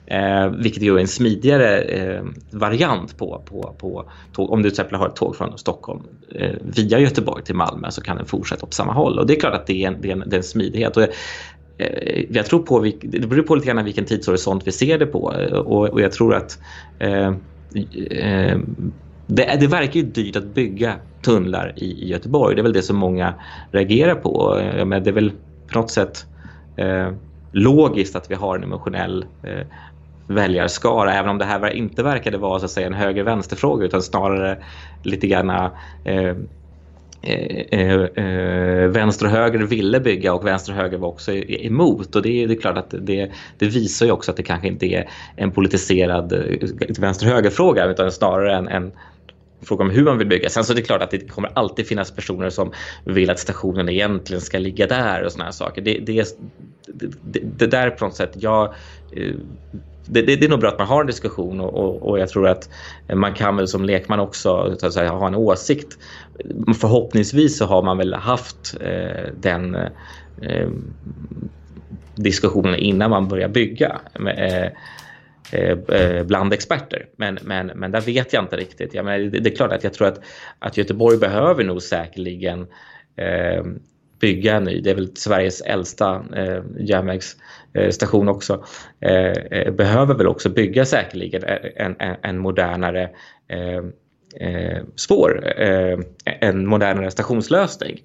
Eh, 0.06 0.48
vilket 0.48 0.82
ju 0.82 0.96
är 0.96 1.00
en 1.00 1.08
smidigare 1.08 1.80
eh, 1.80 2.22
variant 2.50 3.16
på, 3.18 3.42
på, 3.44 3.74
på 3.78 4.10
tåg. 4.32 4.50
Om 4.50 4.62
du 4.62 4.70
till 4.70 4.72
exempel 4.72 4.98
har 4.98 5.08
ett 5.08 5.16
tåg 5.16 5.36
från 5.36 5.58
Stockholm 5.58 6.02
eh, 6.34 6.56
via 6.62 6.98
Göteborg 6.98 7.44
till 7.44 7.54
Malmö 7.54 7.90
så 7.90 8.00
kan 8.00 8.16
den 8.16 8.26
fortsätta 8.26 8.66
åt 8.66 8.74
samma 8.74 8.92
håll. 8.92 9.18
Och 9.18 9.26
det 9.26 9.36
är 9.36 9.40
klart 9.40 9.54
att 9.54 9.66
det 9.66 9.84
är 9.84 9.88
en, 9.88 10.00
det 10.00 10.08
är 10.08 10.12
en, 10.12 10.24
det 10.26 10.36
är 10.36 10.38
en 10.38 10.44
smidighet. 10.44 10.96
Och 10.96 11.06
Eh, 11.78 12.24
jag 12.30 12.46
tror 12.46 12.58
på, 12.58 12.80
det 13.00 13.26
beror 13.26 13.42
på 13.42 13.54
lite 13.54 13.66
grann 13.66 13.84
vilken 13.84 14.04
tidshorisont 14.04 14.66
vi 14.66 14.72
ser 14.72 14.98
det 14.98 15.06
på 15.06 15.34
eh, 15.34 15.52
och, 15.52 15.88
och 15.88 16.00
jag 16.00 16.12
tror 16.12 16.34
att 16.34 16.58
eh, 16.98 17.26
eh, 18.10 18.58
det, 19.26 19.56
det 19.60 19.66
verkar 19.66 20.00
ju 20.00 20.02
dyrt 20.02 20.36
att 20.36 20.54
bygga 20.54 20.94
tunnlar 21.22 21.72
i, 21.76 21.84
i 21.84 22.08
Göteborg. 22.08 22.54
Det 22.54 22.60
är 22.60 22.62
väl 22.62 22.72
det 22.72 22.82
som 22.82 22.96
många 22.96 23.34
reagerar 23.70 24.14
på. 24.14 24.58
Eh, 24.58 24.84
Men 24.84 25.04
det 25.04 25.10
är 25.10 25.14
väl 25.14 25.32
på 25.72 25.78
något 25.78 25.90
sätt 25.90 26.26
eh, 26.76 27.08
logiskt 27.52 28.16
att 28.16 28.30
vi 28.30 28.34
har 28.34 28.56
en 28.56 28.62
emotionell 28.62 29.24
eh, 29.42 29.66
väljarskara 30.26 31.14
även 31.14 31.30
om 31.30 31.38
det 31.38 31.44
här 31.44 31.70
inte 31.70 32.02
verkade 32.02 32.38
vara 32.38 32.58
så 32.58 32.64
att 32.64 32.70
säga, 32.70 32.86
en 32.86 32.94
höger-vänster-fråga 32.94 33.84
utan 33.84 34.02
snarare 34.02 34.58
lite 35.02 35.26
grann 35.26 35.50
eh, 36.04 36.36
Eh, 37.22 37.80
eh, 37.80 38.02
eh, 38.02 38.88
vänster 38.88 39.26
och 39.26 39.32
höger 39.32 39.58
ville 39.58 40.00
bygga 40.00 40.34
och 40.34 40.46
vänster 40.46 40.72
och 40.72 40.78
höger 40.78 40.98
var 40.98 41.08
också 41.08 41.32
emot. 41.32 42.16
Och 42.16 42.22
det 42.22 42.42
är, 42.42 42.48
det 42.48 42.54
är 42.54 42.60
klart 42.60 42.78
att 42.78 42.94
det, 43.00 43.30
det, 43.58 43.66
visar 43.66 44.06
ju 44.06 44.12
också 44.12 44.30
att 44.30 44.36
det 44.36 44.42
kanske 44.42 44.68
inte 44.68 44.86
är 44.86 45.08
en 45.36 45.50
politiserad 45.50 46.32
eh, 46.32 46.40
vänster 46.98 47.26
och 47.26 47.32
höger-fråga 47.32 47.86
utan 47.86 48.12
snarare 48.12 48.56
en, 48.56 48.68
en 48.68 48.92
fråga 49.62 49.84
om 49.84 49.90
hur 49.90 50.04
man 50.04 50.18
vill 50.18 50.26
bygga. 50.26 50.48
Sen 50.48 50.64
så 50.64 50.72
är 50.72 50.76
det 50.76 50.82
klart 50.82 51.02
att 51.02 51.10
det 51.10 51.28
kommer 51.28 51.50
alltid 51.54 51.86
finnas 51.86 52.10
personer 52.10 52.50
som 52.50 52.72
vill 53.04 53.30
att 53.30 53.38
stationen 53.38 53.88
egentligen 53.88 54.40
ska 54.40 54.58
ligga 54.58 54.86
där 54.86 55.24
och 55.24 55.32
såna 55.32 55.44
här 55.44 55.52
saker. 55.52 55.82
Det, 55.82 55.98
det, 56.06 56.36
det, 56.86 57.40
det 57.58 57.66
där 57.66 57.90
på 57.90 58.04
något 58.04 58.16
sätt, 58.16 58.32
jag 58.34 58.74
eh, 59.12 59.34
det, 60.06 60.22
det, 60.22 60.36
det, 60.36 60.46
är 60.46 60.50
nog 60.50 60.60
bra 60.60 60.68
att 60.68 60.78
man 60.78 60.86
har 60.86 61.00
en 61.00 61.06
diskussion 61.06 61.60
och, 61.60 61.74
och, 61.74 62.08
och, 62.08 62.18
jag 62.18 62.28
tror 62.28 62.48
att 62.48 62.68
man 63.14 63.34
kan 63.34 63.56
väl 63.56 63.68
som 63.68 63.84
lekman 63.84 64.20
också 64.20 64.76
så 64.78 64.86
att 64.86 64.92
säga, 64.92 65.10
ha 65.10 65.26
en 65.26 65.34
åsikt. 65.34 65.98
Förhoppningsvis 66.80 67.58
så 67.58 67.66
har 67.66 67.82
man 67.82 67.98
väl 67.98 68.14
haft 68.14 68.76
eh, 68.80 69.32
den 69.40 69.74
eh, 70.42 70.68
diskussionen 72.14 72.74
innan 72.74 73.10
man 73.10 73.28
börjar 73.28 73.48
bygga. 73.48 74.00
Eh, 74.36 74.70
eh, 75.52 75.78
eh, 75.88 76.24
bland 76.24 76.52
experter. 76.52 77.06
Men, 77.16 77.38
men, 77.42 77.66
men 77.66 77.90
där 77.90 78.00
vet 78.00 78.32
jag 78.32 78.42
inte 78.42 78.56
riktigt. 78.56 78.94
Jag 78.94 79.04
menar, 79.04 79.18
det, 79.18 79.40
det, 79.40 79.50
är 79.50 79.56
klart 79.56 79.72
att 79.72 79.84
jag 79.84 79.94
tror 79.94 80.08
att, 80.08 80.20
att 80.58 80.76
Göteborg 80.76 81.18
behöver 81.18 81.64
nog 81.64 81.82
säkerligen 81.82 82.66
eh, 83.16 83.64
bygga 84.22 84.56
en 84.56 84.64
ny. 84.64 84.80
Det 84.80 84.90
är 84.90 84.94
väl 84.94 85.16
Sveriges 85.16 85.60
äldsta 85.60 86.24
eh, 86.36 86.62
järnvägsstation 86.78 88.28
också. 88.28 88.64
Eh, 89.00 89.32
eh 89.50 89.72
behöver 89.72 90.14
väl 90.14 90.26
också 90.26 90.50
bygga 90.50 90.84
säkerligen 90.84 91.42
en, 91.76 91.96
en, 91.98 92.16
en 92.22 92.38
modernare 92.38 93.10
eh, 93.48 93.84
eh, 94.48 94.82
spår, 94.96 95.60
eh, 95.60 95.98
en 96.40 96.66
modernare 96.66 97.10
stationslösning. 97.10 98.00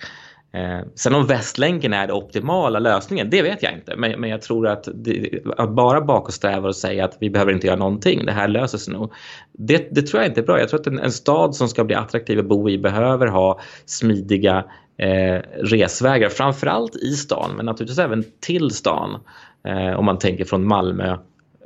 Eh, 0.54 0.80
sen 0.96 1.16
om 1.16 1.28
Västlänken 1.28 1.94
är 1.94 2.08
den 2.08 2.16
optimala 2.16 2.80
lösningen, 2.80 3.30
det 3.30 3.42
vet 3.42 3.64
jag 3.64 3.74
inte. 3.74 3.96
Men, 3.96 4.22
men 4.22 4.30
jag 4.30 4.42
tror 4.42 4.68
att, 4.68 4.88
det, 4.94 5.30
att 5.58 5.70
bara 5.70 6.02
bakåtsträva 6.02 6.68
och 6.68 6.76
säga 6.76 7.06
att 7.06 7.18
vi 7.20 7.30
behöver 7.30 7.54
inte 7.54 7.68
göra 7.68 7.78
någonting, 7.78 8.26
det 8.26 8.32
här 8.32 8.48
löser 8.48 8.78
sig 8.78 8.94
nog. 8.94 9.14
Det, 9.52 9.88
det 9.92 10.02
tror 10.02 10.22
jag 10.22 10.32
inte 10.32 10.42
är 10.42 10.46
bra. 10.46 10.60
Jag 10.60 10.70
tror 10.70 10.80
att 10.80 10.88
en, 10.88 11.00
en 11.00 11.12
stad 11.12 11.56
som 11.56 11.68
ska 11.68 11.84
bli 11.84 11.96
attraktiv 11.96 12.40
att 12.40 12.46
bo 12.46 12.70
i 12.70 12.78
behöver 12.78 13.28
ha 13.28 13.60
smidiga 13.86 14.66
eh, 14.98 15.42
resvägar, 15.56 16.30
framförallt 16.30 16.96
i 16.96 17.12
stan 17.12 17.52
men 17.56 17.66
naturligtvis 17.66 18.00
även 18.00 18.24
till 18.40 18.72
stan. 18.72 19.20
Eh, 19.64 20.00
om 20.00 20.06
man 20.06 20.20
tänker 20.20 20.46
från 20.46 20.68
Malmö 20.68 21.18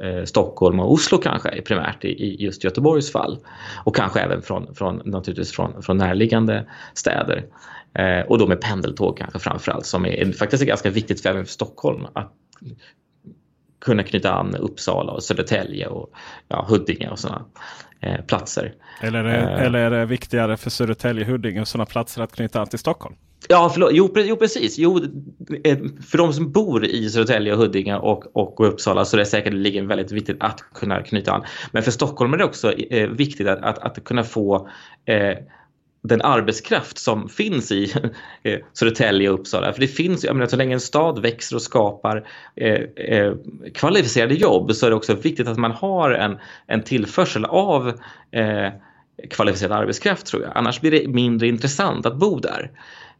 eh, 0.01 0.23
Stockholm 0.25 0.79
och 0.79 0.91
Oslo 0.91 1.17
kanske 1.17 1.61
primärt 1.61 2.05
i, 2.05 2.07
i, 2.07 2.43
just 2.43 2.63
Göteborgs 2.63 3.11
fall. 3.11 3.37
Och 3.83 3.95
kanske 3.95 4.19
även 4.19 4.41
från, 4.41 4.75
från, 4.75 5.01
naturligtvis 5.05 5.51
från, 5.51 5.83
från 5.83 5.97
närliggande 5.97 6.65
städer. 6.93 7.45
Eh, 7.93 8.19
och 8.19 8.37
då 8.37 8.47
med 8.47 8.61
pendeltåg 8.61 9.17
kanske 9.17 9.39
framförallt 9.39 9.85
som 9.85 10.05
är 10.05 10.31
faktiskt 10.31 10.63
är 10.63 10.67
ganska 10.67 10.89
viktigt 10.89 11.21
för 11.21 11.29
även 11.29 11.45
för 11.45 11.53
Stockholm 11.53 12.07
att 12.13 12.33
kunna 13.81 14.03
knyta 14.03 14.31
an 14.31 14.55
Uppsala 14.55 15.11
och 15.11 15.23
Södertälje 15.23 15.87
och 15.87 16.09
ja, 16.47 16.65
Huddinge 16.69 17.09
och 17.09 17.19
sådana 17.19 17.45
eh, 18.01 18.21
platser. 18.25 18.73
Eller 19.01 19.23
är, 19.23 19.23
det, 19.23 19.51
eh. 19.51 19.65
eller 19.65 19.79
är 19.79 19.91
det 19.91 20.05
viktigare 20.05 20.57
för 20.57 20.69
Södertälje, 20.69 21.25
Huddinge 21.25 21.61
och 21.61 21.67
sådana 21.67 21.85
platser 21.85 22.21
att 22.21 22.35
knyta 22.35 22.61
an 22.61 22.67
till 22.67 22.79
Stockholm? 22.79 23.15
Ja, 23.49 23.69
förlåt. 23.73 23.91
Jo, 23.93 24.13
jo, 24.15 24.35
precis. 24.35 24.77
Jo, 24.77 24.97
eh, 25.63 25.77
för 26.07 26.17
de 26.17 26.33
som 26.33 26.51
bor 26.51 26.85
i 26.85 27.09
Södertälje, 27.09 27.55
Huddinge 27.55 27.95
och, 27.95 28.35
och 28.37 28.67
Uppsala 28.67 29.05
så 29.05 29.15
är 29.15 29.19
det 29.19 29.25
säkert 29.25 29.53
väldigt 29.53 30.11
viktigt 30.11 30.37
att 30.39 30.63
kunna 30.73 31.03
knyta 31.03 31.31
an. 31.31 31.43
Men 31.71 31.83
för 31.83 31.91
Stockholm 31.91 32.33
är 32.33 32.37
det 32.37 32.43
också 32.43 32.71
eh, 32.73 33.09
viktigt 33.09 33.47
att, 33.47 33.63
att, 33.63 33.77
att 33.77 34.03
kunna 34.03 34.23
få 34.23 34.69
eh, 35.05 35.37
den 36.03 36.21
arbetskraft 36.21 36.97
som 36.97 37.29
finns 37.29 37.71
i 37.71 37.93
eh, 38.43 38.59
Södertälje 38.73 39.29
och 39.29 39.39
Uppsala. 39.39 39.73
För 39.73 39.81
det 39.81 39.87
finns, 39.87 40.23
jag 40.23 40.35
menar, 40.35 40.47
så 40.47 40.55
länge 40.55 40.73
en 40.73 40.79
stad 40.79 41.21
växer 41.21 41.55
och 41.55 41.61
skapar 41.61 42.27
eh, 42.55 42.81
eh, 42.95 43.33
kvalificerade 43.73 44.33
jobb 44.33 44.75
så 44.75 44.85
är 44.85 44.89
det 44.89 44.95
också 44.95 45.13
viktigt 45.13 45.47
att 45.47 45.57
man 45.57 45.71
har 45.71 46.11
en, 46.11 46.37
en 46.67 46.83
tillförsel 46.83 47.45
av 47.45 47.87
eh, 48.31 48.69
kvalificerad 49.29 49.71
arbetskraft 49.71 50.25
tror 50.25 50.43
jag. 50.43 50.51
Annars 50.55 50.81
blir 50.81 50.91
det 50.91 51.07
mindre 51.07 51.47
intressant 51.47 52.05
att 52.05 52.15
bo 52.15 52.39
där. 52.39 52.71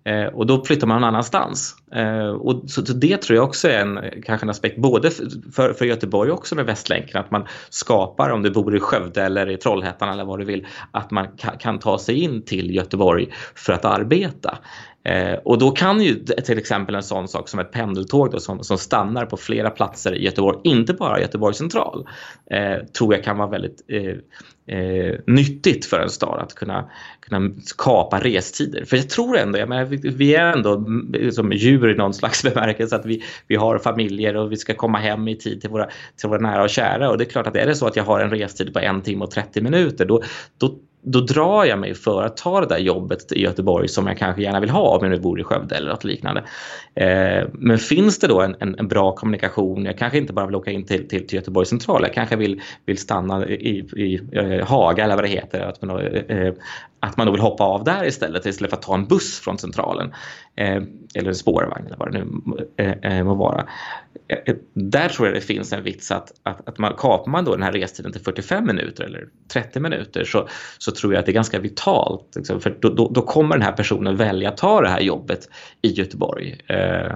Eh, 0.04 0.26
och 0.26 0.48
då 0.48 0.66
flyttar 0.66 0.88
man 0.88 1.02
någon 1.02 1.08
annanstans. 1.08 1.76
Eh, 1.96 2.28
och 2.28 2.70
så, 2.70 2.86
så, 2.86 2.94
det 2.94 3.18
tror 3.18 3.36
jag 3.36 3.46
också 3.46 3.70
är 3.70 3.80
en, 3.80 4.00
kanske 4.26 4.46
en 4.46 4.50
aspekt 4.50 4.78
både 4.78 5.12
för, 5.54 5.74
för 5.74 5.86
Göteborg 5.86 6.32
också 6.32 6.56
med 6.56 6.66
Västlänken, 6.66 7.22
att 7.22 7.32
man 7.32 7.48
skapar, 7.70 8.30
om 8.30 8.44
du 8.44 8.52
bor 8.52 8.76
i 8.76 8.80
Skövde 8.80 9.24
eller 9.24 9.50
i 9.50 9.58
Trollhättan 9.58 10.10
eller 10.10 10.26
vad 10.26 10.40
du 10.40 10.46
vill, 10.46 10.68
att 10.92 11.12
man 11.12 11.28
ka, 11.28 11.52
kan 11.60 11.80
ta 11.80 12.00
sig 12.00 12.16
in 12.24 12.42
till 12.46 12.76
Göteborg 12.76 13.28
för 13.56 13.74
att 13.74 13.86
arbeta. 13.86 14.58
Eh, 15.04 15.34
och 15.34 15.58
då 15.58 15.72
kan 15.72 16.02
ju 16.02 16.16
till 16.16 16.58
exempel 16.58 16.96
en 16.96 17.04
sån 17.04 17.28
sak 17.28 17.50
som 17.50 17.60
ett 17.60 17.72
pendeltåg 17.72 18.32
då, 18.32 18.40
som, 18.40 18.64
som 18.64 18.78
stannar 18.78 19.26
på 19.26 19.38
flera 19.38 19.70
platser 19.70 20.16
i 20.16 20.24
Göteborg, 20.24 20.60
inte 20.64 20.94
bara 20.94 21.22
Göteborg 21.22 21.56
central, 21.56 22.08
eh, 22.52 22.86
tror 22.98 23.14
jag 23.14 23.24
kan 23.24 23.38
vara 23.38 23.50
väldigt 23.50 23.82
eh, 23.88 24.78
eh, 24.78 25.16
nyttigt 25.28 25.86
för 25.86 26.00
en 26.00 26.10
stad 26.10 26.40
att 26.40 26.56
kunna, 26.56 26.90
kunna 27.20 27.52
kapa 27.78 28.20
restider. 28.20 28.86
För 28.86 28.98
jag 28.98 29.10
tror 29.10 29.38
ändå, 29.38 29.60
jag 29.60 29.70
menar, 29.70 29.86
vi, 29.86 29.98
vi 29.98 30.36
är 30.36 30.52
ändå 30.52 30.86
som 31.32 31.52
djur 31.52 31.92
i 31.92 31.96
någon 31.96 32.14
slags 32.14 32.44
bemärkelse 32.54 32.96
att 32.96 33.06
vi, 33.06 33.24
vi 33.48 33.56
har 33.56 33.78
familjer 33.78 34.36
och 34.36 34.52
vi 34.52 34.58
ska 34.58 34.74
komma 34.74 34.98
hem 34.98 35.28
i 35.28 35.36
tid 35.36 35.62
till 35.62 35.70
våra, 35.70 35.90
till 36.16 36.30
våra 36.30 36.40
nära 36.40 36.64
och 36.64 36.70
kära 36.70 37.10
och 37.10 37.18
det 37.18 37.24
är 37.24 37.30
klart 37.30 37.48
att 37.48 37.56
är 37.56 37.66
det 37.66 37.76
så 37.76 37.88
att 37.88 37.96
jag 37.96 38.04
har 38.04 38.20
en 38.20 38.30
restid 38.30 38.74
på 38.74 38.80
en 38.80 39.02
timme 39.02 39.24
och 39.24 39.32
30 39.32 39.62
minuter 39.62 40.06
då, 40.06 40.22
då 40.58 40.76
då 41.04 41.20
drar 41.22 41.66
jag 41.66 41.80
mig 41.80 41.94
för 41.94 42.24
att 42.24 42.38
ta 42.38 42.62
det 42.62 42.68
där 42.68 42.78
jobbet 42.78 43.32
i 43.32 43.42
Göteborg 43.42 43.88
som 43.88 44.08
jag 44.08 44.18
kanske 44.18 44.42
gärna 44.42 44.60
vill 44.60 44.70
ha 44.70 44.98
om 44.98 45.04
jag 45.04 45.12
nu 45.12 45.20
bor 45.20 45.40
i 45.40 45.44
Skövde 45.44 45.76
eller 45.76 45.90
något 45.90 46.04
liknande. 46.04 46.44
Eh, 46.96 47.48
men 47.54 47.78
finns 47.78 48.20
det 48.20 48.28
då 48.28 48.42
en, 48.42 48.56
en, 48.60 48.80
en, 48.80 48.88
bra 48.88 49.16
kommunikation, 49.16 49.86
jag 49.86 49.98
kanske 49.98 50.18
inte 50.18 50.34
bara 50.34 50.46
vill 50.46 50.56
åka 50.56 50.72
in 50.72 50.86
till, 50.86 51.08
till, 51.08 51.28
till 51.28 51.36
Göteborg 51.36 51.66
central, 51.66 52.02
jag 52.04 52.14
kanske 52.14 52.36
vill, 52.36 52.62
vill 52.86 52.98
stanna 52.98 53.48
i, 53.48 53.54
i, 53.54 54.02
i 54.04 54.22
eh, 54.32 54.68
Haga 54.68 55.04
eller 55.04 55.16
vad 55.16 55.24
det 55.24 55.30
heter, 55.30 55.60
att 55.60 55.82
man, 55.82 56.00
eh, 56.00 56.38
eh 56.38 56.54
att 57.02 57.18
man 57.18 57.26
då 57.26 57.32
vill 57.32 57.42
hoppa 57.42 57.64
av 57.64 57.84
där 57.84 58.06
istället 58.06 58.46
istället 58.46 58.70
för 58.70 58.78
att 58.78 58.84
ta 58.84 58.96
en 58.96 59.08
buss 59.08 59.40
från 59.40 59.58
centralen. 59.58 60.14
Eh, 60.56 60.82
eller 61.16 61.28
en 61.28 61.36
spårvagn 61.36 61.86
eller 61.86 61.98
vad 61.98 62.12
det 62.12 62.20
nu 62.20 62.68
eh, 62.78 63.18
eh 63.18 63.24
må 63.24 63.36
vara. 63.36 63.68
Eh, 64.28 64.38
eh, 64.46 64.56
där 64.74 65.10
tror 65.10 65.28
jag 65.28 65.38
det 65.38 65.42
finns 65.42 65.74
en 65.74 65.84
vits 65.84 66.12
att, 66.12 66.32
att, 66.44 66.68
att 66.70 66.78
man, 66.78 66.94
kapar 66.98 67.32
man 67.32 67.46
då 67.46 67.52
den 67.52 67.64
här 67.64 67.72
restiden 67.72 68.12
till 68.12 68.22
45 68.22 68.66
minuter 68.66 69.04
eller 69.04 69.28
30 69.54 69.80
minuter 69.80 70.24
så, 70.24 70.48
så 70.78 70.92
tror 70.92 71.14
jag 71.14 71.20
att 71.20 71.26
det 71.26 71.32
är 71.32 71.34
ganska 71.34 71.60
vitalt. 71.60 72.36
Liksom, 72.36 72.62
för 72.62 72.78
då, 72.80 72.90
då, 72.90 73.10
då, 73.10 73.22
kommer 73.22 73.56
den 73.56 73.66
här 73.66 73.72
personen 73.72 74.16
välja 74.16 74.50
att 74.50 74.58
ta 74.58 74.82
det 74.82 74.90
här 74.90 75.02
jobbet 75.02 75.50
i 75.82 75.92
Göteborg. 75.92 76.62
Eh, 76.68 77.16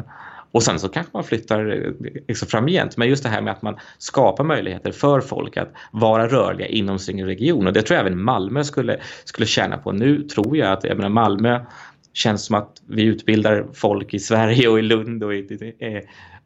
och 0.55 0.63
sen 0.63 0.79
så 0.79 0.89
kanske 0.89 1.11
man 1.13 1.23
flyttar 1.23 1.71
eh, 1.71 1.91
liksom 2.27 2.47
framgent. 2.47 2.97
Men 2.97 3.07
just 3.07 3.23
det 3.23 3.29
här 3.29 3.41
med 3.41 3.53
att 3.53 3.61
man 3.61 3.75
skapar 3.97 4.43
möjligheter 4.43 4.91
för 4.91 5.21
folk 5.21 5.57
att 5.57 5.73
vara 5.91 6.27
rörliga 6.27 6.67
inom 6.67 6.99
sin 6.99 7.25
region. 7.25 7.67
Och 7.67 7.73
det 7.73 7.81
tror 7.81 7.97
jag 7.97 8.05
även 8.07 8.23
Malmö 8.23 8.63
skulle, 8.63 8.99
skulle 9.25 9.45
tjäna 9.45 9.77
på. 9.77 9.91
Nu 9.91 10.23
tror 10.23 10.57
jag 10.57 10.71
att 10.71 10.83
jag 10.83 10.97
menar, 10.97 11.09
Malmö 11.09 11.65
känns 12.13 12.45
som 12.45 12.55
att 12.55 12.81
vi 12.87 13.03
utbildar 13.03 13.65
folk 13.73 14.13
i 14.13 14.19
Sverige 14.19 14.67
och 14.67 14.79
i 14.79 14.81
Lund 14.81 15.23
och 15.23 15.33
i, 15.33 15.47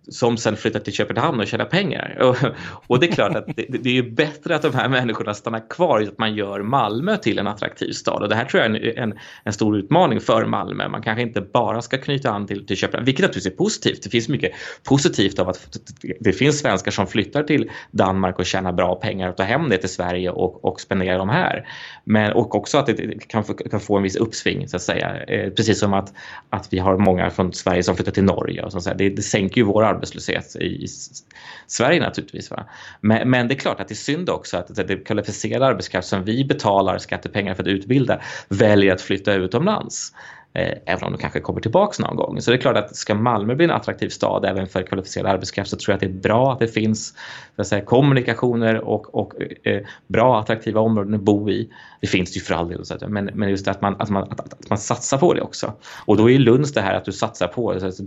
som 0.07 0.37
sen 0.37 0.55
flyttar 0.55 0.79
till 0.79 0.93
Köpenhamn 0.93 1.39
och 1.39 1.47
tjänar 1.47 1.65
pengar. 1.65 2.17
Och, 2.29 2.35
och 2.87 2.99
det 2.99 3.07
är 3.07 3.11
klart 3.11 3.35
att 3.35 3.45
det, 3.55 3.65
det, 3.83 3.97
är 3.97 4.03
bättre 4.03 4.55
att 4.55 4.61
de 4.61 4.73
här 4.73 4.89
människorna 4.89 5.33
stannar 5.33 5.69
kvar, 5.69 6.01
att 6.01 6.17
man 6.17 6.35
gör 6.35 6.61
Malmö 6.61 7.17
till 7.17 7.39
en 7.39 7.47
attraktiv 7.47 7.91
stad. 7.91 8.23
Och 8.23 8.29
det 8.29 8.35
här 8.35 8.45
tror 8.45 8.63
jag 8.63 8.75
är 8.75 8.99
en, 8.99 9.13
en 9.43 9.53
stor 9.53 9.77
utmaning 9.77 10.19
för 10.19 10.45
Malmö. 10.45 10.87
Man 10.87 11.01
kanske 11.01 11.21
inte 11.21 11.41
bara 11.41 11.81
ska 11.81 11.97
knyta 11.97 12.31
an 12.31 12.47
till, 12.47 12.67
till 12.67 12.77
Köpenhamn, 12.77 13.05
vilket 13.05 13.23
naturligtvis 13.23 13.53
är 13.53 13.57
positivt. 13.57 14.03
Det 14.03 14.09
finns 14.09 14.29
mycket 14.29 14.51
positivt 14.83 15.39
av 15.39 15.49
att 15.49 15.77
det 16.19 16.33
finns 16.33 16.59
svenskar 16.59 16.91
som 16.91 17.07
flyttar 17.07 17.43
till 17.43 17.71
Danmark 17.91 18.39
och 18.39 18.45
tjänar 18.45 18.73
bra 18.73 18.95
pengar 18.95 19.29
och 19.29 19.37
tar 19.37 19.43
hem 19.43 19.69
det 19.69 19.77
till 19.77 19.89
Sverige 19.89 20.29
och, 20.29 20.65
och 20.65 20.81
spenderar 20.81 21.17
dem 21.17 21.29
här. 21.29 21.67
Men, 22.03 22.33
och 22.33 22.55
också 22.55 22.77
att 22.77 22.85
det 22.85 23.27
kan, 23.27 23.43
kan 23.43 23.79
få 23.79 23.97
en 23.97 24.03
viss 24.03 24.15
uppsving 24.15 24.67
så 24.67 24.75
att 24.75 24.81
säga. 24.81 25.23
Eh, 25.23 25.49
precis 25.49 25.79
som 25.79 25.93
att, 25.93 26.13
att 26.49 26.67
vi 26.73 26.79
har 26.79 26.97
många 26.97 27.29
från 27.29 27.53
Sverige 27.53 27.83
som 27.83 27.95
flyttar 27.95 28.11
till 28.11 28.23
Norge. 28.23 28.63
Och 28.63 28.73
så, 28.73 28.93
det, 28.93 29.09
det 29.09 29.21
sänker 29.21 29.61
ju 29.61 29.63
vår 29.63 29.98
arbetslöshet 29.99 30.55
i 30.55 30.87
Sverige 31.67 31.99
naturligtvis. 31.99 32.51
Va? 32.51 32.65
Men, 33.01 33.29
men 33.29 33.47
det 33.47 33.53
är 33.53 33.59
klart 33.59 33.79
att 33.79 33.87
det 33.87 33.93
är 33.93 33.95
synd 33.95 34.29
också 34.29 34.57
att 34.57 34.75
det 34.75 35.05
kvalificerade 35.05 35.65
arbetskraft 35.65 36.07
som 36.07 36.23
vi 36.23 36.45
betalar 36.45 36.97
skattepengar 36.97 37.55
för 37.55 37.63
att 37.63 37.67
utbilda 37.67 38.21
väljer 38.49 38.93
att 38.93 39.01
flytta 39.01 39.33
utomlands. 39.33 40.13
Eh, 40.53 40.77
även 40.85 41.03
om 41.03 41.11
de 41.11 41.17
kanske 41.17 41.39
kommer 41.39 41.61
tillbaks 41.61 41.99
någon 41.99 42.15
gång. 42.15 42.41
Så 42.41 42.51
det 42.51 42.57
är 42.57 42.61
klart 42.61 42.77
att 42.77 42.95
ska 42.95 43.15
Malmö 43.15 43.55
bli 43.55 43.65
en 43.65 43.71
attraktiv 43.71 44.09
stad 44.09 44.45
även 44.45 44.67
för 44.67 44.83
kvalificerad 44.83 45.31
arbetskraft 45.31 45.69
så 45.69 45.77
tror 45.77 45.93
jag 45.93 45.95
att 45.95 46.01
det 46.01 46.17
är 46.17 46.21
bra 46.21 46.53
att 46.53 46.59
det 46.59 46.67
finns 46.67 47.13
så 47.55 47.61
att 47.61 47.67
säga, 47.67 47.85
kommunikationer 47.85 48.75
och, 48.81 49.15
och 49.15 49.33
eh, 49.63 49.81
bra 50.07 50.39
attraktiva 50.39 50.81
områden 50.81 51.13
att 51.13 51.21
bo 51.21 51.49
i. 51.49 51.69
Det 52.01 52.07
finns 52.07 52.37
ju 52.37 52.41
för 52.41 52.53
all 52.53 52.69
del, 52.69 52.83
men, 53.07 53.29
men 53.33 53.49
just 53.49 53.65
det 53.65 53.71
att 53.71 53.81
man, 53.81 53.95
att, 53.99 54.09
man, 54.09 54.23
att, 54.23 54.39
att 54.39 54.69
man 54.69 54.77
satsar 54.77 55.17
på 55.17 55.33
det 55.33 55.41
också. 55.41 55.73
Och 56.05 56.17
då 56.17 56.29
är 56.29 56.39
Lunds 56.39 56.73
det 56.73 56.81
här 56.81 56.93
att 56.93 57.05
du 57.05 57.11
satsar 57.11 57.47
på, 57.47 57.71
alltså, 57.71 58.03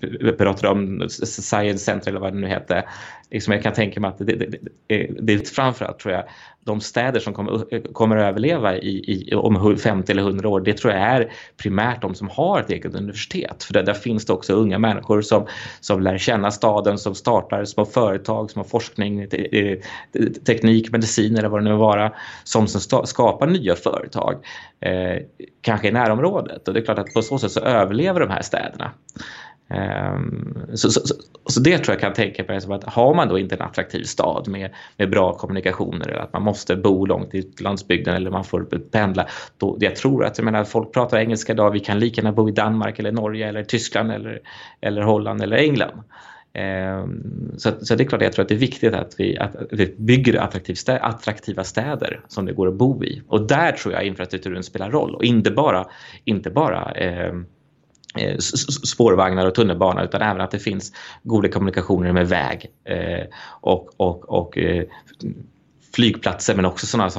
du 0.00 0.32
pratar 0.32 0.68
om 0.68 1.08
Science 1.24 1.84
Center 1.84 2.10
eller 2.10 2.20
vad 2.20 2.32
det 2.32 2.38
nu 2.38 2.48
heter. 2.48 2.88
Liksom 3.30 3.52
jag 3.52 3.62
kan 3.62 3.72
tänka 3.72 4.00
mig 4.00 4.08
att 4.08 4.18
det, 4.18 4.24
det, 4.24 4.46
det, 4.88 5.10
det 5.20 5.32
är 5.32 5.38
framförallt 5.38 5.98
tror 5.98 6.14
jag 6.14 6.24
de 6.66 6.80
städer 6.80 7.20
som 7.20 7.34
kommer, 7.34 7.92
kommer 7.92 8.16
att 8.16 8.28
överleva 8.28 8.76
i, 8.76 8.88
i, 8.88 9.34
om 9.34 9.78
50 9.78 10.12
eller 10.12 10.22
100 10.22 10.48
år, 10.48 10.60
det 10.60 10.72
tror 10.72 10.92
jag 10.92 11.02
är 11.02 11.32
primärt 11.56 12.02
de 12.02 12.14
som 12.14 12.28
har 12.28 12.60
ett 12.60 12.70
eget 12.70 12.94
universitet. 12.94 13.64
För 13.64 13.72
där, 13.72 13.82
där 13.82 13.94
finns 13.94 14.26
det 14.26 14.32
också 14.32 14.52
unga 14.52 14.78
människor 14.78 15.22
som, 15.22 15.46
som 15.80 16.02
lär 16.02 16.18
känna 16.18 16.50
staden, 16.50 16.98
som 16.98 17.14
startar 17.14 17.64
små 17.64 17.84
företag, 17.84 18.50
som 18.50 18.60
har 18.60 18.68
forskning, 18.68 19.28
te, 19.28 19.80
teknik, 20.46 20.92
medicin 20.92 21.36
eller 21.36 21.48
vad 21.48 21.60
det 21.60 21.70
nu 21.70 21.76
vara, 21.76 22.12
som 22.44 22.68
sen 22.68 23.06
skapar 23.06 23.46
nya 23.46 23.74
företag, 23.74 24.34
eh, 24.80 25.22
kanske 25.60 25.88
i 25.88 25.92
närområdet. 25.92 26.68
Och 26.68 26.74
det 26.74 26.80
är 26.80 26.84
klart 26.84 26.98
att 26.98 27.14
på 27.14 27.22
så 27.22 27.38
sätt 27.38 27.52
så 27.52 27.60
överlever 27.60 28.20
de 28.20 28.30
här 28.30 28.42
städerna. 28.42 28.90
Ehm, 29.68 30.58
så, 30.74 30.90
så, 30.90 31.00
så, 31.00 31.14
så, 31.46 31.60
det 31.60 31.78
tror 31.78 31.94
jag 31.94 32.00
kan 32.00 32.12
tänka 32.12 32.44
mig 32.48 32.60
som 32.60 32.72
att 32.72 32.84
har 32.84 33.14
man 33.14 33.28
då 33.28 33.38
inte 33.38 33.54
en 33.54 33.62
attraktiv 33.62 34.04
stad 34.04 34.48
med, 34.48 34.70
med 34.96 35.10
bra 35.10 35.34
kommunikationer 35.34 36.08
eller 36.08 36.20
att 36.20 36.32
man 36.32 36.42
måste 36.42 36.76
bo 36.76 37.06
långt 37.06 37.34
i 37.34 37.52
landsbygden 37.60 38.14
eller 38.14 38.30
man 38.30 38.44
får 38.44 38.62
pendla. 38.90 39.26
Då, 39.58 39.76
jag 39.80 39.96
tror 39.96 40.24
att 40.24 40.38
jag 40.38 40.44
menar, 40.44 40.64
folk 40.64 40.92
pratar 40.92 41.18
engelska 41.18 41.52
idag, 41.52 41.70
vi 41.70 41.80
kan 41.80 41.98
lika 41.98 42.20
gärna 42.20 42.32
bo 42.32 42.48
i 42.48 42.52
Danmark 42.52 42.98
eller 42.98 43.12
Norge 43.12 43.48
eller 43.48 43.64
Tyskland 43.64 44.12
eller, 44.12 44.40
eller 44.80 45.02
Holland 45.02 45.42
eller 45.42 45.56
England. 45.56 46.02
Ehm, 46.52 47.22
så, 47.56 47.70
så 47.80 47.94
det 47.94 48.04
är 48.04 48.08
klart 48.08 48.22
jag 48.22 48.32
tror 48.32 48.42
att 48.42 48.48
det 48.48 48.54
är 48.54 48.58
viktigt 48.58 48.94
att 48.94 49.14
vi, 49.18 49.38
att 49.38 49.56
vi 49.70 49.94
bygger 49.98 50.40
attraktiv 50.40 50.74
stä, 50.74 50.98
attraktiva 50.98 51.64
städer 51.64 52.20
som 52.28 52.46
det 52.46 52.52
går 52.52 52.68
att 52.68 52.74
bo 52.74 53.04
i. 53.04 53.22
Och 53.28 53.46
där 53.46 53.72
tror 53.72 53.94
jag 53.94 54.04
infrastrukturen 54.04 54.62
spelar 54.62 54.90
roll 54.90 55.14
och 55.14 55.24
inte 55.24 55.50
bara, 55.50 55.86
inte 56.24 56.50
bara 56.50 56.92
Eh, 56.92 57.32
Eh, 58.18 58.38
spårvagnar 58.84 59.46
och 59.46 59.54
tunnelbana 59.54 60.04
utan 60.04 60.22
även 60.22 60.40
att 60.40 60.50
det 60.50 60.58
finns 60.58 60.92
goda 61.22 61.48
kommunikationer 61.48 62.12
med 62.12 62.28
väg 62.28 62.66
eh, 62.84 63.26
och, 63.60 63.90
och, 63.96 64.28
och 64.28 64.58
eh, 64.58 64.84
flygplatser 65.96 66.54
men 66.54 66.64
också 66.64 66.86
sådana 66.86 67.10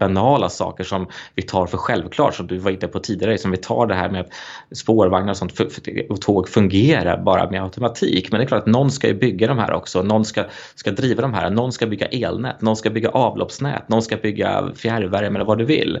banala 0.00 0.48
saker 0.48 0.84
som 0.84 1.06
vi 1.34 1.42
tar 1.42 1.66
för 1.66 1.78
självklart 1.78 2.34
som 2.34 2.46
du 2.46 2.58
var 2.58 2.70
inne 2.70 2.88
på 2.88 2.98
tidigare 2.98 3.38
som 3.38 3.50
vi 3.50 3.56
tar 3.56 3.86
det 3.86 3.94
här 3.94 4.10
med 4.10 4.20
att 4.20 4.76
spårvagnar 4.76 5.30
och 5.30 5.36
sånt 5.36 5.60
och 6.08 6.20
tåg 6.20 6.48
fungerar 6.48 7.22
bara 7.22 7.50
med 7.50 7.62
automatik. 7.62 8.30
Men 8.30 8.40
det 8.40 8.44
är 8.44 8.46
klart 8.48 8.60
att 8.60 8.66
någon 8.66 8.90
ska 8.90 9.08
ju 9.08 9.14
bygga 9.14 9.46
de 9.46 9.58
här 9.58 9.72
också. 9.72 10.02
Någon 10.02 10.24
ska, 10.24 10.44
ska 10.74 10.90
driva 10.90 11.22
de 11.22 11.34
här. 11.34 11.50
Någon 11.50 11.72
ska 11.72 11.86
bygga 11.86 12.06
elnät, 12.06 12.62
någon 12.62 12.76
ska 12.76 12.90
bygga 12.90 13.08
avloppsnät, 13.08 13.88
någon 13.88 14.02
ska 14.02 14.16
bygga 14.16 14.72
fjärrvärme 14.76 15.36
eller 15.36 15.46
vad 15.46 15.58
du 15.58 15.64
vill. 15.64 15.96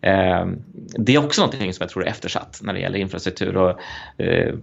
Eh, 0.00 0.46
det 0.98 1.14
är 1.14 1.24
också 1.24 1.40
någonting 1.40 1.74
som 1.74 1.84
jag 1.84 1.90
tror 1.90 2.04
är 2.04 2.08
eftersatt 2.08 2.60
när 2.62 2.72
det 2.72 2.80
gäller 2.80 2.98
infrastruktur 2.98 3.56
och 3.56 3.80
eh, 4.22 4.54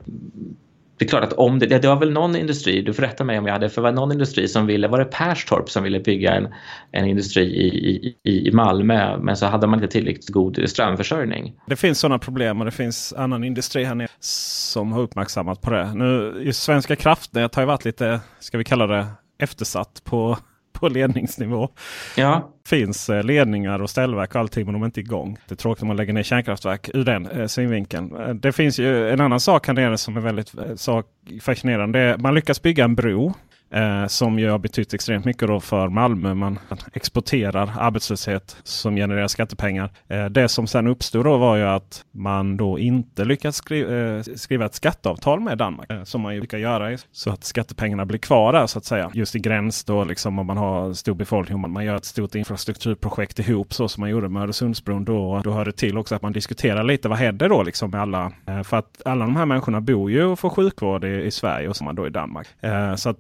det 0.98 1.06
är 1.06 1.10
klart 1.10 1.24
att 1.24 1.34
om 1.34 1.60
det, 1.60 1.66
det 1.66 1.88
var 1.88 2.00
väl 2.00 2.12
någon 2.12 2.36
industri, 2.36 2.82
du 2.82 2.94
får 2.94 3.04
rätta 3.04 3.24
mig 3.24 3.40
om 3.40 3.46
jag 3.46 3.54
hade, 3.54 3.70
för 3.70 3.82
det 3.82 3.84
var 3.84 3.92
någon 3.92 4.12
industri 4.12 4.48
som 4.48 4.66
ville, 4.66 4.88
var 4.88 5.00
det 5.00 5.06
Perstorp 5.06 5.70
som 5.70 5.84
ville 5.84 6.00
bygga 6.00 6.36
en, 6.36 6.48
en 6.92 7.06
industri 7.06 7.44
i, 7.44 8.16
i, 8.24 8.48
i 8.48 8.52
Malmö 8.52 9.18
men 9.18 9.38
så 9.38 9.46
hade 9.46 9.68
man 9.68 9.80
inte 9.80 9.92
tillräckligt 9.92 10.30
god 10.30 10.70
strömförsörjning. 10.70 11.56
Det 11.68 11.76
finns 11.76 12.00
sådana 12.00 12.20
problem 12.20 12.60
och 12.60 12.66
det 12.66 12.72
finns 12.72 13.14
annan 13.14 13.44
industri 13.44 13.84
här 13.84 13.96
nere 13.96 14.08
som 14.20 14.92
har 14.92 15.02
uppmärksammat 15.02 15.62
på 15.62 15.70
det. 15.70 15.94
Nu, 15.94 16.42
just 16.46 16.64
Svenska 16.64 16.96
kraftnät 16.96 17.56
har 17.56 17.62
ju 17.62 17.68
varit 17.68 17.86
lite, 17.86 18.20
ska 18.40 18.58
vi 18.58 18.64
kalla 18.64 18.88
det, 18.88 19.06
eftersatt 19.40 20.02
på 20.04 20.38
på 20.80 20.90
ledningsnivå. 20.90 21.70
Ja. 22.18 22.50
finns 22.68 23.10
eh, 23.10 23.24
ledningar 23.24 23.82
och 23.82 23.90
ställverk 23.90 24.36
och 24.36 24.42
allting 24.42 24.66
men 24.66 24.74
de 24.74 24.82
är 24.82 24.86
inte 24.86 25.00
igång. 25.00 25.38
Det 25.48 25.54
är 25.54 25.56
tråkigt 25.56 25.82
om 25.82 25.88
man 25.88 25.98
lägger 25.98 26.14
ner 26.14 26.24
kärnkraftverk 26.24 26.90
ur 26.94 27.06
den 27.06 27.28
eh, 27.28 27.48
synvinkeln. 27.48 28.16
Eh, 28.16 28.34
det 28.34 28.52
finns 28.52 28.80
ju 28.80 29.10
en 29.10 29.22
annan 29.22 29.40
sak 29.40 29.68
här 29.68 29.74
nere 29.74 29.98
som 29.98 30.18
är 30.18 30.22
väldigt 30.22 30.58
eh, 30.58 30.76
sak, 30.76 31.06
fascinerande. 31.42 32.16
Man 32.20 32.36
lyckas 32.36 32.62
bygga 32.62 32.84
en 32.84 32.96
bro 32.96 33.34
Eh, 33.74 34.08
som 34.08 34.40
ju 34.40 34.50
har 34.50 34.60
betytt 34.60 34.94
extremt 34.94 35.26
mycket 35.26 35.48
då 35.48 35.60
för 35.60 35.90
Malmö. 35.90 36.34
Man 36.34 36.60
exporterar 36.94 37.72
arbetslöshet 37.78 38.58
som 38.64 38.96
genererar 38.96 39.28
skattepengar. 39.28 39.90
Eh, 40.08 40.26
det 40.26 40.50
som 40.50 40.68
sen 40.68 40.88
uppstod 40.88 41.26
då 41.26 41.38
var 41.38 41.56
ju 41.56 41.64
att 41.64 42.06
man 42.12 42.58
då 42.58 42.80
inte 42.80 43.26
lyckats 43.26 43.58
skri 43.58 43.82
eh, 43.82 44.36
skriva 44.36 44.66
ett 44.66 44.76
skatteavtal 44.76 45.40
med 45.40 45.58
Danmark. 45.58 45.92
Eh, 45.92 46.04
som 46.04 46.22
man 46.22 46.34
ju 46.34 46.40
brukar 46.40 46.58
göra 46.58 46.98
så 47.12 47.30
att 47.30 47.44
skattepengarna 47.44 48.06
blir 48.06 48.20
kvar 48.20 48.54
där 48.54 48.68
så 48.68 48.78
att 48.78 48.86
säga. 48.86 49.12
Just 49.14 49.36
i 49.36 49.40
gräns 49.40 49.84
då 49.84 50.04
liksom 50.04 50.40
om 50.40 50.46
man 50.46 50.58
har 50.58 50.94
stor 50.94 51.14
befolkning. 51.14 51.60
Man, 51.60 51.72
man 51.72 51.86
gör 51.86 51.96
ett 51.96 52.06
stort 52.06 52.36
infrastrukturprojekt 52.36 53.40
ihop 53.40 53.74
så 53.74 53.88
som 53.88 54.02
man 54.02 54.10
gjorde 54.10 54.30
med 54.30 54.44
Öresundsbron. 54.44 55.06
Då, 55.06 55.42
då 55.44 55.52
hör 55.52 55.66
det 55.66 55.72
till 55.72 55.98
också 55.98 56.16
att 56.16 56.22
man 56.22 56.34
diskuterar 56.34 56.84
lite 56.84 57.10
vad 57.10 57.18
händer 57.18 57.50
då 57.50 57.64
liksom 57.64 57.92
med 57.92 58.02
alla. 58.02 58.32
Eh, 58.46 58.64
för 58.64 58.78
att 58.78 59.02
alla 59.06 59.26
de 59.26 59.36
här 59.36 59.46
människorna 59.46 59.82
bor 59.82 60.12
ju 60.12 60.24
och 60.24 60.40
får 60.40 60.50
sjukvård 60.50 61.06
i, 61.06 61.22
i 61.22 61.32
Sverige 61.32 61.70
och 61.70 61.76
som 61.76 61.86
man 61.86 61.96
då 61.96 62.08
i 62.08 62.10
Danmark. 62.10 62.48
Eh, 62.62 62.96
så 62.96 63.10
att 63.10 63.18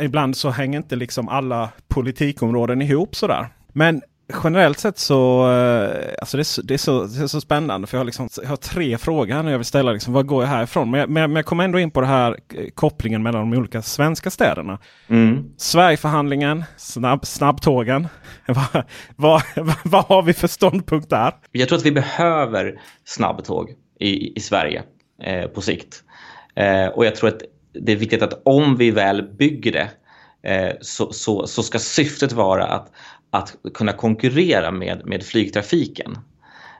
ibland 0.00 0.36
så 0.36 0.50
hänger 0.50 0.78
inte 0.78 0.96
liksom 0.96 1.28
alla 1.28 1.68
politikområden 1.88 2.82
ihop 2.82 3.16
sådär. 3.16 3.48
Men 3.72 4.02
generellt 4.44 4.78
sett 4.78 4.98
så, 4.98 5.50
eh, 5.50 6.14
alltså 6.20 6.36
det, 6.36 6.40
är, 6.40 6.62
det, 6.62 6.74
är 6.74 6.78
så, 6.78 7.04
det 7.04 7.22
är 7.22 7.26
så 7.26 7.40
spännande 7.40 7.86
för 7.86 7.96
jag 7.96 8.00
har, 8.00 8.04
liksom, 8.04 8.28
jag 8.42 8.48
har 8.48 8.56
tre 8.56 8.98
frågor 8.98 9.34
här 9.34 9.42
när 9.42 9.50
jag 9.50 9.58
vill 9.58 9.64
ställa. 9.64 9.92
Liksom, 9.92 10.12
vad 10.12 10.26
går 10.26 10.42
jag 10.42 10.50
härifrån? 10.50 10.90
Men 10.90 11.00
jag, 11.00 11.10
men 11.10 11.36
jag 11.36 11.44
kommer 11.44 11.64
ändå 11.64 11.78
in 11.78 11.90
på 11.90 12.00
det 12.00 12.06
här 12.06 12.38
eh, 12.54 12.68
kopplingen 12.74 13.22
mellan 13.22 13.50
de 13.50 13.58
olika 13.58 13.82
svenska 13.82 14.30
städerna. 14.30 14.78
Mm. 15.08 15.44
Sverigeförhandlingen, 15.56 16.64
snabb, 16.76 17.26
snabbtågen. 17.26 18.08
vad, 18.46 18.84
vad, 19.16 19.42
vad 19.84 20.04
har 20.04 20.22
vi 20.22 20.32
för 20.32 20.48
ståndpunkt 20.48 21.10
där? 21.10 21.34
Jag 21.52 21.68
tror 21.68 21.78
att 21.78 21.86
vi 21.86 21.92
behöver 21.92 22.80
snabbtåg 23.04 23.70
i, 24.00 24.36
i 24.36 24.40
Sverige 24.40 24.82
eh, 25.22 25.46
på 25.46 25.60
sikt. 25.60 26.02
Eh, 26.54 26.86
och 26.86 27.06
jag 27.06 27.16
tror 27.16 27.28
att 27.28 27.42
det 27.72 27.92
är 27.92 27.96
viktigt 27.96 28.22
att 28.22 28.42
om 28.44 28.76
vi 28.76 28.90
väl 28.90 29.22
bygger 29.22 29.72
det 29.72 29.90
eh, 30.50 30.74
så, 30.80 31.12
så, 31.12 31.46
så 31.46 31.62
ska 31.62 31.78
syftet 31.78 32.32
vara 32.32 32.66
att, 32.66 32.92
att 33.30 33.56
kunna 33.74 33.92
konkurrera 33.92 34.70
med, 34.70 35.06
med 35.06 35.22
flygtrafiken. 35.22 36.18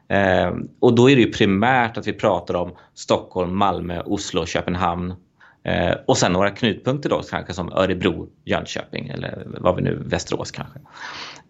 Eh, 0.09 0.53
och 0.80 0.95
då 0.95 1.11
är 1.11 1.16
det 1.16 1.22
ju 1.22 1.32
primärt 1.32 1.97
att 1.97 2.07
vi 2.07 2.12
pratar 2.12 2.55
om 2.55 2.76
Stockholm, 2.95 3.57
Malmö, 3.57 4.03
Oslo, 4.03 4.47
Köpenhamn 4.47 5.14
eh, 5.64 5.95
och 6.07 6.18
sen 6.18 6.32
några 6.32 6.51
knutpunkter 6.51 7.11
då 7.11 7.22
kanske 7.22 7.53
som 7.53 7.72
Örebro, 7.72 8.28
Jönköping 8.45 9.09
eller 9.09 9.47
vad 9.47 9.76
vi 9.76 9.82
nu, 9.82 10.03
Västerås 10.07 10.51
kanske. 10.51 10.78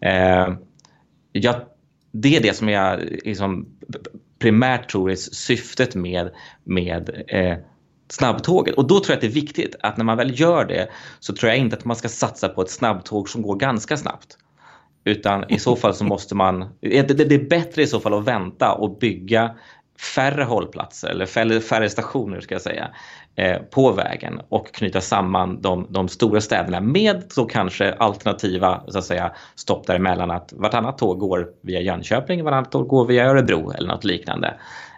Eh, 0.01 0.53
ja, 1.31 1.55
det 2.11 2.35
är 2.35 2.41
det 2.41 2.53
som 2.53 2.69
jag 2.69 2.99
liksom 3.25 3.67
primärt 4.39 4.89
tror 4.89 5.11
är 5.11 5.15
syftet 5.15 5.95
med, 5.95 6.31
med 6.63 7.23
eh, 7.27 7.57
snabbtåget. 8.13 8.75
Och 8.75 8.87
då 8.87 8.99
tror 8.99 9.09
jag 9.09 9.15
att 9.15 9.21
det 9.21 9.27
är 9.27 9.41
viktigt 9.41 9.75
att 9.81 9.97
när 9.97 10.05
man 10.05 10.17
väl 10.17 10.39
gör 10.39 10.65
det 10.65 10.87
så 11.19 11.33
tror 11.33 11.49
jag 11.49 11.59
inte 11.59 11.75
att 11.75 11.85
man 11.85 11.95
ska 11.95 12.09
satsa 12.09 12.49
på 12.49 12.61
ett 12.61 12.69
snabbtåg 12.69 13.29
som 13.29 13.41
går 13.41 13.55
ganska 13.55 13.97
snabbt. 13.97 14.37
Utan 15.05 15.51
i 15.51 15.59
så 15.59 15.75
fall 15.75 15.93
så 15.93 16.03
måste 16.03 16.35
man, 16.35 16.65
det, 16.81 17.33
är 17.33 17.49
bättre 17.49 17.81
i 17.81 17.87
så 17.87 17.99
fall 17.99 18.13
att 18.13 18.23
vänta 18.23 18.73
och 18.73 18.97
bygga 18.97 19.55
färre 20.15 20.43
hållplatser 20.43 21.09
eller 21.09 21.25
färre, 21.25 21.61
färre 21.61 21.89
stationer 21.89 22.39
ska 22.39 22.55
jag 22.55 22.61
säga 22.61 22.87
eh, 23.35 23.57
på 23.57 23.91
vägen 23.91 24.41
och 24.49 24.73
knyta 24.73 25.01
samman 25.01 25.61
de, 25.61 25.87
de 25.89 26.07
stora 26.07 26.41
städerna 26.41 26.81
med 26.81 27.23
så 27.29 27.45
kanske 27.45 27.93
alternativa 27.93 28.83
så 28.87 28.97
att 28.97 29.05
säga, 29.05 29.31
stopp 29.55 29.87
däremellan 29.87 30.31
att 30.31 30.53
vartannat 30.53 30.97
tåg 30.97 31.19
går 31.19 31.47
via 31.61 31.81
Jönköping, 31.81 32.43
vartannat 32.43 32.71
tåg 32.71 32.87
går 32.87 33.05
via 33.05 33.25
Örebro 33.25 33.71
eller 33.71 33.87
något 33.87 34.03
liknande. 34.03 34.53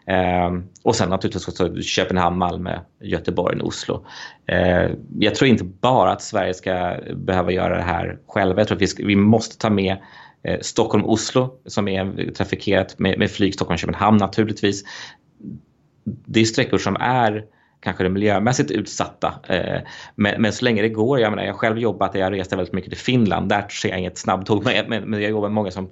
Eh, 0.08 0.52
och 0.84 0.96
sen 0.96 1.10
naturligtvis 1.10 1.48
också 1.48 1.82
Köpenhamn, 1.82 2.38
Malmö, 2.38 2.80
Göteborg, 3.02 3.60
och 3.60 3.68
Oslo. 3.68 4.06
Eh, 4.46 4.92
jag 5.20 5.36
tror 5.36 5.50
inte 5.50 5.64
bara 5.64 6.12
att 6.12 6.22
Sverige 6.22 6.54
ska 6.54 6.98
behöva 7.16 7.52
göra 7.52 7.78
det 7.78 7.84
här 7.84 8.20
själva. 8.28 8.60
Jag 8.60 8.68
tror 8.68 8.76
att 8.76 8.82
vi, 8.82 8.88
ska, 8.88 9.06
vi 9.06 9.16
måste 9.16 9.58
ta 9.58 9.70
med 9.70 9.98
eh, 10.44 10.60
Stockholm-Oslo 10.62 11.60
som 11.66 11.88
är 11.88 12.32
trafikerat 12.32 13.00
med, 13.00 13.20
med 13.20 13.32
flyg, 13.32 13.54
Stockholm-Köpenhamn 13.54 14.18
naturligtvis. 14.18 14.84
Det 16.04 16.40
är 16.40 16.46
sträckor 16.46 16.78
som 16.78 16.96
är 17.00 17.46
kanske 17.86 18.04
det 18.04 18.10
miljömässigt 18.10 18.72
utsatta. 18.72 19.34
Eh, 19.48 19.82
men, 20.16 20.42
men, 20.42 20.54
så 20.54 20.66
länge 20.66 20.82
det 20.82 20.90
går, 20.90 21.20
jag 21.20 21.30
menar 21.30 21.44
jag 21.44 21.54
har 21.54 21.58
själv 21.58 21.80
jobbat, 21.80 22.16
jag 22.16 22.34
reste 22.34 22.56
väldigt 22.56 22.74
mycket 22.74 22.92
till 22.92 23.00
Finland, 23.00 23.50
där 23.50 23.68
ser 23.70 23.90
jag 23.90 24.00
inget 24.00 24.18
snabbtåg 24.18 24.64
men, 24.64 25.10
men 25.10 25.22
jag 25.22 25.32
jobbar 25.32 25.48
med 25.48 25.56
många 25.56 25.72
som 25.72 25.90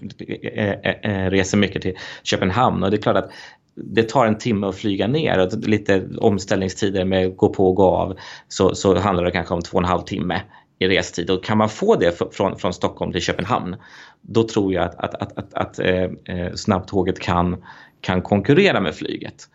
eh, 0.53 0.70
eh, 0.70 1.30
reser 1.30 1.57
mycket 1.57 1.82
till 1.82 1.97
Köpenhamn 2.24 2.84
och 2.84 2.91
det 2.91 2.97
är 2.97 3.01
klart 3.01 3.16
att 3.16 3.32
det 3.76 4.09
tar 4.09 4.26
en 4.26 4.38
timme 4.38 4.67
att 4.67 4.76
flyga 4.76 5.07
ner 5.07 5.39
och 5.39 5.53
lite 5.53 6.07
omställningstider 6.17 7.05
med 7.05 7.36
gå 7.36 7.49
på 7.49 7.69
och 7.69 7.76
gå 7.76 7.95
av 7.95 8.17
så, 8.47 8.76
så 8.76 8.99
handlar 8.99 9.24
det 9.24 9.32
kanske 9.32 9.53
om 9.53 9.61
två 9.61 9.78
och 9.78 9.84
en 9.84 9.89
halv 9.89 10.01
timme 10.01 10.41
i 10.80 10.88
restid. 10.88 11.30
Och 11.30 11.43
kan 11.43 11.57
man 11.57 11.69
få 11.69 11.95
det 11.95 12.34
från, 12.34 12.59
från 12.59 12.74
Stockholm 12.74 13.11
till 13.11 13.21
Köpenhamn 13.21 13.76
då 14.21 14.43
tror 14.43 14.74
jag 14.74 14.84
att, 14.86 14.95
att, 14.95 15.21
att, 15.21 15.38
att, 15.38 15.53
att 15.53 15.80
eh, 15.80 16.03
eh, 16.03 16.53
snabbtåget 16.55 17.19
kan, 17.19 17.63
kan 18.01 18.21
konkurrera 18.21 18.82
med 18.82 18.95
flyget. 18.95 19.49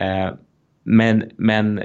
Eh, 0.00 0.34
men, 0.84 1.24
men 1.36 1.80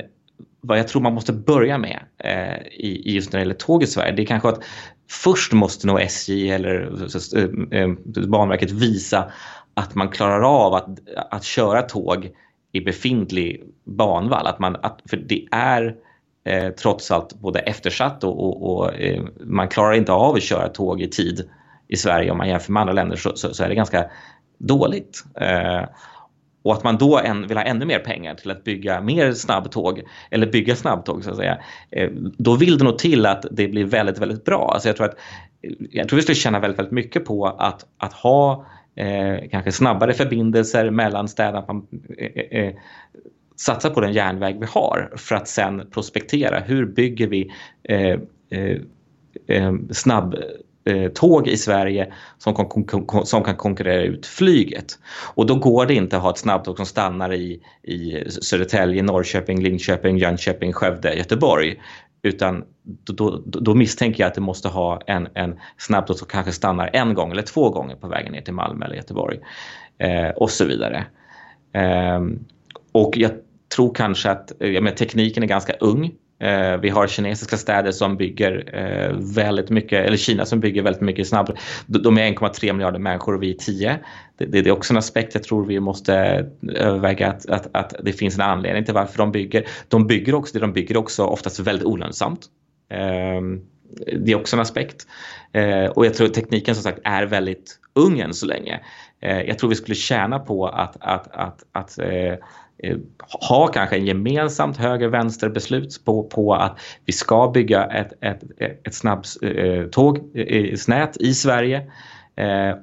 vad 0.62 0.80
jag 0.80 0.88
tror 0.88 1.02
man 1.02 1.14
måste 1.14 1.34
börja 1.34 1.78
med 1.78 2.00
eh, 2.24 2.68
i, 2.68 3.14
just 3.16 3.32
när 3.32 3.40
det 3.40 3.42
gäller 3.42 3.56
tåg 3.56 3.84
i 3.84 3.88
Sverige 3.88 4.12
det 4.12 4.22
är 4.22 4.26
kanske 4.26 4.50
att 4.50 4.64
först 5.10 5.54
måste 5.54 5.88
nog 5.88 6.02
SJ 6.02 6.50
eller 6.50 6.92
eh, 7.38 7.80
eh, 7.80 7.90
Banverket 8.28 8.72
visa 8.72 9.32
att 9.78 9.96
man 9.96 10.10
klarar 10.10 10.42
av 10.42 10.74
att, 10.74 10.88
att 11.30 11.44
köra 11.44 11.82
tåg 11.82 12.32
i 12.72 12.82
befintlig 12.82 13.64
banvall. 13.84 14.48
Att 14.48 14.60
man, 14.60 14.76
att, 14.76 15.02
för 15.10 15.18
det 15.18 15.48
är 15.52 15.96
eh, 16.46 16.70
trots 16.70 17.12
allt 17.12 17.34
både 17.34 17.60
eftersatt 17.60 18.24
och, 18.24 18.44
och, 18.44 18.78
och 18.78 18.94
eh, 18.94 19.24
man 19.40 19.68
klarar 19.68 19.94
inte 19.94 20.12
av 20.12 20.36
att 20.36 20.44
köra 20.44 20.68
tåg 20.68 21.02
i 21.02 21.10
tid 21.10 21.50
i 21.88 21.96
Sverige 21.96 22.32
om 22.32 22.38
man 22.38 22.50
jämför 22.50 22.74
med 22.74 22.82
andra 22.82 22.94
länder 22.94 23.16
så, 23.16 23.36
så, 23.36 23.54
så 23.54 23.64
är 23.64 23.70
det 23.70 23.76
ganska 23.76 24.06
dåligt. 24.58 25.24
Eh, 25.42 25.84
och 26.64 26.74
att 26.74 26.84
man 26.84 26.98
då 26.98 27.20
än, 27.20 27.48
vill 27.48 27.58
ha 27.58 27.64
ännu 27.64 27.86
mer 27.86 28.00
pengar 28.00 28.36
till 28.36 28.52
att 28.52 28.64
bygga 28.64 29.02
mer 29.02 29.34
snabbtåg 29.34 30.02
eller 30.32 30.48
bygga 30.52 30.76
snabbtåg 30.76 31.24
så 31.24 31.30
att 31.30 31.38
säga. 31.38 31.58
Eh, 31.92 32.10
då 32.38 32.56
vill 32.56 32.78
det 32.78 32.84
nog 32.84 32.98
till 32.98 33.26
att 33.26 33.46
det 33.52 33.68
blir 33.68 33.86
väldigt, 33.86 34.18
väldigt 34.18 34.46
bra. 34.46 34.72
Alltså 34.74 34.90
jag, 34.90 34.96
tror 34.96 35.08
att, 35.08 35.18
jag 35.92 36.10
tror 36.10 36.16
vi 36.16 36.22
skulle 36.22 36.36
tjäna 36.36 36.60
väldigt, 36.60 36.80
väldigt 36.80 36.94
mycket 36.94 37.26
på 37.26 37.46
att, 37.46 37.86
att 37.98 38.14
ha 38.14 38.66
eh, 38.98 39.50
kanske 39.52 39.72
snabbare 39.72 40.14
förbindelser 40.14 40.90
mellan 40.90 41.28
städerna. 41.28 41.60
Att 41.60 41.68
man 41.68 41.88
eh, 42.18 42.26
eh, 42.26 42.66
eh, 42.66 42.74
satsar 43.56 43.90
på 43.90 44.02
den 44.02 44.14
järnväg 44.14 44.60
vi 44.60 44.66
har 44.66 45.14
för 45.16 45.36
att 45.36 45.48
sen 45.48 45.90
prospektera. 45.92 46.60
Hur 46.60 46.86
bygger 46.86 47.28
vi 47.28 47.52
eh, 47.84 48.20
eh, 48.50 48.78
eh 49.48 49.74
snabb 49.92 50.36
eh, 50.86 51.12
tåg 51.12 51.48
i 51.48 51.58
Sverige 51.58 52.14
som 52.38 52.56
kan, 52.56 53.26
som 53.26 53.44
kan 53.44 53.56
konkurrera 53.56 54.02
ut 54.02 54.26
flyget. 54.26 55.00
Och 55.36 55.46
då 55.46 55.56
går 55.56 55.86
det 55.86 55.94
inte 55.94 56.18
att 56.18 56.24
ha 56.24 56.30
ett 56.30 56.38
snabbtåg 56.38 56.78
som 56.78 56.86
stannar 56.86 57.34
i, 57.34 57.62
i 57.84 58.24
Södertälje, 58.30 59.04
Norrköping, 59.04 59.64
Linköping, 59.64 60.18
Jönköping, 60.18 60.74
Skövde, 60.74 61.14
Göteborg. 61.14 61.82
Utan 62.28 62.64
då, 62.84 63.42
då, 63.46 63.60
då, 63.60 63.76
misstänker 63.76 64.24
jag 64.24 64.28
att 64.28 64.36
det 64.36 64.42
måste 64.42 64.68
ha 64.68 65.02
en, 65.08 65.28
en 65.34 65.60
snabbtåg 65.78 66.18
som 66.18 66.28
kanske 66.28 66.52
stannar 66.52 66.90
en 66.94 67.14
gång 67.14 67.32
eller 67.32 67.42
två 67.42 67.70
gånger 67.70 67.96
på 67.96 68.08
vägen 68.08 68.32
ner 68.32 68.42
till 68.42 68.54
Malmö 68.54 68.86
eller 68.86 68.96
Göteborg. 68.96 69.40
Eh, 69.98 70.30
och 70.30 70.52
så 70.52 70.66
vidare. 70.66 71.06
Eh, 71.74 72.22
och 72.92 73.18
jag 73.18 73.32
tror 73.76 73.94
kanske 73.94 74.32
att 74.32 74.62
eh, 74.62 74.70
jag 74.70 74.84
menar, 74.84 74.98
tekniken 74.98 75.44
är 75.44 75.48
ganska 75.48 75.74
ung. 75.74 76.12
Eh, 76.40 76.78
vi 76.78 76.90
har 76.90 77.08
kinesiska 77.08 77.58
städer 77.58 77.92
som 77.92 78.18
bygger 78.18 78.70
eh, 78.74 79.16
väldigt 79.36 79.70
mycket, 79.70 80.06
eller 80.06 80.18
Kina 80.18 80.46
som 80.46 80.60
bygger 80.60 80.82
väldigt 80.82 81.02
mycket 81.02 81.28
snabbt. 81.28 81.52
De 81.86 82.18
är 82.18 82.32
1,3 82.32 82.74
miljarder 82.74 83.00
människor 83.00 83.36
och 83.36 83.44
vi 83.44 83.50
är 83.50 83.58
10. 83.58 84.00
Det, 84.38 84.46
det, 84.46 84.62
det, 84.62 84.70
är 84.70 84.74
också 84.74 84.94
en 84.94 84.98
aspekt 84.98 85.36
jag 85.36 85.44
tror 85.44 85.66
vi 85.66 85.80
måste 85.80 86.46
överväga 86.76 87.30
att, 87.30 87.50
att, 87.50 87.68
att, 87.72 87.96
det 88.04 88.14
finns 88.14 88.36
en 88.36 88.42
anledning 88.42 88.86
till 88.86 88.94
varför 88.94 89.18
de 89.18 89.32
bygger. 89.32 89.68
De 89.88 90.08
bygger 90.08 90.36
också, 90.36 90.54
det 90.54 90.60
de 90.60 90.74
bygger 90.74 90.98
också 90.98 91.24
oftast 91.24 91.60
väldigt 91.60 91.86
olönsamt. 91.86 92.46
Eh, 92.90 93.42
det 94.20 94.32
är 94.32 94.36
också 94.36 94.56
en 94.56 94.62
aspekt. 94.62 95.08
Eh, 95.52 95.86
och 95.86 96.06
jag 96.06 96.14
tror 96.14 96.28
tekniken 96.28 96.76
som 96.76 96.84
sagt 96.84 97.00
är 97.04 97.26
väldigt 97.26 97.80
ung 97.94 98.20
än 98.20 98.34
så 98.34 98.46
länge. 98.46 98.80
Eh, 99.22 99.42
jag 99.42 99.60
tror 99.60 99.70
vi 99.70 99.76
skulle 99.76 99.96
tjäna 99.96 100.40
på 100.40 100.68
att, 100.68 100.98
att, 101.00 101.28
att, 101.32 101.64
att 101.72 102.00
eh, 102.00 102.34
Eh, 102.84 102.98
ha 103.50 103.68
kanske 103.68 103.96
en 103.96 104.06
gemensamt 104.06 104.78
höger-vänster-beslut 104.78 106.06
på, 106.06 106.24
på 106.24 106.54
att 106.54 106.80
vi 107.06 107.14
ska 107.14 107.52
bygga 107.54 107.86
ett, 107.86 108.14
ett, 108.22 108.44
ett 108.88 108.96
snabbtågsnät 108.96 110.38
eh, 111.18 111.24
eh, 111.24 111.30
i 111.30 111.34
Sverige 111.34 111.92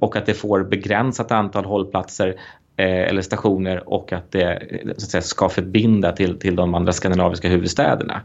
och 0.01 0.17
att 0.17 0.27
det 0.27 0.35
får 0.35 0.65
begränsat 0.65 1.33
antal 1.33 1.65
hållplatser 1.65 2.35
eller 2.77 3.23
stationer 3.23 3.89
och 3.89 4.13
att 4.13 4.33
det 4.33 4.63
så 4.87 5.05
att 5.05 5.11
säga, 5.11 5.23
ska 5.23 5.49
förbinda 5.49 6.13
till, 6.13 6.39
till 6.39 6.57
de 6.57 6.75
andra 6.75 6.93
skandinaviska 6.93 7.49
huvudstäderna. 7.49 8.21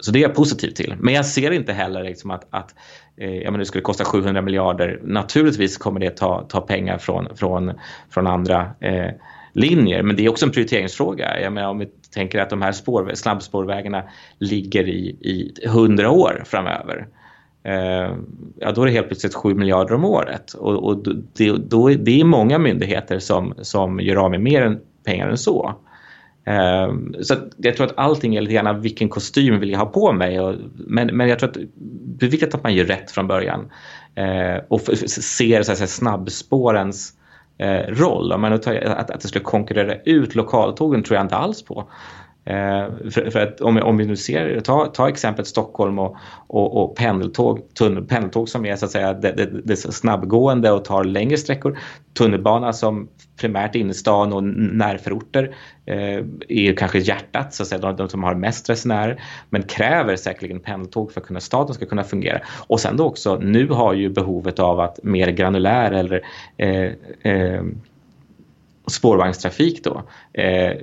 Så 0.00 0.10
det 0.12 0.18
är 0.18 0.22
jag 0.22 0.34
positiv 0.34 0.70
till. 0.70 0.94
Men 0.98 1.14
jag 1.14 1.26
ser 1.26 1.50
inte 1.50 1.72
heller 1.72 2.02
liksom 2.02 2.30
att, 2.30 2.46
att 2.50 2.74
ja, 3.16 3.50
men 3.50 3.58
det 3.58 3.64
skulle 3.64 3.82
kosta 3.82 4.04
700 4.04 4.42
miljarder. 4.42 5.00
Naturligtvis 5.02 5.76
kommer 5.76 6.00
det 6.00 6.16
ta, 6.16 6.46
ta 6.48 6.60
pengar 6.60 6.98
från, 6.98 7.36
från, 7.36 7.72
från 8.10 8.26
andra 8.26 8.70
eh, 8.80 9.10
linjer. 9.52 10.02
Men 10.02 10.16
det 10.16 10.24
är 10.24 10.28
också 10.28 10.46
en 10.46 10.52
prioriteringsfråga. 10.52 11.40
Jag 11.40 11.52
menar, 11.52 11.68
om 11.68 11.78
vi 11.78 11.86
tänker 12.14 12.38
att 12.38 12.50
de 12.50 12.62
här 12.62 12.72
spår, 12.72 13.10
snabbspårvägarna 13.14 14.02
ligger 14.38 14.88
i, 14.88 15.16
i 15.20 15.52
100 15.64 16.10
år 16.10 16.42
framöver. 16.46 17.06
Eh, 17.64 18.16
ja, 18.58 18.72
då 18.74 18.82
är 18.82 18.86
det 18.86 18.92
helt 18.92 19.06
plötsligt 19.06 19.34
7 19.34 19.54
miljarder 19.54 19.94
om 19.94 20.04
året. 20.04 20.52
Och, 20.52 20.84
och 20.84 21.04
det, 21.36 21.50
då, 21.50 21.88
det 21.88 22.20
är 22.20 22.24
många 22.24 22.58
myndigheter 22.58 23.18
som, 23.18 23.54
som 23.58 24.00
gör 24.00 24.16
av 24.16 24.30
med 24.30 24.40
mer 24.40 24.62
än, 24.62 24.80
pengar 25.04 25.28
än 25.28 25.38
så. 25.38 25.74
Eh, 26.44 26.94
så 27.20 27.34
jag 27.56 27.76
tror 27.76 27.86
att 27.86 27.98
allting 27.98 28.36
är 28.36 28.40
lite 28.40 28.54
grann 28.54 28.80
vilken 28.80 29.08
kostym 29.08 29.60
vill 29.60 29.70
jag 29.70 29.78
ha 29.78 29.86
på 29.86 30.12
mig. 30.12 30.40
Och, 30.40 30.54
men, 30.74 31.16
men 31.16 31.28
jag 31.28 31.38
tror 31.38 31.48
att 31.48 31.56
det 32.18 32.26
är 32.26 32.30
viktigt 32.30 32.54
att 32.54 32.62
man 32.62 32.74
gör 32.74 32.84
rätt 32.84 33.10
från 33.10 33.26
början. 33.26 33.70
Eh, 34.14 34.64
och 34.68 34.80
ser 34.80 35.62
så 35.62 35.72
att 35.72 35.78
säga, 35.78 35.88
snabbspårens 35.88 37.12
eh, 37.58 37.86
roll. 37.88 38.38
Men 38.38 38.52
att, 38.52 38.66
att, 38.66 39.10
att 39.10 39.20
det 39.20 39.28
skulle 39.28 39.44
konkurrera 39.44 39.94
ut 40.04 40.34
lokaltågen 40.34 41.02
tror 41.02 41.16
jag 41.16 41.24
inte 41.24 41.36
alls 41.36 41.62
på. 41.62 41.84
Eh, 42.44 43.10
för, 43.10 43.30
för, 43.30 43.40
att 43.40 43.60
om, 43.60 43.76
om 43.76 43.96
vi 43.96 44.06
nu 44.06 44.16
ser, 44.16 44.60
ta, 44.60 44.86
ta 44.86 45.08
exemplet 45.08 45.46
Stockholm 45.46 45.98
och, 45.98 46.16
och, 46.46 46.82
och 46.82 46.96
pendeltåg, 46.96 47.74
tunnel, 47.74 48.04
pendeltåg 48.04 48.48
som 48.48 48.66
är 48.66 48.76
så 48.76 48.84
att 48.84 48.90
säga 48.90 49.12
det, 49.12 49.32
det, 49.32 49.46
det 49.64 49.76
snabbgående 49.76 50.70
och 50.70 50.84
tar 50.84 51.04
längre 51.04 51.36
sträckor. 51.36 51.78
Tunnelbana 52.18 52.72
som 52.72 53.08
primärt 53.40 53.74
innerstan 53.74 54.32
och 54.32 54.44
närförorter 54.44 55.54
Eh, 55.92 56.24
är 56.48 56.70
är 56.70 56.76
kanske 56.76 56.98
hjärtat, 56.98 57.54
så 57.54 57.62
att 57.62 57.68
säga, 57.68 57.80
de, 57.80 57.96
de 57.96 58.08
som 58.08 58.22
har 58.22 58.34
mest 58.34 58.70
resenärer, 58.70 59.22
men 59.50 59.62
kräver 59.62 60.16
säkerligen 60.16 60.60
pendeltåg 60.60 61.12
för 61.12 61.20
att 61.20 61.26
kunna, 61.26 61.40
staden 61.40 61.74
ska 61.74 61.86
kunna 61.86 62.04
fungera. 62.04 62.40
Och 62.66 62.80
sen 62.80 62.96
då 62.96 63.04
också, 63.04 63.36
nu 63.36 63.68
har 63.68 63.94
ju 63.94 64.08
behovet 64.08 64.58
av 64.58 64.80
att 64.80 65.02
mer 65.02 65.28
granulär 65.28 65.92
eller 65.92 66.20
eh, 66.56 66.92
eh, 67.32 67.62
spårvagnstrafik 68.86 69.84
då 69.84 70.02
eh, 70.32 70.76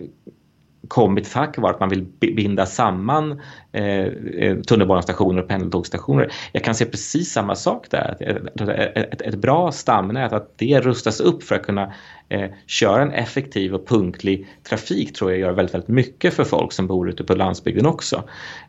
kommit 0.90 1.32
tack 1.32 1.58
vare 1.58 1.74
att 1.74 1.80
man 1.80 1.90
vill 1.90 2.06
binda 2.20 2.66
samman 2.66 3.42
eh, 3.72 4.06
eh, 4.06 4.60
tunnelbanestationer 4.60 5.42
och 5.42 5.48
pendeltågsstationer. 5.48 6.32
Jag 6.52 6.64
kan 6.64 6.76
se 6.76 6.86
precis 6.86 7.32
samma 7.32 7.56
sak 7.56 7.88
där. 7.90 8.18
Ett, 8.20 8.62
ett, 8.62 9.18
eh, 9.22 9.28
ett 9.28 9.36
bra 9.36 9.72
stamnät, 9.72 10.34
att 10.34 10.58
det 10.58 10.80
rustas 10.80 11.20
upp 11.20 11.44
för 11.44 11.56
att 11.56 11.64
kunna 11.64 11.94
eh, 12.30 12.50
köra 12.68 13.02
en 13.02 13.12
effektiv 13.12 13.76
och 13.76 13.88
punktlig 13.88 14.48
trafik 14.70 15.14
tror 15.14 15.32
jag 15.32 15.40
gör 15.40 15.52
väldigt, 15.52 15.74
väldigt 15.74 15.90
mycket 15.90 16.34
för 16.34 16.44
folk 16.44 16.74
som 16.74 16.88
bor 16.88 17.10
ute 17.10 17.24
på 17.24 17.36
landsbygden 17.36 17.86
också. 17.86 18.24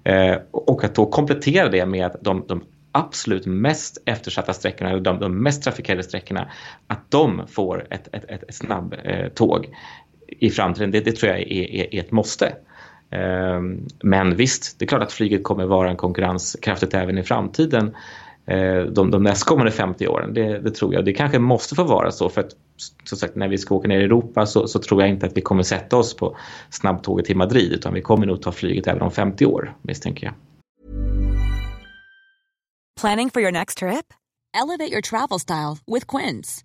Eh, 0.05 0.37
och 0.51 0.85
att 0.85 0.95
då 0.95 1.07
komplettera 1.07 1.69
det 1.69 1.87
med 1.87 2.17
de, 2.21 2.45
de 2.49 2.63
absolut 2.93 3.47
mest 3.47 4.03
eftersatta 4.07 4.53
sträckorna, 4.53 4.91
eller 4.91 5.01
de, 5.01 5.21
de 5.21 5.43
mest 5.43 5.63
trafikerade 5.63 6.03
sträckorna, 6.03 6.51
att 6.87 7.11
de 7.11 7.43
får 7.47 7.87
ett, 7.91 8.09
ett, 8.13 8.25
ett, 8.25 8.43
ett 8.43 8.55
snabbtåg 8.55 9.69
i 10.39 10.51
framtiden, 10.51 10.91
det, 10.91 11.01
det 11.01 11.13
tror 11.13 11.33
jag 11.33 11.41
är, 11.41 11.47
är, 11.47 11.95
är 11.95 12.01
ett 12.01 12.13
måste. 12.13 12.53
Ehm, 13.11 13.87
men 14.03 14.37
visst, 14.37 14.79
det 14.79 14.85
är 14.85 14.87
klart 14.87 15.03
att 15.03 15.13
flyget 15.13 15.45
kommer 15.45 15.67
vara 15.67 15.91
en 15.91 15.97
konkurrenskraftigt 15.97 16.95
även 16.95 17.19
i 17.19 17.23
framtiden 17.23 17.97
eh, 18.47 18.83
de, 18.83 19.11
de 19.11 19.23
nästkommande 19.23 19.73
50 19.73 20.09
åren. 20.09 20.35
Det, 20.35 20.59
det, 20.59 20.71
tror 20.71 20.95
jag. 20.95 21.05
Det 21.05 21.13
kanske 21.13 21.39
måste 21.39 21.75
få 21.75 21.85
vara 21.85 22.11
så 22.11 22.29
för 22.29 22.41
att 22.41 22.51
som 23.05 23.19
sagt, 23.19 23.37
när 23.37 23.49
vi 23.49 23.59
ska 23.59 23.75
åka 23.75 23.89
ner 23.89 24.01
i 24.01 24.05
Europa 24.05 24.47
så, 24.47 24.69
så, 24.69 24.79
tror 24.79 25.03
jag 25.03 25.11
inte 25.11 25.27
att 25.27 25.37
vi 25.37 25.41
kommer 25.41 25.63
sätta 25.63 25.97
oss 25.97 26.17
på 26.17 26.37
snabbtåget 26.71 27.27
till 27.27 27.37
Madrid 27.37 27.73
utan 27.73 27.95
vi 27.95 28.03
kommer 28.03 28.27
nog 28.27 28.43
ta 28.43 28.53
flyget 28.53 28.87
även 28.87 29.03
om 29.03 29.11
50 29.11 29.47
år 29.47 29.77
misstänker 29.83 30.27
jag. 30.27 30.35
Planning 33.01 33.31
for 33.31 33.43
your 33.43 33.53
next 33.53 33.79
trip? 33.79 34.13
Elevate 34.63 34.93
your 34.93 35.01
travel 35.01 35.41
style 35.41 35.79
with 35.87 36.07
Quince. 36.07 36.65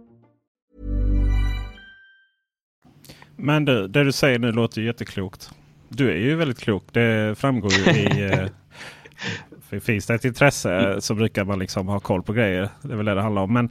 Men 3.41 3.65
du, 3.65 3.87
det 3.87 4.03
du 4.03 4.11
säger 4.11 4.39
nu 4.39 4.51
låter 4.51 4.81
ju 4.81 4.87
jätteklokt. 4.87 5.51
Du 5.89 6.11
är 6.11 6.17
ju 6.17 6.35
väldigt 6.35 6.59
klok. 6.59 6.83
Det 6.91 7.37
framgår 7.37 7.71
ju 7.73 7.91
i... 7.91 8.31
eh, 9.71 9.79
finns 9.79 10.05
det 10.05 10.13
ett 10.13 10.25
intresse 10.25 11.01
så 11.01 11.15
brukar 11.15 11.43
man 11.45 11.59
liksom 11.59 11.87
ha 11.87 11.99
koll 11.99 12.23
på 12.23 12.33
grejer. 12.33 12.69
Det 12.81 12.93
är 12.93 12.97
väl 12.97 13.05
det 13.05 13.15
det 13.15 13.21
handlar 13.21 13.41
om. 13.41 13.53
Men, 13.53 13.69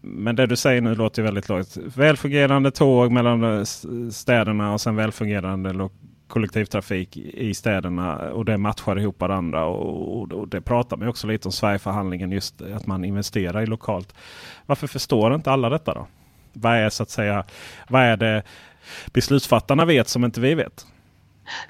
men 0.00 0.36
det 0.36 0.46
du 0.46 0.56
säger 0.56 0.80
nu 0.80 0.94
låter 0.94 1.22
ju 1.22 1.24
väldigt 1.24 1.48
lågt. 1.48 1.76
Välfungerande 1.76 2.70
tåg 2.70 3.12
mellan 3.12 3.58
eh, 3.58 3.64
städerna 4.10 4.72
och 4.72 4.80
sen 4.80 4.96
välfungerande 4.96 5.88
kollektivtrafik 6.28 7.16
i 7.16 7.54
städerna. 7.54 8.16
Och 8.16 8.44
det 8.44 8.58
matchar 8.58 8.98
ihop 8.98 9.20
varandra. 9.20 9.64
Och, 9.64 10.20
och, 10.20 10.32
och 10.32 10.48
det 10.48 10.60
pratar 10.60 10.96
man 10.96 11.08
också 11.08 11.26
lite 11.26 11.48
om 11.48 11.52
Sverigeförhandlingen. 11.52 12.32
Just 12.32 12.62
att 12.62 12.86
man 12.86 13.04
investerar 13.04 13.62
i 13.62 13.66
lokalt. 13.66 14.14
Varför 14.66 14.86
förstår 14.86 15.34
inte 15.34 15.50
alla 15.50 15.68
detta 15.68 15.94
då? 15.94 16.06
Vad 16.52 16.76
är 16.76 16.88
så 16.88 17.02
att 17.02 17.10
säga, 17.10 17.44
vad 17.88 18.02
är 18.02 18.16
det 18.16 18.42
beslutsfattarna 19.12 19.84
vet 19.84 20.08
som 20.08 20.24
inte 20.24 20.40
vi 20.40 20.54
vet? 20.54 20.86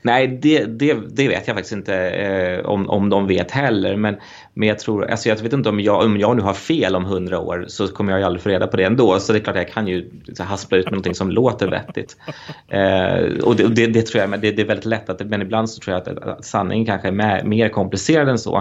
Nej, 0.03 0.29
det, 0.29 0.65
det, 0.65 0.95
det 1.11 1.29
vet 1.29 1.47
jag 1.47 1.57
faktiskt 1.57 1.73
inte 1.73 1.97
eh, 2.11 2.67
om, 2.67 2.91
om 2.91 3.11
de 3.11 3.27
vet 3.27 3.51
heller. 3.51 3.97
Men, 3.97 4.17
men 4.55 4.69
jag 4.69 4.79
tror, 4.79 5.11
alltså 5.11 5.29
jag 5.29 5.37
vet 5.37 5.53
inte 5.53 5.69
om 5.69 5.81
jag, 5.81 6.05
om 6.05 6.19
jag 6.19 6.37
nu 6.37 6.43
har 6.43 6.55
fel 6.55 6.97
om 6.97 7.05
hundra 7.05 7.39
år 7.39 7.65
så 7.69 7.89
kommer 7.89 8.12
jag 8.12 8.19
ju 8.19 8.27
aldrig 8.27 8.43
få 8.43 8.49
reda 8.49 8.67
på 8.67 8.77
det 8.77 8.85
ändå. 8.85 9.21
Så 9.21 9.33
det 9.33 9.39
är 9.39 9.41
klart 9.41 9.57
jag 9.57 9.69
kan 9.69 9.89
ju 9.89 10.11
haspla 10.39 10.79
ut 10.79 10.85
med 10.85 10.93
någonting 10.93 11.15
som 11.15 11.31
låter 11.31 11.69
vettigt. 11.69 12.17
Eh, 12.69 13.45
och 13.45 13.57
det, 13.57 13.69
det, 13.69 13.87
det 13.87 14.03
tror 14.03 14.21
jag, 14.21 14.31
men 14.31 14.41
det, 14.41 14.51
det 14.51 14.62
är 14.62 14.67
väldigt 14.67 14.85
lätt 14.85 15.11
att, 15.11 15.27
men 15.27 15.43
ibland 15.43 15.71
så 15.71 15.81
tror 15.81 15.97
jag 15.97 16.09
att, 16.09 16.19
att 16.19 16.45
sanningen 16.45 16.87
kanske 16.87 17.09
är 17.09 17.12
mer, 17.12 17.45
mer 17.45 17.69
komplicerad 17.69 18.29
än 18.29 18.39
så. 18.39 18.57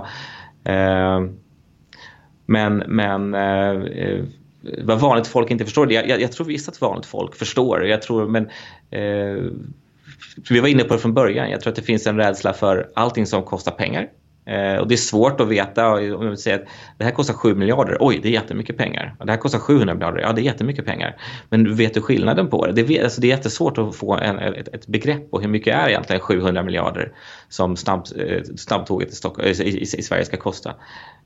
Eh, 0.66 1.22
men, 2.45 2.84
men 2.88 3.34
eh, 3.34 4.01
eh, 4.04 4.26
vad 4.84 4.99
vanligt 4.99 5.28
folk 5.28 5.51
inte 5.51 5.66
förstår, 5.66 5.93
jag, 5.93 6.09
jag, 6.09 6.22
jag 6.22 6.32
tror 6.32 6.47
visst 6.47 6.70
att 6.70 6.82
vanligt 6.82 7.05
folk 7.05 7.36
förstår. 7.36 7.86
Jag 7.86 8.01
tror, 8.01 8.28
men 8.28 8.43
eh, 8.89 9.51
vi 10.49 10.59
var 10.59 10.68
inne 10.68 10.84
på 10.84 10.93
det 10.93 10.99
från 10.99 11.14
början. 11.14 11.49
Jag 11.49 11.61
tror 11.61 11.72
att 11.72 11.76
det 11.76 11.82
finns 11.82 12.07
en 12.07 12.18
rädsla 12.18 12.53
för 12.53 12.91
allting 12.95 13.26
som 13.26 13.43
kostar 13.43 13.72
pengar. 13.72 14.09
Eh, 14.45 14.75
och 14.77 14.87
det 14.87 14.95
är 14.95 14.97
svårt 14.97 15.39
att 15.41 15.47
veta 15.47 15.91
om 15.93 16.29
vi 16.29 16.37
säger 16.37 16.57
att 16.59 16.65
det 16.97 17.03
här 17.03 17.11
kostar 17.11 17.33
7 17.33 17.55
miljarder. 17.55 17.97
Oj, 17.99 18.19
det 18.23 18.27
är 18.29 18.31
jättemycket 18.31 18.77
pengar. 18.77 19.15
Och 19.19 19.25
det 19.25 19.31
här 19.31 19.39
kostar 19.39 19.59
700 19.59 19.93
miljarder. 19.93 20.19
Ja, 20.21 20.31
det 20.31 20.41
är 20.41 20.43
jättemycket 20.43 20.85
pengar. 20.85 21.15
Men 21.49 21.75
vet 21.75 21.93
du 21.93 22.01
skillnaden 22.01 22.49
på 22.49 22.65
det? 22.65 22.83
Det, 22.83 23.03
alltså 23.03 23.21
det 23.21 23.27
är 23.27 23.29
jättesvårt 23.29 23.77
att 23.77 23.95
få 23.95 24.13
en, 24.15 24.39
ett, 24.39 24.67
ett 24.67 24.87
begrepp 24.87 25.31
på 25.31 25.39
hur 25.39 25.47
mycket 25.47 25.75
är 25.75 25.89
egentligen 25.89 26.19
700 26.21 26.63
miljarder 26.63 27.11
som 27.49 27.75
snabb, 27.77 28.05
eh, 28.17 28.43
snabbtåget 28.57 29.09
i, 29.11 29.15
Stockholm, 29.15 29.47
i, 29.47 29.51
i, 29.51 29.81
i 29.81 29.85
Sverige 29.85 30.25
ska 30.25 30.37
kosta. 30.37 30.73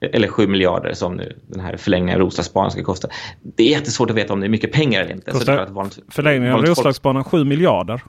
Eller 0.01 0.27
7 0.27 0.47
miljarder 0.47 0.93
som 0.93 1.13
nu 1.15 1.39
den 1.47 1.59
här 1.59 1.77
förlängningen 1.77 2.15
av 2.15 2.25
Roslagsbanan 2.25 2.71
ska 2.71 2.83
kosta. 2.83 3.07
Det 3.41 3.63
är 3.63 3.71
jättesvårt 3.71 4.09
att 4.09 4.15
veta 4.15 4.33
om 4.33 4.39
det 4.39 4.47
är 4.47 4.49
mycket 4.49 4.71
pengar 4.71 5.01
eller 5.01 5.11
inte. 5.13 5.31
Klart 5.31 5.59
att 5.59 5.69
vanligt, 5.69 5.99
Förlängningen 6.09 6.53
av 6.53 6.57
folk- 6.57 6.69
Roslagsbanan 6.69 7.23
7 7.23 7.43
miljarder. 7.43 8.01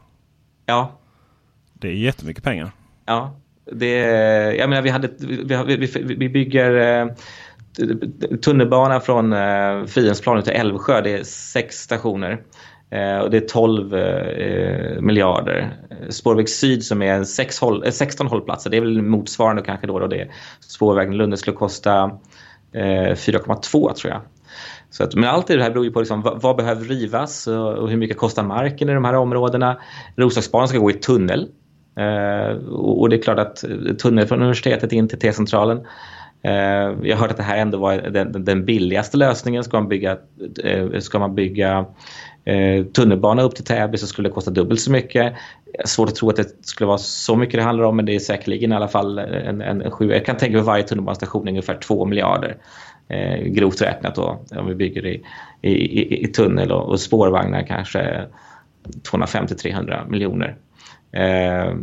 Ja, 0.66 0.92
Det 1.72 1.88
är 1.88 1.92
jättemycket 1.92 2.44
pengar. 2.44 2.70
Ja, 3.06 3.36
det, 3.72 3.96
jag 4.56 4.70
menar 4.70 4.82
vi, 4.82 4.90
hade, 4.90 5.08
vi, 5.18 5.76
vi, 5.76 6.14
vi, 6.14 6.28
bygger 6.28 7.00
eh, 7.00 7.06
tunnelbana 8.42 9.00
från 9.00 9.32
eh, 9.32 9.84
Frihetsplan 9.86 10.42
till 10.42 10.52
Älvsjö. 10.52 11.00
Det 11.00 11.12
är 11.12 11.24
sex 11.24 11.76
stationer. 11.76 12.42
Eh, 12.90 13.18
och 13.18 13.30
det 13.30 13.36
är 13.36 13.48
12 13.48 13.94
eh, 13.94 15.00
miljarder. 15.00 15.76
Spårväg 16.08 16.48
Syd 16.48 16.84
som 16.84 17.02
är 17.02 17.24
sex 17.24 17.60
håll, 17.60 17.84
eh, 17.84 17.90
16 17.90 18.26
hållplatser. 18.26 18.70
Det 18.70 18.76
är 18.76 18.80
väl 18.80 19.02
motsvarande 19.02 19.62
kanske 19.62 19.86
då. 19.86 19.98
då 19.98 20.06
det 20.06 20.28
spårvägen 20.60 21.16
Lund 21.16 21.38
skulle 21.38 21.56
kosta 21.56 22.04
eh, 22.72 23.14
4,2 23.14 23.92
tror 23.92 24.12
jag. 24.12 24.20
Så 24.90 25.04
att, 25.04 25.14
men 25.14 25.24
allt 25.24 25.46
det 25.46 25.62
här 25.62 25.70
beror 25.70 25.84
ju 25.84 25.90
på 25.90 26.00
liksom, 26.00 26.22
vad, 26.22 26.42
vad 26.42 26.56
behöver 26.56 26.84
rivas 26.84 27.46
och, 27.46 27.74
och 27.74 27.90
hur 27.90 27.96
mycket 27.96 28.16
kostar 28.16 28.42
marken 28.42 28.88
i 28.88 28.94
de 28.94 29.04
här 29.04 29.14
områdena. 29.14 29.78
Roslagsbanan 30.16 30.68
ska 30.68 30.78
gå 30.78 30.90
i 30.90 30.94
tunnel. 30.94 31.48
Eh, 31.98 32.56
och, 32.68 33.08
det 33.08 33.16
är 33.16 33.22
klart 33.22 33.38
att 33.38 33.64
tunnel 33.98 34.26
från 34.26 34.38
universitetet 34.38 34.92
in 34.92 35.08
till 35.08 35.18
T-centralen. 35.18 35.78
Eh, 36.42 36.52
jag 37.02 37.16
har 37.16 37.16
hört 37.16 37.30
att 37.30 37.36
det 37.36 37.42
här 37.42 37.58
ändå 37.58 37.78
var 37.78 37.96
den, 37.96 38.44
den- 38.44 38.64
billigaste 38.64 39.16
lösningen. 39.16 39.64
Ska 39.64 39.80
man 39.80 39.88
bygga, 39.88 40.16
eh, 40.64 40.98
ska 40.98 41.18
man 41.18 41.34
bygga 41.34 41.86
tunnelbana 42.92 43.42
upp 43.42 43.54
till 43.54 43.64
Täby 43.64 43.98
så 43.98 44.06
skulle 44.06 44.28
det 44.28 44.32
kosta 44.32 44.50
dubbelt 44.50 44.80
så 44.80 44.90
mycket. 44.90 45.34
Svårt 45.84 46.08
att 46.08 46.14
tro 46.14 46.30
att 46.30 46.36
det 46.36 46.66
skulle 46.66 46.86
vara 46.88 46.98
så 46.98 47.36
mycket 47.36 47.60
det 47.60 47.62
handlar 47.62 47.84
om 47.84 47.96
men 47.96 48.06
det 48.06 48.14
är 48.14 48.18
säkerligen 48.18 48.72
i 48.72 48.74
alla 48.74 48.88
fall 48.88 49.18
en, 49.18 49.60
en, 49.60 49.82
en 49.82 49.90
sju. 49.90 50.12
Jag 50.12 50.24
kan 50.24 50.36
tänka 50.36 50.56
mig 50.56 50.64
varje 50.64 50.82
tunnelbanestation 50.82 51.46
är 51.48 51.50
ungefär 51.50 51.74
2 51.74 52.04
miljarder. 52.04 52.56
Eh, 53.08 53.44
grovt 53.44 53.82
räknat 53.82 54.14
då 54.14 54.38
om 54.56 54.66
vi 54.66 54.74
bygger 54.74 55.06
i, 55.06 55.22
i, 55.62 55.70
i, 55.70 56.24
i 56.24 56.26
tunnel 56.26 56.72
och, 56.72 56.88
och 56.88 57.00
spårvagnar 57.00 57.62
kanske 57.62 58.26
250-300 59.10 60.10
miljoner. 60.10 60.56
Eh, 61.12 61.74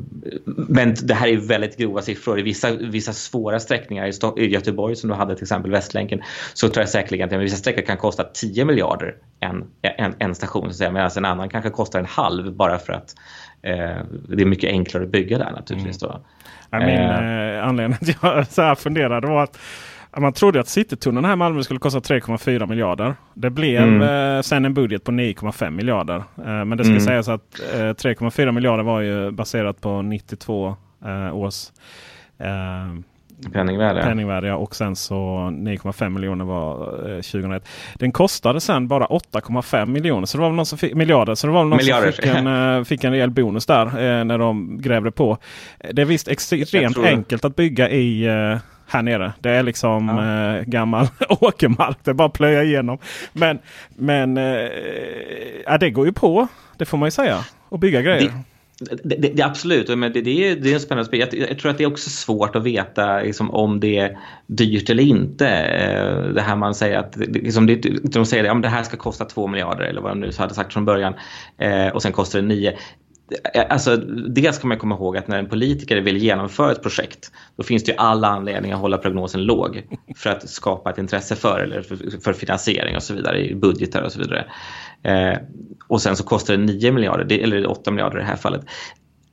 men 0.46 0.96
det 1.04 1.14
här 1.14 1.28
är 1.28 1.38
väldigt 1.38 1.78
grova 1.78 2.02
siffror. 2.02 2.40
I 2.40 2.42
vissa, 2.42 2.72
vissa 2.72 3.14
svåra 3.14 3.60
sträckningar 3.60 4.38
i, 4.40 4.46
Göteborg 4.46 4.96
som 4.96 5.10
du 5.10 5.16
hade 5.16 5.36
till 5.36 5.44
exempel 5.44 5.72
Västlänken 5.72 6.22
så 6.54 6.70
tror 6.70 6.82
jag 6.82 6.90
säkerligen 6.90 7.36
att 7.36 7.42
vissa 7.42 7.58
sträckor 7.58 7.82
kan 7.82 7.98
kosta 7.98 8.24
10 8.24 8.66
miljarder 8.66 9.16
en, 9.40 9.64
en, 9.82 10.14
en 10.20 10.36
station 10.36 10.74
så 10.74 10.92
medan 10.92 11.12
en 11.18 11.26
annan 11.26 11.50
kanske 11.50 11.70
kostar 11.70 12.00
en 12.00 12.06
halv 12.06 12.56
bara 12.56 12.78
för 12.78 12.94
att 12.94 13.16
eh, 13.62 13.98
det 14.30 14.42
är 14.42 14.46
mycket 14.46 14.70
enklare 14.70 15.04
att 15.04 15.12
bygga 15.12 15.38
där 15.38 15.52
naturligtvis. 15.52 16.02
Ja, 16.02 16.22
Min 16.72 16.90
eh, 16.90 17.68
anledning 17.68 17.98
till 17.98 18.16
att 18.22 18.24
jag 18.24 18.48
så 18.48 18.62
här 18.62 18.76
funderade 18.76 19.28
var 19.28 19.44
att 19.44 19.60
man 20.22 20.34
trodde 20.34 20.60
att 20.60 20.68
Citytunneln 20.68 21.26
här 21.26 21.34
i 21.34 21.36
Malmö 21.36 21.64
skulle 21.64 21.80
kosta 21.80 22.00
3,4 22.00 22.66
miljarder. 22.68 23.16
Det 23.34 23.50
blev 23.50 23.84
Mm. 23.84 24.36
eh, 24.38 24.42
sen 24.42 24.66
en 24.66 24.74
budget 24.74 25.04
på 25.04 25.12
9,5 25.12 25.70
miljarder. 25.76 26.16
Eh, 26.38 26.66
men 26.66 26.78
det 26.78 26.84
ska 26.84 26.92
Mm. 26.94 27.04
sägas 27.06 27.28
att 27.30 27.60
eh, 27.74 27.94
3,4 27.94 28.52
miljarder 28.52 28.84
var 28.84 29.02
ju 29.02 29.32
baserat 29.32 29.82
på 29.82 30.02
92 30.02 30.76
eh, 31.06 31.36
års 31.36 31.56
eh, 32.40 33.00
Penningvärde. 33.54 34.02
penningvärde. 34.02 34.48
ja. 34.48 34.56
Och 34.56 34.76
sen 34.76 34.96
så 34.96 35.16
9,5 35.52 36.10
miljoner 36.10 36.46
var 36.46 36.88
eh, 37.10 37.16
2001. 37.22 37.68
Den 38.00 38.12
kostade 38.12 38.62
sen 38.62 38.88
bara 38.88 39.06
8,5 39.06 39.86
miljoner. 39.86 40.26
Så 40.26 40.38
det 40.38 40.42
var 40.42 40.50
väl 40.50 40.56
någon 40.56 40.66
som 40.66 40.78
fick, 40.78 40.94
miljarder. 40.94 41.36
Så 41.36 41.48
det 41.48 41.54
var 41.54 41.64
någon 41.66 41.78
Miljarder. 41.78 42.12
som 42.12 42.24
fick 42.24 42.36
en, 42.36 42.48
eh, 42.78 42.84
fick 42.84 43.04
en 43.04 43.12
rejäl 43.12 43.30
bonus 43.30 43.66
där 43.66 43.86
eh, 43.86 44.24
när 44.26 44.38
de 44.38 44.82
grävde 44.82 45.12
på. 45.12 45.38
Det 45.94 46.02
är 46.02 46.06
visst 46.06 46.28
extremt 46.28 46.98
enkelt 46.98 47.46
att 47.46 47.56
bygga 47.56 47.90
i 47.90 48.26
eh, 48.26 48.58
här 48.88 49.02
nere. 49.02 49.34
Det 49.40 49.50
är 49.50 49.64
liksom 49.64 50.10
eh, 50.10 50.70
gammal 50.70 51.08
åkermark. 51.30 51.98
Det 52.04 52.12
är 52.12 52.16
bara 52.16 52.28
att 52.28 52.34
plöja 52.34 52.64
igenom. 52.64 52.98
Men, 53.34 53.60
men 53.96 54.38
eh, 54.38 54.70
ja, 55.66 55.78
det 55.78 55.90
går 55.90 56.06
ju 56.06 56.14
på. 56.14 56.48
Det 56.78 56.86
får 56.86 56.98
man 56.98 57.08
ju 57.08 57.12
säga. 57.12 57.46
Och 57.70 57.80
bygga 57.80 58.02
grejer. 58.02 58.32
Det, 58.80 59.16
det, 59.16 59.30
det, 59.30 59.44
absolut, 59.44 59.98
men 59.98 60.14
det, 60.14 60.22
det, 60.22 60.50
är, 60.50 60.56
det 60.56 60.70
är 60.70 60.74
en 60.74 60.80
spännande 60.80 61.06
spel. 61.06 61.20
Jag, 61.20 61.50
jag 61.50 61.60
tror 61.60 61.72
att 61.72 61.78
det 61.78 61.84
är 61.84 61.88
också 61.88 62.10
svårt 62.10 62.56
att 62.56 62.64
veta 62.64 63.22
liksom, 63.22 63.52
om 63.52 63.80
det 63.80 63.98
är 63.98 64.18
dyrt 64.48 64.90
eller 64.90 65.04
inte. 65.04 65.50
Eh, 65.50 66.34
Det 66.34 66.42
här 66.42 66.56
man 66.56 66.76
säger 66.76 66.98
att 66.98 67.16
liksom, 67.18 67.68
det, 67.68 67.76
de 68.04 68.26
säger 68.26 68.44
att 68.44 68.48
ja, 68.48 68.54
det 68.54 68.68
här 68.68 68.84
ska 68.84 68.98
kosta 68.98 69.26
2 69.26 69.48
miljarder 69.48 69.86
eller 69.86 70.02
vad 70.02 70.12
de 70.12 70.20
nu 70.20 70.32
hade 70.38 70.54
sagt 70.54 70.74
från 70.74 70.86
början 70.86 71.14
eh, 71.58 71.88
och 71.88 72.02
sen 72.02 72.12
kostar 72.12 72.42
det 72.42 72.48
9. 72.48 72.74
Alltså, 73.70 73.98
dels 74.28 74.56
ska 74.56 74.68
man 74.68 74.78
komma 74.78 74.96
ihåg 74.96 75.18
att 75.18 75.28
när 75.28 75.40
en 75.40 75.50
politiker 75.50 76.02
vill 76.02 76.18
genomföra 76.18 76.72
ett 76.72 76.82
projekt 76.82 77.32
då 77.56 77.64
finns 77.64 77.84
det 77.84 77.92
ju 77.92 77.98
alla 77.98 78.28
anledningar 78.28 78.76
att 78.76 78.82
hålla 78.82 78.98
prognosen 78.98 79.44
låg 79.44 79.84
för 80.16 80.30
att 80.30 80.50
skapa 80.50 80.90
ett 80.90 80.98
intresse 80.98 81.36
för 81.36 81.60
eller 81.60 81.82
för, 81.82 82.22
för 82.22 82.34
finansiering 82.34 82.96
och 82.96 83.04
så 83.04 83.14
vidare 83.14 83.50
i 83.50 83.56
budgetar 83.56 84.02
och 84.02 84.12
så 84.12 84.20
vidare. 84.20 84.46
Eh, 85.04 85.38
och 85.88 86.02
sen 86.02 86.16
så 86.16 86.24
kostar 86.24 86.58
det 86.58 86.64
9 86.64 86.92
miljarder, 86.92 87.38
eller 87.38 87.72
8 87.72 87.92
miljarder 87.92 88.18
i 88.18 88.22
det 88.22 88.28
här 88.28 88.36
fallet. 88.36 88.62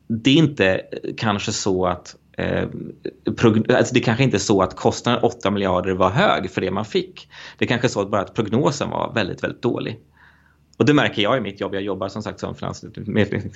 Det 0.08 0.30
är 0.30 0.36
inte 0.36 0.80
kanske 1.16 1.52
så 1.52 1.86
att 1.86 2.16
Eh, 2.38 2.68
alltså 3.76 3.94
det 3.94 4.00
kanske 4.00 4.24
inte 4.24 4.36
är 4.36 4.38
så 4.38 4.62
att 4.62 4.76
kostnaden 4.76 5.22
8 5.22 5.50
miljarder 5.50 5.92
var 5.92 6.10
hög 6.10 6.50
för 6.50 6.60
det 6.60 6.70
man 6.70 6.84
fick. 6.84 7.28
Det 7.58 7.66
kanske 7.66 7.86
är 7.86 7.88
så 7.88 8.00
att 8.00 8.10
bara 8.10 8.20
att 8.20 8.34
prognosen 8.34 8.90
var 8.90 9.12
väldigt, 9.14 9.42
väldigt 9.42 9.62
dålig. 9.62 9.98
Och 10.78 10.86
det 10.86 10.94
märker 10.94 11.22
jag 11.22 11.36
i 11.36 11.40
mitt 11.40 11.60
jobb. 11.60 11.74
Jag 11.74 11.82
jobbar 11.82 12.08
som 12.08 12.22
sagt 12.22 12.40
som 12.40 12.54
finans, 12.54 12.84
med, 12.96 13.52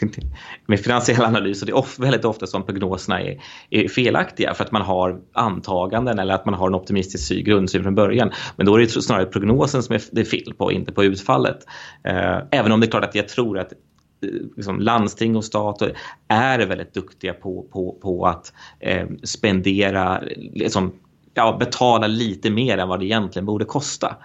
med 0.66 0.80
finansiell 0.80 1.24
analys 1.24 1.62
och 1.62 1.66
det 1.66 1.72
är 1.72 1.76
of, 1.76 1.98
väldigt 1.98 2.24
ofta 2.24 2.46
som 2.46 2.62
prognoserna 2.62 3.22
är, 3.22 3.40
är 3.70 3.88
felaktiga 3.88 4.54
för 4.54 4.64
att 4.64 4.72
man 4.72 4.82
har 4.82 5.20
antaganden 5.32 6.18
eller 6.18 6.34
att 6.34 6.44
man 6.44 6.54
har 6.54 6.66
en 6.66 6.74
optimistisk 6.74 7.28
sy- 7.28 7.42
grundsyn 7.42 7.82
från 7.82 7.94
början. 7.94 8.30
Men 8.56 8.66
då 8.66 8.74
är 8.74 8.80
det 8.80 8.88
snarare 8.88 9.26
prognosen 9.26 9.82
som 9.82 9.94
är, 9.94 10.02
det 10.12 10.20
är 10.20 10.24
fel 10.24 10.54
på, 10.58 10.72
inte 10.72 10.92
på 10.92 11.04
utfallet. 11.04 11.58
Eh, 12.04 12.38
även 12.50 12.72
om 12.72 12.80
det 12.80 12.86
är 12.86 12.90
klart 12.90 13.04
att 13.04 13.14
jag 13.14 13.28
tror 13.28 13.58
att 13.58 13.72
eh, 13.72 14.28
liksom, 14.56 14.80
landsting 14.80 15.36
och 15.36 15.44
stat 15.44 15.82
är 16.28 16.58
väldigt 16.58 16.94
duktiga 16.94 17.32
på, 17.32 17.66
på, 17.72 17.98
på 18.02 18.26
att 18.26 18.52
eh, 18.80 19.06
spendera, 19.22 20.22
liksom, 20.36 20.92
ja, 21.34 21.56
betala 21.60 22.06
lite 22.06 22.50
mer 22.50 22.78
än 22.78 22.88
vad 22.88 23.00
det 23.00 23.06
egentligen 23.06 23.46
borde 23.46 23.64
kosta. 23.64 24.16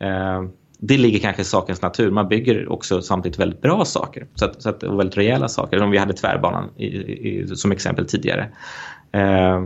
Eh, 0.00 0.42
det 0.78 0.98
ligger 0.98 1.18
kanske 1.18 1.42
i 1.42 1.44
sakens 1.44 1.82
natur. 1.82 2.10
Man 2.10 2.28
bygger 2.28 2.72
också 2.72 3.02
samtidigt 3.02 3.38
väldigt 3.38 3.62
bra 3.62 3.84
saker 3.84 4.26
så 4.34 4.44
att, 4.44 4.62
så 4.62 4.68
att, 4.68 4.82
och 4.82 4.98
väldigt 4.98 5.16
rejäla 5.16 5.48
saker. 5.48 5.78
Som 5.78 5.90
vi 5.90 5.98
hade 5.98 6.12
tvärbanan 6.12 6.70
i, 6.76 6.86
i, 6.86 7.46
som 7.56 7.72
exempel 7.72 8.06
tidigare. 8.06 8.48
Eh, 9.12 9.62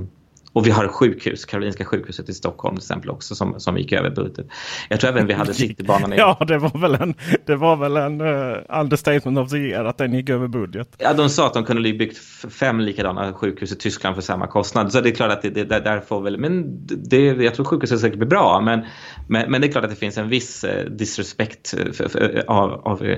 och 0.53 0.67
vi 0.67 0.71
har 0.71 0.89
sjukhus, 0.89 1.45
Karolinska 1.45 1.85
sjukhuset 1.85 2.29
i 2.29 2.35
Stockholm 2.35 2.77
till 2.77 2.83
exempel 2.83 3.11
också 3.11 3.35
som, 3.35 3.61
som 3.61 3.79
gick 3.79 3.93
över 3.93 4.11
budget. 4.11 4.47
Jag 4.89 5.01
tror 5.01 5.11
även 5.11 5.27
vi 5.27 5.33
hade 5.33 5.55
Citybanan. 5.55 6.13
ja, 6.17 6.45
det 6.49 6.59
var 6.59 6.81
väl 6.81 6.95
en, 6.95 7.15
det 7.47 7.57
var 7.57 7.77
väl 7.77 7.97
en 7.97 8.21
uh, 8.21 8.57
understatement 8.81 9.39
of 9.39 9.51
the 9.51 9.57
year 9.57 9.85
att 9.85 9.99
den 9.99 10.15
gick 10.15 10.29
över 10.29 10.49
budget. 10.49 10.89
Ja, 10.99 11.13
de 11.15 11.29
sa 11.29 11.47
att 11.47 11.55
de 11.55 11.65
kunde 11.65 11.93
byggt 11.93 12.19
fem 12.51 12.81
likadana 12.81 13.33
sjukhus 13.33 13.73
i 13.73 13.77
Tyskland 13.77 14.15
för 14.17 14.23
samma 14.23 14.47
kostnad. 14.47 14.93
Så 14.93 15.01
det 15.01 15.09
är 15.09 15.15
klart 15.15 15.33
att 15.33 15.43
det, 15.43 15.51
det 15.51 15.65
där 15.65 16.01
får 16.01 16.21
väl, 16.21 16.39
men 16.39 16.87
det, 16.87 17.25
jag 17.25 17.55
tror 17.55 17.65
sjukhuset 17.65 18.01
säkert 18.01 18.19
blir 18.19 18.29
bra. 18.29 18.61
Men, 18.61 18.85
men, 19.29 19.51
men, 19.51 19.61
det 19.61 19.67
är 19.67 19.73
klart 19.73 19.85
att 19.85 19.91
det 19.91 19.97
finns 19.97 20.19
en 20.19 20.29
viss 20.29 20.65
uh, 20.65 20.91
disrespekt 20.91 21.75
för, 21.93 22.45
av, 22.51 22.73
av, 22.73 23.17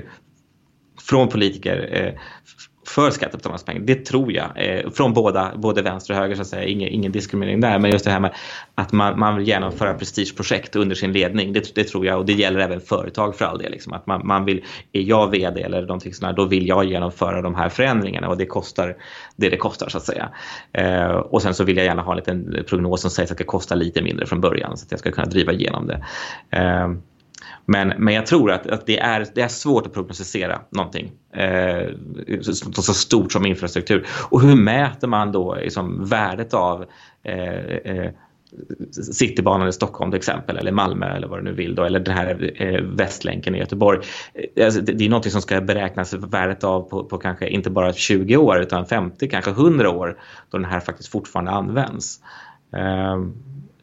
från 1.09 1.27
politiker 1.27 2.15
för 2.87 3.11
skattebetalarnas 3.11 3.63
pengar. 3.63 3.81
Det 3.81 3.95
tror 3.95 4.31
jag. 4.31 4.49
Eh, 4.55 4.89
från 4.89 5.13
båda, 5.13 5.51
både 5.55 5.81
vänster 5.81 6.13
och 6.13 6.19
höger 6.19 6.35
så 6.35 6.41
att 6.41 6.47
säga. 6.47 6.63
Ingen, 6.63 6.89
ingen 6.89 7.11
diskriminering 7.11 7.61
där. 7.61 7.79
Men 7.79 7.91
just 7.91 8.05
det 8.05 8.11
här 8.11 8.19
med 8.19 8.33
att 8.75 8.91
man, 8.91 9.19
man 9.19 9.35
vill 9.35 9.47
genomföra 9.47 9.93
prestigeprojekt 9.93 10.75
under 10.75 10.95
sin 10.95 11.13
ledning. 11.13 11.53
Det, 11.53 11.75
det 11.75 11.83
tror 11.83 12.05
jag 12.05 12.19
och 12.19 12.25
det 12.25 12.33
gäller 12.33 12.59
även 12.59 12.81
företag 12.81 13.35
för 13.35 13.45
all 13.45 13.57
del. 13.57 13.71
Liksom. 13.71 13.93
Att 13.93 14.07
man, 14.07 14.27
man 14.27 14.45
vill, 14.45 14.63
är 14.91 15.01
jag 15.01 15.31
vd 15.31 15.61
eller 15.61 15.81
någonting 15.81 16.13
sånt 16.13 16.37
då 16.37 16.45
vill 16.45 16.67
jag 16.67 16.85
genomföra 16.85 17.41
de 17.41 17.55
här 17.55 17.69
förändringarna 17.69 18.29
och 18.29 18.37
det 18.37 18.45
kostar 18.45 18.95
det 19.35 19.49
det 19.49 19.57
kostar 19.57 19.89
så 19.89 19.97
att 19.97 20.03
säga. 20.03 20.29
Eh, 20.71 21.07
och 21.07 21.41
sen 21.41 21.53
så 21.53 21.63
vill 21.63 21.77
jag 21.77 21.85
gärna 21.85 22.01
ha 22.01 22.11
en 22.11 22.17
liten 22.17 22.63
prognos 22.67 23.01
som 23.01 23.11
säger 23.11 23.25
att 23.25 23.29
det 23.37 23.43
ska 23.43 23.51
kosta 23.51 23.75
lite 23.75 24.01
mindre 24.01 24.25
från 24.25 24.41
början 24.41 24.77
så 24.77 24.85
att 24.85 24.91
jag 24.91 24.99
ska 24.99 25.11
kunna 25.11 25.27
driva 25.27 25.51
igenom 25.51 25.87
det. 25.87 26.05
Eh, 26.49 26.87
men, 27.65 27.93
men 27.97 28.13
jag 28.13 28.25
tror 28.25 28.51
att, 28.51 28.67
att 28.67 28.85
det, 28.85 28.99
är, 28.99 29.27
det 29.35 29.41
är 29.41 29.47
svårt 29.47 29.85
att 29.85 29.93
prognostisera 29.93 30.61
någonting 30.69 31.11
eh, 31.33 31.87
så, 32.41 32.81
så, 32.81 32.93
stort 32.93 33.31
som 33.31 33.45
infrastruktur. 33.45 34.07
Och 34.29 34.41
hur 34.41 34.55
mäter 34.55 35.07
man 35.07 35.31
då 35.31 35.55
liksom, 35.55 36.05
värdet 36.05 36.53
av 36.53 36.85
eh, 37.23 37.53
eh, 37.63 38.11
Citybanan 38.91 39.67
i 39.67 39.73
Stockholm 39.73 40.11
till 40.11 40.17
exempel 40.17 40.57
eller 40.57 40.71
Malmö 40.71 41.15
eller 41.15 41.27
vad 41.27 41.39
du 41.39 41.43
nu 41.43 41.51
vill 41.51 41.75
då, 41.75 41.83
eller 41.83 41.99
den 41.99 42.15
här 42.15 42.53
eh, 42.55 42.81
Västlänken 42.81 43.55
i 43.55 43.59
Göteborg. 43.59 43.99
Eh, 44.33 44.65
alltså, 44.65 44.81
det, 44.81 44.93
det, 44.93 45.05
är 45.05 45.09
något 45.09 45.31
som 45.31 45.41
ska 45.41 45.61
beräknas 45.61 46.13
värdet 46.13 46.63
av 46.63 46.81
på, 46.81 47.03
på, 47.03 47.17
kanske 47.17 47.47
inte 47.47 47.69
bara 47.69 47.93
20 47.93 48.37
år 48.37 48.61
utan 48.61 48.85
50, 48.85 49.27
kanske 49.27 49.51
100 49.51 49.89
år 49.89 50.17
då 50.49 50.57
den 50.57 50.65
här 50.65 50.79
faktiskt 50.79 51.09
fortfarande 51.09 51.51
används. 51.51 52.19
Eh, 52.73 53.17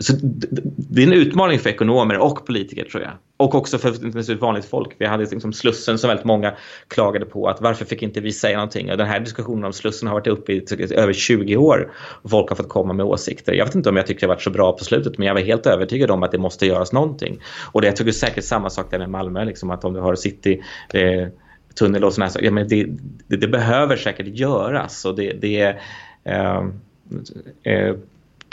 så 0.00 0.12
det 0.76 1.02
är 1.02 1.06
en 1.06 1.12
utmaning 1.12 1.58
för 1.58 1.70
ekonomer 1.70 2.18
och 2.18 2.46
politiker 2.46 2.84
tror 2.84 3.02
jag. 3.02 3.12
Och 3.36 3.54
också 3.54 3.78
för 3.78 4.34
vanligt 4.34 4.64
folk. 4.64 4.94
Vi 4.98 5.06
hade 5.06 5.24
liksom 5.24 5.52
Slussen 5.52 5.98
som 5.98 6.08
väldigt 6.08 6.26
många 6.26 6.54
klagade 6.88 7.26
på 7.26 7.48
att 7.48 7.60
varför 7.60 7.84
fick 7.84 8.02
inte 8.02 8.20
vi 8.20 8.32
säga 8.32 8.56
någonting? 8.56 8.90
Och 8.90 8.96
den 8.96 9.06
här 9.06 9.20
diskussionen 9.20 9.64
om 9.64 9.72
Slussen 9.72 10.08
har 10.08 10.14
varit 10.14 10.26
uppe 10.26 10.52
i 10.52 10.64
över 10.94 11.12
20 11.12 11.56
år 11.56 11.92
och 11.96 12.30
folk 12.30 12.48
har 12.48 12.56
fått 12.56 12.68
komma 12.68 12.92
med 12.92 13.06
åsikter. 13.06 13.52
Jag 13.52 13.64
vet 13.64 13.74
inte 13.74 13.88
om 13.88 13.96
jag 13.96 14.06
tycker 14.06 14.20
det 14.20 14.26
har 14.26 14.34
varit 14.34 14.42
så 14.42 14.50
bra 14.50 14.72
på 14.72 14.84
slutet 14.84 15.18
men 15.18 15.26
jag 15.26 15.34
var 15.34 15.40
helt 15.40 15.66
övertygad 15.66 16.10
om 16.10 16.22
att 16.22 16.32
det 16.32 16.38
måste 16.38 16.66
göras 16.66 16.92
någonting. 16.92 17.40
Och 17.72 17.80
det, 17.80 17.86
jag 17.86 17.96
tycker 17.96 18.12
säkert 18.12 18.44
samma 18.44 18.70
sak 18.70 18.90
där 18.90 18.98
med 18.98 19.10
Malmö, 19.10 19.44
liksom, 19.44 19.70
att 19.70 19.84
om 19.84 19.92
du 19.92 20.00
har 20.00 20.14
city 20.14 20.62
eh, 20.92 21.28
tunnel 21.74 22.04
och 22.04 22.12
sådana 22.12 22.32
ja, 22.40 22.50
men 22.50 22.68
det, 22.68 22.86
det, 23.26 23.36
det, 23.36 23.48
behöver 23.48 23.96
säkert 23.96 24.26
göras 24.26 25.04
och 25.04 25.16
det, 25.16 25.32
det 25.32 25.60
är 25.60 25.80
eh, 26.24 26.64
eh, 27.62 27.94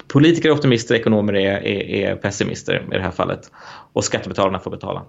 politiker 0.07 0.49
är 0.49 0.53
optimister, 0.53 0.95
ekonomer 0.95 1.35
är, 1.35 1.51
är, 1.51 1.83
är, 1.89 2.15
pessimister 2.15 2.85
i 2.91 2.97
det 2.97 3.03
här 3.03 3.11
fallet. 3.11 3.51
Och 3.93 4.03
skattebetalarna 4.03 4.59
får 4.59 4.71
betala. 4.71 5.05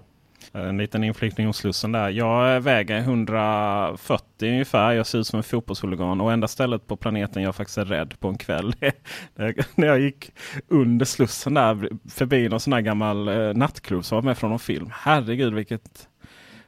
En 0.51 0.77
liten 0.77 1.03
inflikning 1.03 1.47
om 1.47 1.53
Slussen 1.53 1.91
där. 1.91 2.09
Jag 2.09 2.61
väger 2.61 2.97
140 2.97 4.25
ungefär. 4.41 4.91
Jag 4.91 5.07
ser 5.07 5.19
ut 5.19 5.27
som 5.27 5.37
en 5.37 5.43
fotbollshuligan. 5.43 6.21
Och 6.21 6.31
enda 6.31 6.47
stället 6.47 6.87
på 6.87 6.95
planeten 6.95 7.43
jag 7.43 7.55
faktiskt 7.55 7.77
är 7.77 7.85
rädd 7.85 8.13
på 8.19 8.27
en 8.27 8.37
kväll. 8.37 8.73
när 9.75 9.87
jag 9.87 9.99
gick 9.99 10.31
under 10.67 11.05
Slussen 11.05 11.53
där 11.53 11.89
förbi 12.09 12.49
någon 12.49 12.59
sån 12.59 12.73
här 12.73 12.81
gammal 12.81 13.27
eh, 13.27 13.53
nattklubb 13.53 14.05
som 14.05 14.15
var 14.15 14.23
med 14.23 14.37
från 14.37 14.49
någon 14.49 14.59
film. 14.59 14.89
Herregud 14.93 15.53
vilket, 15.53 16.07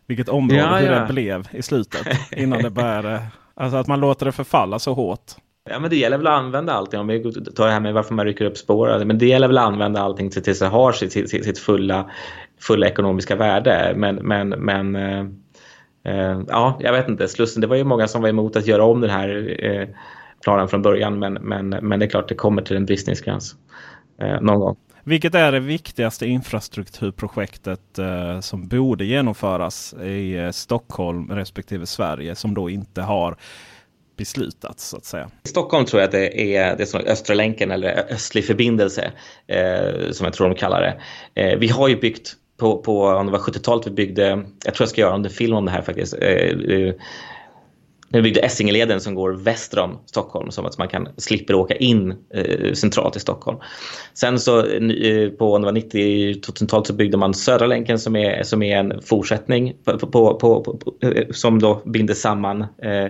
vilket 0.08 0.30
område 0.30 0.62
ja, 0.62 0.82
ja. 0.82 1.00
det 1.00 1.14
blev 1.14 1.48
i 1.52 1.62
slutet. 1.62 2.08
Innan 2.32 2.64
det 2.64 2.70
började. 2.70 3.28
Alltså 3.54 3.78
att 3.78 3.88
man 3.88 4.00
låter 4.00 4.26
det 4.26 4.32
förfalla 4.32 4.80
så 4.80 4.94
hårt. 4.94 5.32
Ja, 5.72 5.80
men 5.80 5.90
det 5.90 5.96
gäller 5.96 6.18
väl 6.18 6.28
att 6.28 6.40
använda 6.40 6.74
allting. 6.74 7.00
Om 7.00 7.08
vi 7.08 7.34
tar 7.34 7.66
det 7.66 7.72
här 7.72 7.80
med 7.80 7.94
varför 7.94 8.14
man 8.14 8.26
rycker 8.26 8.46
upp 8.46 8.58
spår. 8.58 8.90
Alltså, 8.90 9.08
men 9.08 9.18
det 9.18 9.26
gäller 9.26 9.48
väl 9.48 9.58
att 9.58 9.68
använda 9.68 10.02
allting 10.02 10.30
tills 10.30 10.60
det 10.60 10.68
har 10.68 10.92
sitt, 10.92 11.12
sitt, 11.12 11.30
sitt 11.30 11.60
fulla, 11.60 12.12
fulla 12.60 12.88
ekonomiska 12.88 13.36
värde. 13.36 13.94
Men, 13.96 14.16
men, 14.16 14.50
men 14.50 14.96
eh, 14.96 15.26
eh, 16.04 16.42
ja, 16.48 16.78
jag 16.80 16.92
vet 16.94 17.10
inte. 17.10 17.28
Slussen, 17.28 17.62
det 17.62 17.68
var 17.68 17.76
ju 17.76 17.84
många 17.84 18.08
som 18.08 18.22
var 18.22 18.30
emot 18.30 18.56
att 18.56 18.68
göra 18.68 18.84
om 18.84 19.02
den 19.02 19.10
här 19.10 19.56
eh, 19.66 19.88
planen 20.44 20.68
från 20.68 20.82
början. 20.82 21.20
Men, 21.20 21.34
men, 21.34 21.70
men 21.70 22.00
det 22.00 22.06
är 22.06 22.10
klart, 22.10 22.30
det 22.30 22.36
kommer 22.36 22.62
till 22.62 22.78
en 22.78 22.86
bristningsgräns 22.86 23.56
eh, 24.22 24.42
någon 24.42 24.60
gång. 24.60 24.76
Vilket 25.04 25.36
är 25.36 25.52
det 25.52 25.60
viktigaste 25.60 26.26
infrastrukturprojektet 26.26 28.00
eh, 28.00 28.40
som 28.40 28.68
borde 28.68 29.06
genomföras 29.06 29.94
i 29.94 30.38
eh, 30.38 30.52
Stockholm 30.52 31.32
respektive 31.32 31.86
Sverige 31.86 32.36
som 32.36 32.54
då 32.54 32.70
inte 32.70 33.02
har 33.02 33.38
beslutats 34.22 34.90
så 34.90 34.98
att 34.98 35.06
säga. 35.06 35.32
I 35.44 35.48
Stockholm 35.48 35.86
tror 35.86 36.02
jag 36.02 36.08
att 36.08 36.12
det 36.12 36.56
är 36.56 36.78
det 36.78 36.86
som 36.86 37.02
Östra 37.06 37.36
länken 37.36 37.72
eller 37.72 38.14
östlig 38.14 38.46
förbindelse 38.46 39.12
eh, 39.48 40.12
som 40.12 40.26
jag 40.26 40.34
tror 40.34 40.50
de 40.50 40.56
kallar 40.56 40.82
det. 40.82 41.02
Eh, 41.42 41.60
vi 41.60 41.68
har 41.68 41.88
ju 41.88 41.96
byggt 41.96 42.36
på, 42.58 42.78
på 42.78 43.06
om 43.06 43.26
det 43.26 43.32
var 43.32 43.40
70-talet 43.40 43.88
vi 43.88 43.92
byggde, 43.92 44.44
jag 44.66 44.74
tror 44.74 44.86
jag 44.86 44.90
ska 44.90 45.02
göra 45.02 45.16
en 45.16 45.30
film 45.30 45.56
om 45.56 45.66
det 45.66 45.72
här 45.72 45.82
faktiskt. 45.82 46.14
Eh, 46.14 46.30
eh 46.30 46.94
nu 48.14 48.18
vi 48.18 48.22
byggde 48.22 48.40
Essingeleden 48.40 49.02
som 49.02 49.16
går 49.16 49.32
väster 49.32 49.80
om 49.80 50.00
Stockholm 50.06 50.52
så 50.52 50.68
att 50.68 50.78
man 50.78 50.88
kan 50.88 51.08
slipper 51.18 51.56
åka 51.56 51.76
in 51.76 52.14
eh, 52.34 52.74
centralt 52.74 53.16
i 53.16 53.20
Stockholm. 53.20 53.58
Sen 54.14 54.40
så 54.40 54.60
eh, 54.60 55.30
på 55.30 55.58
90-talet 55.58 56.88
så 56.88 56.94
byggde 56.94 57.18
man 57.18 57.34
Södra 57.34 57.68
länken 57.68 58.00
som 58.00 58.16
är, 58.16 58.44
som 58.44 58.64
är 58.64 58.78
en 58.78 59.02
fortsättning 59.02 59.74
på, 59.84 59.98
på, 59.98 60.40
på, 60.40 60.78
eh, 61.02 61.28
som 61.32 61.60
då 61.60 61.82
binder 61.86 62.14
samman 62.14 62.62
eh, 62.62 63.08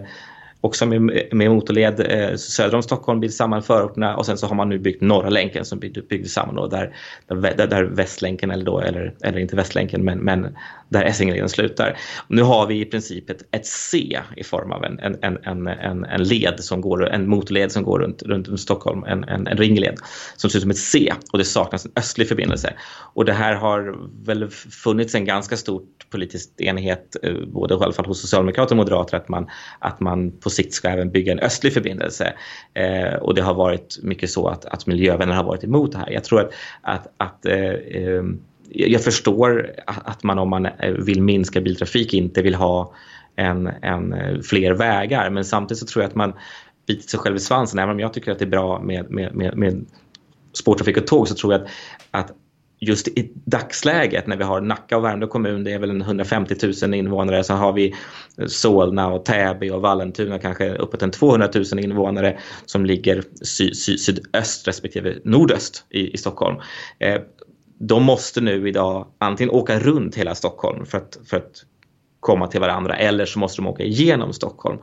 också 0.61 0.85
med, 0.85 1.27
med 1.31 1.51
motorled 1.51 1.99
eh, 1.99 2.35
söder 2.35 2.75
om 2.75 2.83
Stockholm 2.83 3.19
blir 3.19 3.29
samman 3.29 3.63
förorterna 3.63 4.17
och 4.17 4.25
sen 4.25 4.37
så 4.37 4.47
har 4.47 4.55
man 4.55 4.69
nu 4.69 4.79
byggt 4.79 5.01
Norra 5.01 5.29
länken 5.29 5.65
som 5.65 5.79
byggdes 5.79 6.07
byggde 6.07 6.29
samman 6.29 6.55
då 6.55 6.67
där, 6.67 6.95
där, 7.27 7.67
där 7.67 7.83
Västlänken 7.83 8.51
eller 8.51 8.65
då, 8.65 8.79
eller, 8.79 9.15
eller 9.23 9.39
inte 9.39 9.55
Västlänken 9.55 10.05
men, 10.05 10.19
men 10.19 10.57
där 10.89 11.05
Essingeleden 11.05 11.49
slutar. 11.49 11.97
Nu 12.27 12.41
har 12.41 12.67
vi 12.67 12.81
i 12.81 12.85
princip 12.85 13.29
ett, 13.29 13.43
ett 13.51 13.65
C 13.65 14.19
i 14.35 14.43
form 14.43 14.71
av 14.71 14.83
en, 14.83 14.99
en, 14.99 15.17
en, 15.21 15.67
en, 15.67 16.03
en 16.05 16.23
led 16.23 16.55
som 16.59 16.81
går, 16.81 17.09
en 17.09 17.29
motorled 17.29 17.71
som 17.71 17.83
går 17.83 17.99
runt, 17.99 18.23
runt 18.23 18.59
Stockholm, 18.59 19.03
en, 19.03 19.23
en, 19.23 19.47
en 19.47 19.57
ringled 19.57 19.95
som 20.37 20.49
ser 20.49 20.57
ut 20.57 20.61
som 20.61 20.71
ett 20.71 20.77
C 20.77 21.13
och 21.31 21.37
det 21.37 21.45
saknas 21.45 21.85
en 21.85 21.91
östlig 21.95 22.27
förbindelse. 22.27 22.73
Och 23.13 23.25
det 23.25 23.33
här 23.33 23.55
har 23.55 23.95
väl 24.25 24.49
funnits 24.83 25.15
en 25.15 25.25
ganska 25.25 25.57
stor 25.57 25.81
politisk 26.09 26.49
enighet, 26.57 27.15
eh, 27.23 27.33
både 27.47 27.73
i 27.73 27.77
alla 27.77 27.93
fall 27.93 28.05
hos 28.05 28.21
socialdemokrater 28.21 28.73
och 28.73 28.77
moderater, 28.77 29.17
att 29.17 29.29
man, 29.29 29.47
att 29.79 29.99
man 29.99 30.31
på 30.31 30.49
sikt 30.51 30.73
ska 30.73 30.89
även 30.89 31.11
bygga 31.11 31.31
en 31.31 31.39
östlig 31.39 31.73
förbindelse. 31.73 32.33
Eh, 32.73 33.13
och 33.13 33.35
det 33.35 33.41
har 33.41 33.53
varit 33.53 33.99
mycket 34.01 34.29
så 34.29 34.47
att, 34.47 34.65
att 34.65 34.87
miljövänner 34.87 35.33
har 35.33 35.43
varit 35.43 35.63
emot 35.63 35.91
det 35.91 35.97
här. 35.97 36.09
Jag 36.09 36.23
tror 36.23 36.41
att, 36.41 36.51
att, 36.81 37.13
att 37.17 37.45
eh, 37.45 37.55
eh 37.55 38.23
jag 38.73 39.03
förstår 39.03 39.71
att 39.85 40.23
man 40.23 40.39
om 40.39 40.49
man 40.49 40.65
eh, 40.65 40.91
vill 40.91 41.21
minska 41.21 41.61
biltrafik 41.61 42.13
inte 42.13 42.41
vill 42.41 42.55
ha 42.55 42.93
en, 43.35 43.67
en 43.67 44.13
eh, 44.13 44.39
fler 44.41 44.71
vägar 44.71 45.29
men 45.29 45.45
samtidigt 45.45 45.79
så 45.79 45.85
tror 45.85 46.03
jag 46.03 46.09
att 46.09 46.15
man 46.15 46.33
biter 46.87 47.09
sig 47.09 47.19
själv 47.19 47.35
i 47.35 47.39
svansen. 47.39 47.79
Även 47.79 47.91
om 47.91 47.99
jag 47.99 48.13
tycker 48.13 48.31
att 48.31 48.39
det 48.39 48.45
är 48.45 48.49
bra 48.49 48.81
med, 48.81 49.11
med, 49.11 49.35
med, 49.35 49.57
med 49.57 49.85
spårtrafik 50.53 50.97
och 50.97 51.07
tåg 51.07 51.27
så 51.27 51.35
tror 51.35 51.53
jag 51.53 51.61
att, 51.61 51.67
att 52.11 52.35
just 52.81 53.07
i 53.07 53.31
dagsläget 53.45 54.27
när 54.27 54.37
vi 54.37 54.43
har 54.43 54.61
Nacka 54.61 54.97
och 54.97 55.03
Värmdö 55.03 55.27
kommun, 55.27 55.63
det 55.63 55.71
är 55.71 55.79
väl 55.79 55.89
en 55.89 56.01
150 56.01 56.55
000 56.83 56.93
invånare, 56.93 57.43
så 57.43 57.53
har 57.53 57.73
vi 57.73 57.95
Solna 58.47 59.07
och 59.07 59.25
Täby 59.25 59.69
och 59.69 59.81
Vallentuna 59.81 60.39
kanske 60.39 60.75
uppåt 60.75 61.01
en 61.01 61.11
200 61.11 61.49
000 61.55 61.79
invånare 61.79 62.39
som 62.65 62.85
ligger 62.85 63.23
sy 63.41 63.73
sy 63.73 63.97
sydöst 63.97 64.67
respektive 64.67 65.15
nordöst 65.23 65.85
i, 65.89 66.13
i 66.13 66.17
Stockholm. 66.17 66.57
Eh, 66.99 67.21
de 67.79 68.03
måste 68.03 68.41
nu 68.41 68.69
idag 68.69 69.07
antingen 69.17 69.53
åka 69.53 69.79
runt 69.79 70.15
hela 70.15 70.35
Stockholm 70.35 70.85
för 70.85 70.97
att, 70.97 71.17
för 71.25 71.37
att 71.37 71.65
komma 72.21 72.47
till 72.47 72.59
varandra 72.59 72.95
eller 72.95 73.25
så 73.25 73.39
måste 73.39 73.61
de 73.61 73.67
åka 73.67 73.83
igenom 73.83 74.33
Stockholm. 74.33 74.77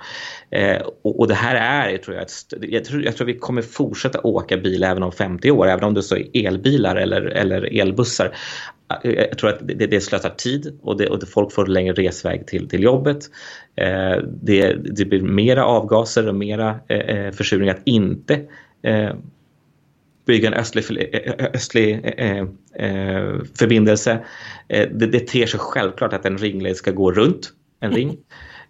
Eh, 0.51 0.83
och, 1.03 1.21
och, 1.21 1.29
det 1.29 1.35
här 1.35 1.89
är, 1.89 1.99
tror 1.99 2.17
jag, 2.17 2.25
ett, 2.25 2.33
jag, 2.61 2.85
tror, 2.85 3.05
jag 3.05 3.17
tror 3.17 3.27
vi 3.27 3.39
kommer 3.39 3.63
fortsätta 3.63 4.21
åka 4.21 4.57
bil 4.57 4.83
även 4.83 5.03
om 5.03 5.13
50 5.13 5.51
år, 5.51 5.67
även 5.67 5.85
om 5.85 5.95
det 5.95 6.03
så 6.03 6.17
är 6.17 6.47
elbilar 6.47 6.97
eller, 6.97 7.23
eller 7.23 7.81
elbussar. 7.81 8.37
Eh, 9.05 9.11
jag 9.11 9.39
tror 9.39 9.51
att 9.51 9.59
det, 9.63 9.87
det 9.87 10.01
slösar 10.01 10.31
tid 10.31 10.79
och, 10.83 10.99
det, 10.99 11.07
och 11.07 11.29
folk 11.29 11.53
får 11.53 11.67
längre 11.67 11.93
resväg 11.93 12.47
till, 12.47 12.69
till 12.69 12.83
jobbet. 12.83 13.19
Eh, 13.77 14.17
det, 14.43 14.73
det 14.73 15.05
blir 15.05 15.23
mera 15.23 15.65
avgaser 15.65 16.29
och 16.29 16.35
mera 16.35 16.81
eh, 16.89 16.99
eh 16.99 17.33
försurning 17.33 17.69
att 17.69 17.83
inte 17.85 18.41
eh, 18.83 19.11
bygga 20.29 20.49
en 20.49 20.55
östlig, 20.55 20.85
östlig 21.55 22.15
eh, 22.19 22.39
eh, 22.75 23.35
förbindelse. 23.59 24.25
Eh, 24.69 24.89
det, 24.91 25.07
det 25.07 25.29
ter 25.29 25.47
sig 25.47 25.61
självklart 25.61 26.13
att 26.13 26.25
en 26.25 26.39
ringled 26.39 26.77
ska 26.77 26.91
gå 26.91 27.13
runt 27.13 27.53
en 27.81 27.93
ring, 27.93 28.17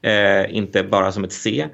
eh, 0.02 0.56
inte 0.56 0.82
bara 0.82 1.12
som 1.12 1.24
ett 1.24 1.32
C. 1.32 1.66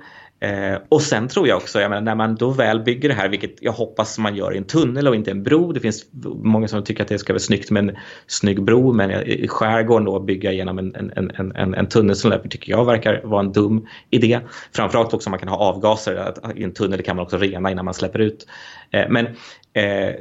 Eh, 0.44 0.78
och 0.88 1.02
sen 1.02 1.28
tror 1.28 1.48
jag 1.48 1.56
också, 1.56 1.80
jag 1.80 1.88
menar, 1.88 2.02
när 2.02 2.14
man 2.14 2.34
då 2.34 2.50
väl 2.50 2.80
bygger 2.80 3.08
det 3.08 3.14
här, 3.14 3.28
vilket 3.28 3.62
jag 3.62 3.72
hoppas 3.72 4.18
man 4.18 4.36
gör 4.36 4.54
i 4.54 4.58
en 4.58 4.64
tunnel 4.64 5.08
och 5.08 5.14
inte 5.14 5.30
en 5.30 5.42
bro. 5.42 5.72
Det 5.72 5.80
finns 5.80 6.06
många 6.42 6.68
som 6.68 6.84
tycker 6.84 7.02
att 7.02 7.08
det 7.08 7.18
ska 7.18 7.32
vara 7.32 7.40
snyggt 7.40 7.70
med 7.70 7.88
en 7.88 7.96
snygg 8.26 8.62
bro, 8.62 8.92
men 8.92 9.10
i 9.10 9.48
skärgården 9.48 10.04
då 10.04 10.20
bygga 10.20 10.52
genom 10.52 10.78
en, 10.78 10.94
en, 10.94 11.30
en, 11.34 11.52
en, 11.56 11.74
en 11.74 11.86
tunnel 11.86 12.16
som 12.16 12.30
löper 12.30 12.48
tycker 12.48 12.72
jag 12.72 12.84
verkar 12.84 13.22
vara 13.24 13.40
en 13.40 13.52
dum 13.52 13.86
idé. 14.10 14.40
Framförallt 14.72 15.14
också 15.14 15.28
om 15.28 15.30
man 15.30 15.40
kan 15.40 15.48
ha 15.48 15.56
avgaser, 15.56 16.16
att, 16.16 16.56
i 16.56 16.64
en 16.64 16.72
tunnel 16.72 17.02
kan 17.02 17.16
man 17.16 17.22
också 17.22 17.36
rena 17.36 17.70
innan 17.70 17.84
man 17.84 17.94
släpper 17.94 18.18
ut. 18.18 18.46
Eh, 18.90 19.04
men 19.08 19.26
eh, 19.72 20.14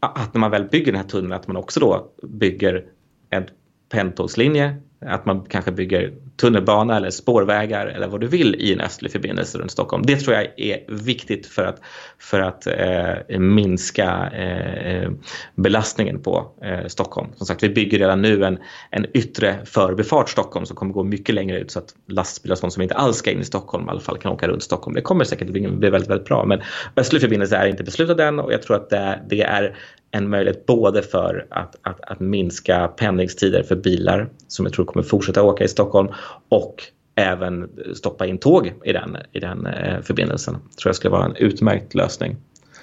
att 0.00 0.34
när 0.34 0.40
man 0.40 0.50
väl 0.50 0.64
bygger 0.64 0.92
den 0.92 1.00
här 1.00 1.08
tunneln, 1.08 1.32
att 1.32 1.46
man 1.46 1.56
också 1.56 1.80
då 1.80 2.12
bygger 2.22 2.84
en 3.30 3.44
pendeltågslinje 3.92 4.76
att 5.06 5.26
man 5.26 5.44
kanske 5.48 5.72
bygger 5.72 6.12
tunnelbana 6.36 6.96
eller 6.96 7.10
spårvägar 7.10 7.86
eller 7.86 8.08
vad 8.08 8.20
du 8.20 8.26
vill 8.26 8.54
i 8.54 8.72
en 8.72 8.80
östlig 8.80 9.12
förbindelse 9.12 9.58
runt 9.58 9.70
Stockholm. 9.70 10.02
Det 10.06 10.16
tror 10.16 10.36
jag 10.36 10.48
är 10.56 10.78
viktigt 10.88 11.46
för 11.46 11.64
att, 11.64 11.80
för 12.18 12.40
att 12.40 12.66
eh, 12.66 13.38
minska 13.38 14.30
eh, 14.30 15.10
belastningen 15.54 16.22
på 16.22 16.52
eh, 16.62 16.86
Stockholm. 16.86 17.28
Som 17.36 17.46
sagt, 17.46 17.62
vi 17.62 17.68
bygger 17.68 17.98
redan 17.98 18.22
nu 18.22 18.44
en, 18.44 18.58
en 18.90 19.06
yttre 19.14 19.58
förbifart 19.64 20.28
Stockholm 20.28 20.66
som 20.66 20.76
kommer 20.76 20.92
gå 20.92 21.04
mycket 21.04 21.34
längre 21.34 21.58
ut 21.58 21.70
så 21.70 21.78
att 21.78 21.94
lastbilar 22.08 22.56
som 22.70 22.82
inte 22.82 22.94
alls 22.94 23.16
ska 23.16 23.30
in 23.30 23.40
i 23.40 23.44
Stockholm 23.44 23.86
i 23.86 23.90
alla 23.90 24.00
fall 24.00 24.18
kan 24.18 24.32
åka 24.32 24.48
runt 24.48 24.62
Stockholm. 24.62 24.94
Det 24.94 25.02
kommer 25.02 25.24
säkert 25.24 25.48
bli, 25.48 25.68
bli 25.68 25.90
väldigt, 25.90 26.10
väldigt 26.10 26.28
bra. 26.28 26.44
Men 26.44 26.60
östlig 26.96 27.22
förbindelse 27.22 27.56
är 27.56 27.66
inte 27.66 27.84
beslutad 27.84 28.24
än 28.24 28.38
och 28.38 28.52
jag 28.52 28.62
tror 28.62 28.76
att 28.76 28.90
det, 28.90 29.22
det 29.28 29.42
är 29.42 29.76
en 30.12 30.30
möjlighet 30.30 30.66
både 30.66 31.02
för 31.02 31.46
att, 31.50 31.76
att, 31.82 32.00
att 32.00 32.20
minska 32.20 32.88
pendlingstider 32.88 33.62
för 33.62 33.76
bilar 33.76 34.28
som 34.48 34.66
jag 34.66 34.72
tror 34.72 34.84
kommer 34.84 35.02
fortsätta 35.02 35.42
åka 35.42 35.64
i 35.64 35.68
Stockholm 35.68 36.08
och 36.48 36.82
även 37.14 37.70
stoppa 37.94 38.26
in 38.26 38.38
tåg 38.38 38.72
i 38.84 38.92
den, 38.92 39.16
i 39.32 39.40
den 39.40 39.66
eh, 39.66 40.00
förbindelsen. 40.00 40.54
tror 40.54 40.88
jag 40.88 40.96
skulle 40.96 41.12
vara 41.12 41.24
en 41.24 41.36
utmärkt 41.36 41.94
lösning. 41.94 42.36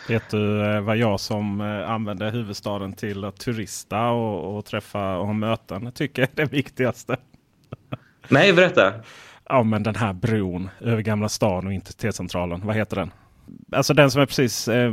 Vet 0.07 0.29
du 0.29 0.65
eh, 0.65 0.81
vad 0.81 0.97
jag 0.97 1.19
som 1.19 1.61
eh, 1.61 1.91
använder 1.91 2.31
huvudstaden 2.31 2.93
till 2.93 3.25
att 3.25 3.37
turista 3.37 4.09
och, 4.09 4.57
och 4.57 4.65
träffa 4.65 5.17
och 5.17 5.25
ha 5.25 5.33
möten 5.33 5.91
tycker 5.91 6.21
är 6.21 6.27
det 6.35 6.45
viktigaste? 6.45 7.17
Nej, 8.27 8.53
berätta. 8.53 8.93
Ja, 9.49 9.63
men 9.63 9.83
den 9.83 9.95
här 9.95 10.13
bron 10.13 10.69
över 10.79 11.01
Gamla 11.01 11.29
stan 11.29 11.67
och 11.67 11.73
in 11.73 11.81
till 11.81 11.93
T-centralen. 11.93 12.61
Vad 12.65 12.75
heter 12.75 12.95
den? 12.95 13.11
Alltså 13.71 13.93
den 13.93 14.11
som 14.11 14.21
är 14.21 14.25
precis 14.25 14.67
eh, 14.67 14.91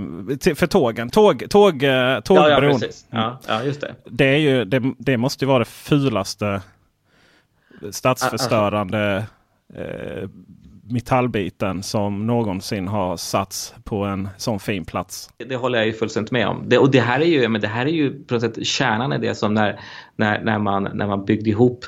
för 0.55 0.67
tågen. 0.67 1.11
Tåg, 1.11 1.51
tåg, 1.51 1.83
eh, 1.83 2.21
tågbron. 2.21 2.51
Ja, 2.51 2.63
ja, 2.63 2.73
precis. 2.73 3.07
Ja, 3.11 3.41
ja, 3.49 3.63
just 3.63 3.81
det. 3.81 3.95
Det, 4.05 4.25
är 4.25 4.39
ju, 4.39 4.65
det, 4.65 4.83
det 4.99 5.17
måste 5.17 5.45
ju 5.45 5.49
vara 5.49 5.59
det 5.59 5.65
fulaste 5.65 6.63
stadsförstörande 7.91 9.27
eh, 9.75 10.29
metallbiten 10.89 11.83
som 11.83 12.27
någonsin 12.27 12.89
har 12.89 13.17
satts 13.17 13.75
på 13.85 14.05
en 14.05 14.29
sån 14.37 14.61
fin 14.61 14.85
plats. 14.85 15.31
Det 15.37 15.57
håller 15.57 15.79
jag 15.79 15.87
ju 15.87 15.93
fullständigt 15.93 16.33
med 16.33 16.49
om. 16.49 16.69
Det, 16.69 16.79
och 16.79 16.91
det 16.91 17.01
här 17.01 17.21
är 17.21 17.25
ju, 17.25 17.49
men 17.49 17.61
det 17.61 17.69
här 17.69 17.87
är 17.87 17.91
ju 17.91 18.25
på 18.25 18.35
något 18.35 18.43
sätt 18.43 18.67
kärnan 18.67 19.13
i 19.13 19.19
det 19.19 19.35
som 19.35 19.55
när, 19.55 19.81
när, 20.17 20.45
när, 20.45 20.59
man, 20.59 20.89
när 20.95 21.07
man 21.07 21.25
byggde 21.25 21.51
ihop 21.51 21.85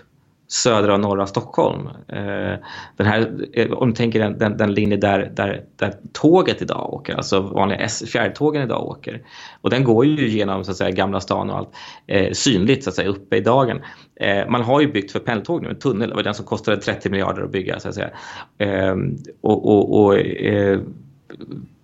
södra 0.48 0.94
och 0.94 1.00
norra 1.00 1.26
Stockholm. 1.26 1.88
Eh, 2.08 2.54
den 2.96 3.06
här, 3.06 3.46
eh, 3.52 3.70
om 3.70 3.88
du 3.88 3.94
tänker 3.94 4.18
den, 4.18 4.38
den, 4.38 4.56
den 4.56 4.74
linje 4.74 4.96
där, 4.96 5.32
där, 5.34 5.64
där 5.76 5.94
tåget 6.12 6.62
idag 6.62 6.94
åker, 6.94 7.14
alltså 7.14 7.40
vanliga 7.40 7.88
fjärrtågen 7.88 8.62
idag 8.62 8.86
åker. 8.86 9.22
Och 9.60 9.70
den 9.70 9.84
går 9.84 10.06
ju 10.06 10.28
genom 10.28 10.64
så 10.64 10.70
att 10.70 10.76
säga, 10.76 10.90
Gamla 10.90 11.20
stan 11.20 11.50
och 11.50 11.56
allt 11.56 11.68
eh, 12.06 12.32
synligt 12.32 12.84
så 12.84 12.90
att 12.90 12.96
säga 12.96 13.08
uppe 13.08 13.36
i 13.36 13.40
dagen. 13.40 13.80
Eh, 14.20 14.48
man 14.48 14.62
har 14.62 14.80
ju 14.80 14.92
byggt 14.92 15.12
för 15.12 15.20
pendeltåg 15.20 15.62
nu, 15.62 15.68
en 15.68 15.78
tunnel, 15.78 16.08
det 16.08 16.14
var 16.14 16.22
den 16.22 16.34
som 16.34 16.44
kostade 16.44 16.76
30 16.76 17.10
miljarder 17.10 17.42
att 17.42 17.52
bygga 17.52 17.80
så 17.80 17.88
att 17.88 17.94
säga. 17.94 18.10
Eh, 18.58 18.96
och, 19.40 19.68
och, 19.68 20.04
och 20.04 20.18
eh, 20.18 20.80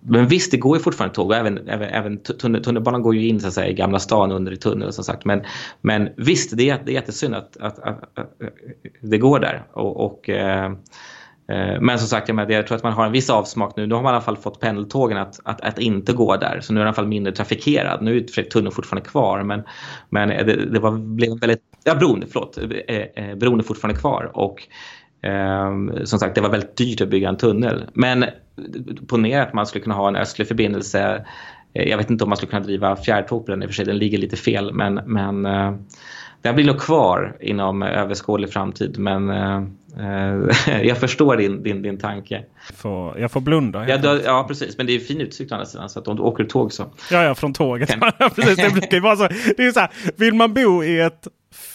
men 0.07 0.27
visst, 0.27 0.51
det 0.51 0.57
går 0.57 0.77
ju 0.77 0.83
fortfarande 0.83 1.15
tåg 1.15 1.27
och 1.27 1.35
även, 1.35 1.69
även, 1.69 1.89
även 1.89 2.17
tunnelbanan 2.17 3.01
går 3.01 3.15
ju 3.15 3.27
in 3.27 3.39
så 3.39 3.47
att 3.47 3.53
säga, 3.53 3.67
i 3.67 3.73
Gamla 3.73 3.99
stan 3.99 4.31
under 4.31 4.51
i 4.51 4.57
tunneln 4.57 4.93
som 4.93 5.03
sagt. 5.03 5.25
Men, 5.25 5.41
men 5.81 6.09
visst, 6.17 6.57
det 6.57 6.69
är, 6.69 6.81
det 6.85 6.91
är 6.91 6.93
jättesynd 6.93 7.35
att, 7.35 7.57
att, 7.57 7.79
att, 7.79 8.17
att 8.17 8.39
det 9.01 9.17
går 9.17 9.39
där. 9.39 9.63
Och, 9.73 10.05
och 10.05 10.29
eh, 10.29 10.65
eh 11.47 11.81
men 11.81 11.99
som 11.99 12.07
sagt, 12.07 12.29
jag, 12.29 12.51
jag 12.51 12.67
tror 12.67 12.77
att 12.77 12.83
man 12.83 12.93
har 12.93 13.05
en 13.05 13.11
viss 13.11 13.29
avsmak 13.29 13.75
nu. 13.77 13.87
Nu 13.87 13.95
har 13.95 14.01
man 14.01 14.11
i 14.11 14.15
alla 14.15 14.21
fall 14.25 14.37
fått 14.37 14.59
pendeltågen 14.59 15.17
att, 15.17 15.39
att, 15.43 15.61
att 15.61 15.79
inte 15.79 16.13
gå 16.13 16.35
där. 16.35 16.59
Så 16.61 16.73
nu 16.73 16.79
är 16.79 16.83
den 16.83 16.87
i 16.87 16.89
alla 16.89 16.95
fall 16.95 17.07
mindre 17.07 17.33
trafikerad. 17.33 18.01
Nu 18.01 18.17
är 18.17 18.43
tunneln 18.43 18.71
fortfarande 18.71 19.09
kvar. 19.09 19.43
Men, 19.43 19.63
men 20.09 20.29
det, 20.29 20.65
det 20.65 20.79
var, 20.79 20.91
blev 20.91 21.39
väldigt... 21.39 21.61
Ja, 21.83 21.95
bron, 21.95 22.23
förlåt. 22.31 22.57
Eh, 22.87 22.97
eh, 22.97 23.35
bron 23.35 23.59
är 23.59 23.63
fortfarande 23.63 23.99
kvar. 23.99 24.31
Och 24.33 24.67
som 26.03 26.19
sagt, 26.19 26.35
det 26.35 26.41
var 26.41 26.49
väldigt 26.49 26.77
dyrt 26.77 27.01
att 27.01 27.09
bygga 27.09 27.29
en 27.29 27.37
tunnel. 27.37 27.85
Men 27.93 28.25
ponera 29.07 29.43
att 29.43 29.53
man 29.53 29.65
skulle 29.65 29.83
kunna 29.83 29.95
ha 29.95 30.07
en 30.07 30.15
östlig 30.15 30.47
förbindelse. 30.47 31.25
Eh, 31.73 31.89
jag 31.89 31.97
vet 31.97 32.09
inte 32.09 32.23
om 32.23 32.29
man 32.29 32.37
skulle 32.37 32.49
kunna 32.49 32.63
driva 32.63 32.95
fjärrtåg 32.95 33.45
på 33.45 33.51
den 33.51 33.63
i 33.63 33.65
och 33.65 33.69
för 33.69 33.75
sig, 33.75 33.85
den 33.85 33.97
ligger 33.97 34.17
lite 34.17 34.35
fel. 34.35 34.73
Men, 34.73 34.93
men 34.93 35.45
eh, 35.45 35.75
den 36.41 36.55
blir 36.55 36.65
nog 36.65 36.79
kvar 36.79 37.37
inom 37.39 37.83
överskådlig 37.83 38.53
framtid. 38.53 38.97
Men 38.97 39.29
eh, 39.29 39.63
jag 40.83 40.97
förstår 40.97 41.37
din, 41.37 41.63
din, 41.63 41.81
din 41.81 41.97
tanke. 41.97 42.43
Får, 42.73 43.19
jag 43.19 43.31
får 43.31 43.41
blunda. 43.41 43.89
Ja, 43.89 43.97
då, 43.97 44.19
ja, 44.25 44.45
precis. 44.47 44.77
Men 44.77 44.87
det 44.87 44.95
är 44.95 44.99
fin 44.99 45.21
utsikt 45.21 45.51
å 45.51 45.55
andra 45.55 45.65
sidan. 45.65 45.89
Så 45.89 45.99
att 45.99 46.07
om 46.07 46.15
du 46.15 46.21
åker 46.21 46.43
tåg 46.43 46.73
så. 46.73 46.83
Ja, 47.11 47.23
ja 47.23 47.35
från 47.35 47.53
tåget. 47.53 47.89
precis, 48.35 48.55
det 48.55 48.71
brukar 48.73 48.99
vara 48.99 49.15
så. 49.15 49.27
Det 49.57 49.65
är 49.65 49.71
så 49.71 49.79
här, 49.79 49.89
vill 50.15 50.33
man 50.33 50.53
bo 50.53 50.83
i 50.83 50.99
ett 50.99 51.27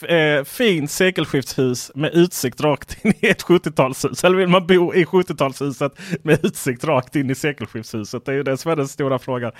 eh, 0.02 0.44
fint 0.44 0.90
sekelskiftshus 0.90 1.90
med 1.94 2.14
utsikt 2.14 2.60
rakt 2.60 3.04
in 3.04 3.12
i 3.20 3.26
ett 3.26 3.42
70-talshus? 3.42 4.26
Eller 4.26 4.36
vill 4.36 4.48
man 4.48 4.66
bo 4.66 4.94
i 4.94 5.04
70-talshuset 5.04 5.90
med 6.22 6.44
utsikt 6.44 6.84
rakt 6.84 7.16
in 7.16 7.30
i 7.30 7.34
sekelskiftshuset? 7.34 8.24
Det 8.24 8.32
är 8.32 8.36
ju 8.36 8.42
det 8.42 8.56
som 8.56 8.72
är 8.72 8.76
den 8.76 8.88
stora 8.88 9.18
frågan. 9.18 9.52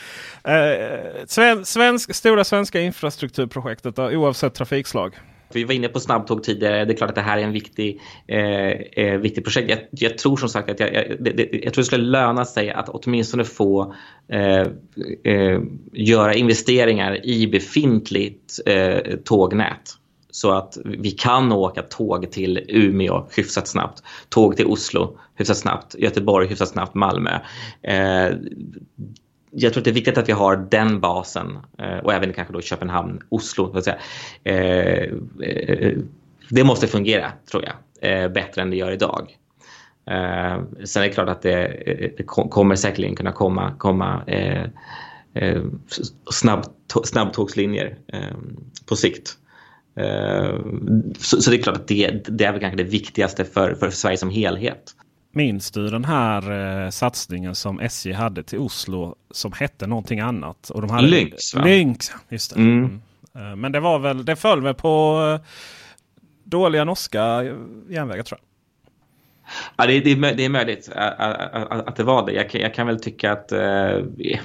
Eh, 0.44 1.24
sven, 1.26 1.64
svensk, 1.64 2.14
stora 2.14 2.44
svenska 2.44 2.80
infrastrukturprojektet 2.80 3.96
då, 3.96 4.10
oavsett 4.10 4.54
trafikslag. 4.54 5.14
Vi 5.52 5.64
var 5.64 5.74
inne 5.74 5.88
på 5.88 6.00
snabbtåg 6.00 6.42
tidigare. 6.42 6.84
Det 6.84 6.92
är 6.92 6.96
klart 6.96 7.10
att 7.10 7.16
det 7.16 7.22
här 7.22 7.38
är 7.38 7.42
en 7.42 7.52
viktig, 7.52 8.00
eh, 8.26 8.70
eh 8.70 9.18
viktig 9.18 9.44
projekt. 9.44 9.70
Jag, 9.70 9.78
jag, 9.90 10.18
tror 10.18 10.36
som 10.36 10.48
sagt 10.48 10.70
att 10.70 10.80
jag, 10.80 10.94
jag, 10.94 11.04
det, 11.20 11.48
jag 11.52 11.74
tror 11.74 11.82
det 11.82 11.84
skulle 11.84 12.04
löna 12.04 12.44
sig 12.44 12.70
att 12.70 12.88
åtminstone 12.88 13.44
få 13.44 13.94
eh, 14.28 14.66
eh, 15.24 15.60
göra 15.92 16.34
investeringar 16.34 17.26
i 17.26 17.46
befintligt 17.46 18.60
eh, 18.66 19.16
tågnät 19.24 19.99
så 20.30 20.52
att 20.52 20.78
vi 20.84 21.10
kan 21.10 21.52
åka 21.52 21.82
tåg 21.82 22.30
till 22.30 22.64
Umeå 22.68 23.26
hyfsat 23.36 23.68
snabbt, 23.68 24.02
tåg 24.28 24.56
till 24.56 24.66
Oslo 24.66 25.18
hyfsat 25.34 25.56
snabbt, 25.56 25.94
Göteborg 25.98 26.48
hyfsat 26.48 26.68
snabbt, 26.68 26.94
Malmö. 26.94 27.40
Eh, 27.82 28.30
jag 29.50 29.72
tror 29.72 29.80
att 29.80 29.84
det 29.84 29.90
är 29.90 29.94
viktigt 29.94 30.18
att 30.18 30.28
vi 30.28 30.32
har 30.32 30.56
den 30.70 31.00
basen 31.00 31.58
eh, 31.78 31.98
och 31.98 32.12
även 32.12 32.32
kanske 32.32 32.52
då 32.52 32.60
Köpenhamn, 32.60 33.20
Oslo. 33.28 33.72
Så 33.72 33.78
att 33.78 33.84
säga. 33.84 33.98
Eh, 34.44 35.12
eh 35.42 35.98
det 36.50 36.64
måste 36.64 36.86
fungera, 36.86 37.32
tror 37.50 37.64
jag, 37.64 37.74
eh, 38.10 38.28
bättre 38.28 38.62
än 38.62 38.70
det 38.70 38.76
gör 38.76 38.92
idag. 38.92 39.36
Eh, 40.10 40.62
sen 40.84 41.02
är 41.02 41.06
det 41.06 41.14
klart 41.14 41.28
att 41.28 41.42
det, 41.42 42.12
det 42.16 42.24
kommer 42.26 42.76
säkerligen 42.76 43.16
kunna 43.16 43.32
komma, 43.32 43.74
komma 43.78 44.22
eh, 44.26 44.64
eh, 45.34 45.62
snabb, 46.30 46.64
snabbtågslinjer 47.04 47.98
eh, 48.12 48.36
på 48.88 48.96
sikt. 48.96 49.36
Eh, 49.96 50.58
så, 51.18 51.42
så, 51.42 51.50
det 51.50 51.56
är 51.56 51.62
klart 51.62 51.76
att 51.76 51.88
det, 51.88 52.10
det 52.28 52.44
är 52.44 52.52
väl 52.52 52.60
kanske 52.60 52.76
det 52.76 52.90
viktigaste 52.90 53.44
för, 53.44 53.74
för 53.74 53.90
Sverige 53.90 54.16
som 54.16 54.30
helhet. 54.30 54.94
Minns 55.32 55.70
du 55.70 55.88
den 55.88 56.04
här 56.04 56.50
eh, 56.84 56.90
satsningen 56.90 57.54
som 57.54 57.80
SJ 57.80 58.12
hade 58.12 58.42
till 58.42 58.58
Oslo 58.58 59.16
som 59.30 59.52
hette 59.52 59.86
någonting 59.86 60.20
annat? 60.20 60.70
Och 60.70 60.80
de 60.80 60.90
hade, 60.90 61.08
Lynx. 61.08 61.54
Va? 61.54 61.64
Lynx, 61.64 62.10
just 62.28 62.54
det. 62.54 62.60
Mm. 62.60 63.00
Mm. 63.34 63.60
Men 63.60 63.72
det 63.72 63.80
var 63.80 63.98
väl, 63.98 64.24
det 64.24 64.36
föll 64.36 64.62
väl 64.62 64.74
på 64.74 65.22
eh, 65.34 65.46
dåliga 66.44 66.84
norska 66.84 67.42
järnvägar 67.88 68.22
tror 68.22 68.40
jag. 68.40 68.49
Ja, 69.76 69.86
det, 69.86 70.00
det, 70.00 70.14
det 70.14 70.44
är 70.44 70.48
möjligt 70.48 70.90
att, 70.94 71.88
att 71.88 71.96
det 71.96 72.04
var 72.04 72.26
det. 72.26 72.32
Jag, 72.32 72.54
jag 72.54 72.74
kan 72.74 72.86
väl 72.86 73.00
tycka 73.00 73.32
att 73.32 73.52
eh, 73.52 73.58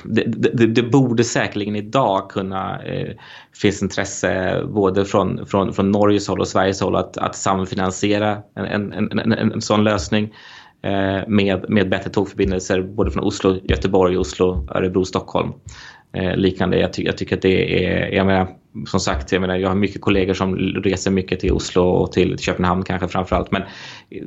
det, 0.04 0.24
det, 0.54 0.68
det, 0.68 0.84
borde 0.84 1.24
säkerligen 1.24 1.76
idag 1.76 2.30
kunna 2.30 2.84
eh, 2.84 3.16
finnas 3.54 3.82
intresse 3.82 4.62
både 4.66 5.06
från, 5.06 5.46
från, 5.46 5.74
från 5.74 5.92
Norges 5.92 6.28
håll 6.28 6.40
och 6.40 6.48
Sveriges 6.48 6.82
håll 6.82 6.96
att, 6.96 7.18
att 7.18 7.36
samfinansiera 7.36 8.38
en, 8.56 8.66
en, 8.66 8.94
en, 8.94 9.20
en, 9.20 9.52
en 9.52 9.62
sån 9.62 9.84
lösning 9.84 10.34
eh, 10.82 11.28
med, 11.28 11.66
med 11.70 11.90
bättre 11.90 12.10
tågförbindelser 12.10 12.82
både 12.82 13.12
från 13.12 13.24
Oslo, 13.24 13.60
Göteborg, 13.64 14.18
Oslo, 14.18 14.68
Örebro, 14.72 15.06
Stockholm. 15.06 15.54
Eh, 16.14 16.36
liknande. 16.36 16.80
Jag, 16.80 16.94
ty 16.94 17.04
jag, 17.04 17.18
tycker 17.18 17.36
att 17.36 17.42
det 17.42 17.86
är, 17.86 18.16
jag 18.16 18.26
menar, 18.26 18.48
som 18.88 19.00
sagt, 19.00 19.32
jag, 19.32 19.42
menar, 19.42 19.56
jag 19.56 19.70
har 19.70 19.76
mycket 19.76 20.02
kollegor 20.02 20.34
som 20.34 20.56
reser 20.58 21.12
mycket 21.12 21.40
till 21.40 21.52
Oslo 21.52 21.84
och 21.84 22.12
till 22.12 22.40
Köpenhamn 22.40 22.84
kanske 22.84 23.08
framförallt. 23.08 23.52
Men 23.52 23.62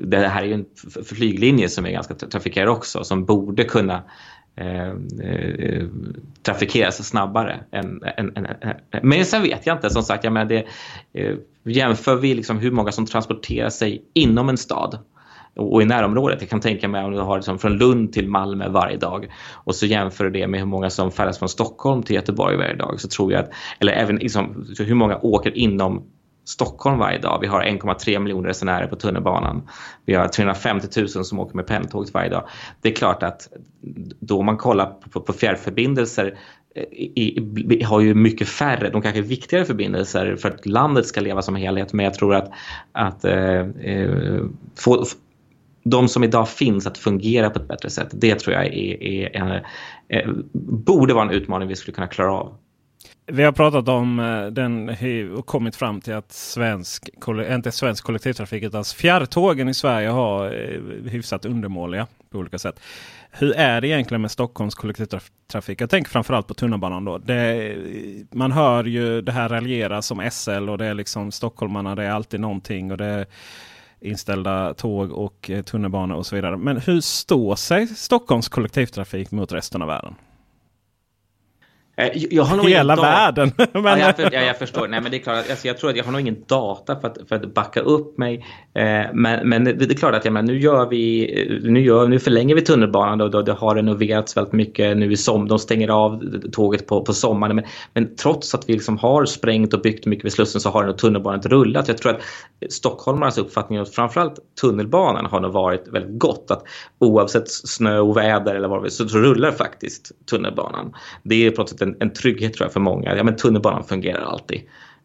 det 0.04 0.28
här 0.28 0.42
är 0.42 0.46
ju 0.46 0.54
en 0.54 0.64
flyglinje 1.04 1.68
som 1.68 1.86
är 1.86 1.90
ganska 1.90 2.14
trafikerad 2.14 2.68
också 2.68 3.04
som 3.04 3.24
borde 3.24 3.64
kunna 3.64 4.02
eh, 4.56 4.88
eh, 4.88 5.86
trafikeras 6.42 7.08
snabbare. 7.08 7.60
Än, 7.72 8.02
än, 8.16 8.36
än, 8.36 8.46
men 9.02 9.24
sen 9.24 9.42
vet 9.42 9.66
jag 9.66 9.76
inte, 9.76 9.90
som 9.90 10.02
sagt, 10.02 10.24
jag 10.24 10.32
menar 10.32 10.46
det, 10.46 10.64
eh, 11.12 11.36
jämför 11.64 12.16
vi 12.16 12.34
liksom 12.34 12.58
hur 12.58 12.70
många 12.70 12.92
som 12.92 13.06
transporterar 13.06 13.70
sig 13.70 14.02
inom 14.14 14.48
en 14.48 14.58
stad 14.58 14.98
och 15.58 15.82
i 15.82 15.84
närområdet. 15.84 16.40
Jag 16.40 16.50
kan 16.50 16.60
tänka 16.60 16.88
mig 16.88 17.04
om 17.04 17.12
du 17.12 17.20
har 17.20 17.36
liksom 17.36 17.58
från 17.58 17.78
Lund 17.78 18.12
till 18.12 18.28
Malmö 18.28 18.68
varje 18.68 18.96
dag 18.96 19.26
och 19.52 19.74
så 19.74 19.86
jämför 19.86 20.24
du 20.24 20.30
det 20.30 20.46
med 20.46 20.60
hur 20.60 20.66
många 20.66 20.90
som 20.90 21.10
färdas 21.12 21.38
från 21.38 21.48
Stockholm 21.48 22.02
till 22.02 22.16
Göteborg 22.16 22.56
varje 22.56 22.74
dag 22.74 23.00
så 23.00 23.08
tror 23.08 23.32
jag 23.32 23.44
att, 23.44 23.50
eller 23.78 23.92
även 23.92 24.16
liksom, 24.16 24.66
hur 24.78 24.94
många 24.94 25.18
åker 25.22 25.58
inom 25.58 26.02
Stockholm 26.48 26.98
varje 26.98 27.18
dag. 27.18 27.38
Vi 27.40 27.46
har 27.46 27.62
1,3 27.62 28.18
miljoner 28.18 28.48
resenärer 28.48 28.86
på 28.86 28.96
tunnelbanan. 28.96 29.68
Vi 30.04 30.14
har 30.14 30.28
350 30.28 31.00
000 31.00 31.08
som 31.08 31.40
åker 31.40 31.56
med 31.56 31.66
pendeltåget 31.66 32.14
varje 32.14 32.30
dag. 32.30 32.48
Det 32.80 32.88
är 32.88 32.94
klart 32.94 33.22
att 33.22 33.48
då 34.20 34.42
man 34.42 34.56
kollar 34.56 34.86
på, 34.86 35.20
på 35.20 35.32
fjärrförbindelser 35.32 36.38
eh, 36.74 36.82
i, 36.82 37.38
i, 37.70 37.82
har 37.82 38.00
ju 38.00 38.14
mycket 38.14 38.48
färre, 38.48 38.90
de 38.90 39.02
kanske 39.02 39.20
viktigare 39.20 39.64
förbindelser 39.64 40.36
för 40.36 40.48
att 40.48 40.66
landet 40.66 41.06
ska 41.06 41.20
leva 41.20 41.42
som 41.42 41.56
helhet. 41.56 41.92
Men 41.92 42.04
jag 42.04 42.14
tror 42.14 42.34
att, 42.34 42.50
att 42.92 43.24
eh, 43.24 43.60
eh 43.60 44.40
få, 44.76 45.04
de 45.90 46.08
som 46.08 46.24
idag 46.24 46.48
finns 46.48 46.86
att 46.86 46.98
fungera 46.98 47.50
på 47.50 47.58
ett 47.58 47.68
bättre 47.68 47.90
sätt, 47.90 48.08
det 48.12 48.34
tror 48.34 48.54
jag 48.54 48.66
är, 48.66 49.02
är, 49.02 49.36
är, 49.36 49.66
är 50.08 50.34
borde 50.52 51.14
vara 51.14 51.24
en 51.24 51.30
utmaning 51.30 51.68
vi 51.68 51.76
skulle 51.76 51.94
kunna 51.94 52.06
klara 52.06 52.32
av. 52.32 52.54
Vi 53.26 53.42
har 53.42 53.52
pratat 53.52 53.88
om 53.88 54.20
eh, 54.20 54.46
den 54.46 54.96
och 55.36 55.46
kommit 55.46 55.76
fram 55.76 56.00
till 56.00 56.14
att 56.14 56.32
svensk, 56.32 57.10
eh, 57.28 57.54
inte 57.54 57.72
svensk 57.72 58.04
kollektivtrafik 58.04 58.62
utan 58.62 58.84
fjärrtågen 58.84 59.68
i 59.68 59.74
Sverige 59.74 60.08
har 60.08 60.50
hyfsat 61.08 61.44
undermåliga 61.44 62.06
på 62.30 62.38
olika 62.38 62.58
sätt. 62.58 62.80
Hur 63.30 63.52
är 63.56 63.80
det 63.80 63.88
egentligen 63.88 64.20
med 64.20 64.30
Stockholms 64.30 64.74
kollektivtrafik? 64.74 65.80
Jag 65.80 65.90
tänker 65.90 66.10
framförallt 66.10 66.46
på 66.46 66.54
tunnelbanan. 66.54 67.04
Då. 67.04 67.18
Det, 67.18 67.76
man 68.32 68.52
hör 68.52 68.84
ju 68.84 69.22
det 69.22 69.32
här 69.32 69.48
raljeras 69.48 70.06
som 70.06 70.30
SL 70.30 70.68
och 70.68 70.78
det 70.78 70.86
är 70.86 70.94
liksom 70.94 71.32
stockholmarna. 71.32 71.94
Det 71.94 72.04
är 72.04 72.10
alltid 72.10 72.40
någonting. 72.40 72.90
och 72.90 72.96
det 72.98 73.04
är 73.04 73.26
inställda 74.00 74.74
tåg 74.74 75.12
och 75.12 75.50
eh, 75.50 75.62
tunnelbana 75.62 76.14
och 76.14 76.26
så 76.26 76.36
vidare. 76.36 76.56
Men 76.56 76.76
hur 76.76 77.00
står 77.00 77.56
sig 77.56 77.86
Stockholms 77.86 78.48
kollektivtrafik 78.48 79.30
mot 79.30 79.52
resten 79.52 79.82
av 79.82 79.88
världen? 79.88 80.14
Eh, 81.98 82.10
jag 82.30 82.42
har 82.42 82.56
nog 82.56 82.66
Hela 82.66 82.96
världen. 82.96 83.52
men... 83.72 83.84
ja, 83.84 83.98
jag, 83.98 84.16
för, 84.16 84.22
ja, 84.32 84.40
jag 84.40 84.58
förstår. 84.58 84.88
Nej, 84.88 85.00
men 85.00 85.10
det 85.10 85.16
är 85.16 85.22
klart, 85.22 85.50
alltså, 85.50 85.66
jag 85.66 85.78
tror 85.78 85.90
att 85.90 85.96
jag 85.96 86.04
har 86.04 86.12
nog 86.12 86.20
ingen 86.20 86.44
data 86.46 87.00
för 87.00 87.08
att, 87.08 87.18
för 87.28 87.36
att 87.36 87.54
backa 87.54 87.80
upp 87.80 88.18
mig. 88.18 88.46
Eh, 88.74 89.06
men, 89.12 89.48
men 89.48 89.64
det, 89.64 89.72
det, 89.72 89.94
är 89.94 89.96
klart 89.96 90.14
att 90.14 90.24
jag 90.24 90.34
menar, 90.34 90.46
nu, 90.46 90.58
gör 90.58 90.86
vi, 90.86 91.60
nu, 91.64 91.80
gör, 91.80 92.08
nu 92.08 92.18
förlänger 92.18 92.54
vi 92.54 92.60
tunnelbanan 92.60 93.20
och 93.20 93.44
det 93.44 93.52
har 93.52 93.74
renoverats 93.74 94.36
väldigt 94.36 94.52
mycket 94.52 94.96
nu 94.96 95.12
i 95.12 95.16
sommar. 95.16 95.48
De 95.48 95.58
stänger 95.58 95.88
av 95.88 96.22
tåget 96.52 96.86
på, 96.86 97.04
på 97.04 97.12
sommaren. 97.12 97.56
Men, 97.56 97.64
men 97.94 98.16
trots 98.16 98.54
att 98.54 98.68
vi 98.68 98.72
liksom 98.72 98.98
har 98.98 99.24
sprängt 99.24 99.74
och 99.74 99.80
byggt 99.80 100.06
mycket 100.06 100.24
vid 100.24 100.32
Slussen 100.32 100.60
så 100.60 100.70
har 100.70 100.84
den 100.84 100.96
tunnelbanan 100.96 101.42
rullat. 101.42 101.88
Jag 101.88 101.98
tror 101.98 102.12
att 102.12 102.20
stockholmarnas 102.72 103.38
uppfattning 103.38 103.78
att 103.78 103.94
framförallt 103.94 104.34
tunnelbanan 104.60 105.26
har 105.26 105.40
nog 105.40 105.52
varit 105.52 105.88
väldigt 105.88 106.18
gott. 106.18 106.50
Att 106.50 106.62
oavsett 106.98 107.50
snö 107.50 107.98
och 107.98 108.16
väder 108.16 108.54
eller 108.54 108.68
vad 108.68 108.82
det 108.82 108.88
är 108.88 108.90
så, 108.90 109.08
så 109.08 109.18
rullar 109.18 109.52
faktiskt 109.52 110.12
tunnelbanan. 110.30 110.94
Det 111.22 111.46
är 111.46 111.50
på 111.50 111.62
något 111.62 111.68
sätt 111.68 111.87
en, 111.88 111.96
en 112.00 112.12
trygghet 112.12 112.54
tror 112.54 112.64
jag 112.64 112.72
för 112.72 112.80
många. 112.80 113.16
Ja, 113.16 113.24
men 113.24 113.36
tunnelbanan 113.36 113.84
fungerar 113.84 114.20
alltid. 114.20 114.58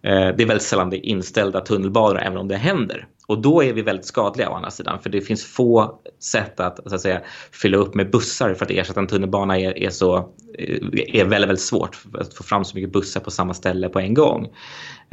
Eh, 0.04 0.36
det 0.38 0.44
är 0.44 0.46
väldigt 0.46 0.62
sällan 0.62 0.90
det 0.90 0.98
är 0.98 1.10
inställda 1.10 1.62
tunnelbanor 1.62 2.20
även 2.20 2.38
om 2.38 2.48
det 2.48 2.56
händer. 2.56 3.08
Och 3.28 3.42
då 3.42 3.64
är 3.64 3.74
vi 3.74 3.82
väldigt 3.82 4.06
skadliga 4.06 4.50
å 4.50 4.54
andra 4.54 4.72
sidan 4.72 5.00
för 5.02 5.10
det 5.10 5.22
finns 5.22 5.46
få 5.46 6.00
sätt 6.20 6.60
att, 6.60 6.80
så 6.86 6.96
att 6.96 7.02
säga, 7.02 7.22
fylla 7.52 7.78
upp 7.78 7.96
med 7.96 8.12
bussar 8.12 8.54
för 8.54 8.66
att 8.66 8.72
ersätta 8.72 9.00
en 9.00 9.08
tunnelbana 9.08 9.60
är, 9.60 9.78
är, 9.78 9.90
så, 9.90 10.18
eh, 10.58 10.78
är 10.94 11.26
väldigt, 11.26 11.50
väldigt 11.50 11.62
svårt 11.62 11.98
att 12.14 12.34
få 12.34 12.44
fram 12.44 12.66
så 12.66 12.76
mycket 12.76 12.92
bussar 12.92 13.22
på 13.22 13.32
samma 13.32 13.54
ställe 13.54 13.90
på 13.90 14.00
en 14.00 14.14
gång. 14.14 14.48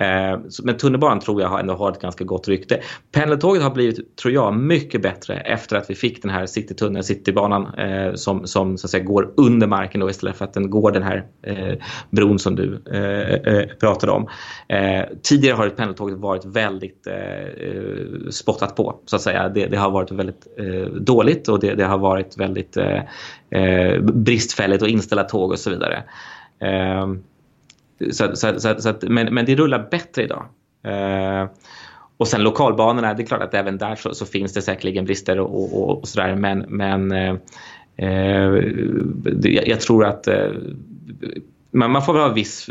Eh, 0.01 0.39
men 0.63 0.77
tunnelbanan 0.77 1.21
tror 1.21 1.43
jag 1.43 1.61
ändå 1.61 1.75
har 1.75 1.93
ett 1.93 2.01
ganska 2.01 2.25
gott 2.25 2.49
rykte. 2.49 2.81
Pendeltåget 3.13 3.63
har 3.63 3.71
blivit, 3.71 4.17
tror 4.17 4.35
jag, 4.35 4.55
mycket 4.55 5.03
bättre 5.03 5.35
efter 5.35 5.77
att 5.77 5.91
vi 5.91 5.95
fick 5.95 6.23
den 6.23 6.31
här 6.31 6.47
citytunneln, 6.47 7.05
citybanan 7.05 7.75
eh, 7.75 8.15
som, 8.15 8.47
som 8.47 8.79
så 8.79 8.87
att 8.87 8.91
säga 8.91 9.05
går 9.05 9.33
under 9.37 9.67
marken 9.67 10.01
då, 10.01 10.11
istället 10.11 10.37
för 10.37 10.45
att 10.45 10.55
den 10.55 10.71
går 10.71 10.93
den 10.93 11.03
här 11.03 11.27
eh, 11.43 11.75
bron 12.11 12.39
som 12.39 12.57
du 12.57 12.83
eh, 12.93 13.55
eh 13.55 13.67
pratade 13.81 14.13
om. 14.13 14.29
Eh, 14.69 15.05
tidigare 15.23 15.57
har 15.57 15.69
pendeltåget 15.69 16.19
varit 16.19 16.45
väldigt 16.45 17.07
eh, 17.07 18.31
spottat 18.31 18.77
på 18.77 19.01
så 19.07 19.17
att 19.17 19.23
säga. 19.23 19.49
Det, 19.49 19.67
det 19.67 19.77
har 19.77 19.91
varit 19.91 20.13
väldigt 20.13 20.47
dåligt 21.01 21.49
och 21.49 21.61
det, 21.61 21.75
det, 21.75 21.85
har 21.85 21.99
varit 21.99 22.39
väldigt 22.39 22.77
bristfälligt 24.03 24.83
och 24.83 24.89
inställa 24.89 25.25
tåg 25.25 25.51
och 25.51 25.59
så 25.59 25.71
vidare. 25.71 26.05
Så, 28.11 28.37
så, 28.37 28.61
så, 28.61 28.75
så 28.79 28.95
men, 29.03 29.35
men 29.35 29.47
det 29.47 29.55
rullar 29.55 29.89
bättre 29.91 30.23
idag. 30.23 30.45
Eh, 30.85 31.49
och 32.17 32.29
sen 32.29 32.43
lokalbanorna, 32.43 33.15
det 33.15 33.23
är 33.23 33.27
klart 33.27 33.43
att 33.43 33.55
även 33.55 33.79
där 33.79 33.95
så, 33.95 34.15
så 34.15 34.27
finns 34.27 34.53
det 34.53 34.63
säkerligen 34.63 35.05
brister 35.05 35.41
och, 35.41 35.81
och, 35.83 35.99
och 35.99 36.09
sådär. 36.09 36.35
Men, 36.35 36.59
men 36.69 37.13
eh, 37.13 37.35
eh 37.97 38.65
jag, 39.43 39.81
tror 39.81 40.05
att 40.05 40.29
eh, 40.29 40.51
man, 41.71 41.91
man, 41.91 42.03
får 42.03 42.13
väl 42.13 42.23
ha 42.23 42.29
viss 42.29 42.69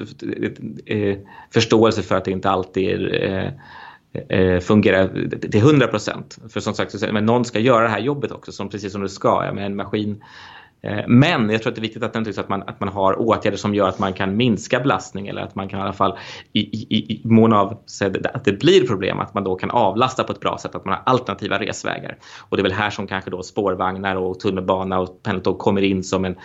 eh, 0.85 1.17
förståelse 1.53 2.03
för 2.03 2.15
att 2.15 2.25
det 2.25 2.31
inte 2.31 2.49
alltid 2.49 3.13
eh, 3.13 3.47
eh, 4.29 4.59
fungerar 4.59 5.29
till 5.39 5.59
100 5.59 5.87
procent. 5.87 6.37
För 6.49 6.59
som 6.59 6.73
sagt, 6.73 7.11
men 7.11 7.25
någon 7.25 7.45
ska 7.45 7.59
göra 7.59 7.83
det 7.83 7.89
här 7.89 7.99
jobbet 7.99 8.31
också, 8.31 8.51
som, 8.51 8.69
precis 8.69 8.91
som 8.91 9.01
det 9.01 9.09
ska. 9.09 9.45
Ja, 9.45 9.53
men 9.53 9.63
en 9.63 9.75
maskin 9.75 10.23
Eh, 10.81 11.07
men 11.07 11.49
jag 11.49 11.61
tror 11.61 11.71
att 11.71 11.75
det 11.75 11.79
är 11.79 11.81
viktigt 11.81 12.03
att, 12.03 12.37
att, 12.37 12.49
man, 12.49 12.61
att 12.61 12.79
man 12.79 12.89
har 12.89 13.19
åtgärder 13.19 13.57
som 13.57 13.75
gör 13.75 13.87
att 13.87 13.99
man 13.99 14.13
kan 14.13 14.37
minska 14.37 14.79
belastning 14.79 15.27
eller 15.27 15.41
att 15.41 15.55
man 15.55 15.69
kan 15.69 15.79
i 15.79 15.83
alla 15.83 15.93
fall 15.93 16.17
i, 16.53 16.59
i, 16.59 17.13
i 17.13 17.21
mån 17.23 17.53
av 17.53 17.77
att 18.33 18.45
det 18.45 18.59
blir 18.59 18.87
problem 18.87 19.19
att 19.19 19.33
man 19.33 19.43
då 19.43 19.55
kan 19.55 19.71
avlasta 19.71 20.23
på 20.23 20.31
ett 20.31 20.39
bra 20.39 20.57
sätt, 20.57 20.75
att 20.75 20.85
man 20.85 20.93
har 20.93 21.03
alternativa 21.05 21.59
resvägar. 21.59 22.17
Och 22.49 22.57
det 22.57 22.61
är 22.61 22.63
väl 22.63 22.71
här 22.71 22.89
som 22.89 23.07
kanske 23.07 23.31
då 23.31 23.43
spårvagnar 23.43 24.15
och 24.15 24.39
tunnelbana 24.39 24.99
och 24.99 25.23
pendeltåg 25.23 25.59
kommer 25.59 25.81
in 25.81 26.03
som 26.03 26.25
en, 26.25 26.35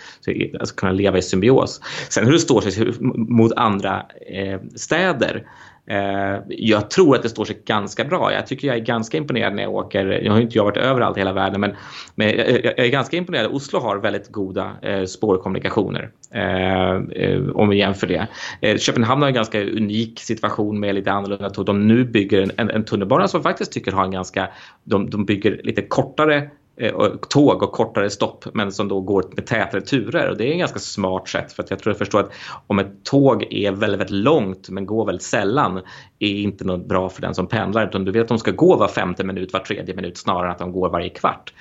alltså 0.59 0.75
kunna 0.75 0.91
leva 0.91 1.17
i 1.17 1.21
symbios. 1.21 1.81
Sen 2.09 2.25
hur 2.25 2.31
det 2.31 2.39
står 2.39 2.61
sig 2.61 2.93
mot 3.13 3.51
andra 3.53 4.05
eh, 4.29 4.59
städer 4.75 5.43
Eh, 5.43 5.74
Eh, 5.87 6.39
jag 6.47 6.89
tror 6.89 7.15
att 7.15 7.23
det 7.23 7.29
står 7.29 7.45
sig 7.45 7.61
ganska 7.65 8.03
bra. 8.03 8.33
Jag 8.33 8.47
tycker 8.47 8.67
jag 8.67 8.77
är 8.77 8.81
ganska 8.81 9.17
imponerad 9.17 9.55
när 9.55 9.63
jag 9.63 9.73
åker. 9.73 10.05
Jag 10.05 10.33
har 10.33 10.39
inte 10.39 10.59
varit 10.59 10.77
överallt 10.77 11.17
i 11.17 11.19
hela 11.19 11.33
världen 11.33 11.61
men, 11.61 11.75
men 12.15 12.27
jag, 12.27 12.65
jag, 12.65 12.79
är 12.79 12.87
ganska 12.87 13.17
imponerad. 13.17 13.51
Oslo 13.51 13.79
har 13.79 13.97
väldigt 13.97 14.31
goda 14.31 14.71
eh, 14.81 15.05
spårkommunikationer 15.05 16.11
eh, 16.31 16.95
eh 16.95 17.49
om 17.53 17.69
vi 17.69 17.77
jämför 17.77 18.07
det. 18.07 18.27
Eh, 18.61 18.77
Köpenhamn 18.77 19.21
har 19.21 19.27
en 19.27 19.33
ganska 19.33 19.63
unik 19.63 20.19
situation 20.19 20.79
med 20.79 20.95
lite 20.95 21.11
annorlunda 21.11 21.49
tåg. 21.49 21.65
De 21.65 21.87
nu 21.87 22.03
bygger 22.03 22.41
en, 22.41 22.51
en, 22.57 22.69
en 22.69 22.85
tunnelbana 22.85 23.27
som 23.27 23.43
faktiskt 23.43 23.71
tycker 23.71 23.91
har 23.91 24.03
en 24.03 24.11
ganska, 24.11 24.49
de, 24.83 25.09
de 25.09 25.25
bygger 25.25 25.61
lite 25.63 25.81
kortare 25.81 26.49
Eh, 26.77 27.07
tåg 27.29 27.63
och 27.63 27.71
kortare 27.71 28.09
stopp 28.09 28.45
men 28.53 28.71
som 28.71 28.87
då 28.87 29.01
går 29.01 29.23
med 29.35 29.45
tätare 29.45 29.81
turer. 29.81 30.29
Och 30.29 30.37
det 30.37 30.47
är 30.47 30.51
en 30.51 30.59
ganska 30.59 30.79
smart 30.79 31.27
sätt 31.27 31.53
för 31.53 31.63
att 31.63 31.69
jag 31.69 31.79
tror 31.79 31.91
jag 31.91 31.97
förstår 31.97 32.19
att 32.19 32.31
om 32.67 32.79
ett 32.79 33.03
tåg 33.03 33.53
är 33.53 33.71
väldigt, 33.71 33.99
väldigt 33.99 34.09
långt 34.09 34.69
men 34.69 34.85
går 34.85 35.05
väldigt 35.05 35.23
sällan 35.23 35.81
är 36.19 36.35
inte 36.35 36.63
något 36.63 36.85
bra 36.87 37.09
för 37.09 37.21
den 37.21 37.35
som 37.35 37.47
pendlar 37.47 37.87
utan 37.87 38.05
du 38.05 38.11
vet 38.11 38.21
att 38.21 38.27
de 38.27 38.39
ska 38.39 38.51
gå 38.51 38.75
var 38.75 38.87
femte 38.87 39.23
minut, 39.23 39.53
var 39.53 39.59
tredje 39.59 39.95
minut 39.95 40.17
snarare 40.17 40.45
än 40.45 40.51
att 40.51 40.59
de 40.59 40.71
går 40.71 40.89
varje 40.89 41.09
kvart. 41.09 41.53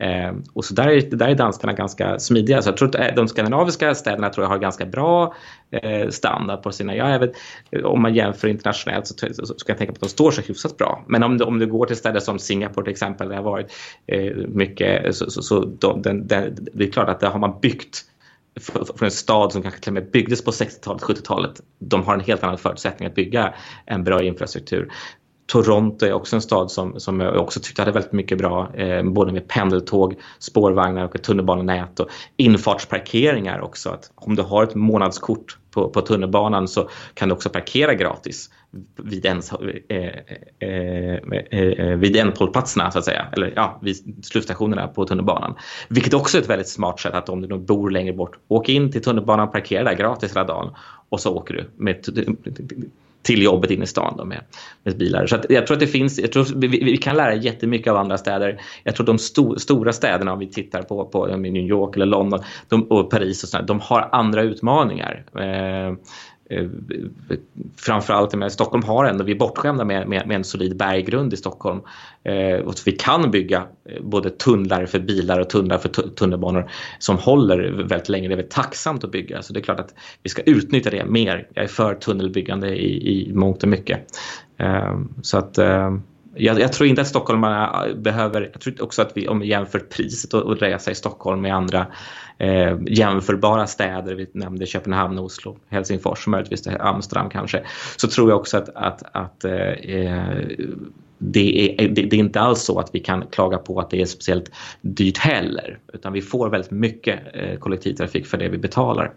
Eh, 0.00 0.32
och 0.52 0.64
så 0.64 0.74
där 0.74 0.88
är, 0.88 1.00
där 1.00 1.28
är 1.28 1.34
danskarna 1.34 1.72
ganska 1.72 2.18
smidiga. 2.18 2.62
Så 2.62 2.68
jag 2.68 2.76
tror 2.76 2.88
att 2.88 2.94
eh, 2.94 3.14
de 3.16 3.28
skandinaviska 3.28 3.94
städerna 3.94 4.28
tror 4.28 4.44
jag 4.44 4.50
har 4.50 4.58
ganska 4.58 4.86
bra 4.86 5.34
eh, 5.70 6.08
standard 6.08 6.62
på 6.62 6.72
sina... 6.72 6.96
Ja, 6.96 7.18
vet, 7.18 7.32
eh, 7.70 7.84
om 7.84 8.02
man 8.02 8.14
jämför 8.14 8.48
internationellt 8.48 9.06
så, 9.06 9.14
så, 9.14 9.46
så 9.46 9.54
kan 9.54 9.72
jag 9.72 9.78
tänka 9.78 9.92
på 9.92 9.96
att 9.96 10.00
de 10.00 10.08
står 10.08 10.30
sig 10.30 10.44
hyfsat 10.44 10.76
bra. 10.76 11.04
Men 11.08 11.22
om, 11.22 11.40
om 11.44 11.58
du 11.58 11.66
går 11.66 11.86
till 11.86 11.96
städer 11.96 12.20
som 12.20 12.38
Singapore 12.38 12.84
till 12.84 12.92
exempel, 12.92 13.28
där 13.28 13.34
det 13.34 13.42
har 13.42 13.50
varit 13.50 13.72
eh, 14.06 14.36
mycket... 14.48 15.04
Eh, 15.04 15.10
så, 15.10 15.30
så, 15.30 15.42
så 15.42 15.64
de, 15.64 16.02
den, 16.02 16.26
den, 16.26 16.56
det 16.74 16.84
är 16.84 16.90
klart 16.90 17.08
att 17.08 17.20
där 17.20 17.30
har 17.30 17.38
man 17.38 17.60
byggt 17.62 18.04
från 18.60 19.04
en 19.04 19.10
stad 19.10 19.52
som 19.52 19.62
kanske 19.62 19.80
till 19.80 19.90
och 19.90 19.94
med 19.94 20.10
byggdes 20.10 20.44
på 20.44 20.50
60-talet, 20.50 21.02
70-talet. 21.02 21.60
De 21.78 22.02
har 22.02 22.14
en 22.14 22.20
helt 22.20 22.44
annan 22.44 22.58
förutsättning 22.58 23.08
att 23.08 23.14
bygga 23.14 23.54
en 23.86 24.04
bra 24.04 24.22
infrastruktur. 24.22 24.92
Toronto 25.50 26.06
är 26.06 26.12
också 26.12 26.36
en 26.36 26.42
stad 26.42 26.70
som, 26.70 27.00
som 27.00 27.20
jag 27.20 27.36
också 27.36 27.60
tyckte 27.60 27.82
hade 27.82 27.92
väldigt 27.92 28.12
mycket 28.12 28.38
bra, 28.38 28.74
eh, 28.74 29.02
både 29.02 29.32
med 29.32 29.48
pendeltåg, 29.48 30.14
spårvagnar 30.38 31.04
och 31.04 31.14
ett 31.14 31.22
tunnelbanenät 31.22 32.00
och 32.00 32.08
infartsparkeringar 32.36 33.60
också. 33.60 33.90
Att 33.90 34.10
om 34.14 34.36
du 34.36 34.42
har 34.42 34.64
ett 34.64 34.74
månadskort 34.74 35.58
på, 35.70 35.88
på 35.88 36.00
tunnelbanan 36.00 36.68
så 36.68 36.88
kan 37.14 37.28
du 37.28 37.34
också 37.34 37.48
parkera 37.48 37.94
gratis 37.94 38.50
vid, 38.96 39.26
ens, 39.26 39.52
eh, 39.52 39.96
eh, 40.58 41.14
eh, 41.50 41.60
eh 41.60 41.96
vid 41.96 42.16
ändhållplatserna 42.16 42.90
så 42.90 42.98
att 42.98 43.04
säga, 43.04 43.26
eller 43.32 43.52
ja, 43.56 43.78
vid 43.82 44.24
slutstationerna 44.24 44.88
på 44.88 45.04
tunnelbanan. 45.04 45.54
Vilket 45.88 46.14
också 46.14 46.38
är 46.38 46.42
ett 46.42 46.50
väldigt 46.50 46.68
smart 46.68 47.00
sätt 47.00 47.14
att 47.14 47.28
om 47.28 47.40
du 47.40 47.58
bor 47.58 47.90
längre 47.90 48.12
bort, 48.12 48.38
åk 48.48 48.68
in 48.68 48.92
till 48.92 49.02
tunnelbanan, 49.02 49.50
parkera 49.50 49.84
där 49.84 49.94
gratis 49.94 50.30
hela 50.30 50.44
dagen 50.44 50.74
och 51.08 51.20
så 51.20 51.34
åker 51.34 51.54
du 51.54 51.70
med 51.76 52.04
till 53.22 53.42
jobbet 53.42 53.70
inne 53.70 53.84
i 53.84 53.86
stan 53.86 54.14
då 54.18 54.24
med, 54.24 54.40
med 54.82 54.98
bilar. 54.98 55.26
Så 55.26 55.38
jag 55.48 55.66
tror 55.66 55.74
att 55.74 55.80
det 55.80 55.86
finns, 55.86 56.18
jag 56.18 56.32
tror 56.32 56.46
vi, 56.56 56.66
vi, 56.66 56.96
kan 56.96 57.16
lära 57.16 57.34
jättemycket 57.34 57.90
av 57.90 57.96
andra 57.96 58.18
städer. 58.18 58.60
Jag 58.84 58.96
tror 58.96 59.06
de 59.06 59.18
sto, 59.18 59.58
stora 59.58 59.92
städerna, 59.92 60.32
om 60.32 60.38
vi 60.38 60.50
tittar 60.50 60.82
på, 60.82 61.04
på 61.04 61.26
New 61.26 61.56
York 61.56 61.96
eller 61.96 62.06
London 62.06 62.40
de, 62.68 62.82
och 62.82 63.10
Paris 63.10 63.42
och 63.42 63.48
sådär, 63.48 63.64
de 63.66 63.80
har 63.80 64.08
andra 64.12 64.42
utmaningar. 64.42 65.24
Eh, 65.38 65.80
eh, 65.80 65.94
Eh, 66.50 66.66
framförallt 67.76 68.34
med 68.34 68.52
Stockholm 68.52 68.84
har 68.84 69.04
ändå, 69.04 69.24
vi 69.24 69.32
är 69.32 69.38
bortskämda 69.38 69.84
med, 69.84 70.08
med, 70.08 70.26
med 70.26 70.34
en 70.34 70.44
solid 70.44 70.76
berggrund 70.76 71.32
i 71.32 71.36
Stockholm. 71.36 71.80
Eh, 72.24 72.58
och 72.58 72.74
vi 72.86 72.92
kan 72.92 73.30
bygga 73.30 73.66
eh, 73.84 74.02
både 74.02 74.30
tunnlar 74.30 74.86
för 74.86 74.98
bilar 74.98 75.40
och 75.40 75.50
tunnlar 75.50 75.78
för 75.78 75.88
tunnelbanor 75.88 76.70
som 76.98 77.18
håller 77.18 77.58
väldigt 77.72 78.08
länge. 78.08 78.28
Det 78.28 78.34
är 78.34 78.36
väldigt 78.36 78.54
tacksamt 78.54 79.04
att 79.04 79.12
bygga 79.12 79.42
så 79.42 79.52
det 79.52 79.60
är 79.60 79.62
klart 79.62 79.80
att 79.80 79.94
vi 80.22 80.30
ska 80.30 80.42
utnyttja 80.42 80.90
det 80.90 81.04
mer. 81.04 81.48
Jag 81.54 81.64
är 81.64 81.68
för 81.68 81.94
tunnelbyggande 81.94 82.68
i, 82.68 83.28
i 83.28 83.32
mångt 83.34 83.62
och 83.62 83.68
mycket. 83.68 84.00
Eh, 84.58 85.00
så 85.22 85.38
att 85.38 85.58
eh, 85.58 85.90
jag, 86.34 86.60
jag, 86.60 86.72
tror 86.72 86.88
inte 86.88 87.02
att 87.02 87.08
stockholmarna 87.08 87.86
äh, 87.86 87.94
behöver, 87.94 88.50
jag 88.52 88.60
tror 88.60 88.82
också 88.82 89.02
att 89.02 89.12
vi 89.16 89.28
om 89.28 89.40
vi 89.40 89.48
jämför 89.48 89.78
priset 89.78 90.34
att 90.34 90.62
resa 90.62 90.90
i 90.90 90.94
Stockholm 90.94 91.40
med 91.40 91.54
andra 91.54 91.86
eh, 92.38 92.78
jämförbara 92.86 93.66
städer, 93.66 94.14
vi 94.14 94.26
nämnde 94.32 94.66
Köpenhamn, 94.66 95.18
Oslo, 95.18 95.58
Helsingfors, 95.68 96.26
möjligtvis 96.26 96.66
Amsterdam 96.66 97.30
kanske, 97.30 97.62
så 97.96 98.08
tror 98.08 98.30
jag 98.30 98.40
också 98.40 98.56
att, 98.56 98.68
att, 98.68 99.02
att 99.12 99.44
eh, 99.44 99.52
eh 99.52 100.46
det, 101.22 101.64
är, 101.64 101.84
eh, 101.84 101.90
det, 101.92 102.02
det, 102.02 102.16
är 102.16 102.20
inte 102.20 102.40
alls 102.40 102.62
så 102.62 102.78
att 102.78 102.90
vi 102.92 103.00
kan 103.00 103.26
klaga 103.26 103.58
på 103.58 103.80
att 103.80 103.90
det 103.90 104.00
är 104.00 104.06
speciellt 104.06 104.50
dyrt 104.80 105.18
heller, 105.18 105.78
utan 105.92 106.12
vi 106.12 106.22
får 106.22 106.48
väldigt 106.48 106.70
mycket 106.70 107.20
eh, 107.34 107.58
kollektivtrafik 107.58 108.26
för 108.26 108.38
det 108.38 108.48
vi 108.48 108.58
betalar 108.58 109.12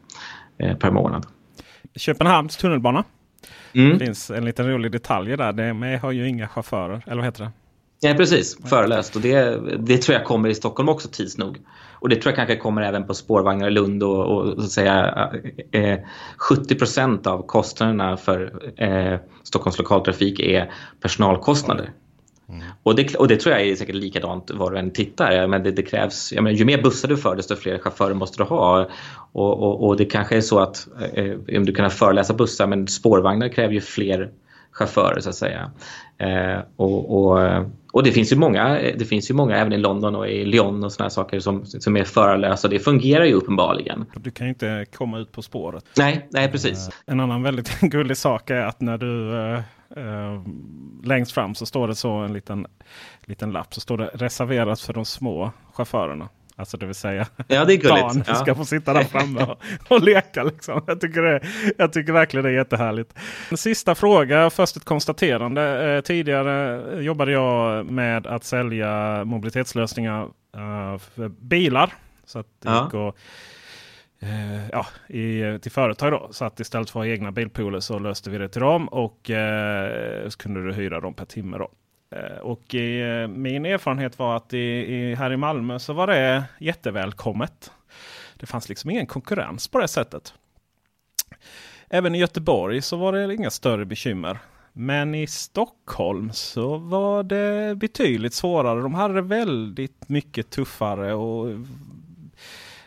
eh, 0.57 0.77
per 0.77 0.91
månad. 0.91 1.25
Köpenhamns 1.95 2.57
tunnelbana 2.57 3.03
Mm. 3.75 3.97
Det 3.97 4.05
finns 4.05 4.31
en 4.31 4.45
liten 4.45 4.69
rolig 4.69 4.91
detalj 4.91 5.37
där. 5.37 5.53
Det 5.53 5.97
har 5.97 6.11
ju 6.11 6.27
inga 6.27 6.47
chaufförer, 6.47 7.03
eller 7.05 7.15
vad 7.15 7.25
heter 7.25 7.43
det? 7.43 7.51
Ja, 7.99 8.13
precis. 8.13 8.57
Förelöst. 8.65 9.15
Och 9.15 9.21
det, 9.21 9.59
det 9.77 9.97
tror 9.97 10.17
jag 10.17 10.25
kommer 10.25 10.49
i 10.49 10.55
Stockholm 10.55 10.89
också 10.89 11.07
tids 11.07 11.37
nog. 11.37 11.57
Och 11.99 12.09
det 12.09 12.15
tror 12.15 12.31
jag 12.31 12.35
kanske 12.35 12.55
kommer 12.55 12.81
även 12.81 13.07
på 13.07 13.13
spårvagnar 13.13 13.67
i 13.67 13.71
Lund 13.71 14.03
och, 14.03 14.37
och 14.37 14.53
så 14.55 14.63
att 14.63 14.71
säga, 14.71 15.29
eh, 15.71 15.99
70 16.37 16.75
procent 16.75 17.27
av 17.27 17.47
kostnaderna 17.47 18.17
för 18.17 18.71
eh, 18.77 19.19
Stockholms 19.43 19.77
lokaltrafik 19.77 20.39
är 20.39 20.71
personalkostnader. 21.01 21.89
Mm. 22.49 22.61
Och, 22.83 22.95
det, 22.95 23.15
och 23.15 23.27
det 23.27 23.37
tror 23.37 23.55
jag 23.55 23.67
är 23.67 23.75
säkert 23.75 23.95
likadant 23.95 24.51
var 24.51 24.71
du 24.71 24.77
än 24.77 24.91
tittar. 24.91 25.47
Men 25.47 25.63
det, 25.63 25.71
det 25.71 25.83
krävs, 25.83 26.33
jag 26.33 26.43
menar, 26.43 26.57
ju 26.57 26.65
mer 26.65 26.81
bussar 26.81 27.07
du 27.07 27.17
för 27.17 27.35
desto 27.35 27.55
fler 27.55 27.77
chaufförer 27.77 28.13
måste 28.13 28.37
du 28.37 28.43
ha. 28.43 28.87
Och, 29.31 29.63
och, 29.63 29.87
och 29.87 29.97
det 29.97 30.05
kanske 30.05 30.37
är 30.37 30.41
så 30.41 30.59
att 30.59 30.87
eh, 31.13 31.25
eh 31.25 31.57
om 31.57 31.65
du 31.65 31.73
kan 31.73 31.91
föreläsa 31.91 32.33
bussar 32.33 32.67
men 32.67 32.87
spårvagnar 32.87 33.49
kräver 33.49 33.73
ju 33.73 33.81
fler 33.81 34.31
chaufförer 34.73 35.19
så 35.19 35.29
att 35.29 35.35
säga. 35.35 35.71
Eh, 36.17 36.59
och, 36.75 37.15
och, 37.17 37.65
och, 37.91 38.03
det 38.03 38.11
finns 38.11 38.31
ju 38.31 38.35
många, 38.35 38.69
det 38.97 39.05
finns 39.05 39.29
ju 39.29 39.33
många 39.33 39.55
även 39.55 39.73
i 39.73 39.77
London 39.77 40.15
och 40.15 40.27
i 40.27 40.45
Lyon 40.45 40.83
och 40.83 40.91
sådana 40.91 41.09
saker 41.09 41.39
som, 41.39 41.65
som 41.65 41.97
är 41.97 42.03
förarlösa. 42.03 42.67
Det 42.67 42.79
fungerar 42.79 43.25
ju 43.25 43.33
uppenbarligen. 43.33 44.05
Du 44.15 44.31
kan 44.31 44.47
ju 44.47 44.49
inte 44.49 44.85
komma 44.95 45.19
ut 45.19 45.31
på 45.31 45.41
spåret. 45.41 45.85
Nej, 45.97 46.27
nej 46.31 46.51
precis. 46.51 46.87
Eh, 46.87 46.93
en 47.05 47.19
annan 47.19 47.43
väldigt 47.43 47.79
gullig 47.81 48.17
sak 48.17 48.49
är 48.49 48.61
att 48.61 48.81
när 48.81 48.97
du 48.97 49.37
eh, 49.37 49.59
eh, 49.97 50.41
längst 51.03 51.31
fram 51.31 51.55
så 51.55 51.65
står 51.65 51.87
det 51.87 51.95
så 51.95 52.11
en 52.11 52.33
liten, 52.33 52.67
liten 53.25 53.51
lapp. 53.51 53.73
Så 53.73 53.81
står 53.81 53.97
det 53.97 54.09
reserverat 54.13 54.79
för 54.79 54.93
de 54.93 55.05
små 55.05 55.51
chaufförerna. 55.73 56.29
Alltså 56.55 56.77
det 56.77 56.85
vill 56.85 56.95
säga 56.95 57.27
ja, 57.47 57.65
det 57.65 57.73
är 57.73 57.89
barn 57.89 58.23
ja. 58.27 58.35
ska 58.35 58.55
få 58.55 58.65
sitta 58.65 58.93
där 58.93 59.03
framme 59.03 59.43
och, 59.43 59.61
och 59.87 60.03
leka. 60.03 60.43
Liksom. 60.43 60.81
Jag, 60.87 61.01
tycker 61.01 61.21
det, 61.21 61.41
jag 61.77 61.93
tycker 61.93 62.13
verkligen 62.13 62.43
det 62.43 62.49
är 62.49 62.53
jättehärligt. 62.53 63.13
En 63.51 63.57
sista 63.57 63.95
fråga, 63.95 64.49
först 64.49 64.77
ett 64.77 64.85
konstaterande. 64.85 65.95
Eh, 65.95 66.01
tidigare 66.01 66.81
jobbade 67.03 67.31
jag 67.31 67.85
med 67.85 68.27
att 68.27 68.43
sälja 68.43 69.23
mobilitetslösningar 69.25 70.23
eh, 70.55 70.97
för 70.97 71.29
bilar. 71.29 71.93
Så 72.25 72.39
att 72.39 72.47
det 72.59 72.69
ja. 72.69 72.83
gick 72.83 72.93
och, 72.93 73.17
eh, 74.19 74.69
ja, 74.71 74.85
i, 75.07 75.59
till 75.59 75.71
företag 75.71 76.11
då. 76.11 76.27
Så 76.31 76.45
att 76.45 76.59
istället 76.59 76.89
för 76.89 76.99
att 76.99 77.05
ha 77.05 77.11
egna 77.11 77.31
bilpooler 77.31 77.79
så 77.79 77.99
löste 77.99 78.29
vi 78.29 78.37
det 78.37 78.49
till 78.49 78.61
dem 78.61 78.87
och 78.87 79.29
eh, 79.29 80.29
så 80.29 80.37
kunde 80.37 80.65
du 80.65 80.73
hyra 80.73 80.99
dem 80.99 81.13
per 81.13 81.25
timme. 81.25 81.57
då. 81.57 81.69
Eh, 82.15 82.37
och 82.37 82.73
i, 82.73 83.01
eh, 83.01 83.27
min 83.27 83.65
erfarenhet 83.65 84.19
var 84.19 84.35
att 84.35 84.53
i, 84.53 85.15
här 85.15 85.33
i 85.33 85.37
Malmö 85.37 85.79
så 85.79 85.93
var 85.93 86.07
det 86.07 86.43
jättevälkommet. 86.59 87.71
Det 88.35 88.45
fanns 88.45 88.69
liksom 88.69 88.89
ingen 88.89 89.05
konkurrens 89.05 89.67
på 89.67 89.79
det 89.79 89.87
sättet. 89.87 90.33
Även 91.89 92.15
i 92.15 92.19
Göteborg 92.19 92.81
så 92.81 92.97
var 92.97 93.13
det 93.13 93.33
inga 93.33 93.49
större 93.49 93.85
bekymmer. 93.85 94.39
Men 94.73 95.15
i 95.15 95.27
Stockholm 95.27 96.31
så 96.33 96.77
var 96.77 97.23
det 97.23 97.75
betydligt 97.75 98.33
svårare. 98.33 98.81
De 98.81 98.93
hade 98.93 99.13
det 99.13 99.21
väldigt 99.21 100.09
mycket 100.09 100.49
tuffare 100.49 101.13
och 101.13 101.47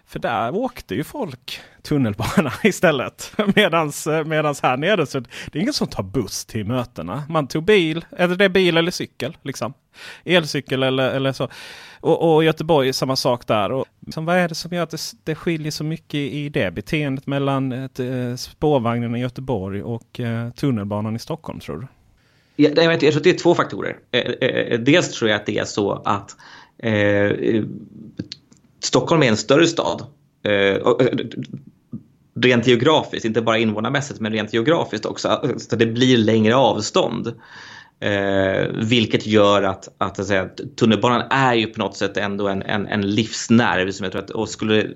för 0.07 0.19
där 0.19 0.55
åkte 0.55 0.95
ju 0.95 1.05
folk 1.05 1.61
tunnelbana 1.83 2.53
istället. 2.62 3.33
medans, 3.55 4.09
medans 4.27 4.62
här 4.62 4.77
nere 4.77 5.07
så 5.07 5.20
det 5.20 5.59
är 5.59 5.62
ingen 5.62 5.73
som 5.73 5.87
tar 5.87 6.03
buss 6.03 6.45
till 6.45 6.65
mötena. 6.65 7.23
Man 7.28 7.49
tog 7.49 7.65
bil, 7.65 8.05
eller 8.16 8.37
det 8.37 8.45
är 8.45 8.49
bil 8.49 8.77
eller 8.77 8.91
cykel. 8.91 9.37
Liksom. 9.43 9.74
Elcykel 10.24 10.83
eller, 10.83 11.11
eller 11.11 11.33
så. 11.33 11.49
Och, 12.01 12.35
och 12.35 12.45
Göteborg 12.45 12.93
samma 12.93 13.16
sak 13.16 13.47
där. 13.47 13.73
Och, 13.73 13.87
liksom, 14.01 14.24
vad 14.24 14.37
är 14.37 14.49
det 14.49 14.55
som 14.55 14.73
gör 14.73 14.83
att 14.83 14.91
det, 14.91 15.01
det 15.24 15.35
skiljer 15.35 15.70
så 15.70 15.85
mycket 15.85 16.15
i 16.15 16.49
det 16.49 16.70
beteendet 16.70 17.27
mellan 17.27 17.73
ett, 17.73 18.01
eh, 18.01 18.35
spårvagnen 18.37 19.16
i 19.16 19.20
Göteborg 19.20 19.83
och 19.83 20.20
eh, 20.20 20.51
tunnelbanan 20.51 21.16
i 21.16 21.19
Stockholm 21.19 21.61
tror 21.61 21.81
du? 21.81 21.87
Jag, 22.65 22.78
jag, 22.78 23.01
tror 23.01 23.16
att 23.16 23.24
det 23.24 23.31
är 23.31 23.39
två 23.39 23.55
faktorer. 23.55 23.97
Eh, 24.11 24.20
eh, 24.20 24.49
eh, 24.49 24.81
dels 24.81 25.12
tror 25.12 25.31
jag 25.31 25.37
att 25.41 25.47
det 25.47 25.59
är 25.59 25.65
så 25.65 25.93
att 25.93 26.37
eh, 26.78 27.62
Stockholm 28.86 29.22
är 29.22 29.28
en 29.28 29.36
större 29.36 29.66
stad. 29.66 30.06
Eh, 30.44 30.52
eh, 30.52 30.80
rent 32.40 32.66
geografiskt, 32.66 33.24
inte 33.24 33.42
bara 33.42 33.58
invånarmässigt 33.58 34.20
men 34.20 34.32
rent 34.32 34.52
geografiskt 34.52 35.06
också. 35.06 35.54
Så 35.58 35.76
det 35.76 35.86
blir 35.86 36.18
längre 36.18 36.56
avstånd. 36.56 37.34
Eh, 38.00 38.66
vilket 38.74 39.26
gör 39.26 39.62
att, 39.62 39.88
att, 39.98 40.18
att 40.18 40.26
säga, 40.26 40.48
tunnelbanan 40.78 41.22
är 41.30 41.54
ju 41.54 41.66
på 41.66 41.80
något 41.80 41.96
sätt 41.96 42.16
ändå 42.16 42.48
en, 42.48 42.62
en, 42.62 42.86
en 42.86 43.14
livsnerv. 43.14 43.90
Som 43.90 44.04
jag 44.04 44.12
tror 44.12 44.22
att, 44.22 44.30
och 44.30 44.48
skulle 44.48 44.86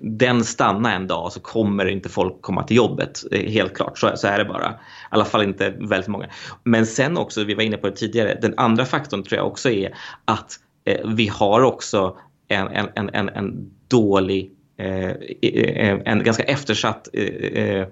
den 0.00 0.44
stanna 0.44 0.94
en 0.94 1.06
dag 1.06 1.32
så 1.32 1.40
kommer 1.40 1.86
inte 1.86 2.08
folk 2.08 2.42
komma 2.42 2.62
till 2.62 2.76
jobbet. 2.76 3.24
Eh, 3.30 3.50
helt 3.50 3.76
klart, 3.76 3.98
så, 3.98 4.12
så 4.16 4.26
är 4.26 4.38
det 4.38 4.44
bara. 4.44 4.70
I 4.70 4.74
alla 5.10 5.24
fall 5.24 5.42
inte 5.42 5.70
väldigt 5.70 6.08
många. 6.08 6.26
Men 6.64 6.86
sen 6.86 7.18
också, 7.18 7.44
vi 7.44 7.54
var 7.54 7.62
inne 7.62 7.76
på 7.76 7.86
det 7.86 7.96
tidigare, 7.96 8.38
den 8.42 8.54
andra 8.56 8.84
faktorn 8.84 9.22
tror 9.22 9.38
jag 9.38 9.46
också 9.46 9.70
är 9.70 9.94
att 10.24 10.52
eh, 10.84 11.08
vi 11.08 11.28
har 11.28 11.60
också 11.60 12.16
en, 12.48 12.88
en, 12.94 13.10
en, 13.12 13.28
en 13.28 13.70
dålig, 13.88 14.50
eh, 14.76 15.08
eh 15.42 15.98
en 16.04 16.22
ganska 16.22 16.42
eftersatt 16.42 17.08
eh, 17.12 17.24
eh, 17.24 17.86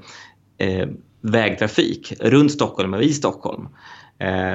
eh, 0.58 0.88
vägtrafik 1.20 2.12
runt 2.20 2.52
Stockholm 2.52 2.94
och 2.94 3.02
i 3.02 3.12
Stockholm. 3.12 3.68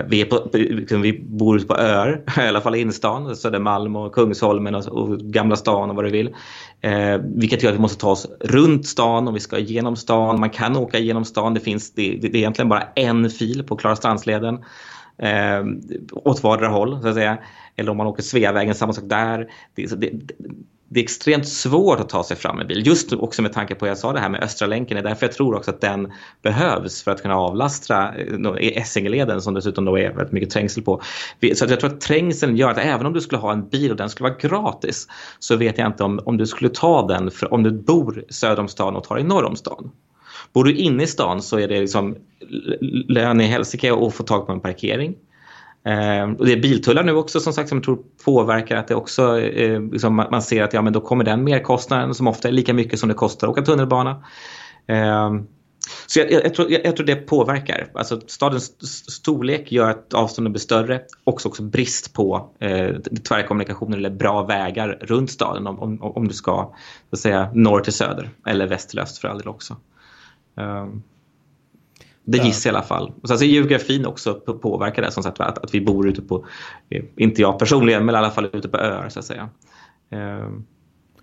vi, 0.06 0.22
är 0.22 0.26
på, 0.26 0.50
liksom, 0.54 1.02
vi 1.02 1.20
bor 1.20 1.58
ute 1.58 1.68
på 1.68 1.76
öar, 1.78 2.24
i 2.38 2.48
alla 2.48 2.62
fall 2.62 2.76
i 2.76 2.80
innerstan, 2.80 3.36
Södermalm 3.36 3.96
och 3.96 4.14
Kungsholmen 4.14 4.76
och, 4.76 4.88
och, 4.88 5.20
Gamla 5.20 5.56
stan 5.56 5.90
och 5.90 5.96
vad 5.96 6.06
du 6.06 6.12
vill. 6.12 6.36
Eh, 6.82 7.18
vilket 7.36 7.64
gör 7.64 7.70
att 7.70 7.78
vi 7.78 7.82
måste 7.82 8.02
ta 8.02 8.12
oss 8.12 8.28
runt 8.40 8.88
stan 8.88 9.28
och 9.28 9.36
vi 9.36 9.40
ska 9.40 9.60
genom 9.60 9.96
stan. 9.96 10.40
Man 10.40 10.50
kan 10.50 10.78
åka 10.78 11.00
genom 11.00 11.26
stan, 11.26 11.54
det, 11.54 11.60
finns, 11.60 11.94
det, 11.94 12.18
det 12.22 12.28
är 12.28 12.36
egentligen 12.36 12.70
bara 12.70 12.84
en 12.96 13.30
fil 13.30 13.64
på 13.64 13.76
Klarastrandsleden 13.76 14.56
eh, 15.18 15.66
åt 16.12 16.44
vardera 16.44 16.70
håll. 16.70 17.02
Så 17.02 17.08
att 17.08 17.16
säga. 17.16 17.38
Eller 17.78 17.92
om 17.92 17.98
man 17.98 18.08
åker 18.08 18.24
Sveavägen, 18.24 18.76
samma 18.76 18.94
sak 18.94 19.04
där. 19.08 19.52
Det, 19.76 20.02
det, 20.02 20.12
det 20.90 21.00
är 21.00 21.04
extremt 21.04 21.48
svårt 21.48 22.00
att 22.00 22.10
ta 22.10 22.24
sig 22.24 22.38
fram 22.38 22.58
med 22.58 22.68
bil. 22.68 22.88
Just 22.88 23.14
också 23.14 23.42
med 23.42 23.54
tanke 23.54 23.76
på 23.76 23.86
att 23.86 23.90
jag 23.90 23.98
sa 23.98 24.14
det 24.14 24.20
här 24.20 24.30
med 24.30 24.44
Östra 24.44 24.68
länken. 24.68 24.96
Det 24.96 25.02
är 25.02 25.04
därför 25.04 25.26
jag 25.26 25.34
tror 25.34 25.56
också 25.56 25.72
att 25.72 25.82
den 25.82 26.12
behövs 26.42 27.04
för 27.04 27.12
att 27.12 27.22
kunna 27.22 27.36
avlasta 27.36 28.16
eh, 28.16 28.78
Essingeleden 28.78 29.42
som 29.42 29.54
dessutom 29.54 29.86
då 29.86 30.00
är 30.00 30.14
väldigt 30.14 30.32
mycket 30.32 30.50
trängsel 30.50 30.84
på. 30.84 31.02
Så 31.56 31.66
jag 31.70 31.80
tror 31.80 31.94
att 31.94 32.02
trängseln 32.02 32.58
gör 32.58 32.72
att 32.72 32.78
även 32.78 33.06
om 33.06 33.14
du 33.14 33.22
skulle 33.22 33.40
ha 33.40 33.52
en 33.52 33.70
bil 33.70 33.92
och 33.92 33.98
den 33.98 34.10
skulle 34.10 34.30
vara 34.30 34.40
gratis 34.40 35.08
så 35.40 35.56
vet 35.56 35.78
jag 35.78 35.88
inte 35.88 36.04
om, 36.04 36.20
om 36.26 36.38
du 36.38 36.46
skulle 36.46 36.70
ta 36.70 37.08
den 37.08 37.32
för, 37.32 37.54
om 37.54 37.64
du 37.64 37.72
bor 37.72 38.24
söder 38.30 38.60
om 38.62 38.68
stan 38.68 38.96
och 38.96 39.04
tar 39.04 39.16
dig 39.16 39.24
norr 39.24 39.44
om 39.44 39.56
stan. 39.56 39.92
Bor 40.54 40.64
du 40.64 40.76
inne 40.76 41.04
i 41.04 41.08
stan 41.08 41.42
så 41.42 41.60
är 41.60 41.68
det 41.68 41.80
liksom 41.80 42.16
lön 43.08 43.42
i 43.42 43.44
helsike 43.44 43.94
att 43.94 44.14
få 44.14 44.24
tag 44.24 44.46
på 44.46 44.52
en 44.52 44.60
parkering. 44.60 45.16
Eh, 45.86 46.32
och 46.32 46.46
det 46.46 46.52
är 46.52 46.62
biltullar 46.62 47.04
nu 47.04 47.14
också 47.14 47.40
som 47.40 47.54
sagt 47.54 47.70
som 47.70 47.78
jag 47.78 47.86
tror 47.86 48.00
påverkar 48.26 48.78
att 48.78 48.88
det 48.88 48.96
också 48.96 49.40
eh, 49.40 49.82
liksom 49.82 50.16
man 50.16 50.42
ser 50.42 50.64
att 50.64 50.74
ja, 50.74 50.82
men 50.82 50.94
då 50.94 51.02
kommer 51.02 51.24
den 51.24 51.44
merkostnaden 51.44 52.14
som 52.14 52.28
ofta 52.28 52.48
är 52.48 52.52
lika 52.52 52.74
mycket 52.74 53.00
som 53.00 53.10
det 53.10 53.16
kostar 53.16 53.48
att 53.48 53.52
åka 53.52 53.62
tunnelbana. 53.62 54.24
Eh, 54.88 55.32
så 56.08 56.20
jag, 56.20 56.32
jag, 56.32 56.54
tror, 56.54 56.72
jag, 56.72 56.86
jag, 56.86 56.96
tror, 56.96 57.06
det 57.06 57.16
påverkar. 57.16 57.92
Alltså 57.94 58.22
stadens 58.28 58.66
storlek 59.12 59.72
gör 59.72 59.90
att 59.90 60.14
avstånden 60.14 60.52
blir 60.52 60.60
större. 60.60 61.02
Också, 61.24 61.48
också 61.48 61.64
brist 61.64 62.14
på 62.14 62.50
eh, 62.60 62.96
tvärkommunikationer 63.28 63.98
eller 63.98 64.10
bra 64.10 64.44
vägar 64.44 64.98
runt 65.02 65.32
staden 65.32 65.68
om, 65.68 65.80
om, 65.80 66.02
om 66.02 66.28
du 66.28 66.34
ska 66.34 66.74
så 67.10 67.16
att 67.16 67.20
säga, 67.20 67.52
norr 67.54 67.80
till 67.80 67.94
söder 67.94 68.30
eller 68.46 68.68
väst 68.68 68.90
till 68.90 69.00
öst 69.00 69.18
för 69.18 69.28
all 69.28 69.38
del 69.38 69.48
också. 69.48 69.76
Um, 70.56 71.04
det 72.28 72.38
gissar 72.38 72.70
jag 72.70 72.74
i 72.74 72.78
alla 72.78 72.88
fall. 72.88 73.14
Och 73.22 73.28
sen 73.28 73.38
så 73.38 73.44
är 73.44 73.48
geografin 73.48 74.06
också 74.06 74.34
påverkar 74.34 75.02
det 75.02 75.12
som 75.12 75.24
sagt 75.24 75.40
att, 75.40 75.58
att 75.58 75.74
vi 75.74 75.82
bor 75.82 76.08
ute 76.08 76.22
på, 76.22 76.46
eh, 76.90 77.04
inte 77.16 77.42
jag 77.42 77.60
personligen, 77.60 78.06
men 78.06 78.16
i 78.16 78.18
alla 78.18 78.32
fall 78.32 78.50
ute 78.54 78.70
på 78.70 78.78
öar 78.78 79.10
så 79.10 79.20
att 79.20 79.26
säga. 79.26 79.50
Eh, 80.10 80.48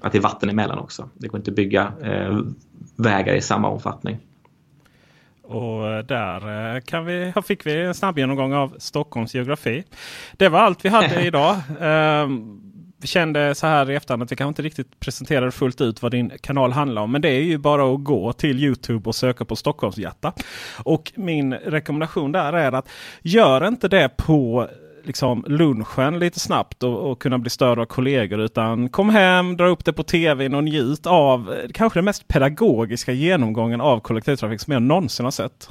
att 0.01 0.13
det 0.13 0.19
är 0.19 0.23
vatten 0.23 0.51
emellan 0.51 0.79
också. 0.79 1.09
Det 1.15 1.29
går 1.29 1.39
inte 1.39 1.51
att 1.51 1.57
bygga 1.57 1.93
eh, 2.03 2.39
vägar 2.97 3.35
i 3.35 3.41
samma 3.41 3.69
omfattning. 3.69 4.19
Och 5.43 5.89
eh, 5.89 6.05
där 6.05 6.81
kan 6.81 7.05
vi, 7.05 7.33
fick 7.45 7.67
vi 7.67 7.85
en 7.85 7.95
snabb 7.95 8.19
genomgång 8.19 8.53
av 8.53 8.75
Stockholms 8.79 9.35
geografi. 9.35 9.85
Det 10.33 10.49
var 10.49 10.59
allt 10.59 10.85
vi 10.85 10.89
hade 10.89 11.23
idag. 11.27 11.57
Ehm, 11.81 12.64
vi 13.05 13.09
kände 13.09 13.55
så 13.55 13.67
här 13.67 13.91
i 13.91 13.95
efterhand 13.95 14.23
att 14.23 14.33
vi 14.33 14.37
kanske 14.37 14.49
inte 14.49 14.63
riktigt 14.63 15.01
presenterade 15.01 15.51
fullt 15.51 15.81
ut 15.81 16.03
vad 16.03 16.13
din 16.13 16.33
kanal 16.41 16.73
handlar 16.73 17.03
om. 17.03 17.13
Men 17.13 17.23
det 17.23 17.29
är 17.29 17.41
ju 17.41 17.59
bara 17.59 17.95
att 17.95 18.05
gå 18.05 18.33
till 18.33 18.65
Youtube 18.65 19.09
och 19.09 19.15
söka 19.15 19.45
på 19.45 19.57
Stockholmshjärta. 19.57 20.33
Och 20.85 21.13
min 21.15 21.55
rekommendation 21.55 22.33
där 22.33 22.53
är 22.53 22.73
att 22.73 22.89
gör 23.23 23.69
inte 23.69 23.89
det 23.89 24.09
på 24.17 24.69
liksom 25.03 25.45
lunchen 25.49 26.19
lite 26.19 26.41
snabbt 26.41 26.83
och, 26.83 27.11
och, 27.11 27.21
kunna 27.21 27.39
bli 27.39 27.51
störd 27.51 27.79
av 27.79 27.85
kollegor. 27.85 28.41
Utan 28.41 28.89
kom 28.89 29.11
hem, 29.11 29.57
dra 29.57 29.67
upp 29.67 29.85
det 29.85 29.93
på 29.93 30.03
tv 30.03 30.49
och 30.49 30.65
njut 30.65 31.07
av 31.07 31.53
eh, 31.53 31.71
kanske 31.75 31.99
den 31.99 32.05
mest 32.05 32.29
pedagogiska 32.29 33.13
genomgången 33.13 33.81
av 33.81 34.01
kollektivtrafik 34.01 34.61
som 34.61 34.73
jag 34.73 34.83
någonsin 34.83 35.25
har 35.25 35.31
sett. 35.31 35.69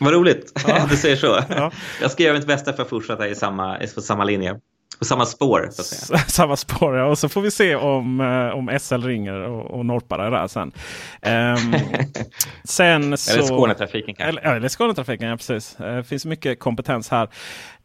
Vad 0.00 0.12
roligt 0.12 0.52
ja. 0.66 0.86
du 0.90 0.96
säger 0.96 1.16
så. 1.16 1.40
Ja. 1.48 1.72
Jag 2.00 2.10
ska 2.10 2.22
göra 2.22 2.34
mitt 2.34 2.46
bästa 2.46 2.72
för 2.72 2.82
att 2.82 2.88
fortsätta 2.88 3.28
i 3.28 3.34
samma, 3.34 3.78
på 3.94 4.00
samma 4.00 4.24
linje. 4.24 4.60
På 4.98 5.04
samma 5.04 5.26
spår 5.26 5.68
så 5.72 5.80
att 5.82 5.86
säga. 5.86 6.18
samma 6.26 6.56
spår 6.56 6.96
ja. 6.96 7.04
Och 7.04 7.18
så 7.18 7.28
får 7.28 7.40
vi 7.40 7.50
se 7.50 7.76
om, 7.76 8.20
eh, 8.20 8.58
om 8.58 8.78
SL 8.80 9.02
ringer 9.02 9.34
och, 9.34 9.78
och 9.78 9.86
norpar 9.86 10.18
det 10.18 10.30
där 10.30 10.48
sen. 10.48 10.72
Um, 11.22 11.74
sen 12.64 13.18
så, 13.18 13.32
eller 13.32 13.42
Skånetrafiken 13.42 14.14
kanske. 14.14 14.40
Eller, 14.40 14.56
eller 14.56 14.68
Skånetrafiken, 14.68 15.28
ja 15.28 15.36
precis. 15.36 15.74
Det 15.78 15.96
uh, 15.96 16.02
finns 16.02 16.24
mycket 16.24 16.58
kompetens 16.58 17.08
här. 17.10 17.28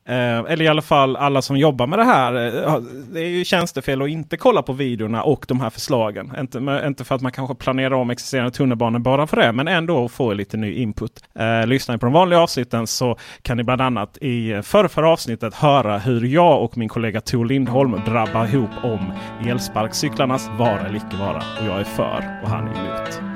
Eh, 0.06 0.40
eller 0.52 0.62
i 0.62 0.68
alla 0.68 0.82
fall 0.82 1.16
alla 1.16 1.42
som 1.42 1.58
jobbar 1.58 1.88
med 1.88 2.00
det 2.00 2.06
här. 2.06 2.34
Eh, 2.34 2.80
det 3.14 3.20
är 3.20 3.28
ju 3.28 3.44
tjänstefel 3.44 4.02
att 4.02 4.10
inte 4.10 4.38
kolla 4.38 4.62
på 4.62 4.74
videorna 4.74 5.24
och 5.24 5.46
de 5.48 5.62
här 5.62 5.70
förslagen. 5.70 6.32
Inte, 6.40 6.82
inte 6.88 7.04
för 7.04 7.16
att 7.16 7.22
man 7.22 7.32
kanske 7.32 7.56
planerar 7.56 7.96
om 7.96 8.10
existerande 8.10 8.52
tunnelbanor 8.52 9.00
bara 9.00 9.28
för 9.28 9.38
det. 9.38 9.52
Men 9.52 9.68
ändå 9.68 10.08
få 10.10 10.34
lite 10.34 10.58
ny 10.58 10.74
input. 10.74 11.24
Eh, 11.40 11.68
lyssnar 11.68 11.96
ni 11.96 12.00
på 12.00 12.06
de 12.06 12.14
vanliga 12.14 12.40
avsnitten 12.40 12.88
så 12.88 13.18
kan 13.42 13.58
ni 13.58 13.64
bland 13.64 13.82
annat 13.82 14.18
i 14.18 14.62
förra, 14.64 15.10
avsnittet 15.10 15.54
höra 15.54 15.98
hur 15.98 16.26
jag 16.26 16.64
och 16.64 16.78
min 16.78 16.90
kollega 16.90 17.22
Tor 17.22 17.46
Lindholm 17.46 18.02
drabbar 18.06 18.46
ihop 18.46 18.70
om 18.84 19.14
elsparkcyklarnas 19.48 20.50
vara 20.60 20.80
eller 20.80 20.96
icke 20.98 21.18
vara. 21.20 21.44
Och 21.60 21.66
jag 21.66 21.80
är 21.80 21.84
för 21.84 22.40
och 22.44 22.50
han 22.50 22.68
är 22.68 22.72
emot. 22.72 23.34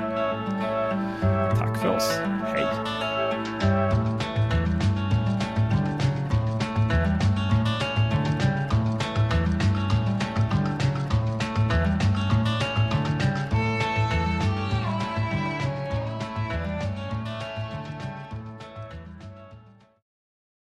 Tack 1.58 1.82
för 1.82 1.96
oss. 1.96 2.37